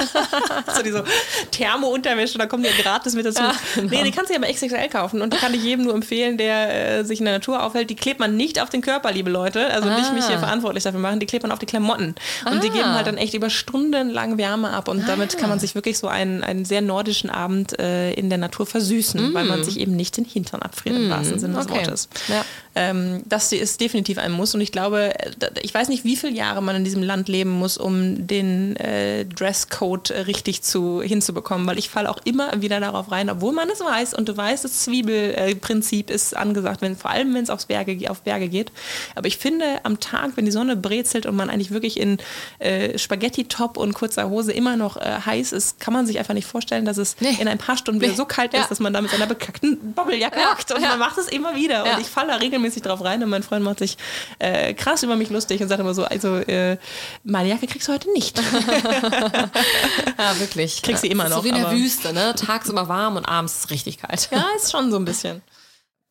so 0.75 0.83
diese 0.83 1.05
Thermo-Unterwäsche, 1.51 2.37
da 2.37 2.45
kommen 2.45 2.63
die 2.63 2.69
ja 2.69 2.75
gratis 2.81 3.13
mit 3.13 3.25
dazu. 3.25 3.41
Ja, 3.41 3.53
genau. 3.75 3.89
Nee, 3.89 4.03
die 4.03 4.11
kannst 4.11 4.29
du 4.29 4.33
ja 4.33 4.39
bei 4.39 4.51
XXL 4.51 4.89
kaufen 4.89 5.21
und 5.21 5.33
die 5.33 5.37
kann 5.37 5.53
ich 5.53 5.63
jedem 5.63 5.85
nur 5.85 5.93
empfehlen, 5.93 6.37
der 6.37 6.99
äh, 6.99 7.03
sich 7.05 7.19
in 7.19 7.25
der 7.25 7.35
Natur 7.35 7.63
aufhält. 7.63 7.89
Die 7.89 7.95
klebt 7.95 8.19
man 8.19 8.35
nicht 8.35 8.61
auf 8.61 8.69
den 8.69 8.80
Körper, 8.81 9.11
liebe 9.11 9.29
Leute. 9.29 9.71
Also 9.71 9.89
ah. 9.89 9.97
nicht 9.97 10.13
mich 10.13 10.25
hier 10.25 10.39
verantwortlich 10.39 10.83
dafür 10.83 10.99
machen. 10.99 11.19
Die 11.19 11.25
klebt 11.25 11.43
man 11.43 11.51
auf 11.51 11.59
die 11.59 11.65
Klamotten. 11.65 12.15
Und 12.45 12.57
ah. 12.57 12.59
die 12.59 12.69
geben 12.69 12.93
halt 12.93 13.07
dann 13.07 13.17
echt 13.17 13.33
über 13.33 13.49
Stunden 13.49 14.09
lang 14.09 14.37
Wärme 14.37 14.71
ab 14.71 14.87
und 14.87 15.03
ah, 15.03 15.07
damit 15.07 15.37
kann 15.37 15.49
man 15.49 15.59
sich 15.59 15.75
wirklich 15.75 15.97
so 15.97 16.07
einen, 16.07 16.43
einen 16.43 16.65
sehr 16.65 16.81
nordischen 16.81 17.29
Abend 17.29 17.77
äh, 17.79 18.11
in 18.13 18.29
der 18.29 18.37
Natur 18.37 18.65
versüßen, 18.65 19.31
mm. 19.31 19.33
weil 19.33 19.45
man 19.45 19.63
sich 19.63 19.79
eben 19.79 19.95
nicht 19.95 20.17
den 20.17 20.25
Hintern 20.25 20.61
abfriert 20.61 20.95
mm. 20.95 21.03
im 21.03 21.09
wahrsten 21.09 21.39
Sinne 21.39 21.57
okay. 21.57 21.79
des 21.79 21.87
Wortes. 21.87 22.09
Ja. 22.27 22.45
Ähm, 22.73 23.21
das 23.25 23.51
ist 23.51 23.81
definitiv 23.81 24.17
ein 24.17 24.31
Muss 24.31 24.55
und 24.55 24.61
ich 24.61 24.71
glaube, 24.71 25.13
äh, 25.19 25.31
ich 25.61 25.73
weiß 25.73 25.89
nicht, 25.89 26.05
wie 26.05 26.15
viele 26.15 26.33
Jahre 26.33 26.61
man 26.63 26.77
in 26.77 26.83
diesem 26.85 27.03
Land 27.03 27.27
leben 27.27 27.51
muss, 27.51 27.77
um 27.77 28.27
den 28.27 28.77
äh, 28.77 29.25
Dresscode 29.25 30.11
richtig 30.27 30.61
zu, 30.61 31.01
hinzubekommen, 31.01 31.67
weil 31.67 31.77
ich 31.77 31.89
falle 31.89 32.09
auch 32.09 32.19
immer 32.23 32.61
wieder 32.61 32.79
darauf 32.79 33.11
rein, 33.11 33.29
obwohl 33.29 33.51
man 33.51 33.69
es 33.69 33.81
weiß 33.81 34.13
und 34.13 34.29
du 34.29 34.37
weißt, 34.37 34.63
das 34.63 34.83
Zwiebelprinzip 34.83 36.09
ist 36.09 36.35
angesagt, 36.35 36.81
wenn, 36.81 36.95
vor 36.95 37.11
allem 37.11 37.33
wenn 37.33 37.43
es 37.43 37.49
aufs 37.49 37.65
Berge, 37.65 38.09
auf 38.09 38.21
Berge 38.21 38.47
geht. 38.47 38.71
Aber 39.15 39.27
ich 39.27 39.37
finde, 39.37 39.65
am 39.83 39.99
Tag, 39.99 40.31
wenn 40.35 40.45
die 40.45 40.51
Sonne 40.51 40.77
brezelt 40.77 41.25
und 41.25 41.35
man 41.35 41.49
eigentlich 41.49 41.71
wirklich 41.71 41.99
in 41.99 42.19
äh, 42.59 42.97
Spaghetti-Top 42.97 43.75
und 43.75 43.93
kurzer 43.93 44.29
Hose 44.29 44.53
immer 44.53 44.77
noch 44.77 44.95
äh, 44.95 45.19
heiß 45.25 45.51
ist, 45.51 45.81
kann 45.81 45.93
man 45.93 46.07
sich 46.07 46.19
einfach 46.19 46.33
nicht 46.33 46.47
vorstellen, 46.47 46.85
dass 46.85 46.97
es 46.97 47.17
nee. 47.19 47.35
in 47.39 47.49
ein 47.49 47.57
paar 47.57 47.75
Stunden 47.75 47.99
wieder 47.99 48.11
nee. 48.11 48.17
so 48.17 48.25
kalt 48.25 48.53
ja. 48.53 48.61
ist, 48.61 48.71
dass 48.71 48.79
man 48.79 48.93
da 48.93 49.01
mit 49.01 49.11
seiner 49.11 49.27
bekackten 49.27 49.93
Bobbeljacke 49.93 50.39
ja. 50.39 50.53
hockt 50.53 50.71
und 50.71 50.81
ja. 50.81 50.89
man 50.89 50.99
macht 50.99 51.17
es 51.17 51.27
immer 51.27 51.55
wieder. 51.55 51.83
Und 51.83 51.99
ich 51.99 52.07
falle 52.07 52.29
da 52.29 52.35
regelmäßig 52.35 52.60
drauf 52.69 53.03
rein 53.03 53.23
und 53.23 53.29
mein 53.29 53.43
Freund 53.43 53.63
macht 53.63 53.79
sich 53.79 53.97
äh, 54.39 54.73
krass 54.73 55.03
über 55.03 55.15
mich 55.15 55.29
lustig 55.29 55.61
und 55.61 55.69
sagt 55.69 55.79
immer 55.79 55.93
so, 55.93 56.03
also 56.03 56.37
äh, 56.37 56.77
meine 57.23 57.49
Jacke 57.49 57.67
kriegst 57.67 57.87
du 57.87 57.93
heute 57.93 58.11
nicht. 58.13 58.37
ja, 60.17 60.39
wirklich. 60.39 60.75
Ich 60.75 60.81
krieg 60.81 60.97
sie 60.97 61.07
immer 61.07 61.29
noch. 61.29 61.37
So 61.37 61.43
wie 61.43 61.49
in 61.49 61.55
der 61.55 61.71
Wüste, 61.71 62.13
ne? 62.13 62.35
Tagsüber 62.35 62.87
warm 62.87 63.17
und 63.17 63.25
abends 63.25 63.69
richtig 63.69 63.97
kalt. 63.99 64.29
Ja, 64.31 64.45
ist 64.55 64.71
schon 64.71 64.91
so 64.91 64.97
ein 64.97 65.05
bisschen. 65.05 65.41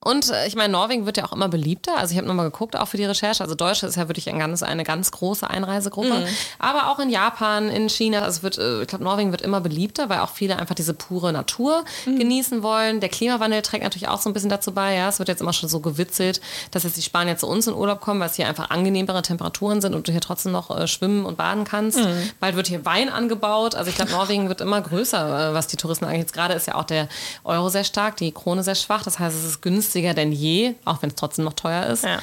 Und 0.02 0.30
äh, 0.30 0.46
ich 0.46 0.56
meine, 0.56 0.72
Norwegen 0.72 1.04
wird 1.04 1.18
ja 1.18 1.26
auch 1.26 1.32
immer 1.32 1.50
beliebter. 1.50 1.98
Also 1.98 2.12
ich 2.12 2.16
habe 2.16 2.26
nochmal 2.26 2.50
geguckt, 2.50 2.74
auch 2.74 2.88
für 2.88 2.96
die 2.96 3.04
Recherche. 3.04 3.42
Also 3.42 3.54
Deutschland 3.54 3.90
ist 3.90 3.96
ja 3.96 4.08
wirklich 4.08 4.30
ein 4.30 4.38
ganz, 4.38 4.62
eine 4.62 4.82
ganz 4.82 5.10
große 5.10 5.48
Einreisegruppe. 5.48 6.20
Mhm. 6.20 6.26
Aber 6.58 6.90
auch 6.90 6.98
in 7.00 7.10
Japan, 7.10 7.68
in 7.68 7.90
China, 7.90 8.22
also 8.22 8.42
wird, 8.42 8.56
äh, 8.56 8.80
ich 8.80 8.88
glaube, 8.88 9.04
Norwegen 9.04 9.30
wird 9.30 9.42
immer 9.42 9.60
beliebter, 9.60 10.08
weil 10.08 10.20
auch 10.20 10.30
viele 10.30 10.58
einfach 10.58 10.74
diese 10.74 10.94
pure 10.94 11.34
Natur 11.34 11.84
mhm. 12.06 12.18
genießen 12.18 12.62
wollen. 12.62 13.00
Der 13.00 13.10
Klimawandel 13.10 13.60
trägt 13.60 13.84
natürlich 13.84 14.08
auch 14.08 14.22
so 14.22 14.30
ein 14.30 14.32
bisschen 14.32 14.48
dazu 14.48 14.72
bei. 14.72 14.94
Ja, 14.94 15.10
es 15.10 15.18
wird 15.18 15.28
jetzt 15.28 15.42
immer 15.42 15.52
schon 15.52 15.68
so 15.68 15.80
gewitzelt, 15.80 16.40
dass 16.70 16.84
jetzt 16.84 16.96
die 16.96 17.02
Spanier 17.02 17.36
zu 17.36 17.46
uns 17.46 17.66
in 17.66 17.74
Urlaub 17.74 18.00
kommen, 18.00 18.20
weil 18.20 18.30
es 18.30 18.36
hier 18.36 18.48
einfach 18.48 18.70
angenehmere 18.70 19.20
Temperaturen 19.20 19.82
sind 19.82 19.94
und 19.94 20.08
du 20.08 20.12
hier 20.12 20.22
trotzdem 20.22 20.52
noch 20.52 20.70
äh, 20.70 20.86
schwimmen 20.86 21.26
und 21.26 21.36
baden 21.36 21.64
kannst. 21.64 21.98
Mhm. 21.98 22.30
Bald 22.40 22.56
wird 22.56 22.68
hier 22.68 22.86
Wein 22.86 23.10
angebaut. 23.10 23.74
Also 23.74 23.90
ich 23.90 23.96
glaube, 23.96 24.12
Norwegen 24.12 24.48
wird 24.48 24.62
immer 24.62 24.80
größer, 24.80 25.50
äh, 25.50 25.54
was 25.54 25.66
die 25.66 25.76
Touristen 25.76 26.06
angeht. 26.06 26.20
Jetzt 26.20 26.32
gerade 26.32 26.54
ist 26.54 26.66
ja 26.66 26.76
auch 26.76 26.84
der 26.84 27.06
Euro 27.44 27.68
sehr 27.68 27.84
stark, 27.84 28.16
die 28.16 28.32
Krone 28.32 28.62
sehr 28.62 28.76
schwach. 28.76 29.02
Das 29.02 29.18
heißt, 29.18 29.36
es 29.36 29.44
ist 29.44 29.60
günstig 29.60 29.89
günstiger 29.90 30.14
denn 30.14 30.32
je, 30.32 30.74
auch 30.84 31.02
wenn 31.02 31.10
es 31.10 31.16
trotzdem 31.16 31.44
noch 31.44 31.54
teuer 31.54 31.86
ist. 31.86 32.04
Ja. 32.04 32.20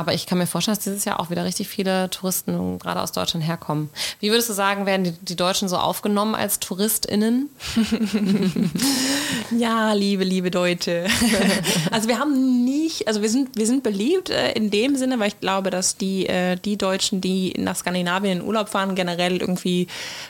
Aber 0.00 0.14
ich 0.14 0.24
kann 0.24 0.38
mir 0.38 0.46
vorstellen, 0.46 0.74
dass 0.74 0.82
dieses 0.82 1.04
Jahr 1.04 1.20
auch 1.20 1.28
wieder 1.28 1.44
richtig 1.44 1.68
viele 1.68 2.08
Touristen 2.08 2.78
gerade 2.78 3.02
aus 3.02 3.12
Deutschland 3.12 3.46
herkommen. 3.46 3.90
Wie 4.18 4.30
würdest 4.30 4.48
du 4.48 4.54
sagen, 4.54 4.86
werden 4.86 5.04
die, 5.04 5.12
die 5.12 5.36
Deutschen 5.36 5.68
so 5.68 5.76
aufgenommen 5.76 6.34
als 6.34 6.58
TouristInnen? 6.58 7.50
ja, 9.58 9.92
liebe, 9.92 10.24
liebe 10.24 10.50
Deutsche. 10.50 11.06
also 11.90 12.08
wir 12.08 12.18
haben 12.18 12.64
nicht, 12.64 13.08
also 13.08 13.20
wir 13.20 13.28
sind, 13.28 13.58
wir 13.58 13.66
sind 13.66 13.82
beliebt 13.82 14.30
äh, 14.30 14.52
in 14.52 14.70
dem 14.70 14.96
Sinne, 14.96 15.18
weil 15.18 15.28
ich 15.28 15.38
glaube, 15.38 15.68
dass 15.68 15.98
die, 15.98 16.26
äh, 16.26 16.56
die 16.56 16.78
Deutschen, 16.78 17.20
die 17.20 17.52
nach 17.58 17.76
Skandinavien 17.76 18.40
in 18.40 18.46
Urlaub 18.46 18.70
fahren, 18.70 18.94
generell 18.94 19.36
irgendwie 19.36 19.86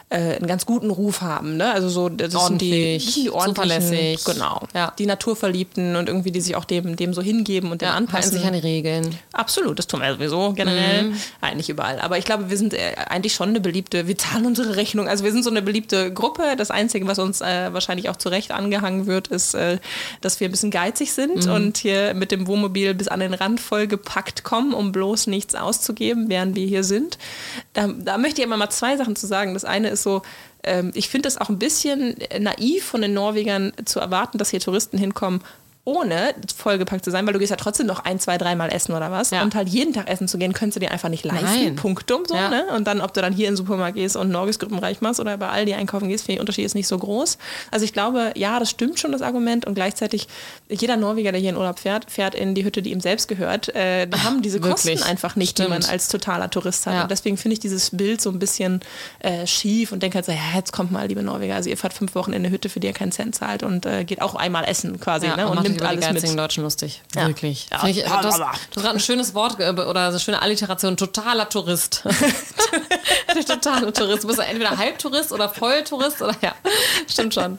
äh, 0.09 0.35
einen 0.35 0.49
ganz 0.49 0.67
guten 0.67 0.91
Ruf 0.91 1.21
haben. 1.21 1.59
Ne? 1.59 1.73
Also 1.73 1.89
so, 1.89 2.09
das 2.09 2.35
Ordentlich, 2.35 3.05
sind 3.05 3.17
die, 3.17 3.23
die 3.23 3.31
zuverlässig. 3.31 4.25
Genau. 4.25 4.67
Ja. 4.75 4.93
Die 4.99 5.07
Naturverliebten 5.07 5.95
und 5.95 6.09
irgendwie, 6.09 6.33
die 6.33 6.41
sich 6.41 6.57
auch 6.57 6.65
dem, 6.65 6.97
dem 6.97 7.15
so 7.15 7.23
hingeben 7.23 7.71
und 7.71 7.83
ja, 7.83 7.93
dem 7.93 7.99
anpassen. 7.99 8.33
sich 8.33 8.45
an 8.45 8.55
die 8.55 8.59
Regeln. 8.59 9.15
Absolut, 9.33 9.60
das 9.75 9.87
tun 9.87 10.01
wir 10.01 10.13
sowieso 10.13 10.53
generell. 10.53 11.05
Mhm. 11.05 11.17
Eigentlich 11.41 11.69
überall. 11.69 12.01
Aber 12.01 12.19
ich 12.19 12.25
glaube, 12.25 12.51
wir 12.51 12.57
sind 12.57 12.75
äh, 12.75 12.95
eigentlich 13.09 13.35
schon 13.35 13.51
eine 13.51 13.61
beliebte, 13.61 14.07
wir 14.07 14.17
zahlen 14.19 14.47
unsere 14.47 14.77
Rechnung. 14.77 15.09
Also 15.09 15.25
wir 15.25 15.33
sind 15.33 15.43
so 15.43 15.51
eine 15.51 15.63
beliebte 15.63 16.13
Gruppe. 16.13 16.55
Das 16.57 16.71
Einzige, 16.71 17.07
was 17.07 17.19
uns 17.19 17.41
äh, 17.41 17.73
wahrscheinlich 17.73 18.09
auch 18.09 18.17
zu 18.17 18.29
Recht 18.29 18.53
angehangen 18.53 19.07
wird, 19.07 19.29
ist, 19.29 19.55
äh, 19.55 19.79
dass 20.21 20.41
wir 20.41 20.49
ein 20.49 20.51
bisschen 20.51 20.71
geizig 20.71 21.13
sind 21.13 21.47
mhm. 21.47 21.53
und 21.53 21.79
hier 21.79 22.15
mit 22.15 22.33
dem 22.33 22.47
Wohnmobil 22.47 22.95
bis 22.95 23.09
an 23.09 23.21
den 23.21 23.35
Rand 23.35 23.61
vollgepackt 23.61 24.45
kommen, 24.45 24.75
um 24.75 24.93
bloß 24.93 25.27
nichts 25.27 25.55
auszugeben, 25.55 26.29
während 26.29 26.57
wir 26.57 26.67
hier 26.67 26.85
sind. 26.85 27.19
Da, 27.73 27.89
da 27.89 28.19
möchte 28.19 28.41
ich 28.41 28.47
immer 28.47 28.57
mal 28.57 28.71
zwei 28.71 28.97
Sachen 28.97 29.17
zu 29.17 29.27
sagen. 29.27 29.55
Das 29.55 29.65
eine 29.65 29.89
ist 29.89 30.03
so, 30.03 30.23
ähm, 30.63 30.91
ich 30.95 31.09
finde 31.09 31.29
es 31.29 31.39
auch 31.39 31.49
ein 31.49 31.59
bisschen 31.59 32.17
naiv 32.39 32.85
von 32.85 33.03
den 33.03 33.15
Norwegern 33.15 33.73
zu 33.85 34.01
erwarten, 34.01 34.39
dass 34.39 34.51
hier 34.51 34.61
Touristen 34.61 34.99
hinkommen 34.99 35.41
ohne 35.91 36.35
vollgepackt 36.57 37.05
zu 37.05 37.11
sein, 37.11 37.27
weil 37.27 37.33
du 37.33 37.41
gehst 37.41 37.51
ja 37.51 37.57
trotzdem 37.57 37.87
noch 37.87 38.05
ein, 38.05 38.21
zwei, 38.21 38.39
dreimal 38.39 38.73
essen 38.73 38.95
oder 38.95 39.11
was. 39.11 39.31
Ja. 39.31 39.43
Und 39.43 39.55
halt 39.55 39.69
jeden 39.69 39.93
Tag 39.93 40.09
essen 40.09 40.29
zu 40.29 40.39
gehen, 40.39 40.53
könntest 40.53 40.77
du 40.77 40.81
dir 40.81 40.93
einfach 40.93 41.09
nicht 41.09 41.25
leisten. 41.25 41.45
Nein. 41.45 41.77
Punktum 41.77 42.23
so, 42.27 42.37
ja. 42.37 42.49
ne? 42.49 42.67
Und 42.77 42.87
dann, 42.87 43.01
ob 43.01 43.13
du 43.13 43.21
dann 43.21 43.33
hier 43.33 43.49
in 43.49 43.53
den 43.53 43.57
Supermarkt 43.57 43.97
gehst 43.97 44.17
und 44.17 44.31
Norgesgruppenreich 44.31 45.01
machst 45.01 45.19
oder 45.19 45.37
bei 45.37 45.49
Aldi 45.49 45.75
einkaufen 45.75 46.09
gehst, 46.09 46.29
der 46.29 46.39
Unterschied 46.39 46.65
ist 46.65 46.75
nicht 46.75 46.87
so 46.87 46.99
groß. 46.99 47.39
Also 47.71 47.85
ich 47.85 47.93
glaube, 47.93 48.33
ja, 48.37 48.61
das 48.61 48.71
stimmt 48.71 49.01
schon, 49.01 49.11
das 49.11 49.23
Argument. 49.23 49.67
Und 49.67 49.75
gleichzeitig, 49.75 50.29
jeder 50.69 50.97
Norweger, 50.97 51.33
der 51.33 51.41
hier 51.41 51.51
in 51.51 51.57
Urlaub 51.57 51.81
fährt, 51.81 52.11
fährt 52.11 52.35
in 52.35 52.55
die 52.55 52.65
Hütte, 52.65 52.83
die 52.83 52.93
ihm 52.93 53.01
selbst 53.01 53.27
gehört. 53.27 53.75
Äh, 53.75 54.07
da 54.07 54.23
haben 54.23 54.43
diese 54.43 54.63
Wirklich? 54.63 55.01
Kosten 55.01 55.11
einfach 55.11 55.35
nicht, 55.37 55.53
stimmt. 55.53 55.69
die 55.69 55.73
man 55.73 55.85
als 55.85 56.09
totaler 56.09 56.51
Tourist 56.51 56.87
hat. 56.87 56.95
Ja. 56.95 57.03
Und 57.03 57.11
deswegen 57.11 57.37
finde 57.37 57.55
ich 57.55 57.61
dieses 57.61 57.91
Bild 57.91 58.21
so 58.21 58.31
ein 58.31 58.39
bisschen 58.39 58.81
äh, 59.19 59.47
schief 59.47 59.93
und 59.93 60.03
denke 60.03 60.17
halt 60.17 60.27
so, 60.27 60.33
ja, 60.33 60.39
jetzt 60.55 60.73
kommt 60.73 60.93
mal, 60.93 61.07
liebe 61.09 61.23
Norweger. 61.23 61.57
Also 61.57 61.69
ihr 61.69 61.77
fahrt 61.77 61.95
fünf 61.95 62.15
Wochen 62.15 62.33
in 62.33 62.45
eine 62.45 62.51
Hütte, 62.51 62.69
für 62.69 62.81
die 62.81 62.87
ihr 62.87 62.93
keinen 62.93 63.13
Cent 63.13 63.35
zahlt 63.35 63.63
und 63.63 63.87
äh, 63.87 64.05
geht 64.05 64.23
auch 64.23 64.35
einmal 64.35 64.65
essen 64.65 65.01
quasi 65.01 65.27
ne? 65.29 65.49
und, 65.49 65.59
und 65.59 65.63
nimmt 65.65 65.80
alles 65.83 66.23
mit. 66.23 66.39
Deutschen 66.39 66.63
lustig. 66.63 67.03
Ja. 67.15 67.27
Wirklich. 67.27 67.69
Ja. 67.71 67.87
Ich, 67.87 68.03
du 68.03 68.11
hast, 68.11 68.41
hast 68.41 68.71
gerade 68.75 68.91
ein 68.91 69.01
schönes 69.01 69.35
Wort 69.35 69.55
oder 69.61 70.09
eine 70.09 70.21
schöne 70.21 70.41
Alliteration. 70.41 70.97
Totaler 70.97 71.49
Tourist. 71.49 72.05
Der 73.35 73.45
totale 73.45 73.93
Tourist. 73.93 74.25
Du 74.25 74.29
bist 74.29 74.41
entweder 74.41 74.77
Halbtourist 74.77 75.33
oder 75.33 75.49
Volltourist 75.49 76.21
oder 76.23 76.35
ja. 76.43 76.55
Stimmt 77.09 77.35
schon. 77.35 77.59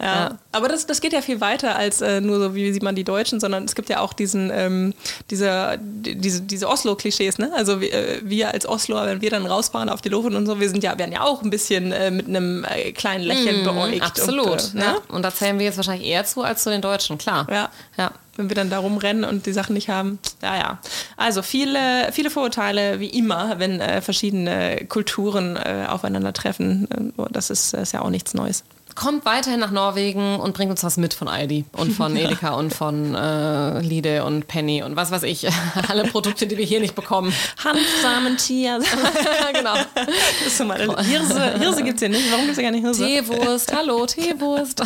Ja. 0.00 0.06
ja. 0.06 0.38
Aber 0.52 0.68
das, 0.68 0.86
das 0.86 1.00
geht 1.00 1.12
ja 1.12 1.22
viel 1.22 1.40
weiter 1.40 1.76
als 1.76 2.00
äh, 2.00 2.20
nur 2.20 2.38
so, 2.38 2.54
wie 2.54 2.72
sieht 2.72 2.82
man 2.82 2.94
die 2.94 3.04
Deutschen, 3.04 3.40
sondern 3.40 3.64
es 3.64 3.74
gibt 3.74 3.88
ja 3.88 4.00
auch 4.00 4.12
diesen, 4.12 4.50
ähm, 4.52 4.94
diese, 5.30 5.78
diese, 5.80 6.42
diese 6.42 6.68
Oslo-Klischees, 6.68 7.38
ne? 7.38 7.50
Also 7.54 7.80
wir, 7.80 7.92
äh, 7.92 8.20
wir 8.22 8.52
als 8.52 8.68
Osloer, 8.68 9.06
wenn 9.06 9.20
wir 9.20 9.30
dann 9.30 9.46
rausfahren 9.46 9.88
auf 9.88 10.00
die 10.00 10.08
Luft 10.08 10.28
und 10.32 10.46
so, 10.46 10.60
wir 10.60 10.68
sind 10.68 10.82
ja, 10.82 10.98
werden 10.98 11.12
ja 11.12 11.22
auch 11.22 11.42
ein 11.42 11.50
bisschen 11.50 11.92
äh, 11.92 12.10
mit 12.10 12.26
einem 12.26 12.64
äh, 12.64 12.92
kleinen 12.92 13.24
Lächeln 13.24 13.62
mm, 13.62 13.64
beäugt. 13.64 14.02
Absolut. 14.02 14.48
Und, 14.48 14.74
äh, 14.74 14.78
ne? 14.78 15.00
und 15.08 15.22
da 15.22 15.32
zählen 15.32 15.58
wir 15.58 15.66
jetzt 15.66 15.76
wahrscheinlich 15.76 16.08
eher 16.08 16.24
zu 16.24 16.42
als 16.42 16.62
zu 16.62 16.70
den 16.70 16.82
Deutschen, 16.82 17.18
klar. 17.18 17.27
Ja. 17.28 17.70
ja 17.96 18.10
wenn 18.38 18.48
wir 18.48 18.54
dann 18.54 18.70
da 18.70 18.78
rumrennen 18.78 19.24
und 19.24 19.46
die 19.46 19.52
Sachen 19.52 19.74
nicht 19.74 19.88
haben. 19.88 20.20
Ja, 20.42 20.56
ja. 20.56 20.78
Also 21.16 21.42
viele, 21.42 22.10
viele 22.12 22.30
Vorurteile, 22.30 23.00
wie 23.00 23.08
immer, 23.08 23.58
wenn 23.58 23.80
äh, 23.80 24.00
verschiedene 24.00 24.86
Kulturen 24.88 25.56
äh, 25.56 25.86
aufeinandertreffen. 25.88 27.12
Äh, 27.18 27.22
das 27.32 27.50
ist, 27.50 27.74
ist 27.74 27.92
ja 27.92 28.00
auch 28.00 28.10
nichts 28.10 28.34
Neues 28.34 28.64
kommt 28.94 29.24
weiterhin 29.24 29.60
nach 29.60 29.70
Norwegen 29.70 30.40
und 30.40 30.54
bringt 30.54 30.72
uns 30.72 30.82
was 30.82 30.96
mit 30.96 31.14
von 31.14 31.28
Aldi 31.28 31.64
und 31.70 31.92
von 31.92 32.16
Edeka 32.16 32.54
und 32.54 32.74
von 32.74 33.14
äh, 33.14 33.80
Lide 33.80 34.24
und 34.24 34.48
Penny 34.48 34.82
und 34.82 34.96
was 34.96 35.12
weiß 35.12 35.22
ich. 35.22 35.46
Alle 35.88 36.02
Produkte, 36.02 36.48
die 36.48 36.58
wir 36.58 36.64
hier 36.64 36.80
nicht 36.80 36.96
bekommen. 36.96 37.32
Hanfsamen, 37.62 38.36
Chia. 38.38 38.78
genau. 39.52 39.74
Das 39.94 40.46
ist 40.48 40.58
so 40.58 40.64
mal 40.64 40.78
Hirse, 41.04 41.58
Hirse 41.60 41.84
gibt 41.84 41.94
es 41.94 42.00
hier 42.00 42.08
nicht. 42.08 42.28
Warum 42.32 42.46
gibt 42.46 42.52
es 42.52 42.56
ja 42.56 42.64
gar 42.64 42.72
nicht 42.72 42.82
Hirse? 42.82 43.06
Teewurst, 43.06 43.72
hallo, 43.72 44.04
Teewurst. 44.04 44.82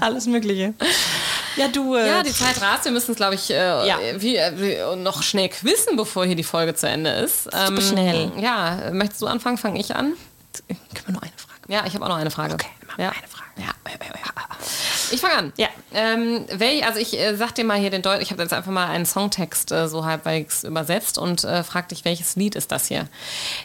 Alles 0.00 0.26
Mögliche. 0.26 0.72
Ja, 1.56 1.68
du. 1.68 1.94
Äh, 1.94 2.06
ja, 2.06 2.22
die 2.22 2.32
Zeit 2.32 2.60
rast. 2.60 2.84
Wir 2.84 2.92
müssen 2.92 3.12
es, 3.12 3.16
glaube 3.16 3.34
ich, 3.34 3.50
äh, 3.50 3.86
ja. 3.86 3.98
wie, 4.18 4.36
äh, 4.36 4.96
noch 4.96 5.22
schnell 5.22 5.48
quizzen, 5.48 5.96
bevor 5.96 6.26
hier 6.26 6.36
die 6.36 6.44
Folge 6.44 6.74
zu 6.74 6.88
Ende 6.88 7.10
ist. 7.10 7.48
Ähm, 7.52 7.80
schnell. 7.80 8.32
Ja, 8.38 8.90
möchtest 8.92 9.22
du 9.22 9.26
anfangen? 9.26 9.58
Fange 9.58 9.80
ich 9.80 9.94
an? 9.94 10.12
Können 10.68 11.06
wir 11.06 11.12
nur 11.12 11.22
eine 11.22 11.32
Frage? 11.36 11.60
Ja, 11.68 11.84
ich 11.86 11.94
habe 11.94 12.04
auch 12.04 12.08
noch 12.08 12.16
eine 12.16 12.30
Frage. 12.30 12.54
Okay, 12.54 12.68
machen 12.86 13.00
ja. 13.00 13.08
eine 13.08 13.28
Frage. 13.28 13.50
Ja. 13.58 13.75
Ich 15.16 15.22
fange 15.22 15.38
an. 15.38 15.52
Ja. 15.56 15.68
Ähm, 15.94 16.44
also 16.84 17.00
ich 17.00 17.18
äh, 17.18 17.36
sag 17.36 17.54
dir 17.54 17.64
mal 17.64 17.78
hier 17.78 17.88
den 17.88 18.02
Deutsch, 18.02 18.20
ich 18.20 18.32
habe 18.32 18.42
jetzt 18.42 18.52
einfach 18.52 18.70
mal 18.70 18.88
einen 18.88 19.06
Songtext 19.06 19.72
äh, 19.72 19.88
so 19.88 20.04
halbwegs 20.04 20.62
übersetzt 20.62 21.16
und 21.16 21.42
äh, 21.42 21.64
frag 21.64 21.88
dich, 21.88 22.04
welches 22.04 22.36
Lied 22.36 22.54
ist 22.54 22.70
das 22.70 22.88
hier? 22.88 23.08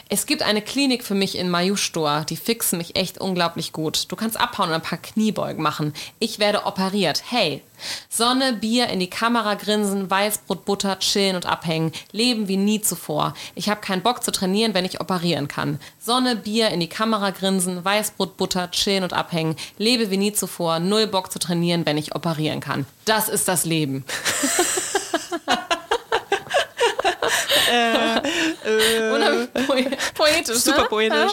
Es 0.07 0.25
gibt 0.25 0.43
eine 0.43 0.61
Klinik 0.61 1.03
für 1.03 1.13
mich 1.13 1.37
in 1.37 1.49
Mayustor, 1.49 2.23
die 2.29 2.37
fixen 2.37 2.77
mich 2.77 2.95
echt 2.95 3.17
unglaublich 3.17 3.73
gut. 3.73 4.09
Du 4.09 4.15
kannst 4.15 4.39
abhauen 4.39 4.69
und 4.69 4.75
ein 4.75 4.81
paar 4.81 4.97
Kniebeugen 4.97 5.61
machen. 5.61 5.93
Ich 6.19 6.39
werde 6.39 6.65
operiert. 6.65 7.21
Hey, 7.29 7.61
Sonne, 8.09 8.53
Bier, 8.53 8.87
in 8.87 9.01
die 9.01 9.09
Kamera 9.09 9.55
grinsen, 9.55 10.09
Weißbrot, 10.09 10.63
Butter, 10.63 10.99
chillen 10.99 11.35
und 11.35 11.45
abhängen. 11.45 11.91
Leben 12.13 12.47
wie 12.47 12.57
nie 12.57 12.79
zuvor. 12.79 13.33
Ich 13.55 13.67
habe 13.67 13.81
keinen 13.81 14.03
Bock 14.03 14.23
zu 14.23 14.31
trainieren, 14.31 14.73
wenn 14.73 14.85
ich 14.85 15.01
operieren 15.01 15.47
kann. 15.47 15.79
Sonne, 16.03 16.35
Bier, 16.35 16.69
in 16.69 16.79
die 16.79 16.89
Kamera 16.89 17.29
grinsen, 17.29 17.85
Weißbrot, 17.85 18.35
Butter, 18.35 18.71
chillen 18.71 19.03
und 19.03 19.13
abhängen. 19.13 19.55
Lebe 19.77 20.09
wie 20.09 20.17
nie 20.17 20.33
zuvor. 20.33 20.79
Null 20.79 21.05
Bock 21.05 21.31
zu 21.31 21.37
trainieren, 21.37 21.85
wenn 21.85 21.95
ich 21.95 22.15
operieren 22.15 22.59
kann. 22.59 22.87
Das 23.05 23.29
ist 23.29 23.47
das 23.47 23.65
Leben. 23.65 24.03
äh, 27.71 28.20
äh, 28.63 29.47
poetisch. 30.13 30.57
Super 30.57 30.83
ne? 30.83 30.87
poetisch. 30.87 31.31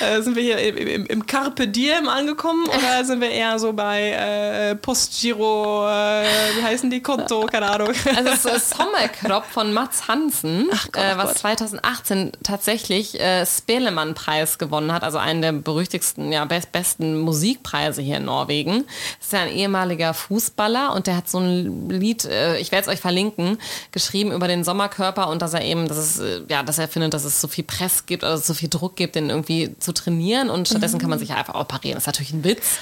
Äh, 0.00 0.22
sind 0.22 0.36
wir 0.36 0.42
hier 0.42 0.58
im, 0.58 1.06
im, 1.06 1.26
Carpe 1.26 1.68
Diem 1.68 2.08
angekommen 2.08 2.66
oder 2.68 3.04
sind 3.04 3.20
wir 3.20 3.30
eher 3.30 3.58
so 3.58 3.72
bei 3.72 4.10
äh, 4.10 4.74
Postgiro, 4.76 5.86
äh, 5.88 6.24
wie 6.56 6.62
heißen 6.62 6.90
die? 6.90 7.00
Konto, 7.00 7.46
keine 7.46 7.70
Ahnung. 7.70 7.92
Also 8.16 8.30
es 8.30 8.44
ist 8.44 8.76
Sommerkrop 8.76 9.44
von 9.44 9.72
Mats 9.72 10.08
Hansen, 10.08 10.68
Ach 10.72 10.86
Gott, 10.92 11.02
äh, 11.02 11.12
ach 11.12 11.18
was 11.18 11.28
Gott. 11.28 11.38
2018 11.38 12.32
tatsächlich 12.42 13.20
äh, 13.20 13.46
Spelemann-Preis 13.46 14.58
gewonnen 14.58 14.92
hat, 14.92 15.02
also 15.02 15.18
einen 15.18 15.42
der 15.42 15.52
berüchtigsten, 15.52 16.32
ja, 16.32 16.44
best, 16.44 16.72
besten 16.72 17.18
Musikpreise 17.20 18.02
hier 18.02 18.18
in 18.18 18.24
Norwegen. 18.24 18.84
Das 19.18 19.26
ist 19.26 19.32
ja 19.32 19.40
ein 19.40 19.52
ehemaliger 19.52 20.14
Fußballer 20.14 20.94
und 20.94 21.06
der 21.06 21.16
hat 21.16 21.28
so 21.28 21.38
ein 21.38 21.90
Lied, 21.90 22.24
äh, 22.24 22.58
ich 22.58 22.72
werde 22.72 22.88
es 22.88 22.92
euch 22.92 23.00
verlinken, 23.00 23.58
geschrieben 23.92 24.32
über 24.32 24.48
den 24.48 24.64
Sommerkörper 24.64 25.28
und 25.28 25.42
dass 25.42 25.54
er 25.54 25.62
eben, 25.62 25.88
dass 25.88 25.98
es, 25.98 26.18
äh, 26.18 26.42
ja, 26.48 26.62
dass 26.66 26.78
er 26.78 26.88
findet, 26.88 27.14
dass 27.14 27.24
es 27.24 27.40
so 27.40 27.48
viel 27.48 27.64
Press 27.64 28.06
gibt, 28.06 28.24
also 28.24 28.42
so 28.42 28.54
viel 28.54 28.68
Druck 28.68 28.96
gibt, 28.96 29.14
den 29.14 29.30
irgendwie 29.30 29.74
zu 29.78 29.92
trainieren 29.92 30.50
und 30.50 30.68
stattdessen 30.68 30.98
kann 30.98 31.10
man 31.10 31.18
sich 31.18 31.30
ja 31.30 31.36
einfach 31.36 31.54
operieren. 31.54 31.94
Das 31.94 32.02
ist 32.02 32.06
natürlich 32.06 32.32
ein 32.32 32.44
Witz. 32.44 32.78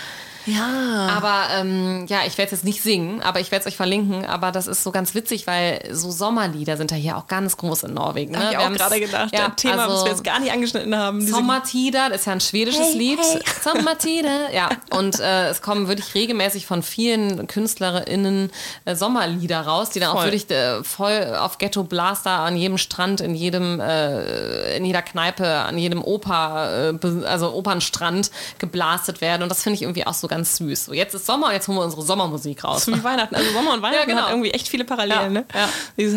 Ja. 0.47 1.09
Aber 1.17 1.47
ähm, 1.59 2.07
ja, 2.09 2.21
ich 2.27 2.37
werde 2.39 2.47
es 2.47 2.51
jetzt 2.53 2.65
nicht 2.65 2.83
singen, 2.83 3.23
aber 3.23 3.41
ich 3.41 3.51
werde 3.51 3.63
es 3.63 3.67
euch 3.67 3.77
verlinken. 3.77 4.25
Aber 4.27 4.53
das 4.53 4.67
ist 4.67 4.83
so 4.83 4.91
ganz 4.91 5.15
witzig, 5.15 5.47
weil 5.47 5.81
so 5.93 6.11
Sommerlieder 6.11 6.77
sind 6.77 6.91
ja 6.91 6.97
hier 6.97 7.17
auch 7.17 7.27
ganz 7.27 7.57
groß 7.57 7.85
in 7.85 7.95
Norwegen. 7.95 8.33
Ne? 8.33 8.39
Hab 8.39 8.53
ich 8.53 8.59
Wir 8.59 8.67
auch 8.67 8.73
gerade 8.73 9.01
gedacht. 9.01 9.35
Ja, 9.35 9.47
ein 9.47 9.57
Thema, 9.57 9.85
also, 9.85 9.95
was 9.95 10.05
wir 10.05 10.11
jetzt 10.11 10.25
gar 10.25 10.41
nicht 10.41 10.53
angeschnitten 10.53 10.97
haben. 10.97 11.27
Sommertider, 11.27 12.09
das 12.11 12.21
ist 12.21 12.27
ja 12.27 12.33
ein 12.33 12.41
schwedisches 12.41 12.93
Hey, 12.93 12.99
Lied. 12.99 13.19
hey. 13.21 13.43
Sommertider, 13.63 14.53
ja. 14.53 14.69
Und 14.91 15.19
äh, 15.21 15.49
es 15.49 15.63
kommen 15.63 15.89
wirklich 15.89 16.15
regelmäßig 16.15 16.67
von 16.67 16.83
vielen 16.83 17.47
KünstlerInnen 17.47 18.51
äh, 18.85 18.95
Sommerlieder 18.95 19.63
raus, 19.63 19.91
die 19.91 20.01
dann 20.01 20.11
auch 20.11 20.23
Voll. 20.23 20.33
wirklich 20.33 20.51
äh, 20.51 20.83
voll 20.85 21.37
auf 21.39 21.59
Ghetto 21.59 21.85
Blaster 21.85 22.31
an 22.31 22.57
jedem 22.57 22.79
Strand, 22.79 23.21
in 23.21 23.35
jedem, 23.35 23.81
äh, 23.81 24.77
in 24.77 24.85
jeder 24.85 25.03
Kneipe, 25.03 25.47
an 25.49 25.79
jedem 25.79 26.03
Oper, 26.03 26.93
äh, 27.03 27.27
also 27.27 27.55
Opernstrand 27.55 28.31
geblastet 28.59 29.21
werden. 29.21 29.43
Und 29.43 29.49
das 29.49 29.63
finde 29.63 29.77
ich 29.77 29.83
irgendwie 29.83 30.07
auch 30.07 30.15
so 30.15 30.29
ganz 30.35 30.57
süß. 30.57 30.87
So, 30.87 30.93
jetzt 30.93 31.15
ist 31.15 31.27
Sommer, 31.27 31.53
jetzt 31.53 31.69
holen 31.69 31.79
wir 31.79 31.85
unsere 31.85 32.03
Sommermusik 32.03 32.65
raus. 32.65 32.87
Wie 32.89 33.03
Weihnachten. 33.05 33.35
Also 33.37 33.51
Sommer 33.53 33.73
und 33.75 33.83
Weihnachten 33.83 34.09
genau. 34.09 34.23
hat 34.23 34.31
irgendwie 34.31 34.51
echt 34.51 34.69
viele 34.69 34.85
Parallelen. 34.85 35.35
Ja, 35.35 35.41
Ne? 35.41 35.45
ja. 35.55 35.69
Diese. 35.97 36.17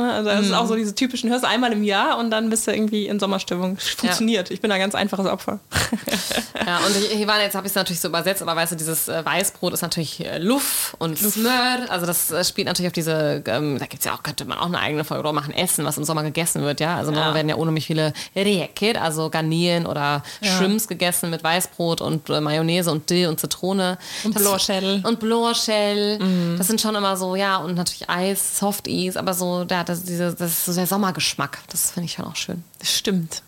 Also 0.00 0.30
das 0.30 0.46
ist 0.46 0.52
auch 0.52 0.66
so 0.66 0.76
diese 0.76 0.94
typischen, 0.94 1.30
hörst 1.30 1.44
einmal 1.44 1.72
im 1.72 1.82
Jahr 1.82 2.18
und 2.18 2.30
dann 2.30 2.48
bist 2.50 2.66
du 2.66 2.72
irgendwie 2.72 3.06
in 3.06 3.18
Sommerstimmung. 3.18 3.76
Funktioniert. 3.78 4.50
Ich 4.50 4.60
bin 4.60 4.70
ein 4.70 4.78
ganz 4.80 4.94
einfaches 4.94 5.26
Opfer. 5.26 5.58
Ja, 6.64 6.78
und 6.78 6.94
hier 6.94 7.26
waren 7.26 7.40
jetzt 7.40 7.54
habe 7.54 7.66
ich 7.66 7.72
es 7.72 7.74
natürlich 7.74 8.00
so 8.00 8.08
übersetzt, 8.08 8.42
aber 8.42 8.56
weißt 8.56 8.72
du, 8.72 8.76
dieses 8.76 9.08
äh, 9.08 9.24
Weißbrot 9.24 9.72
ist 9.72 9.82
natürlich 9.82 10.24
äh, 10.24 10.38
Luff 10.38 10.96
und 10.98 11.18
Smör. 11.18 11.86
Also 11.88 12.06
das 12.06 12.30
äh, 12.30 12.44
spielt 12.44 12.66
natürlich 12.66 12.88
auf 12.88 12.92
diese, 12.92 13.42
ähm, 13.46 13.78
da 13.78 13.86
gibt's 13.86 14.04
ja 14.04 14.14
auch, 14.14 14.22
könnte 14.22 14.44
man 14.44 14.58
auch 14.58 14.66
eine 14.66 14.78
eigene 14.78 15.04
Folge 15.04 15.22
drüber 15.22 15.32
machen, 15.32 15.52
Essen, 15.54 15.84
was 15.84 15.98
im 15.98 16.04
Sommer 16.04 16.22
gegessen 16.22 16.62
wird, 16.62 16.80
ja. 16.80 16.96
Also 16.96 17.12
Sommer 17.12 17.34
werden 17.34 17.48
ja 17.48 17.56
ohne 17.56 17.72
mich 17.72 17.86
viele 17.86 18.12
Reker, 18.34 19.00
also 19.00 19.30
Garnelen 19.30 19.86
oder 19.86 20.22
Shrimps 20.42 20.88
gegessen 20.88 21.30
mit 21.30 21.42
Weißbrot 21.42 22.00
und 22.00 22.28
äh, 22.30 22.40
Mayonnaise 22.40 22.90
und 22.90 23.08
Dill 23.10 23.28
und 23.28 23.40
Zitrone. 23.40 23.98
Und 24.24 24.34
Blauschell. 24.34 25.02
Und 25.04 25.20
Blauschell. 25.20 26.18
Das 26.56 26.66
sind 26.66 26.80
schon 26.80 26.94
immer 26.94 27.16
so, 27.16 27.36
ja, 27.36 27.58
und 27.58 27.74
natürlich 27.74 28.08
Eis, 28.08 28.58
Soft 28.58 28.88
Eis, 28.88 29.16
aber 29.16 29.34
so, 29.34 29.66
ja, 29.68 29.84
das, 29.84 30.04
diese, 30.04 30.34
das 30.34 30.52
ist 30.52 30.64
so 30.66 30.74
der 30.74 30.86
Sommergeschmack. 30.86 31.58
Das 31.70 31.90
finde 31.90 32.06
ich 32.06 32.12
schon 32.12 32.24
auch 32.24 32.36
schön. 32.36 32.64
Das 32.78 32.92
stimmt. 32.92 33.42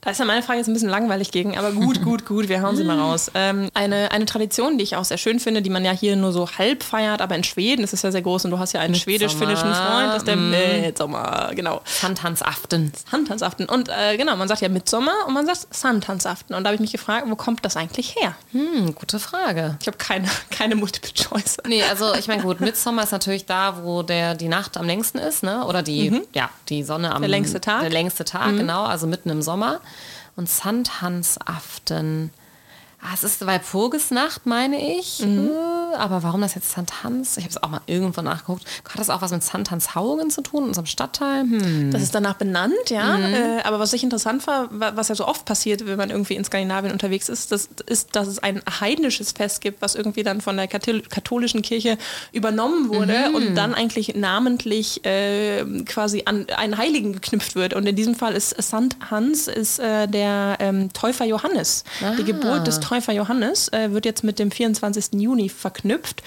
Da 0.00 0.10
ist 0.10 0.18
ja 0.18 0.24
meine 0.24 0.42
Frage 0.42 0.58
jetzt 0.58 0.68
ein 0.68 0.74
bisschen 0.74 0.88
langweilig 0.88 1.30
gegen, 1.30 1.56
aber 1.56 1.72
gut, 1.72 2.02
gut, 2.02 2.26
gut, 2.26 2.48
wir 2.48 2.62
hauen 2.62 2.76
sie 2.76 2.84
mal 2.84 2.98
raus. 2.98 3.30
Ähm, 3.34 3.70
eine, 3.74 4.10
eine 4.12 4.26
Tradition, 4.26 4.78
die 4.78 4.84
ich 4.84 4.96
auch 4.96 5.04
sehr 5.04 5.18
schön 5.18 5.40
finde, 5.40 5.62
die 5.62 5.70
man 5.70 5.84
ja 5.84 5.92
hier 5.92 6.16
nur 6.16 6.32
so 6.32 6.48
halb 6.58 6.82
feiert, 6.82 7.20
aber 7.20 7.34
in 7.36 7.44
Schweden 7.44 7.82
ist 7.84 7.92
es 7.92 8.02
ja 8.02 8.12
sehr 8.12 8.22
groß 8.22 8.44
und 8.44 8.50
du 8.50 8.58
hast 8.58 8.72
ja 8.72 8.80
einen 8.80 8.94
schwedisch-finnischen 8.94 9.72
Freund, 9.74 10.08
das 10.08 10.18
ist 10.18 10.28
der 10.28 10.36
Mitsommer, 10.36 11.52
genau. 11.54 11.82
Sandtanzaften. 11.84 12.92
Handtanzaften. 13.10 13.66
Und 13.66 13.88
äh, 13.88 14.16
genau, 14.16 14.36
man 14.36 14.48
sagt 14.48 14.60
ja 14.60 14.68
Mitsommer 14.68 15.12
und 15.26 15.34
man 15.34 15.46
sagt 15.46 15.66
Sandtanzaften. 15.74 16.54
Und 16.54 16.64
da 16.64 16.68
habe 16.68 16.74
ich 16.74 16.80
mich 16.80 16.92
gefragt, 16.92 17.26
wo 17.28 17.36
kommt 17.36 17.64
das 17.64 17.76
eigentlich 17.76 18.14
her? 18.16 18.34
Hm, 18.52 18.94
gute 18.94 19.18
Frage. 19.18 19.78
Ich 19.80 19.86
habe 19.86 19.96
keine, 19.96 20.28
keine 20.50 20.76
Multiple 20.76 21.12
Choice. 21.12 21.56
Nee, 21.66 21.82
also 21.82 22.14
ich 22.14 22.28
meine, 22.28 22.42
gut, 22.42 22.60
Midsommer 22.60 23.04
ist 23.04 23.12
natürlich 23.12 23.46
da, 23.46 23.82
wo 23.82 24.02
der, 24.02 24.34
die 24.34 24.48
Nacht 24.48 24.76
am 24.76 24.86
längsten 24.86 25.18
ist, 25.18 25.42
ne? 25.42 25.64
Oder 25.66 25.82
die, 25.82 26.22
ja, 26.34 26.50
die 26.68 26.82
Sonne 26.82 27.14
am 27.14 27.22
Der 27.22 27.30
längste 27.30 27.60
Tag. 27.60 27.80
Der 27.80 27.90
längste 27.90 28.24
Tag, 28.24 28.56
genau, 28.56 28.84
also 28.84 29.06
mitten 29.06 29.30
im 29.30 29.42
Sommer. 29.42 29.53
Und 30.36 30.48
Sandhansaften. 30.48 32.30
Ah, 33.06 33.10
es 33.12 33.22
ist 33.22 33.44
Walpurgisnacht, 33.44 34.46
meine 34.46 34.98
ich. 34.98 35.22
Äh, 35.22 35.50
Aber 35.98 36.22
warum 36.22 36.40
das 36.40 36.54
jetzt 36.54 36.70
Sandhans? 36.72 37.36
Ich 37.36 37.44
habe 37.44 37.50
es 37.50 37.62
auch 37.62 37.68
mal 37.68 37.82
irgendwo 37.86 38.22
nachgeguckt. 38.22 38.64
Hat 38.88 38.98
das 38.98 39.10
auch 39.10 39.20
was 39.20 39.30
mit 39.30 39.44
Sandhanshaugen 39.44 40.30
zu 40.30 40.40
tun, 40.40 40.64
unserem 40.64 40.86
Stadtteil? 40.86 41.42
Hm. 41.42 41.90
Das 41.90 42.00
ist 42.00 42.14
danach 42.14 42.34
benannt, 42.36 42.72
ja. 42.88 43.18
Äh, 43.18 43.60
aber 43.64 43.78
was 43.78 43.92
ich 43.92 44.02
interessant 44.04 44.46
war, 44.46 44.68
wa- 44.70 44.92
was 44.94 45.08
ja 45.08 45.14
so 45.16 45.26
oft 45.28 45.44
passiert, 45.44 45.86
wenn 45.86 45.98
man 45.98 46.08
irgendwie 46.08 46.34
in 46.34 46.44
Skandinavien 46.44 46.92
unterwegs 46.92 47.28
ist, 47.28 47.52
das 47.52 47.68
ist, 47.86 48.16
dass 48.16 48.26
es 48.26 48.38
ein 48.38 48.62
heidnisches 48.80 49.32
Fest 49.32 49.60
gibt, 49.60 49.82
was 49.82 49.94
irgendwie 49.96 50.22
dann 50.22 50.40
von 50.40 50.56
der 50.56 50.66
Kathol 50.66 51.02
katholischen 51.02 51.60
Kirche 51.60 51.98
übernommen 52.32 52.88
wurde 52.88 53.32
und 53.34 53.54
dann 53.54 53.74
eigentlich 53.74 54.14
namentlich 54.14 55.04
äh, 55.04 55.62
quasi 55.84 56.22
an 56.24 56.46
einen 56.56 56.78
Heiligen 56.78 57.12
geknüpft 57.12 57.54
wird. 57.54 57.74
Und 57.74 57.86
in 57.86 57.96
diesem 57.96 58.14
Fall 58.14 58.32
ist 58.34 58.50
Sankt 58.62 58.96
Hans 59.10 59.46
ist 59.46 59.78
äh, 59.78 60.08
der 60.08 60.56
ähm, 60.60 60.90
Täufer 60.94 61.26
Johannes. 61.26 61.84
Die 62.18 62.24
Geburt 62.24 62.66
des 62.66 62.80
Täufer 62.94 63.12
Johannes 63.12 63.68
äh, 63.72 63.92
wird 63.92 64.04
jetzt 64.04 64.22
mit 64.22 64.38
dem 64.38 64.50
24. 64.50 65.20
Juni 65.20 65.48
verknüpft. 65.48 66.22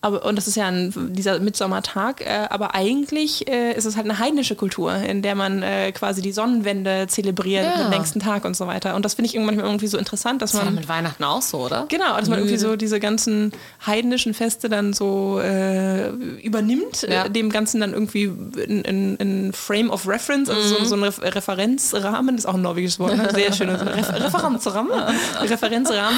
Aber, 0.00 0.24
und 0.24 0.36
das 0.36 0.46
ist 0.48 0.56
ja 0.56 0.66
ein, 0.66 0.92
dieser 1.14 1.38
Mitsommertag. 1.40 2.20
Äh, 2.20 2.46
aber 2.50 2.74
eigentlich 2.74 3.48
äh, 3.48 3.72
ist 3.72 3.84
es 3.86 3.96
halt 3.96 4.06
eine 4.08 4.18
heidnische 4.18 4.54
Kultur, 4.54 4.94
in 4.94 5.22
der 5.22 5.34
man 5.34 5.62
äh, 5.62 5.90
quasi 5.92 6.22
die 6.22 6.32
Sonnenwende 6.32 7.06
zelebriert, 7.08 7.64
Ja. 7.64 7.82
den 7.84 7.90
längsten 7.90 8.20
Tag 8.20 8.44
und 8.44 8.56
so 8.56 8.66
weiter. 8.66 8.94
Und 8.94 9.04
das 9.04 9.14
finde 9.14 9.28
ich 9.28 9.34
irgendwann 9.34 9.58
irgendwie 9.58 9.86
so 9.88 9.98
interessant, 9.98 10.42
dass 10.42 10.52
Das 10.52 10.64
man. 10.64 10.74
mit 10.76 10.88
Weihnachten 10.88 11.24
auch 11.24 11.42
so, 11.42 11.58
oder? 11.58 11.86
Genau, 11.88 12.16
dass 12.18 12.28
man 12.28 12.38
irgendwie 12.38 12.56
so 12.58 12.76
diese 12.76 13.00
ganzen 13.00 13.52
heidnischen 13.86 14.34
Feste 14.34 14.68
dann 14.68 14.92
so 14.92 15.40
äh, 15.40 16.08
übernimmt, 16.10 17.02
Ja. 17.08 17.24
äh, 17.24 17.30
dem 17.30 17.50
Ganzen 17.50 17.80
dann 17.80 17.92
irgendwie 17.92 18.24
in, 18.24 18.82
in, 18.82 19.16
in 19.16 19.52
Frame 19.52 19.90
of 19.90 20.06
Reference, 20.06 20.48
also 20.50 20.60
so, 20.78 20.84
so 20.84 20.94
ein 20.96 21.02
Ref 21.02 21.20
Referenzrahmen, 21.20 22.36
das 22.36 22.44
ist 22.44 22.48
auch 22.50 22.54
ein 22.54 22.62
norwegisches 22.62 22.98
Wort, 22.98 23.16
ne? 23.16 23.28
sehr 23.34 23.52
schön, 23.52 23.68
so 23.70 23.76
ein 23.84 23.88
Ref 23.88 24.08
Referenzrahmen, 24.12 24.92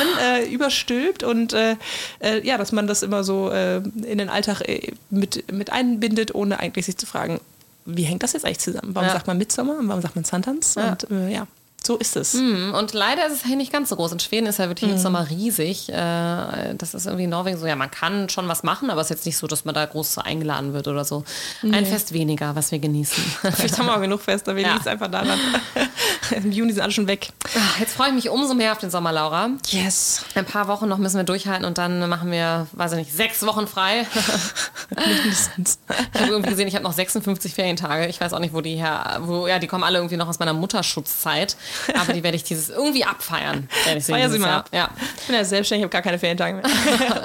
Referenzrahmen 0.01 0.45
äh, 0.45 0.53
überstülpt 0.53 1.23
und 1.23 1.53
äh, 1.53 1.77
äh, 2.21 2.47
ja, 2.47 2.59
dass 2.59 2.73
man 2.73 2.87
das 2.87 3.03
immer 3.03 3.25
so 3.25 3.51
äh, 3.51 3.77
in 3.79 4.19
den 4.19 4.29
Alltag 4.29 4.61
äh, 4.69 4.93
mit, 5.11 5.51
mit 5.53 5.71
einbindet, 5.71 6.35
ohne 6.35 6.59
eigentlich 6.61 6.87
sich 6.87 6.97
zu 6.97 7.07
fragen, 7.07 7.41
wie 7.87 8.05
hängt 8.05 8.23
das 8.23 8.33
jetzt 8.33 8.45
eigentlich 8.45 8.61
zusammen? 8.61 8.95
Warum 8.95 9.09
Ja. 9.09 9.13
sagt 9.15 9.27
man 9.27 9.39
Midsommer 9.39 9.79
und 9.79 9.89
warum 9.89 10.01
sagt 10.03 10.17
man 10.17 10.25
Santans? 10.25 10.75
Ja. 10.75 10.97
Und 11.11 11.31
ja, 11.31 11.47
so 11.87 11.97
ist 11.97 12.17
es. 12.17 12.33
Hm, 12.35 12.73
Und 12.75 12.93
leider 12.95 13.27
ist 13.27 13.33
es 13.35 13.45
hier 13.45 13.57
nicht 13.57 13.73
ganz 13.73 13.89
so 13.91 13.97
groß. 13.97 14.13
In 14.13 14.21
Schweden 14.21 14.47
ist 14.47 14.59
ja 14.59 14.69
wirklich 14.69 14.89
Mhm. 14.91 14.97
im 14.97 15.03
Sommer 15.03 15.29
riesig. 15.31 15.89
Äh, 15.91 16.75
Das 16.77 16.95
ist 16.95 17.07
irgendwie 17.07 17.25
in 17.25 17.31
Norwegen 17.31 17.59
so, 17.59 17.67
ja, 17.67 17.77
man 17.77 17.91
kann 17.91 18.29
schon 18.29 18.49
was 18.49 18.63
machen, 18.63 18.91
aber 18.91 19.01
es 19.01 19.07
ist 19.09 19.11
jetzt 19.19 19.27
nicht 19.27 19.37
so, 19.37 19.47
dass 19.47 19.65
man 19.65 19.75
da 19.75 19.85
groß 19.85 20.19
eingeladen 20.19 20.73
wird 20.73 20.89
oder 20.89 21.05
so. 21.05 21.25
Ein 21.63 21.87
Fest 21.87 22.13
weniger, 22.13 22.55
was 22.57 22.73
wir 22.73 22.79
genießen. 22.79 23.23
Vielleicht 23.55 23.79
haben 23.79 23.87
wir 23.87 23.97
auch 23.97 24.01
genug 24.01 24.21
Feste, 24.23 24.55
wir 24.57 24.63
Ja. 24.63 24.77
es 24.81 24.87
einfach 24.87 25.11
daran. 25.11 25.39
Im 26.31 26.51
Juni 26.53 26.73
sind 26.73 26.83
alle 26.83 26.93
schon 26.93 27.07
weg. 27.07 27.29
Ah, 27.55 27.59
Jetzt 27.81 27.95
freue 27.95 28.09
ich 28.09 28.15
mich 28.15 28.31
umso 28.31 28.55
mehr 28.55 28.73
auf 28.73 28.79
den 28.79 28.91
Sommer, 28.91 29.13
Laura. 29.13 29.51
Yes. 29.69 30.25
Ein 30.35 30.47
paar 30.47 30.69
Wochen 30.69 30.89
noch 30.89 30.97
müssen 30.99 31.17
wir 31.19 31.25
durchhalten 31.25 31.65
und 31.67 31.77
dann 31.79 32.09
machen 32.09 32.31
wir, 32.31 32.67
weiß 32.73 32.93
ich 32.93 32.99
nicht, 32.99 33.13
sechs 33.13 33.45
Wochen 33.45 33.67
frei. 33.67 34.07
Mindestens. 34.97 35.79
Ich 36.15 36.21
habe 36.21 36.31
irgendwie 36.33 36.51
gesehen, 36.51 36.69
ich 36.69 36.75
habe 36.75 36.85
noch 36.85 36.93
56 36.93 37.55
Ferientage. 37.55 38.07
Ich 38.07 38.21
weiß 38.21 38.33
auch 38.33 38.39
nicht, 38.39 38.55
wo 38.55 38.61
die 38.61 38.77
her, 38.77 39.19
wo, 39.23 39.47
ja, 39.47 39.59
die 39.59 39.67
kommen 39.67 39.85
alle 39.85 39.99
irgendwie 39.99 40.17
noch 40.17 40.29
aus 40.29 40.39
meiner 40.39 40.53
Mutterschutzzeit. 40.55 41.57
Aber 41.95 42.13
die 42.13 42.23
werde 42.23 42.37
ich 42.37 42.45
dieses 42.45 42.71
irgendwie 42.71 43.05
abfeiern. 43.05 43.69
Feier 44.01 44.31
sie 44.31 44.39
mal 44.39 44.59
ab. 44.59 44.69
Ja. 44.73 44.91
Ich 45.21 45.27
bin 45.27 45.37
ja 45.37 45.45
selbstständig, 45.45 45.83
ich 45.83 45.85
habe 45.85 45.93
gar 45.93 46.03
keine 46.03 46.19
Ferientage 46.19 46.55
mehr. 46.55 46.65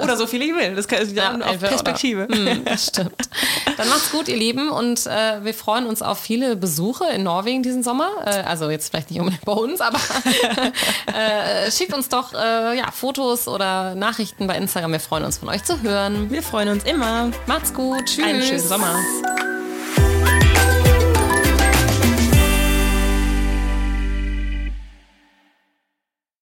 Oder 0.02 0.16
so 0.16 0.26
viele 0.26 0.44
ich 0.44 0.54
will. 0.54 0.74
Das 0.74 0.88
kann, 0.88 1.02
ist 1.02 1.14
ja, 1.14 1.34
auf 1.34 1.58
Perspektive. 1.58 2.28
Hm, 2.30 2.64
das 2.64 2.86
stimmt. 2.86 3.14
Dann 3.76 3.88
macht's 3.88 4.10
gut, 4.10 4.28
ihr 4.28 4.36
Lieben. 4.36 4.70
Und 4.70 5.06
äh, 5.06 5.44
wir 5.44 5.54
freuen 5.54 5.86
uns 5.86 6.02
auf 6.02 6.18
viele 6.18 6.56
Besuche 6.56 7.06
in 7.14 7.22
Norwegen 7.22 7.62
diesen 7.62 7.82
Sommer. 7.82 8.10
Äh, 8.24 8.42
also 8.42 8.70
jetzt 8.70 8.90
vielleicht 8.90 9.10
nicht 9.10 9.20
unbedingt 9.20 9.44
bei 9.44 9.52
uns, 9.52 9.80
aber 9.80 9.98
äh, 11.06 11.70
schickt 11.70 11.92
uns 11.92 12.08
doch 12.08 12.32
äh, 12.32 12.76
ja, 12.76 12.90
Fotos 12.92 13.48
oder 13.48 13.94
Nachrichten 13.94 14.46
bei 14.46 14.56
Instagram. 14.56 14.92
Wir 14.92 15.00
freuen 15.00 15.24
uns 15.24 15.38
von 15.38 15.48
euch 15.48 15.64
zu 15.64 15.80
hören. 15.82 16.30
Wir 16.30 16.42
freuen 16.42 16.68
uns 16.68 16.84
immer. 16.84 17.30
Macht's 17.46 17.72
gut. 17.72 18.04
Tschüss. 18.06 18.24
Einen 18.24 18.42
schönen 18.42 18.60
Sommer. 18.60 18.96